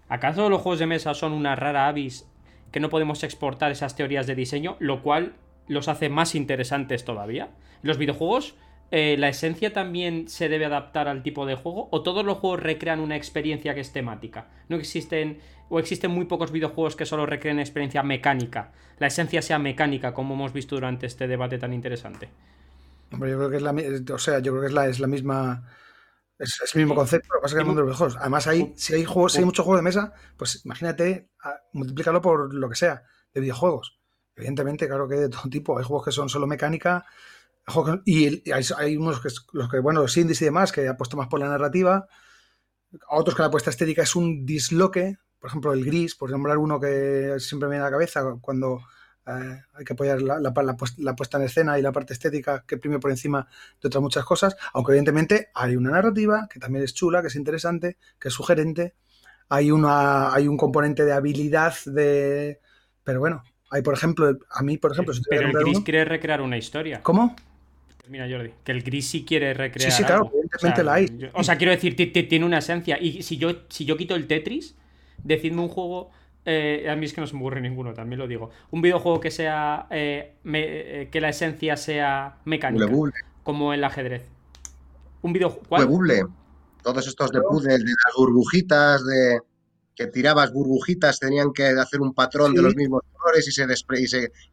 ¿acaso 0.09 0.48
los 0.48 0.62
juegos 0.62 0.78
de 0.78 0.86
mesa 0.86 1.12
son 1.12 1.32
una 1.32 1.56
rara 1.56 1.89
avis 1.89 2.24
que 2.72 2.80
no 2.80 2.88
podemos 2.90 3.22
exportar 3.22 3.72
esas 3.72 3.96
teorías 3.96 4.26
de 4.26 4.34
diseño, 4.34 4.76
lo 4.78 5.02
cual 5.02 5.34
los 5.66 5.88
hace 5.88 6.08
más 6.08 6.34
interesantes 6.34 7.04
todavía? 7.04 7.50
Los 7.82 7.98
videojuegos 7.98 8.54
eh, 8.90 9.16
¿la 9.18 9.28
esencia 9.28 9.72
también 9.72 10.28
se 10.28 10.48
debe 10.48 10.64
adaptar 10.64 11.08
al 11.08 11.22
tipo 11.22 11.44
de 11.44 11.56
juego? 11.56 11.88
¿O 11.90 12.02
todos 12.02 12.24
los 12.24 12.38
juegos 12.38 12.60
recrean 12.60 13.00
una 13.00 13.16
experiencia 13.16 13.74
que 13.74 13.80
es 13.80 13.92
temática? 13.92 14.46
¿No 14.68 14.76
existen, 14.76 15.38
o 15.68 15.78
existen 15.78 16.10
muy 16.10 16.24
pocos 16.24 16.52
videojuegos 16.52 16.96
que 16.96 17.04
solo 17.04 17.26
recreen 17.26 17.58
experiencia 17.58 18.02
mecánica? 18.02 18.72
La 18.98 19.08
esencia 19.08 19.42
sea 19.42 19.58
mecánica, 19.58 20.14
como 20.14 20.34
hemos 20.34 20.54
visto 20.54 20.74
durante 20.74 21.06
este 21.06 21.28
debate 21.28 21.58
tan 21.58 21.74
interesante. 21.74 22.30
Hombre, 23.12 23.30
yo 23.30 23.36
creo 23.36 23.50
que 23.50 23.56
es 23.56 23.62
la, 23.62 23.74
o 24.14 24.18
sea, 24.18 24.38
yo 24.38 24.52
creo 24.52 24.62
que 24.62 24.68
es 24.68 24.74
la, 24.74 24.86
es 24.86 25.00
la 25.00 25.06
misma, 25.06 25.64
es, 26.39 26.74
el 26.74 26.81
mismo 26.81 26.94
concepto, 26.94 27.28
lo 27.35 27.40
que 27.40 27.43
pasa 27.43 27.52
es 27.52 27.55
que 27.55 27.60
el 27.60 27.66
mundo 27.66 27.82
de 27.82 27.89
los 27.89 27.97
juegos. 27.97 28.16
Además, 28.19 28.47
hay, 28.47 28.73
si 28.77 28.94
hay 28.94 29.05
juegos, 29.05 29.32
si 29.32 29.39
hay 29.39 29.44
muchos 29.44 29.65
juegos 29.65 29.81
de 29.81 29.85
mesa, 29.85 30.12
pues 30.36 30.65
imagínate, 30.65 31.31
multiplícalo 31.73 32.20
por 32.20 32.55
lo 32.55 32.69
que 32.69 32.77
sea, 32.77 33.02
de 33.32 33.40
videojuegos. 33.40 33.98
Evidentemente, 34.36 34.86
claro 34.86 35.09
que 35.09 35.16
de 35.16 35.28
todo 35.28 35.48
tipo. 35.51 35.78
Hay 35.78 35.85
juegos 35.85 36.05
que 36.05 36.12
son 36.12 36.28
solo 36.28 36.47
mecánica, 36.47 37.05
y 38.05 38.51
hay, 38.51 38.97
unos 38.97 39.20
que, 39.20 39.28
los 39.52 39.70
que, 39.70 39.78
bueno, 39.81 40.01
los 40.01 40.16
indies 40.16 40.40
y 40.43 40.47
demás, 40.47 40.73
que 40.73 40.93
puesto 40.94 41.16
más 41.16 41.28
por 41.28 41.40
la 41.40 41.48
narrativa. 41.48 42.09
Otros 43.09 43.36
que 43.36 43.43
la 43.43 43.48
apuesta 43.48 43.70
estética 43.70 44.02
es 44.02 44.16
un 44.16 44.47
disloque. 44.47 45.19
Por 45.39 45.51
ejemplo, 45.51 45.73
el 45.73 45.85
gris, 45.85 46.15
por 46.15 46.31
nombrar 46.31 46.59
uno 46.59 46.81
que 46.81 47.36
siempre 47.39 47.69
me 47.69 47.74
viene 47.74 47.82
a 47.82 47.86
la 47.86 47.93
cabeza 47.93 48.24
cuando 48.40 48.81
eh, 49.28 49.62
hay 49.74 49.84
que 49.84 49.92
apoyar 49.92 50.22
la, 50.22 50.40
la, 50.40 51.16
puesta 51.16 51.36
en 51.36 51.44
escena 51.44 51.78
y 51.78 51.82
la 51.82 51.92
parte 51.92 52.14
estética 52.14 52.64
que 52.66 52.78
prime 52.78 52.98
por 52.98 53.10
encima 53.10 53.46
de 53.80 53.88
otras 53.88 54.02
muchas 54.02 54.24
cosas. 54.24 54.56
Aunque 54.72 54.92
evidentemente 54.92 55.50
hay 55.55 55.76
una 55.76 55.90
narrativa 55.90 56.48
que 56.50 56.59
también 56.59 56.84
es 56.84 56.94
chula, 56.94 57.20
que 57.20 57.28
es 57.28 57.36
interesante, 57.36 57.98
que 58.18 58.28
es 58.28 58.34
sugerente. 58.34 58.94
Hay, 59.50 59.70
una, 59.70 60.32
hay 60.32 60.48
un 60.48 60.56
componente 60.56 61.05
de 61.05 61.12
habilidad 61.12 61.74
de... 61.86 62.60
Pero 63.05 63.20
bueno, 63.20 63.42
hay, 63.70 63.82
por 63.82 63.94
ejemplo, 63.94 64.38
a 64.50 64.62
mí, 64.62 64.78
por 64.78 64.92
ejemplo... 64.92 65.14
Pero 65.28 65.48
el 65.48 65.52
gris 65.52 65.80
quiere 65.80 66.05
recrear 66.05 66.40
una 66.40 66.56
historia. 66.56 67.02
¿Cómo? 67.02 67.36
Mira, 68.09 68.26
Jordi, 68.30 68.52
que 68.64 68.72
el 68.72 68.82
gris 68.82 69.09
sí 69.09 69.24
quiere 69.24 69.52
recrear. 69.52 69.90
Sí, 69.90 69.98
sí, 69.98 70.05
claro, 70.05 70.30
evidentemente 70.32 70.82
la 70.82 70.94
hay. 70.94 71.30
o 71.34 71.44
sea, 71.44 71.56
quiero 71.56 71.72
decir, 71.72 71.94
tiene 71.94 72.44
una 72.44 72.59
esencia. 72.59 72.98
Y 72.98 73.22
si 73.22 73.36
yo, 73.36 73.50
si 73.68 73.84
yo 73.84 73.96
quito 73.96 74.14
el 74.14 74.26
Tetris, 74.26 74.74
decidme 75.22 75.60
un 75.60 75.68
juego. 75.68 76.10
Eh, 76.50 76.88
a 76.88 76.96
mí 76.96 77.04
es 77.04 77.12
que 77.12 77.20
no 77.20 77.26
se 77.26 77.34
me 77.34 77.40
ocurre 77.40 77.60
ninguno, 77.60 77.92
también 77.92 78.18
lo 78.18 78.26
digo. 78.26 78.48
Un 78.70 78.80
videojuego 78.80 79.20
que 79.20 79.30
sea. 79.30 79.86
Eh, 79.90 80.32
eh, 80.46 81.08
que 81.12 81.20
la 81.20 81.28
esencia 81.28 81.76
sea 81.76 82.38
mecánica. 82.46 82.88
Como 83.42 83.74
el 83.74 83.84
ajedrez. 83.84 84.24
Un 85.20 85.34
videojuego. 85.34 86.30
Todos 86.82 87.06
estos 87.06 87.32
de 87.32 87.42
puzzles, 87.42 87.84
de 87.84 87.90
las 87.90 88.14
burbujitas, 88.16 89.04
de 89.04 89.40
que 89.94 90.06
tirabas 90.06 90.50
burbujitas, 90.50 91.18
tenían 91.18 91.52
que 91.52 91.66
hacer 91.66 92.00
un 92.00 92.14
patrón 92.14 92.54
de 92.54 92.62
los 92.62 92.74
mismos 92.74 93.02
colores 93.12 93.46
y 93.46 93.52
se, 93.52 93.66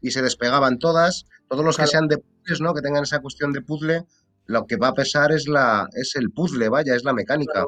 y 0.01 0.11
se, 0.11 0.22
despegaban 0.22 0.80
todas. 0.80 1.27
Todos 1.47 1.63
los 1.63 1.77
que 1.77 1.88
sean 1.88 2.09
de 2.09 2.17
puzzles, 2.17 2.59
¿no? 2.59 2.73
que 2.73 2.81
tengan 2.81 3.03
esa 3.03 3.22
cuestión 3.22 3.53
de 3.53 3.61
puzzle, 3.61 4.03
lo 4.47 4.65
que 4.67 4.76
va 4.76 4.89
a 4.89 4.93
pesar 4.93 5.31
es, 5.31 5.47
la, 5.47 5.88
es 5.93 6.17
el 6.17 6.31
puzzle, 6.31 6.67
vaya, 6.67 6.93
es 6.93 7.05
la 7.05 7.13
mecánica. 7.13 7.65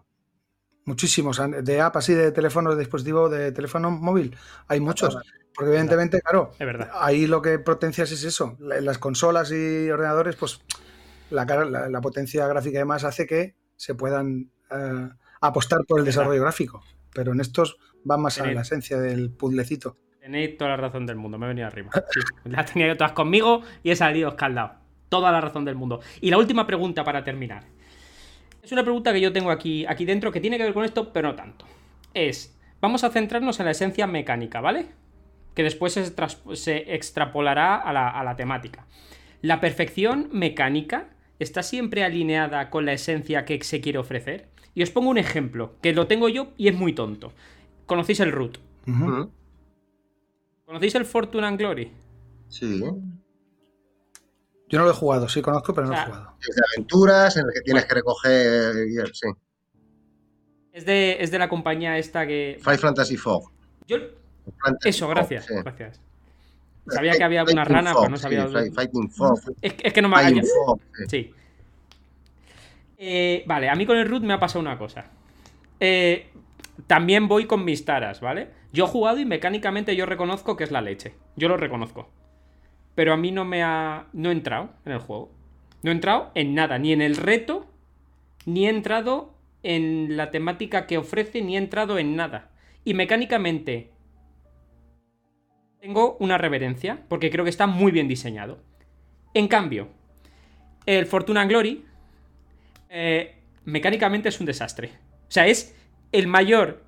Muchísimos, 0.88 1.40
de 1.64 1.82
app 1.82 1.98
así 1.98 2.16
de 2.16 2.32
teléfono, 2.32 2.72
de 2.72 2.80
dispositivo, 2.80 3.30
de 3.30 3.52
teléfono 3.52 3.92
móvil, 3.92 4.36
hay 4.68 4.80
muchos. 4.80 5.16
Porque 5.54 5.70
evidentemente, 5.70 6.22
claro, 6.22 6.52
ahí 6.94 7.28
lo 7.28 7.42
que 7.42 7.60
potencias 7.60 8.12
es 8.12 8.24
eso. 8.24 8.58
Las 8.60 8.98
consolas 8.98 9.52
y 9.52 9.90
ordenadores, 9.92 10.36
pues 10.36 10.62
la, 11.30 11.46
la, 11.46 12.02
potencia 12.02 12.48
gráfica 12.48 12.78
y 12.78 12.80
demás 12.80 13.04
hace 13.04 13.28
que 13.28 13.56
se 13.76 13.96
puedan 13.96 14.50
eh, 14.72 15.10
apostar 15.42 15.80
por 15.88 16.00
el 16.00 16.06
desarrollo 16.06 16.42
gráfico 16.42 16.82
pero 17.18 17.32
en 17.32 17.40
estos 17.40 17.78
va 18.10 18.16
más 18.16 18.40
a 18.40 18.46
la 18.46 18.62
esencia 18.62 19.00
del 19.00 19.32
puzzlecito. 19.32 19.98
Tenéis 20.20 20.56
toda 20.56 20.70
la 20.70 20.78
razón 20.78 21.08
del 21.08 21.16
mundo, 21.16 21.40
me 21.40 21.48
he 21.48 21.50
venido 21.50 21.66
arriba. 21.66 21.90
Sí, 22.12 22.20
las 22.44 22.72
tenía 22.72 22.88
yo 22.88 22.96
todas 22.96 23.14
conmigo 23.14 23.64
y 23.82 23.90
he 23.90 23.96
salido 23.96 24.30
escaldado. 24.30 24.76
Toda 25.10 25.32
la 25.32 25.42
razón 25.42 25.66
del 25.66 25.74
mundo. 25.74 26.00
Y 26.22 26.30
la 26.30 26.38
última 26.38 26.68
pregunta 26.68 27.04
para 27.04 27.24
terminar. 27.24 27.64
Es 28.68 28.74
una 28.74 28.84
pregunta 28.84 29.14
que 29.14 29.22
yo 29.22 29.32
tengo 29.32 29.50
aquí, 29.50 29.86
aquí 29.86 30.04
dentro 30.04 30.30
que 30.30 30.42
tiene 30.42 30.58
que 30.58 30.64
ver 30.64 30.74
con 30.74 30.84
esto, 30.84 31.14
pero 31.14 31.30
no 31.30 31.36
tanto. 31.36 31.64
Es, 32.14 32.60
vamos 32.82 33.06
a 33.06 33.10
centrarnos 33.12 33.62
en 33.62 33.66
la 33.66 33.72
esencia 33.72 34.08
mecánica, 34.08 34.60
¿vale? 34.60 34.88
Que 35.54 35.64
después 35.64 35.94
se, 35.94 36.94
extrapolará 36.94 37.78
a 37.78 37.94
la, 37.94 38.10
a 38.10 38.26
la 38.26 38.36
temática. 38.36 38.86
¿La 39.42 39.62
perfección 39.62 40.28
mecánica 40.34 41.08
está 41.40 41.64
siempre 41.64 42.04
alineada 42.04 42.70
con 42.70 42.86
la 42.86 42.92
esencia 42.92 43.46
que 43.46 43.64
se 43.64 43.80
quiere 43.80 44.00
ofrecer? 44.00 44.50
Y 44.76 44.84
os 44.84 44.92
pongo 44.92 45.12
un 45.12 45.18
ejemplo, 45.18 45.76
que 45.82 45.94
lo 45.94 46.08
tengo 46.08 46.28
yo 46.28 46.52
y 46.58 46.68
es 46.68 46.76
muy 46.76 46.92
tonto. 46.92 47.32
¿Conocéis 47.86 48.20
el 48.20 48.34
Root? 48.34 48.58
¿Conocéis 50.66 50.96
el 50.96 51.06
Fortune 51.06 51.48
and 51.48 51.58
Glory? 51.58 51.90
Sí. 52.50 52.84
Yo 54.70 54.80
no 54.80 54.86
lo 54.86 54.92
he 54.92 54.94
jugado, 54.94 55.30
sí 55.30 55.42
conozco, 55.42 55.74
pero 55.74 55.88
no 55.88 55.94
lo 55.94 56.00
he 56.00 56.06
jugado. 56.06 56.34
Es 56.42 56.56
de 56.56 56.62
aventuras 56.74 57.38
en 57.38 57.46
el 57.46 57.54
que 57.54 57.62
tienes 57.62 57.86
que 57.86 57.96
recoger. 57.96 58.74
Sí. 59.14 59.28
Es 60.74 60.86
de, 60.86 61.18
es 61.20 61.32
de 61.32 61.40
la 61.40 61.50
compañía 61.50 61.98
esta 61.98 62.28
que. 62.28 62.58
Five 62.62 62.78
Fantasy 62.78 63.18
Fog. 63.18 63.52
Yo... 63.88 63.98
Eso, 64.84 65.08
gracias. 65.08 65.48
Gracias. 65.48 66.02
Sabía 66.88 67.14
que 67.14 67.24
había 67.24 67.42
alguna 67.42 67.64
rana, 67.66 67.94
pero 67.94 68.10
no 68.10 68.18
sabía. 68.18 68.48
Fighting 68.48 69.10
Fog. 69.10 69.40
Es, 69.62 69.74
que 69.74 70.02
no 70.02 70.10
me 70.10 70.18
había. 70.18 70.44
sí. 71.08 71.34
Eh, 72.98 73.44
vale, 73.46 73.70
a 73.70 73.76
mí 73.76 73.86
con 73.86 73.98
el 73.98 74.10
root 74.10 74.24
me 74.24 74.34
ha 74.34 74.40
pasado 74.40 74.60
una 74.60 74.78
cosa. 74.78 75.06
Eh, 75.80 76.32
también 76.88 77.28
voy 77.28 77.46
con 77.46 77.64
mis 77.64 77.86
taras, 77.86 78.22
¿vale? 78.22 78.50
Yo 78.72 78.86
he 78.86 78.88
jugado 78.88 79.20
y 79.20 79.26
mecánicamente 79.26 79.96
yo 79.96 80.06
reconozco 80.06 80.56
que 80.56 80.64
es 80.64 80.72
la 80.72 80.82
leche. 80.82 81.14
Yo 81.36 81.48
lo 81.48 81.58
reconozco. 81.58 82.10
Pero 82.98 83.14
a 83.14 83.18
mí 83.18 83.32
no 83.32 83.46
me 83.46 83.62
ha. 83.62 84.08
No 84.12 84.30
he 84.30 84.32
entrado 84.32 84.72
en 84.84 84.94
el 84.94 84.98
juego. 84.98 85.32
No 85.84 85.92
he 85.92 85.94
entrado 85.94 86.32
en 86.34 86.56
nada, 86.56 86.80
ni 86.80 86.94
en 86.94 87.04
el 87.04 87.16
reto, 87.16 87.68
ni 88.48 88.66
he 88.66 88.72
entrado 88.72 89.36
en 89.62 90.18
la 90.18 90.32
temática 90.32 90.88
que 90.88 90.98
ofrece, 90.98 91.44
ni 91.44 91.54
he 91.54 91.60
entrado 91.60 92.00
en 92.00 92.16
nada. 92.16 92.50
Y 92.84 92.96
mecánicamente. 92.96 93.92
Tengo 95.80 96.18
una 96.20 96.40
reverencia, 96.40 97.04
porque 97.08 97.30
creo 97.30 97.44
que 97.44 97.52
está 97.52 97.68
muy 97.68 97.92
bien 97.92 98.08
diseñado. 98.08 98.64
En 99.36 99.48
cambio, 99.48 99.90
el 100.88 101.06
Fortuna 101.06 101.46
Glory 101.46 101.86
eh, 102.90 103.36
mecánicamente 103.64 104.30
es 104.30 104.40
un 104.40 104.48
desastre. 104.48 104.90
O 105.28 105.32
sea, 105.32 105.46
es 105.46 105.78
el 106.12 106.26
mayor. 106.26 106.84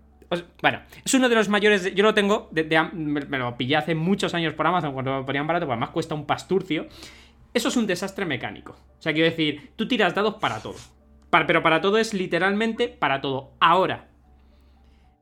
Bueno, 0.62 0.82
es 1.04 1.14
uno 1.14 1.28
de 1.28 1.36
los 1.36 1.50
mayores. 1.50 1.94
yo 1.96 2.04
lo 2.04 2.14
tengo. 2.14 2.50
me, 2.94 3.38
lo 3.38 3.58
pillé 3.58 3.78
hace 3.78 3.96
muchos 3.96 4.34
años 4.34 4.54
por 4.54 4.68
Amazon 4.68 4.94
cuando 4.94 5.18
lo 5.18 5.26
ponían 5.26 5.48
barato, 5.48 5.66
pues 5.66 5.74
además 5.74 5.90
cuesta 5.90 6.16
un 6.16 6.26
pasturcio. 6.26 6.88
Eso 7.54 7.70
es 7.70 7.78
un 7.78 7.88
desastre 7.88 8.26
mecánico. 8.26 8.74
O 9.00 9.02
sea, 9.02 9.14
quiero 9.14 9.30
decir, 9.30 9.72
tú 9.76 9.88
tiras 9.88 10.14
dados 10.14 10.36
para 10.36 10.62
todo. 10.62 10.76
pero 11.30 11.64
para 11.64 11.82
todo 11.82 11.98
es 11.98 12.14
literalmente 12.14 12.88
para 12.88 13.22
todo. 13.22 13.54
Ahora, 13.60 14.08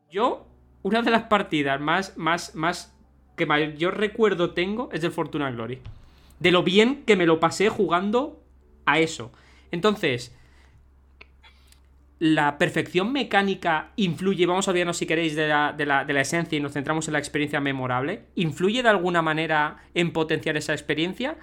yo, 0.10 0.48
una 0.84 1.02
de 1.02 1.12
las 1.12 1.24
partidas 1.24 1.80
más, 1.80 2.18
más, 2.18 2.54
más 2.56 2.98
que 3.38 3.46
mayor 3.46 3.98
recuerdo 3.98 4.52
tengo 4.52 4.90
es 4.92 5.02
del 5.02 5.12
Fortuna 5.12 5.52
Glory. 5.52 5.80
De 6.40 6.52
lo 6.52 6.64
bien 6.64 7.04
que 7.06 7.16
me 7.16 7.26
lo 7.26 7.40
pasé 7.40 7.70
jugando 7.70 8.44
a 8.86 9.00
eso. 9.00 9.32
Entonces, 9.72 10.36
la 12.20 12.58
perfección 12.58 13.12
mecánica 13.12 13.92
influye, 13.96 14.46
vamos 14.46 14.68
a 14.68 14.72
olvidarnos 14.72 14.98
si 14.98 15.06
queréis 15.06 15.36
de 15.36 15.48
la, 15.48 15.74
de, 15.74 15.86
la, 15.86 16.04
de 16.04 16.14
la, 16.14 16.22
esencia 16.22 16.58
y 16.58 16.62
nos 16.62 16.74
centramos 16.74 17.08
en 17.08 17.14
la 17.14 17.20
experiencia 17.20 17.60
memorable, 17.60 18.24
¿influye 18.36 18.82
de 18.82 18.90
alguna 18.90 19.22
manera 19.22 19.78
en 19.94 20.12
potenciar 20.12 20.58
esa 20.58 20.74
experiencia? 20.74 21.38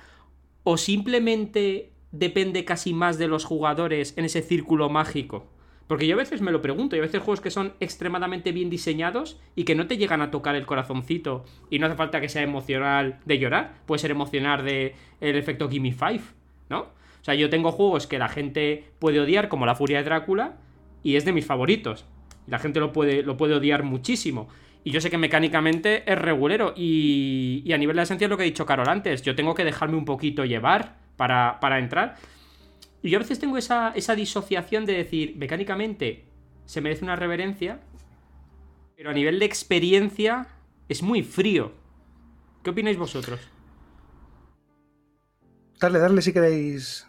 ¿O 0.65 0.77
simplemente 0.77 1.93
depende 2.11 2.65
casi 2.65 2.93
más 2.93 3.19
de 3.19 3.29
los 3.29 3.45
jugadores 3.45 4.15
en 4.17 4.25
ese 4.25 4.43
círculo 4.43 4.89
mágico? 4.89 5.47
Porque 5.87 6.07
yo 6.07 6.15
a 6.15 6.19
veces 6.19 6.41
me 6.41 6.51
lo 6.51 6.63
pregunto, 6.63 6.97
y 6.97 6.99
a 6.99 7.03
veces 7.03 7.23
juegos 7.23 7.41
que 7.41 7.51
son 7.51 7.75
extremadamente 7.79 8.53
bien 8.53 8.71
diseñados 8.71 9.39
y 9.55 9.65
que 9.65 9.75
no 9.75 9.87
te 9.87 9.99
llegan 9.99 10.23
a 10.23 10.31
tocar 10.31 10.57
el 10.57 10.67
corazoncito 10.67 11.45
y 11.71 11.79
no 11.79 11.87
hace 11.87 11.95
falta 11.95 12.21
que 12.21 12.31
sea 12.31 12.43
emocional 12.43 13.21
de 13.27 13.39
llorar, 13.39 13.75
puede 13.87 13.99
ser 13.99 14.11
emocional 14.11 14.65
de 14.65 14.95
el 15.21 15.37
efecto 15.37 15.69
Gimme 15.69 15.93
Five, 15.93 16.23
¿no? 16.71 16.81
O 16.81 17.25
sea, 17.25 17.35
yo 17.35 17.49
tengo 17.49 17.71
juegos 17.71 18.07
que 18.07 18.19
la 18.19 18.29
gente 18.29 18.85
puede 18.99 19.21
odiar, 19.21 19.49
como 19.49 19.67
La 19.67 19.75
Furia 19.75 19.99
de 19.99 20.05
Drácula, 20.05 20.57
y 21.05 21.15
es 21.15 21.25
de 21.25 21.33
mis 21.33 21.47
favoritos. 21.47 22.05
Y 22.49 22.51
la 22.51 22.59
gente 22.59 22.81
lo 22.81 22.93
puede, 22.93 23.23
lo 23.23 23.37
puede 23.37 23.55
odiar 23.55 23.85
muchísimo. 23.85 24.49
Y 24.83 24.91
yo 24.91 25.01
sé 25.01 25.11
que 25.11 25.19
mecánicamente 25.19 26.11
es 26.11 26.19
regulero. 26.19 26.75
Y, 26.77 27.63
y, 27.65 27.73
a 27.73 27.79
nivel 27.79 27.97
de 27.97 28.03
esencia 28.03 28.25
es 28.25 28.31
lo 28.31 28.37
que 28.37 28.43
he 28.43 28.47
dicho 28.47 28.67
Carol 28.67 28.89
antes. 28.89 29.23
Yo 29.23 29.37
tengo 29.37 29.55
que 29.55 29.65
dejarme 29.65 29.97
un 29.97 30.05
poquito 30.05 30.45
llevar 30.45 30.97
para, 31.17 31.61
para 31.61 31.79
entrar. 31.79 32.17
Y 33.03 33.11
yo 33.11 33.19
a 33.19 33.23
veces 33.23 33.39
tengo 33.39 33.57
esa, 33.57 33.93
esa 33.95 34.17
disociación 34.17 34.85
de 34.87 34.95
decir, 34.95 35.37
mecánicamente 35.37 36.25
se 36.65 36.81
merece 36.81 37.05
una 37.05 37.17
reverencia. 37.17 37.81
Pero 38.97 39.11
a 39.11 39.13
nivel 39.13 39.39
de 39.39 39.45
experiencia 39.45 40.49
es 40.89 41.03
muy 41.03 41.23
frío. 41.23 41.73
¿Qué 42.63 42.71
opináis 42.71 42.97
vosotros? 42.97 43.41
Darle, 45.81 45.99
darle 45.99 46.23
si 46.23 46.33
queréis. 46.33 47.07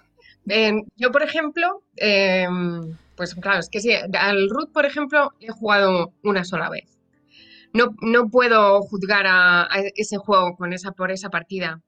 yo, 0.98 1.12
por 1.12 1.24
ejemplo, 1.24 1.84
em, 1.96 2.98
pues 3.16 3.36
claro, 3.36 3.60
es 3.60 3.70
que 3.70 3.80
sí, 3.80 3.92
al 3.94 4.50
Root, 4.50 4.72
por 4.72 4.86
ejemplo, 4.86 5.32
he 5.40 5.52
jugado 5.52 6.14
una 6.24 6.44
sola 6.44 6.70
vez. 6.70 7.00
No, 7.74 7.96
no 8.02 8.30
puedo 8.30 8.82
juzgar 8.84 9.26
a, 9.28 9.68
ese 9.96 10.18
juego 10.18 10.56
con 10.56 10.74
esa, 10.74 10.92
por 10.92 11.12
esa 11.12 11.30
partida. 11.30 11.82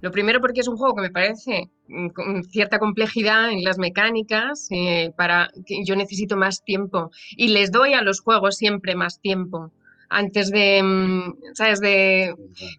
Lo 0.00 0.10
primero 0.10 0.40
porque 0.40 0.60
es 0.60 0.68
un 0.68 0.76
juego 0.76 0.96
que 0.96 1.02
me 1.02 1.10
parece 1.10 1.70
mm, 1.88 2.08
con 2.08 2.44
cierta 2.44 2.78
complejidad 2.78 3.50
en 3.50 3.64
las 3.64 3.78
mecánicas, 3.78 4.68
eh, 4.70 5.12
para 5.16 5.50
yo 5.86 5.96
necesito 5.96 6.36
más 6.36 6.62
tiempo 6.64 7.10
y 7.30 7.48
les 7.48 7.70
doy 7.70 7.94
a 7.94 8.02
los 8.02 8.20
juegos 8.20 8.56
siempre 8.56 8.94
más 8.96 9.20
tiempo 9.20 9.72
antes 10.12 10.50
de, 10.50 10.82
mm, 10.82 11.54
¿sabes? 11.54 11.80
De, 11.80 12.34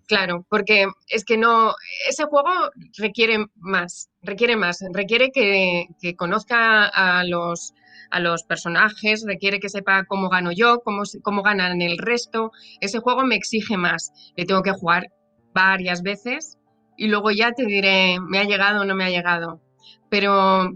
claro, 0.07 0.45
porque 0.49 0.85
es 1.07 1.25
que 1.25 1.37
no, 1.37 1.73
ese 2.07 2.25
juego 2.25 2.49
requiere 2.97 3.45
más, 3.55 4.09
requiere 4.21 4.55
más, 4.55 4.79
requiere 4.93 5.31
que, 5.31 5.87
conozca 6.15 6.85
a 6.85 7.23
los, 7.25 7.73
a 8.13 8.19
los 8.19 8.43
personajes, 8.43 9.25
requiere 9.27 9.59
que 9.59 9.69
sepa 9.69 10.05
cómo 10.05 10.29
gano 10.29 10.51
yo, 10.51 10.81
cómo, 10.85 11.01
cómo 11.23 11.41
ganan 11.41 11.81
el 11.81 11.97
resto. 11.97 12.51
Ese 12.79 12.99
juego 12.99 13.25
me 13.25 13.35
exige 13.35 13.75
más, 13.75 14.11
le 14.37 14.45
tengo 14.45 14.61
que 14.61 14.71
jugar 14.71 15.07
varias 15.53 16.03
veces 16.03 16.57
y 16.95 17.07
luego 17.07 17.31
ya 17.31 17.51
te 17.53 17.65
diré, 17.65 18.19
me 18.19 18.37
ha 18.37 18.43
llegado 18.43 18.81
o 18.81 18.85
no 18.85 18.95
me 18.95 19.03
ha 19.03 19.09
llegado. 19.09 19.61
Pero 20.09 20.69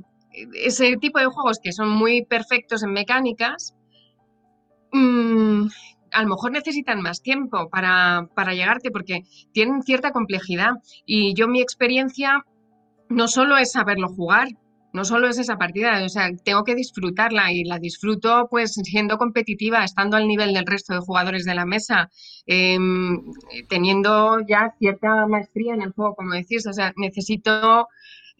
ese 0.53 0.97
tipo 0.97 1.19
de 1.19 1.27
juegos 1.27 1.59
que 1.61 1.71
son 1.71 1.89
muy 1.89 2.25
perfectos 2.25 2.81
en 2.81 2.91
mecánicas, 2.91 3.75
mmm, 4.91 5.67
a 6.11 6.23
lo 6.23 6.29
mejor 6.29 6.51
necesitan 6.51 7.01
más 7.01 7.21
tiempo 7.21 7.69
para, 7.69 8.27
llegarte 8.53 8.89
porque 8.89 9.21
tienen 9.51 9.83
cierta 9.83 10.11
complejidad. 10.11 10.71
Y 11.05 11.35
yo 11.35 11.47
mi 11.47 11.61
experiencia 11.61 12.43
no 13.09 13.27
solo 13.27 13.57
es 13.57 13.73
saberlo 13.73 14.07
jugar, 14.07 14.47
no 14.97 15.05
solo 15.05 15.27
es 15.27 15.37
esa 15.37 15.57
partida, 15.59 16.03
o 16.03 16.09
sea, 16.09 16.31
tengo 16.43 16.63
que 16.63 16.73
disfrutarla 16.73 17.51
y 17.51 17.63
la 17.63 17.77
disfruto 17.77 18.47
pues 18.49 18.73
siendo 18.73 19.19
competitiva, 19.19 19.83
estando 19.83 20.17
al 20.17 20.27
nivel 20.27 20.55
del 20.55 20.65
resto 20.65 20.95
de 20.95 21.01
jugadores 21.01 21.45
de 21.45 21.53
la 21.53 21.67
mesa, 21.67 22.09
em, 22.47 23.21
teniendo 23.69 24.39
ya 24.49 24.73
cierta 24.79 25.27
maestría 25.27 25.75
en 25.75 25.83
el 25.83 25.91
juego, 25.91 26.15
como 26.15 26.33
decís, 26.33 26.65
o 26.65 26.73
sea, 26.73 26.93
necesito 26.95 27.87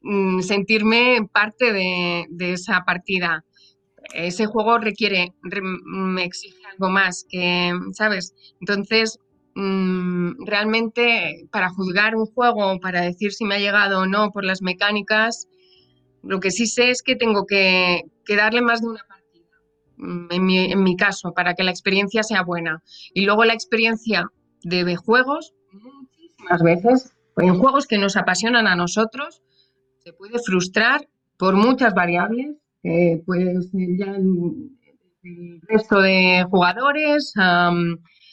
mm, 0.02 0.42
sentirme 0.42 1.30
parte 1.32 1.72
de, 1.74 2.26
esa 2.40 2.84
partida 2.86 3.44
ese 4.14 4.46
juego 4.48 4.80
requiere, 4.80 5.34
me 5.86 6.24
exige 6.24 6.58
algo 6.72 6.90
más 6.90 7.26
que, 7.30 7.72
¿sabes? 7.92 8.34
Entonces, 8.62 9.20
mm, 9.56 10.46
realmente 10.46 11.48
para 11.52 11.70
juzgar 11.70 12.16
un 12.16 12.26
juego, 12.26 12.80
para 12.80 13.02
decir 13.02 13.32
si 13.34 13.46
me 13.46 13.56
ha 13.56 13.60
llegado 13.60 14.02
o 14.02 14.06
no 14.08 14.32
por 14.32 14.44
las 14.46 14.62
mecánicas, 14.62 15.48
lo 16.28 16.40
que 16.40 16.52
sí 16.52 16.68
sé 16.68 16.92
es 16.92 17.02
que 17.02 17.16
tengo 17.16 17.46
que, 17.46 18.04
darle 18.28 18.62
más 18.62 18.82
de 18.82 18.88
una 18.88 19.04
partida, 19.08 19.46
mm, 19.98 20.28
en 20.32 20.46
mi, 20.46 20.72
en 20.72 20.84
mi, 20.84 20.96
caso, 20.96 21.34
para 21.34 21.54
que 21.54 21.64
la 21.64 21.72
experiencia 21.72 22.24
sea 22.24 22.44
buena. 22.44 22.84
Y 23.14 23.26
luego 23.26 23.46
la 23.46 23.54
experiencia 23.54 24.30
de 24.64 24.96
juegos, 24.96 25.54
muchísimas 25.72 26.62
veces, 26.62 27.14
en 27.38 27.58
juegos 27.58 27.88
que 27.88 27.98
nos 27.98 28.18
apasionan 28.18 28.68
a 28.68 28.76
nosotros, 28.76 29.42
se 30.00 30.14
puede 30.14 30.40
frustrar 30.40 31.08
por 31.38 31.56
muchas 31.56 31.94
variables 31.94 32.58
eh, 32.90 33.22
pues 33.26 33.70
ya 33.74 34.16
el 34.16 35.60
resto 35.68 36.00
de 36.00 36.46
jugadores 36.50 37.34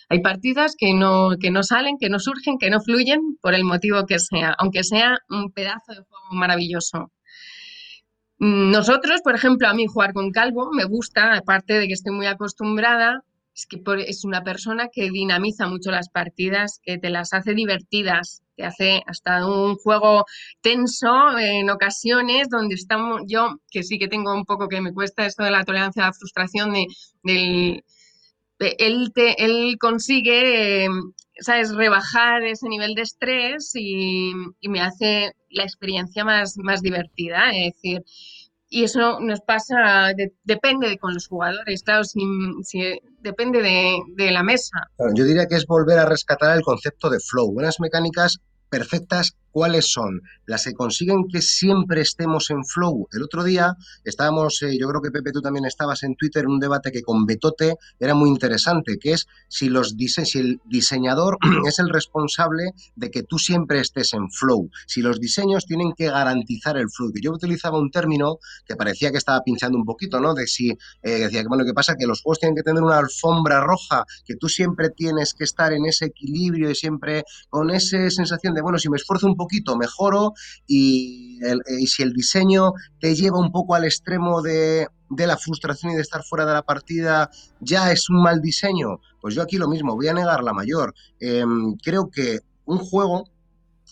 hay 0.09 0.21
partidas 0.23 0.77
que 0.79 0.93
no, 0.95 1.31
que 1.41 1.51
no 1.51 1.63
salen, 1.63 1.97
que 1.99 2.09
no 2.09 2.21
surgen, 2.21 2.59
que 2.59 2.71
no 2.71 2.81
fluyen 2.81 3.37
por 3.41 3.55
el 3.55 3.65
motivo 3.65 4.07
que 4.07 4.19
sea, 4.19 4.55
aunque 4.59 4.85
sea 4.85 5.19
un 5.29 5.51
pedazo 5.51 5.93
de 5.93 6.03
juego 6.03 6.29
maravilloso. 6.33 7.11
Nosotros, 8.47 9.23
por 9.23 9.35
ejemplo, 9.35 9.69
a 9.69 9.73
mí 9.73 9.87
jugar 9.87 10.13
con 10.13 10.31
Calvo 10.31 10.71
me 10.71 10.85
gusta, 10.85 11.33
aparte 11.33 11.79
de 11.79 11.87
que 11.87 11.95
estoy 11.95 12.13
muy 12.13 12.27
acostumbrada, 12.27 13.25
es 13.55 13.65
que 13.65 13.81
es 14.07 14.23
una 14.27 14.45
persona 14.45 14.89
que 14.93 15.11
dinamiza 15.11 15.67
mucho 15.67 15.91
las 15.91 16.11
partidas, 16.11 16.79
que 16.83 16.99
te 16.99 17.09
las 17.09 17.33
hace 17.33 17.55
divertidas, 17.55 18.43
te 18.55 18.65
hace 18.65 19.01
hasta 19.07 19.47
un 19.47 19.77
juego 19.77 20.27
tenso 20.61 21.39
en 21.39 21.71
ocasiones 21.71 22.51
donde 22.51 22.75
estamos, 22.75 23.23
yo 23.27 23.61
que 23.71 23.83
sí 23.83 23.99
que 23.99 24.09
tengo 24.09 24.35
un 24.35 24.45
poco 24.45 24.69
que 24.69 24.83
me 24.83 24.93
cuesta 24.93 25.25
esto 25.25 25.43
de 25.43 25.51
la 25.51 25.65
tolerancia 25.65 26.03
a 26.03 26.09
la 26.09 26.13
frustración, 26.13 26.75
de, 26.75 26.87
del, 27.23 27.83
él, 28.59 29.13
él 29.39 29.77
consigue, 29.81 30.87
¿sabes?, 31.41 31.75
rebajar 31.75 32.43
ese 32.45 32.69
nivel 32.69 32.95
de 32.95 33.03
estrés 33.03 33.73
y, 33.75 34.33
me 34.69 34.81
hace 34.83 35.33
la 35.49 35.63
experiencia 35.63 36.25
más, 36.25 36.57
más 36.59 36.83
divertida, 36.83 37.51
es 37.53 37.75
decir, 37.75 38.03
y 38.75 38.83
eso 38.83 39.21
nos 39.21 39.41
pasa, 39.41 40.13
depende 40.43 40.89
de 40.89 40.99
con 40.99 41.15
los 41.15 41.29
jugadores, 41.29 41.85
claro, 41.85 42.03
si, 42.03 42.21
depende 43.21 43.63
de, 43.63 44.01
de, 44.17 44.33
la 44.33 44.43
mesa. 44.43 44.91
yo 45.15 45.25
diría 45.25 45.47
que 45.47 45.55
es 45.55 45.65
volver 45.65 45.97
a 46.01 46.07
rescatar 46.07 46.57
el 46.57 46.63
concepto 46.63 47.09
de 47.09 47.21
flow, 47.21 47.53
buenas 47.53 47.79
mecánicas 47.79 48.41
perfectas 48.71 49.37
¿Cuáles 49.55 49.93
son? 49.93 50.21
Las 50.47 50.65
que 50.65 50.73
consiguen 50.73 51.29
que 51.29 51.41
siempre 51.41 52.01
estemos 52.01 52.51
en 52.51 52.65
flow. 52.65 53.07
El 53.13 53.23
otro 53.23 53.45
día 53.45 53.77
estábamos, 54.03 54.61
eh, 54.63 54.77
yo 54.77 54.89
creo 54.89 55.01
que 55.01 55.13
Pepe 55.13 55.31
tú 55.31 55.41
también 55.41 55.65
estabas 55.65 56.03
en 56.03 56.17
Twitter 56.17 56.43
en 56.43 56.51
un 56.51 56.59
debate 56.59 56.91
que 56.91 57.03
con 57.03 57.25
Betote 57.25 57.77
era 58.01 58.15
muy 58.15 58.31
interesante, 58.31 58.99
que 58.99 59.13
es 59.13 59.29
si, 59.47 59.69
los 59.69 59.95
si 59.97 60.39
el 60.41 60.61
diseñador 60.65 61.39
es 61.69 61.79
el 61.79 61.89
responsable 61.89 62.73
de 62.97 63.13
que 63.13 63.23
tú 63.23 63.39
siempre 63.39 63.79
estés 63.79 64.13
en 64.15 64.29
flow. 64.29 64.71
Si 64.89 65.03
los 65.03 65.21
diseños 65.21 65.67
tienen 65.67 65.93
que 65.93 66.11
garantizar 66.11 66.77
el 66.77 66.91
flow. 66.91 67.13
Yo 67.23 67.31
utilizaba 67.31 67.79
un 67.79 67.93
término 67.93 68.39
que 68.67 68.75
parecía 68.75 69.13
que 69.13 69.19
estaba 69.19 69.41
pinchando 69.45 69.79
un 69.79 69.85
poquito, 69.85 70.19
¿no? 70.19 70.35
De 70.35 70.49
si, 70.49 70.71
eh, 70.71 71.11
decía 71.11 71.43
que, 71.43 71.49
bueno, 71.49 71.65
¿qué 71.65 71.75
pasa? 71.75 71.95
Que 71.95 72.09
los 72.09 72.23
juegos 72.23 72.41
tienen 72.41 72.57
que 72.57 72.65
tener 72.65 72.83
una 72.83 72.99
alfombra 72.99 73.61
roja, 73.61 74.05
que 74.27 74.35
tú 74.35 74.49
siempre 74.49 74.91
tienes 74.91 75.33
que 75.33 75.45
estar 75.45 75.73
en 75.73 75.87
ese 75.87 76.07
equilibrio 76.07 76.73
y 76.73 76.75
siempre 76.75 77.23
con 77.51 77.71
esa 77.71 78.11
sensación 78.11 78.53
de, 78.53 78.61
bueno, 78.61 78.79
si 78.79 78.89
me 78.89 78.97
esfuerzo 78.97 79.29
un 79.29 79.44
poquito 79.45 79.77
mejoro 79.77 80.33
y, 80.67 81.39
si 81.87 82.03
el 82.03 82.13
diseño 82.13 82.73
te 83.01 83.15
lleva 83.15 83.39
un 83.39 83.53
poco 83.53 83.75
al 83.75 83.85
extremo 83.85 84.41
de, 84.43 84.89
la 85.17 85.37
frustración 85.37 85.93
y 85.93 85.95
de 85.95 86.01
estar 86.01 86.25
fuera 86.25 86.47
de 86.47 86.55
la 86.55 86.63
partida, 86.63 87.31
ya 87.61 87.93
es 87.93 88.09
un 88.09 88.23
mal 88.23 88.41
diseño. 88.41 89.01
Pues 89.21 89.35
yo 89.35 89.43
aquí 89.43 89.59
lo 89.59 89.69
mismo, 89.69 89.95
voy 89.95 90.09
a 90.09 90.15
negar 90.15 90.43
la 90.43 90.53
mayor. 90.53 90.95
Em, 91.21 91.77
creo 91.77 92.11
que 92.11 92.41
un 92.65 92.79
juego 92.79 93.25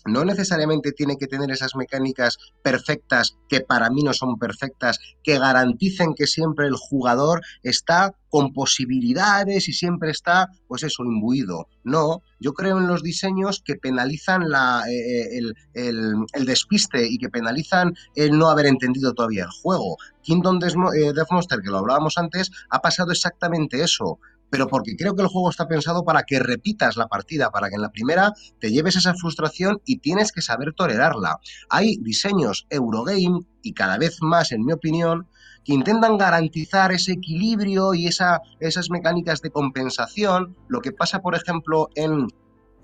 no 0.06 0.24
necesariamente 0.24 0.92
tiene 0.92 1.16
que 1.16 1.26
tener 1.26 1.50
esas 1.50 1.74
mecánicas 1.76 2.38
perfectas, 2.62 3.36
que 3.48 3.60
para 3.60 3.90
mí 3.90 4.02
no 4.02 4.12
son 4.12 4.38
perfectas, 4.38 4.98
que 5.22 5.38
garanticen 5.38 6.14
que 6.14 6.26
siempre 6.26 6.66
el 6.66 6.74
jugador 6.74 7.42
está 7.62 8.14
con 8.32 8.54
posibilidades 8.54 9.68
y 9.68 9.74
siempre 9.74 10.10
está, 10.10 10.48
pues 10.66 10.82
eso, 10.84 11.04
imbuido. 11.04 11.68
No, 11.84 12.22
yo 12.40 12.54
creo 12.54 12.78
en 12.78 12.86
los 12.86 13.02
diseños 13.02 13.62
que 13.62 13.76
penalizan 13.76 14.48
la, 14.48 14.84
eh, 14.88 15.38
eh, 15.38 15.52
el, 15.74 16.46
despiste 16.46 17.06
y 17.06 17.18
que 17.18 17.28
penalizan 17.28 17.92
el 18.14 18.38
no 18.38 18.48
haber 18.48 18.66
entendido 18.66 19.12
todavía 19.12 19.44
el 19.44 19.50
juego. 19.50 19.98
Kingdom 20.22 20.60
eh, 20.62 21.12
Death 21.12 21.30
Monster, 21.30 21.60
que 21.60 21.68
lo 21.68 21.78
hablábamos 21.78 22.16
antes, 22.16 22.50
ha 22.70 22.80
pasado 22.80 23.12
exactamente 23.12 23.82
eso 23.82 24.18
pero 24.52 24.68
porque 24.68 24.96
creo 24.96 25.16
que 25.16 25.22
el 25.22 25.28
juego 25.28 25.48
está 25.48 25.66
pensado 25.66 26.04
para 26.04 26.24
que 26.24 26.38
repitas 26.38 26.98
la 26.98 27.08
partida, 27.08 27.50
para 27.50 27.70
que 27.70 27.76
en 27.76 27.80
la 27.80 27.90
primera 27.90 28.34
te 28.60 28.70
lleves 28.70 28.96
esa 28.96 29.14
frustración 29.14 29.80
y 29.86 30.00
tienes 30.00 30.30
que 30.30 30.42
saber 30.42 30.74
tolerarla. 30.74 31.38
Hay 31.70 31.96
diseños 31.96 32.66
Eurogame, 32.68 33.46
y 33.62 33.72
cada 33.72 33.96
vez 33.96 34.18
más, 34.20 34.52
en 34.52 34.66
mi 34.66 34.74
opinión, 34.74 35.26
que 35.64 35.72
intentan 35.72 36.18
garantizar 36.18 36.92
ese 36.92 37.12
equilibrio 37.12 37.94
y 37.94 38.08
esa, 38.08 38.42
esas 38.60 38.90
mecánicas 38.90 39.40
de 39.40 39.50
compensación. 39.50 40.54
Lo 40.68 40.82
que 40.82 40.92
pasa, 40.92 41.20
por 41.20 41.34
ejemplo, 41.34 41.88
en 41.94 42.28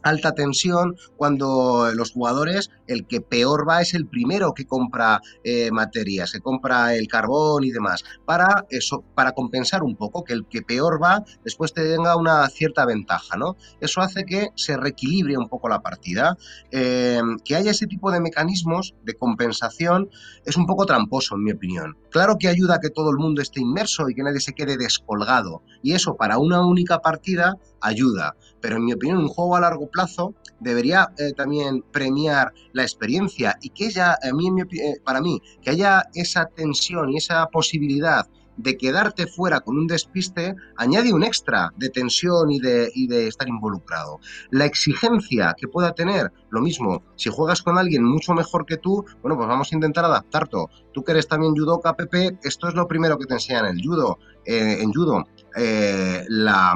alta 0.03 0.33
tensión 0.33 0.97
cuando 1.17 1.91
los 1.95 2.13
jugadores, 2.13 2.71
el 2.87 3.07
que 3.07 3.21
peor 3.21 3.69
va 3.69 3.81
es 3.81 3.95
el 3.95 4.07
primero 4.07 4.55
que 4.55 4.67
compra 4.67 5.21
eh, 5.45 5.71
materias, 5.71 6.33
que 6.33 6.41
compra 6.41 6.95
el 6.95 7.09
carbón 7.09 7.65
y 7.65 7.71
demás, 7.71 8.05
para 8.25 8.67
eso, 8.71 9.05
para 9.15 9.33
compensar 9.33 9.83
un 9.83 9.97
poco, 9.97 10.25
que 10.25 10.33
el 10.33 10.47
que 10.47 10.63
peor 10.63 11.03
va 11.03 11.25
después 11.45 11.73
tenga 11.73 12.17
una 12.17 12.49
cierta 12.49 12.85
ventaja, 12.85 13.37
¿no? 13.37 13.57
Eso 13.81 14.01
hace 14.01 14.25
que 14.25 14.51
se 14.55 14.77
reequilibre 14.77 15.37
un 15.37 15.49
poco 15.49 15.69
la 15.69 15.81
partida. 15.81 16.37
Eh, 16.71 17.21
que 17.45 17.57
haya 17.57 17.71
ese 17.71 17.87
tipo 17.87 18.11
de 18.11 18.21
mecanismos 18.21 18.95
de 19.05 19.15
compensación 19.15 20.11
es 20.45 20.57
un 20.57 20.67
poco 20.67 20.87
tramposo, 20.87 21.35
en 21.35 21.45
mi 21.45 21.53
opinión. 21.53 21.97
Claro 22.11 22.37
que 22.39 22.49
ayuda 22.49 22.77
a 22.77 22.81
que 22.81 22.91
todo 22.91 23.11
el 23.11 23.17
mundo 23.17 23.43
esté 23.43 23.61
inmerso 23.61 24.09
y 24.09 24.15
que 24.15 24.23
nadie 24.23 24.41
se 24.41 24.55
quede 24.55 24.77
descolgado, 24.77 25.63
y 25.83 25.93
eso 25.93 26.17
para 26.17 26.39
una 26.39 26.67
única 26.67 27.01
partida 27.01 27.57
ayuda, 27.81 28.37
pero 28.61 28.77
en 28.77 28.85
mi 28.85 28.93
opinión 28.93 29.19
un 29.19 29.29
juego 29.29 29.57
a 29.57 29.61
largo 29.61 29.88
plazo 29.89 30.35
debería 30.61 31.13
eh, 31.19 31.33
también 31.33 31.83
premiar 31.93 32.53
la 32.73 32.83
experiencia 32.83 33.59
y 33.61 33.71
que 33.71 33.87
ella, 33.87 34.13
a 34.23 34.33
mí, 34.33 34.49
eh, 34.73 35.01
para 35.05 35.21
mí, 35.21 35.41
que 35.63 35.71
haya 35.71 36.05
esa 36.15 36.47
tensión 36.47 37.11
y 37.11 37.17
esa 37.19 37.47
posibilidad 37.47 38.27
de 38.57 38.77
quedarte 38.77 39.29
fuera 39.29 39.61
con 39.61 39.79
un 39.79 39.87
despiste 39.87 40.57
añade 40.77 41.13
un 41.13 41.23
extra 41.23 41.73
de 41.77 41.91
tensión 41.91 42.51
y 42.51 42.59
de, 42.59 43.29
estar 43.29 43.49
involucrado. 43.49 44.19
La 44.51 44.65
exigencia 44.65 45.55
que 45.57 45.69
pueda 45.69 45.93
tener, 45.95 46.33
lo 46.51 46.61
mismo, 46.61 47.05
si 47.15 47.31
juegas 47.31 47.63
con 47.63 47.79
alguien 47.79 48.03
mucho 48.03 48.35
mejor 48.35 48.67
que 48.67 48.77
tú, 48.77 49.05
bueno, 49.23 49.37
pues 49.37 49.49
vamos 49.49 49.73
a 49.73 49.77
intentar 49.77 50.05
adaptarte. 50.05 50.57
Tú 50.93 51.05
que 51.05 51.13
eres 51.13 51.29
también 51.29 51.55
judoka, 51.55 51.95
Pepe, 51.95 52.37
esto 52.43 52.69
es 52.69 52.75
lo 52.75 52.89
primero 52.89 53.17
que 53.17 53.27
te 53.27 53.35
enseñan 53.35 53.67
en 53.67 53.81
judo. 53.81 54.19
Eh, 54.45 54.79
en 54.81 54.93
judo, 54.93 55.25
la 55.55 56.75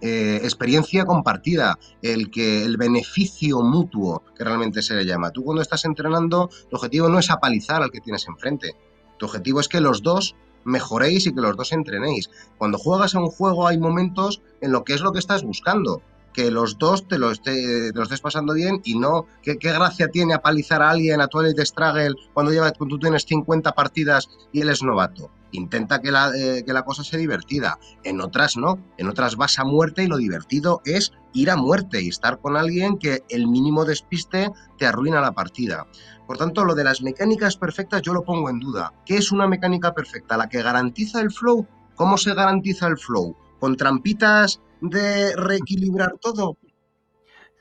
eh, 0.00 0.40
experiencia 0.42 1.04
compartida, 1.04 1.78
el, 2.02 2.30
que, 2.30 2.64
el 2.64 2.76
beneficio 2.76 3.62
mutuo 3.62 4.22
que 4.36 4.44
realmente 4.44 4.82
se 4.82 4.94
le 4.94 5.04
llama. 5.04 5.30
Tú 5.30 5.44
cuando 5.44 5.62
estás 5.62 5.84
entrenando, 5.84 6.50
tu 6.70 6.76
objetivo 6.76 7.08
no 7.08 7.18
es 7.18 7.30
apalizar 7.30 7.82
al 7.82 7.90
que 7.90 8.00
tienes 8.00 8.26
enfrente. 8.28 8.74
Tu 9.18 9.26
objetivo 9.26 9.60
es 9.60 9.68
que 9.68 9.80
los 9.80 10.02
dos 10.02 10.36
mejoréis 10.64 11.26
y 11.26 11.34
que 11.34 11.40
los 11.40 11.56
dos 11.56 11.72
entrenéis. 11.72 12.30
Cuando 12.58 12.78
juegas 12.78 13.14
a 13.14 13.20
un 13.20 13.30
juego 13.30 13.66
hay 13.66 13.78
momentos 13.78 14.42
en 14.60 14.72
lo 14.72 14.84
que 14.84 14.94
es 14.94 15.00
lo 15.00 15.12
que 15.12 15.18
estás 15.18 15.42
buscando 15.42 16.02
que 16.38 16.52
los 16.52 16.78
dos 16.78 17.08
te 17.08 17.18
lo, 17.18 17.32
estés 17.32 18.20
pasando 18.20 18.54
bien 18.54 18.80
y 18.84 18.96
no, 18.96 19.26
¿qué, 19.42 19.54
gracia 19.54 20.06
tiene 20.06 20.34
apalizar 20.34 20.82
a 20.82 20.90
alguien 20.90 21.20
a 21.20 21.26
Twilight 21.26 21.58
Struggle 21.60 22.14
cuando, 22.32 22.52
lleva, 22.52 22.70
cuando 22.70 22.94
tú 22.94 23.00
tienes 23.00 23.24
50 23.24 23.72
partidas 23.72 24.28
y 24.52 24.60
él 24.60 24.68
es 24.68 24.82
novato? 24.84 25.32
Intenta 25.52 26.00
que 26.00 26.10
la, 26.10 26.30
eh, 26.36 26.64
que 26.64 26.72
la 26.72 26.84
cosa 26.84 27.04
sea 27.04 27.18
divertida. 27.18 27.78
En 28.04 28.20
otras 28.20 28.56
no, 28.56 28.78
en 28.98 29.08
otras 29.08 29.36
vas 29.36 29.58
a 29.58 29.64
muerte 29.64 30.04
y 30.04 30.06
lo 30.06 30.16
divertido 30.16 30.82
es 30.84 31.12
ir 31.32 31.50
a 31.50 31.56
muerte 31.56 32.02
y 32.02 32.08
estar 32.08 32.38
con 32.40 32.56
alguien 32.56 32.98
que 32.98 33.22
el 33.28 33.46
mínimo 33.46 33.84
despiste 33.84 34.50
te 34.78 34.86
arruina 34.86 35.20
la 35.20 35.32
partida. 35.32 35.86
Por 36.26 36.36
tanto, 36.36 36.64
lo 36.64 36.74
de 36.74 36.84
las 36.84 37.00
mecánicas 37.02 37.56
perfectas 37.56 38.02
yo 38.02 38.12
lo 38.12 38.24
pongo 38.24 38.50
en 38.50 38.60
duda. 38.60 38.92
¿Qué 39.06 39.16
es 39.16 39.32
una 39.32 39.48
mecánica 39.48 39.94
perfecta? 39.94 40.36
¿La 40.36 40.48
que 40.48 40.62
garantiza 40.62 41.20
el 41.20 41.30
flow? 41.30 41.66
¿Cómo 41.94 42.18
se 42.18 42.34
garantiza 42.34 42.86
el 42.86 42.98
flow? 42.98 43.34
¿Con 43.58 43.76
trampitas 43.76 44.60
de 44.80 45.34
reequilibrar 45.36 46.14
todo. 46.20 46.56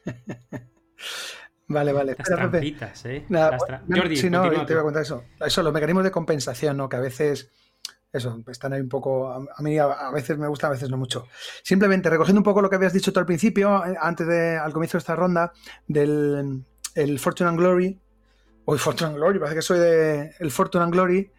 Vale, 1.69 1.91
vale. 1.91 2.15
Las 2.17 2.25
trampitas, 2.29 3.05
¿eh? 3.07 3.25
Jordi, 3.29 4.15
sí, 4.15 4.29
no, 4.29 4.49
te 4.65 4.73
voy 4.73 4.79
a 4.79 4.83
contar 4.83 5.01
eso. 5.01 5.25
Eso, 5.45 5.61
los 5.61 5.73
mecanismos 5.73 6.05
de 6.05 6.11
compensación, 6.11 6.77
¿no? 6.77 6.87
Que 6.87 6.95
a 6.95 7.01
veces, 7.01 7.51
eso, 8.17 8.41
están 8.47 8.73
ahí 8.73 8.81
un 8.81 8.89
poco, 8.89 9.31
a 9.31 9.61
mí 9.61 9.77
a, 9.77 10.11
veces 10.11 10.37
me 10.37 10.47
gusta, 10.47 10.67
a 10.67 10.71
veces 10.71 10.89
no 10.89 10.97
mucho. 10.97 11.27
Simplemente 11.63 12.09
recogiendo 12.09 12.39
un 12.39 12.43
poco 12.43 12.61
lo 12.61 12.69
que 12.69 12.75
habías 12.75 12.93
dicho 12.93 13.13
tú 13.13 13.19
al 13.19 13.25
principio, 13.25 13.85
eh, 13.85 13.95
antes 13.99 14.27
de, 14.27 14.57
al 14.57 14.73
comienzo 14.73 14.97
de 14.97 14.99
esta 14.99 15.15
ronda, 15.15 15.53
del 15.87 16.63
el 16.95 17.19
Fortune 17.19 17.49
and 17.49 17.59
Glory. 17.59 17.99
Hoy 18.65 18.77
Fortune 18.77 19.11
and 19.11 19.17
Glory, 19.17 19.39
parece 19.39 19.55
que 19.55 19.61
soy 19.61 19.79
de 19.79 20.31
el 20.39 20.51
Fortune 20.51 20.83
and 20.83 20.93
Glory. 20.93 21.31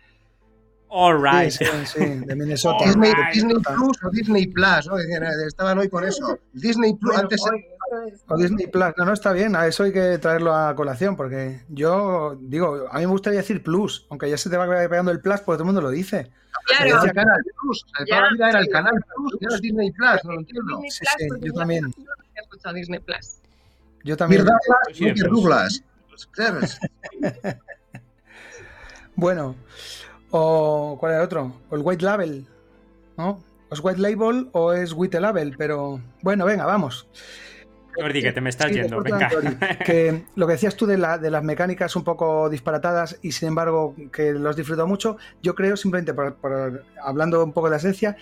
All 0.91 1.21
right. 1.21 1.51
Sí, 1.51 1.65
sí, 1.85 2.01
de 2.01 2.35
Minnesota. 2.35 2.85
Disney, 2.87 3.13
Disney, 3.33 3.57
Plus 3.57 4.03
o 4.03 4.11
Disney 4.11 4.47
Plus, 4.47 4.87
¿no? 4.87 4.99
Estaban 5.47 5.79
hoy 5.79 5.89
con 5.89 6.05
eso. 6.05 6.39
Disney 6.55 6.95
Plus, 6.95 7.17
antes. 7.19 7.43
O 8.29 8.37
Disney 8.37 8.67
Plus, 8.67 8.93
no, 8.97 9.05
no 9.05 9.13
está 9.13 9.33
bien, 9.33 9.57
a 9.57 9.67
eso 9.67 9.85
hay 9.85 9.93
que 9.93 10.19
traerlo 10.19 10.55
a 10.55 10.75
colación, 10.75 11.17
porque 11.17 11.63
yo 11.69 12.37
digo, 12.41 12.87
a 12.91 12.99
mí 12.99 13.01
me 13.01 13.13
gustaría 13.13 13.41
decir 13.41 13.63
Plus, 13.63 14.07
aunque 14.11 14.29
ya 14.29 14.37
se 14.37 14.51
te 14.51 14.57
va 14.57 14.67
pegando 14.67 15.11
el 15.11 15.21
Plus, 15.21 15.41
porque 15.41 15.57
todo 15.57 15.63
el 15.63 15.67
mundo 15.67 15.81
lo 15.81 15.91
dice. 15.91 16.31
Claro, 16.67 17.03
el 17.03 17.13
Canal 17.13 17.43
Plus, 17.61 17.87
toda 18.07 18.21
la 18.21 18.31
vida 18.31 18.51
era 18.51 18.61
el 18.61 18.69
Canal 18.69 18.95
Plus, 19.15 19.39
ya 19.41 19.49
es 19.55 19.61
Disney 19.63 19.91
Plus, 19.93 20.25
no 20.25 20.33
lo 20.33 20.39
entiendo. 20.41 20.81
Sí, 20.89 21.05
sí, 21.19 21.29
yo 21.41 21.53
también. 21.55 21.93
Disney 22.75 23.01
Plus. 23.01 23.39
Yo 24.05 24.17
también. 24.17 24.45
Douglas. 25.31 25.83
bueno, 29.15 29.55
o 30.31 30.97
¿cuál 30.99 31.13
era 31.13 31.21
el 31.21 31.27
otro? 31.27 31.61
O 31.71 31.77
el 31.77 31.83
White 31.83 32.05
Label, 32.05 32.47
¿no? 33.17 33.43
¿O 33.71 33.75
es 33.75 33.81
White 33.83 34.01
Label 34.01 34.49
o 34.53 34.73
es 34.73 34.93
White 34.93 35.21
Label? 35.21 35.55
Pero 35.57 36.01
bueno, 36.23 36.45
venga, 36.45 36.67
vamos. 36.67 37.07
Jordi, 38.01 38.23
que 38.23 38.33
te 38.33 38.41
me 38.41 38.51
estás 38.51 38.71
yendo, 38.71 39.03
venga. 39.03 39.31
que 39.85 40.25
lo 40.37 40.47
que 40.47 40.53
decías 40.53 40.77
tú 40.77 40.87
de, 40.87 40.99
la, 40.99 41.19
de, 41.19 41.31
las 41.31 41.43
mecánicas 41.43 41.97
un 41.97 42.05
poco 42.05 42.49
disparatadas 42.49 43.19
y 43.23 43.33
sin 43.33 43.49
embargo 43.49 43.95
que 44.13 44.33
los 44.33 44.57
disfruto 44.57 44.87
mucho, 44.87 45.17
yo 45.43 45.55
creo 45.55 45.77
simplemente, 45.77 46.15
por, 46.15 46.85
hablando 47.03 47.43
un 47.45 47.53
poco 47.53 47.67
de 47.67 47.73
la 47.73 47.77
esencia, 47.79 48.17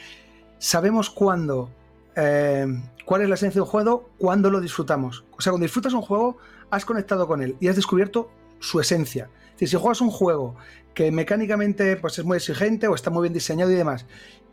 sabemos 0.58 1.10
cuándo, 1.10 1.70
eh, 2.14 2.66
cuál 3.04 3.22
es 3.22 3.28
la 3.28 3.34
esencia 3.34 3.58
de 3.58 3.62
un 3.62 3.68
juego, 3.68 4.10
cuándo 4.18 4.50
lo 4.50 4.60
disfrutamos. 4.60 5.24
O 5.36 5.40
sea, 5.40 5.52
cuando 5.52 5.64
disfrutas 5.64 5.92
un 5.92 6.02
juego, 6.02 6.38
has 6.70 6.84
conectado 6.84 7.26
con 7.26 7.42
él 7.42 7.56
y 7.60 7.68
has 7.68 7.76
descubierto 7.76 8.30
su 8.60 8.80
esencia. 8.80 9.28
Es 9.46 9.52
decir, 9.52 9.68
si 9.68 9.76
juegas 9.76 10.00
un 10.00 10.10
juego 10.10 10.56
que 10.94 11.10
mecánicamente 11.10 11.96
pues, 11.96 12.18
es 12.18 12.24
muy 12.24 12.38
exigente 12.38 12.88
o 12.88 12.94
está 12.94 13.10
muy 13.10 13.22
bien 13.22 13.34
diseñado 13.34 13.70
y 13.70 13.74
demás, 13.74 14.06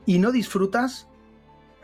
y 0.06 0.20
no 0.20 0.32
disfrutas, 0.32 1.08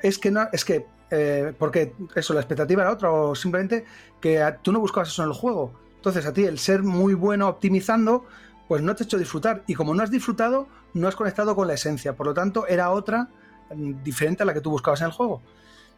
es 0.02 0.20
que 0.20 0.32
no, 0.32 0.48
es 0.52 0.66
que, 0.66 0.86
eh, 1.11 1.53
porque 1.57 1.94
eso, 2.15 2.34
la 2.34 2.41
expectativa 2.41 2.84
era 2.84 2.91
otra, 2.91 3.11
o 3.11 3.36
simplemente 3.36 3.86
que 4.19 4.44
tú 4.61 4.72
no 4.72 4.80
buscabas 4.80 5.10
eso 5.10 5.23
en 5.23 5.30
el 5.30 5.36
juego. 5.36 5.73
Entonces 5.95 6.26
a 6.26 6.34
ti 6.34 6.45
el 6.45 6.60
ser 6.60 6.84
muy 6.84 7.14
bueno 7.14 7.48
optimizando, 7.48 8.26
pues 8.68 8.81
no 8.81 8.95
te 8.95 9.03
ha 9.03 9.06
hecho 9.06 9.18
disfrutar. 9.18 9.64
Y 9.68 9.73
como 9.73 9.94
no 9.94 10.03
has 10.03 10.11
disfrutado, 10.11 10.68
no 10.94 11.07
has 11.07 11.15
conectado 11.15 11.56
con 11.56 11.68
la 11.68 11.73
esencia. 11.73 12.15
Por 12.15 12.27
lo 12.27 12.34
tanto, 12.34 12.68
era 12.68 12.91
otra 12.91 13.30
mm, 13.73 14.03
diferente 14.03 14.44
a 14.44 14.45
la 14.45 14.53
que 14.53 14.61
tú 14.61 14.69
buscabas 14.72 15.02
en 15.02 15.07
el 15.07 15.14
juego. 15.14 15.41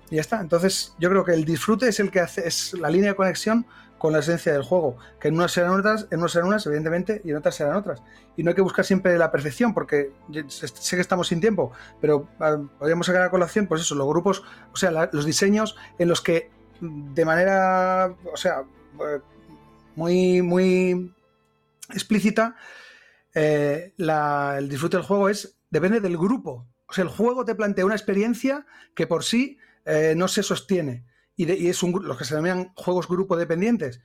Y 0.10 0.16
ya 0.16 0.22
está. 0.22 0.42
Entonces, 0.42 0.96
yo 0.98 1.10
creo 1.10 1.24
que 1.24 1.34
el 1.34 1.46
disfrute 1.46 1.88
es 1.88 2.00
el 2.00 2.12
que 2.12 2.20
hace, 2.20 2.48
es 2.48 2.74
la 2.74 2.90
línea 2.90 3.12
de 3.12 3.16
conexión 3.16 3.66
con 4.02 4.14
la 4.14 4.20
esencia 4.20 4.52
del 4.52 4.64
juego, 4.64 4.98
que 5.20 5.28
en 5.28 5.36
unas 5.36 5.52
serán 5.52 5.80
otras, 5.80 6.08
en 6.10 6.18
unas 6.18 6.32
serán 6.32 6.48
unas, 6.48 6.66
evidentemente, 6.66 7.22
y 7.24 7.30
en 7.30 7.38
otras 7.38 7.54
serán 7.54 7.76
otras. 7.76 8.02
Y 8.36 8.42
no 8.42 8.50
hay 8.50 8.56
que 8.56 8.64
buscar 8.64 8.84
siempre 8.84 9.16
la 9.16 9.32
perfección, 9.32 9.76
porque 9.76 10.10
sé 10.48 10.96
que 10.96 11.02
estamos 11.04 11.28
sin 11.28 11.40
tiempo, 11.40 11.72
pero 12.00 12.28
ah, 12.40 12.58
podríamos 12.80 13.06
sacar 13.06 13.22
a 13.22 13.30
colación, 13.30 13.68
pues 13.68 13.82
eso, 13.82 13.94
los 13.94 14.08
grupos, 14.08 14.42
o 14.74 14.76
sea, 14.76 14.90
los 14.90 15.24
diseños 15.24 15.76
en 16.00 16.08
los 16.08 16.20
que 16.20 16.50
de 16.80 17.26
manera, 17.26 18.16
o 18.34 18.38
sea, 18.38 18.64
eh, 19.08 19.20
muy, 19.96 20.42
muy 20.42 21.14
explícita, 21.92 22.56
eh, 23.36 23.94
el 24.00 24.68
disfrute 24.68 24.98
del 24.98 25.06
juego 25.06 25.30
es, 25.30 25.60
depende 25.70 26.00
del 26.00 26.18
grupo. 26.18 26.66
O 26.88 26.94
sea, 26.94 27.04
el 27.04 27.10
juego 27.12 27.46
te 27.46 27.54
plantea 27.54 27.86
una 27.86 27.94
experiencia 27.94 28.66
que 28.96 29.06
por 29.06 29.24
sí 29.24 29.60
eh, 29.86 30.16
no 30.18 30.28
se 30.28 30.42
sostiene 30.42 31.06
y, 31.36 31.68
es 31.68 31.84
un, 31.84 32.06
los 32.06 32.18
que 32.18 32.26
se 32.26 32.36
llaman 32.36 32.72
juegos 32.76 33.08
grupo 33.08 33.38
dependientes. 33.38 34.02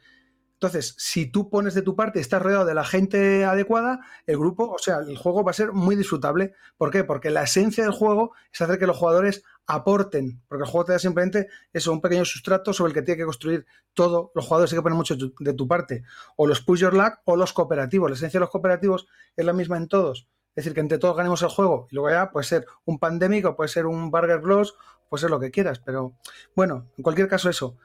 Entonces, 0.57 0.95
si 0.97 1.27
tú 1.27 1.51
pones 1.51 1.75
de 1.75 1.83
tu 1.83 1.95
parte 1.95 2.19
y 2.19 2.23
estás 2.23 2.41
rodeado 2.41 2.65
de 2.65 2.73
la 2.73 2.85
gente 2.85 3.45
adecuada, 3.45 4.01
el 4.27 4.39
grupo, 4.39 4.71
o 4.71 4.79
sea, 4.79 5.01
el 5.07 5.19
juego 5.19 5.45
va 5.45 5.51
a 5.51 5.55
ser 5.55 5.73
muy 5.73 5.97
disfrutable. 5.97 6.55
¿Por 6.79 6.91
qué? 6.91 7.05
Porque 7.05 7.29
la 7.29 7.43
esencia 7.43 7.85
del 7.85 7.93
juego 7.93 8.33
es 8.51 8.63
hacer 8.63 8.79
que 8.79 8.87
los 8.87 8.97
jugadores 8.97 9.43
aporten, 9.67 10.41
porque 10.49 10.65
el 10.65 10.71
juego 10.71 10.87
te 10.87 10.93
da 10.93 10.99
simplemente 10.99 11.49
eso, 11.75 11.93
un 11.93 12.01
pequeño 12.01 12.25
sustrato 12.25 12.73
sobre 12.73 12.91
el 12.91 12.95
que 12.95 13.03
tiene 13.03 13.19
que 13.19 13.27
construir 13.27 13.67
todo. 13.93 14.33
Los 14.35 14.47
jugadores 14.47 14.73
hay 14.73 14.79
que 14.79 14.83
poner 14.83 14.97
mucho 14.97 15.15
de 15.17 15.53
tu 15.53 15.69
parte. 15.69 16.05
O 16.37 16.47
los 16.47 16.63
push 16.63 16.81
your 16.81 16.95
luck 16.95 17.19
o 17.27 17.37
los 17.37 17.53
cooperativos. 17.53 18.09
La 18.09 18.17
esencia 18.17 18.39
de 18.39 18.45
los 18.45 18.51
cooperativos 18.51 19.07
es 19.37 19.45
la 19.45 19.53
misma 19.53 19.77
en 19.77 19.89
todos. 19.89 20.27
Es 20.57 20.65
decir, 20.65 20.73
que 20.75 20.81
entre 20.81 20.99
todos 20.99 21.17
ganemos 21.17 21.43
el 21.43 21.49
juego. 21.49 21.87
Y 21.91 21.95
luego 21.95 22.11
ya 22.11 22.31
puede 22.31 22.45
ser 22.45 22.67
un 22.87 22.99
pandémico, 22.99 23.55
puede 23.55 23.69
ser 23.69 23.87
un 23.87 24.11
Burger 24.11 24.41
Gloss 24.41 24.75
pues 25.09 25.23
es 25.23 25.31
lo 25.31 25.41
que 25.41 25.51
quieras, 25.51 25.79
pero 25.79 26.15
bueno, 26.55 26.89
en 26.97 27.03
cualquier 27.03 27.29
caso 27.29 27.49
eso, 27.49 27.79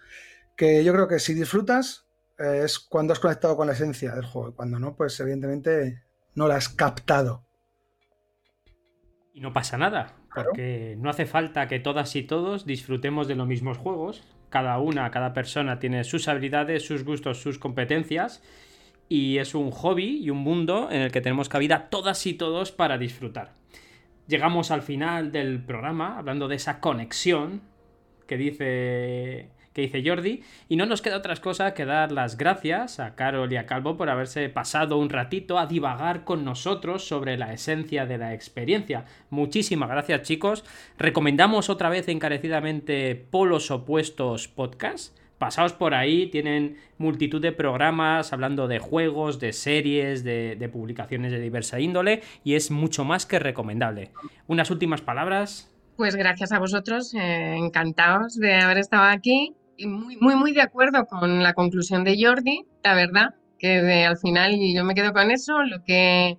que 0.55 0.83
yo 0.83 0.93
creo 0.93 1.07
que 1.07 1.19
si 1.19 1.33
disfrutas 1.33 2.07
eh, 2.37 2.61
es 2.63 2.79
cuando 2.79 3.13
has 3.13 3.19
conectado 3.19 3.55
con 3.55 3.67
la 3.67 3.73
esencia 3.73 4.15
del 4.15 4.25
juego, 4.25 4.55
cuando 4.55 4.79
no, 4.79 4.95
pues 4.95 5.19
evidentemente 5.19 6.03
no 6.35 6.47
la 6.47 6.55
has 6.55 6.69
captado. 6.69 7.45
Y 9.33 9.41
no 9.41 9.53
pasa 9.53 9.77
nada, 9.77 10.15
porque 10.33 10.95
no 10.99 11.09
hace 11.09 11.25
falta 11.25 11.67
que 11.67 11.79
todas 11.79 12.15
y 12.15 12.23
todos 12.23 12.65
disfrutemos 12.65 13.27
de 13.27 13.35
los 13.35 13.47
mismos 13.47 13.77
juegos. 13.77 14.23
Cada 14.49 14.77
una, 14.79 15.09
cada 15.11 15.33
persona 15.33 15.79
tiene 15.79 16.03
sus 16.03 16.27
habilidades, 16.27 16.85
sus 16.85 17.05
gustos, 17.05 17.41
sus 17.41 17.57
competencias. 17.57 18.43
Y 19.11 19.39
es 19.39 19.55
un 19.55 19.71
hobby 19.71 20.19
y 20.23 20.29
un 20.29 20.37
mundo 20.37 20.87
en 20.89 21.01
el 21.01 21.11
que 21.11 21.19
tenemos 21.19 21.49
cabida 21.49 21.89
todas 21.89 22.25
y 22.25 22.33
todos 22.33 22.71
para 22.71 22.97
disfrutar 22.97 23.61
llegamos 24.31 24.71
al 24.71 24.81
final 24.81 25.31
del 25.31 25.61
programa 25.61 26.17
hablando 26.17 26.47
de 26.47 26.55
esa 26.55 26.79
conexión 26.79 27.61
que 28.27 28.37
dice 28.37 29.49
que 29.73 29.81
dice 29.81 30.03
Jordi 30.05 30.43
y 30.67 30.75
no 30.75 30.85
nos 30.85 31.01
queda 31.01 31.17
otra 31.17 31.35
cosa 31.35 31.73
que 31.73 31.85
dar 31.85 32.11
las 32.11 32.37
gracias 32.37 32.99
a 32.99 33.15
Carol 33.15 33.51
y 33.51 33.57
a 33.57 33.65
Calvo 33.65 33.95
por 33.95 34.09
haberse 34.09 34.49
pasado 34.49 34.97
un 34.97 35.09
ratito 35.09 35.59
a 35.59 35.65
divagar 35.65 36.23
con 36.23 36.43
nosotros 36.43 37.07
sobre 37.07 37.37
la 37.37 37.53
esencia 37.53 38.05
de 38.05 38.17
la 38.17 38.33
experiencia. 38.33 39.05
Muchísimas 39.29 39.89
gracias 39.89 40.23
chicos. 40.23 40.65
Recomendamos 40.97 41.69
otra 41.69 41.89
vez 41.89 42.07
encarecidamente 42.09 43.15
Polos 43.15 43.71
Opuestos 43.71 44.49
Podcast 44.49 45.17
pasaos 45.41 45.73
por 45.73 45.95
ahí, 45.95 46.27
tienen 46.27 46.77
multitud 46.99 47.41
de 47.41 47.51
programas 47.51 48.31
hablando 48.31 48.67
de 48.67 48.77
juegos, 48.77 49.39
de 49.39 49.53
series, 49.53 50.23
de, 50.23 50.69
publicaciones 50.71 51.31
de 51.31 51.39
diversa 51.39 51.79
índole 51.79 52.21
y 52.43 52.53
es 52.53 52.69
mucho 52.69 53.03
más 53.05 53.25
que 53.25 53.39
recomendable. 53.39 54.11
Unas 54.45 54.69
últimas 54.69 55.01
palabras. 55.01 55.73
Pues 55.97 56.15
gracias 56.15 56.51
a 56.51 56.59
vosotros, 56.59 57.15
eh, 57.15 57.55
encantados 57.55 58.35
de 58.35 58.53
haber 58.53 58.77
estado 58.77 59.05
aquí 59.05 59.55
y 59.77 59.87
muy, 59.87 60.35
muy, 60.35 60.51
de 60.53 60.61
acuerdo 60.61 61.07
con 61.07 61.41
la 61.41 61.53
conclusión 61.55 62.03
de 62.03 62.23
Jordi, 62.23 62.65
la 62.83 62.93
verdad, 62.93 63.33
que 63.57 64.05
al 64.05 64.19
final, 64.19 64.53
y 64.53 64.75
yo 64.75 64.83
me 64.83 64.93
quedo 64.93 65.11
con 65.11 65.31
eso, 65.31 65.63
lo 65.63 65.83
que 65.83 66.37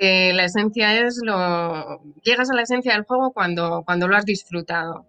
la 0.00 0.46
esencia 0.46 1.06
es 1.06 1.20
lo. 1.22 2.02
Llegas 2.24 2.50
a 2.50 2.54
la 2.54 2.62
esencia 2.62 2.94
del 2.94 3.04
juego 3.04 3.30
cuando, 3.32 3.84
cuando 3.86 4.08
lo 4.08 4.16
has 4.16 4.24
disfrutado. 4.24 5.06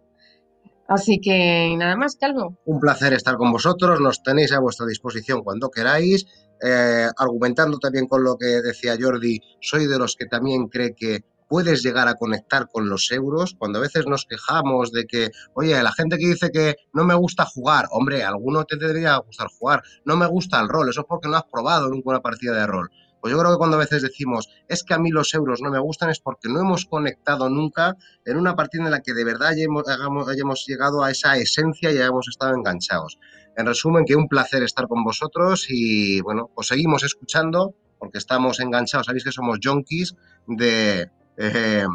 Así 0.88 1.20
que 1.20 1.74
nada 1.78 1.96
más, 1.96 2.16
Calvo. 2.16 2.58
Un 2.66 2.80
placer 2.80 3.14
estar 3.14 3.36
con 3.38 3.52
vosotros, 3.52 4.00
nos 4.00 4.22
tenéis 4.22 4.52
a 4.52 4.60
vuestra 4.60 4.86
disposición 4.86 5.44
cuando 5.44 5.70
queráis. 5.70 6.26
Eh, 6.66 7.10
argumentando 7.18 7.78
también 7.78 8.08
con 8.08 8.24
lo 8.24 8.38
que 8.38 8.46
decía 8.62 8.96
Jordi, 9.00 9.42
soy 9.60 9.86
de 9.86 10.00
los 10.00 10.16
que 10.16 10.28
también 10.28 10.70
cree 10.70 10.96
que 10.96 11.26
puedes 11.50 11.84
llegar 11.84 12.08
a 12.08 12.16
conectar 12.16 12.68
con 12.68 12.90
los 12.90 13.12
euros, 13.12 13.56
cuando 13.60 13.80
a 13.80 13.82
veces 13.84 14.08
nos 14.08 14.26
quejamos 14.26 14.92
de 14.92 15.06
que, 15.06 15.30
oye, 15.54 15.84
la 15.84 15.92
gente 15.92 16.18
que 16.18 16.28
dice 16.28 16.52
que 16.52 16.78
no 16.94 17.04
me 17.04 17.14
gusta 17.14 17.46
jugar, 17.46 17.86
hombre, 17.92 18.24
alguno 18.24 18.64
te 18.66 18.78
debería 18.78 19.18
gustar 19.18 19.50
jugar, 19.60 19.84
no 20.06 20.16
me 20.16 20.26
gusta 20.26 20.60
el 20.60 20.70
rol, 20.70 20.90
eso 20.90 21.02
es 21.02 21.08
porque 21.08 21.28
no 21.28 21.38
has 21.38 21.44
probado 21.44 21.90
nunca 21.90 22.10
una 22.10 22.22
partida 22.22 22.54
de 22.54 22.66
rol. 22.66 22.90
Pues 23.24 23.32
yo 23.32 23.40
creo 23.40 23.54
que 23.54 23.58
cuando 23.58 23.78
a 23.78 23.80
veces 23.80 24.02
decimos, 24.02 24.50
es 24.68 24.84
que 24.84 24.94
a 24.94 25.00
mí 25.00 25.10
los 25.10 25.34
euros 25.34 25.62
no 25.62 25.72
me 25.72 25.80
gustan, 25.80 26.10
es 26.10 26.20
porque 26.20 26.50
no 26.50 26.60
hemos 26.60 26.86
conectado 26.86 27.50
nunca 27.50 27.96
en 28.26 28.36
una 28.36 28.54
partida 28.54 28.84
en 28.84 28.92
la 28.92 29.00
que 29.00 29.14
de 29.14 29.24
verdad 29.24 29.52
hayamos, 29.52 30.66
llegado 30.68 31.02
a 31.02 31.10
esa 31.10 31.38
esencia 31.38 31.90
y 31.90 32.00
hayamos 32.00 32.28
estado 32.28 32.54
enganchados. 32.54 33.18
En 33.56 33.66
resumen, 33.66 34.04
que 34.04 34.18
un 34.18 34.28
placer 34.28 34.62
estar 34.64 34.90
con 34.90 35.06
vosotros 35.06 35.68
y 35.70 36.20
bueno, 36.20 36.52
os 36.54 36.68
seguimos 36.68 37.06
escuchando 37.06 37.74
porque 37.98 38.18
estamos 38.18 38.60
enganchados, 38.60 39.06
sabéis 39.06 39.24
que 39.24 39.32
somos 39.32 39.58
junkies 39.64 40.16
de... 40.46 41.10
Eh, 41.38 41.86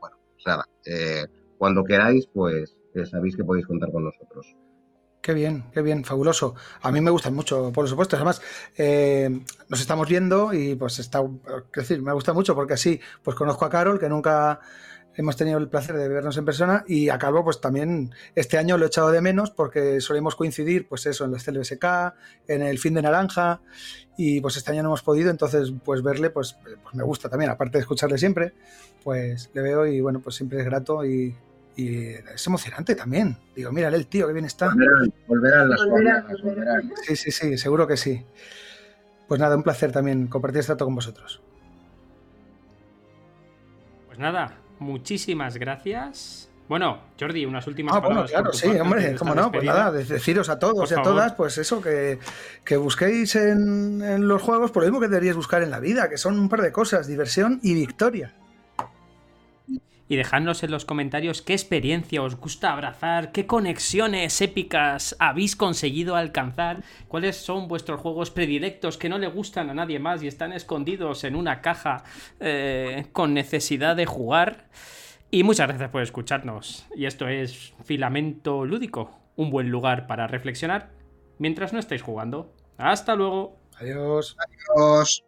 bueno, 0.00 0.16
pues 0.34 0.46
nada, 0.46 0.66
eh, 0.84 1.26
cuando 1.58 1.84
queráis, 1.84 2.26
pues 2.34 2.76
sabéis 3.08 3.36
que 3.36 3.44
podéis 3.44 3.68
contar 3.68 3.92
con 3.92 4.02
nosotros. 4.02 4.52
Qué 5.20 5.34
bien, 5.34 5.64
qué 5.72 5.82
bien, 5.82 6.02
fabuloso. 6.02 6.54
A 6.80 6.90
mí 6.90 7.00
me 7.02 7.10
gustan 7.10 7.34
mucho, 7.34 7.70
por 7.72 7.86
supuesto. 7.86 8.16
Además, 8.16 8.40
eh, 8.78 9.28
nos 9.68 9.80
estamos 9.80 10.08
viendo 10.08 10.54
y 10.54 10.74
pues 10.76 10.98
está, 10.98 11.20
es 11.20 11.72
decir, 11.74 12.00
me 12.00 12.12
gusta 12.14 12.32
mucho 12.32 12.54
porque 12.54 12.74
así, 12.74 12.98
pues 13.22 13.36
conozco 13.36 13.66
a 13.66 13.70
Carol, 13.70 14.00
que 14.00 14.08
nunca 14.08 14.60
hemos 15.14 15.36
tenido 15.36 15.58
el 15.58 15.68
placer 15.68 15.96
de 15.96 16.08
vernos 16.08 16.38
en 16.38 16.44
persona, 16.46 16.84
y 16.86 17.10
a 17.10 17.18
Calvo, 17.18 17.44
pues 17.44 17.60
también 17.60 18.14
este 18.34 18.56
año 18.56 18.78
lo 18.78 18.84
he 18.84 18.88
echado 18.88 19.10
de 19.10 19.20
menos 19.20 19.50
porque 19.50 20.00
solemos 20.00 20.36
coincidir, 20.36 20.88
pues 20.88 21.04
eso, 21.04 21.24
en 21.24 21.32
los 21.32 21.44
CLBSK, 21.44 21.84
en 22.48 22.62
el 22.62 22.78
fin 22.78 22.94
de 22.94 23.02
naranja, 23.02 23.60
y 24.16 24.40
pues 24.40 24.56
este 24.56 24.70
año 24.72 24.82
no 24.82 24.90
hemos 24.90 25.02
podido, 25.02 25.30
entonces 25.30 25.72
pues 25.84 26.02
verle, 26.02 26.30
pues, 26.30 26.56
pues 26.82 26.94
me 26.94 27.02
gusta 27.02 27.28
también, 27.28 27.50
aparte 27.50 27.78
de 27.78 27.82
escucharle 27.82 28.16
siempre, 28.16 28.54
pues 29.04 29.50
le 29.52 29.60
veo 29.62 29.86
y 29.86 30.00
bueno, 30.00 30.20
pues 30.20 30.36
siempre 30.36 30.60
es 30.60 30.64
grato 30.64 31.04
y 31.04 31.34
y 31.80 32.14
es 32.34 32.46
emocionante 32.46 32.94
también. 32.94 33.36
Digo, 33.56 33.72
mira 33.72 33.88
el 33.88 34.06
tío, 34.06 34.26
que 34.26 34.32
bien 34.32 34.44
está. 34.44 34.72
Volverán, 35.26 35.70
las 35.70 35.80
Sí, 37.06 37.16
sí, 37.16 37.30
sí, 37.30 37.56
seguro 37.56 37.86
que 37.86 37.96
sí. 37.96 38.24
Pues 39.26 39.40
nada, 39.40 39.56
un 39.56 39.62
placer 39.62 39.92
también 39.92 40.26
compartir 40.26 40.60
este 40.60 40.72
rato 40.72 40.84
con 40.84 40.94
vosotros. 40.94 41.40
Pues 44.06 44.18
nada, 44.18 44.58
muchísimas 44.78 45.56
gracias. 45.56 46.48
Bueno, 46.68 47.00
Jordi, 47.18 47.46
unas 47.46 47.66
últimas 47.66 47.96
ah, 47.96 48.02
palabras. 48.02 48.30
Bueno, 48.30 48.50
claro, 48.50 48.52
sí, 48.52 48.68
hombre, 48.78 49.16
cómo 49.16 49.34
no, 49.34 49.50
pues 49.50 49.64
nada, 49.64 49.90
deciros 49.90 50.48
a 50.50 50.58
todos 50.58 50.90
y 50.90 50.94
a 50.94 51.02
todas, 51.02 51.32
pues 51.32 51.58
eso, 51.58 51.80
que, 51.80 52.18
busquéis 52.76 53.34
en, 53.34 54.02
en, 54.02 54.28
los 54.28 54.40
juegos 54.40 54.70
por 54.70 54.82
lo 54.82 54.88
mismo 54.88 55.00
que 55.00 55.08
deberíais 55.08 55.34
buscar 55.34 55.62
en 55.62 55.70
la 55.70 55.80
vida, 55.80 56.08
que 56.08 56.16
son 56.16 56.38
un 56.38 56.48
par 56.48 56.62
de 56.62 56.70
cosas, 56.70 57.08
diversión 57.08 57.58
y 57.62 57.74
victoria 57.74 58.34
y 60.10 60.16
dejadnos 60.16 60.64
en 60.64 60.72
los 60.72 60.84
comentarios 60.84 61.40
qué 61.40 61.52
experiencia 61.52 62.20
os 62.20 62.34
gusta 62.34 62.72
abrazar, 62.72 63.30
qué 63.30 63.46
conexiones 63.46 64.40
épicas 64.40 65.14
habéis 65.20 65.54
conseguido 65.54 66.16
alcanzar, 66.16 66.82
cuáles 67.06 67.36
son 67.36 67.68
vuestros 67.68 68.00
juegos 68.00 68.32
predilectos 68.32 68.98
que 68.98 69.08
no 69.08 69.18
le 69.18 69.28
gustan 69.28 69.70
a 69.70 69.74
nadie 69.74 70.00
más 70.00 70.20
y 70.24 70.26
están 70.26 70.52
escondidos 70.52 71.22
en 71.22 71.36
una 71.36 71.60
caja 71.60 72.02
eh, 72.40 73.06
con 73.12 73.34
necesidad 73.34 73.94
de 73.94 74.06
jugar. 74.06 74.68
Y 75.30 75.44
muchas 75.44 75.68
gracias 75.68 75.90
por 75.90 76.02
escucharnos. 76.02 76.88
Y 76.96 77.06
esto 77.06 77.28
es 77.28 77.72
Filamento 77.84 78.66
Lúdico, 78.66 79.16
un 79.36 79.50
buen 79.50 79.70
lugar 79.70 80.08
para 80.08 80.26
reflexionar 80.26 80.90
mientras 81.38 81.72
no 81.72 81.78
estáis 81.78 82.02
jugando. 82.02 82.52
Hasta 82.78 83.14
luego. 83.14 83.60
Adiós. 83.78 84.36
Adiós. 84.76 85.24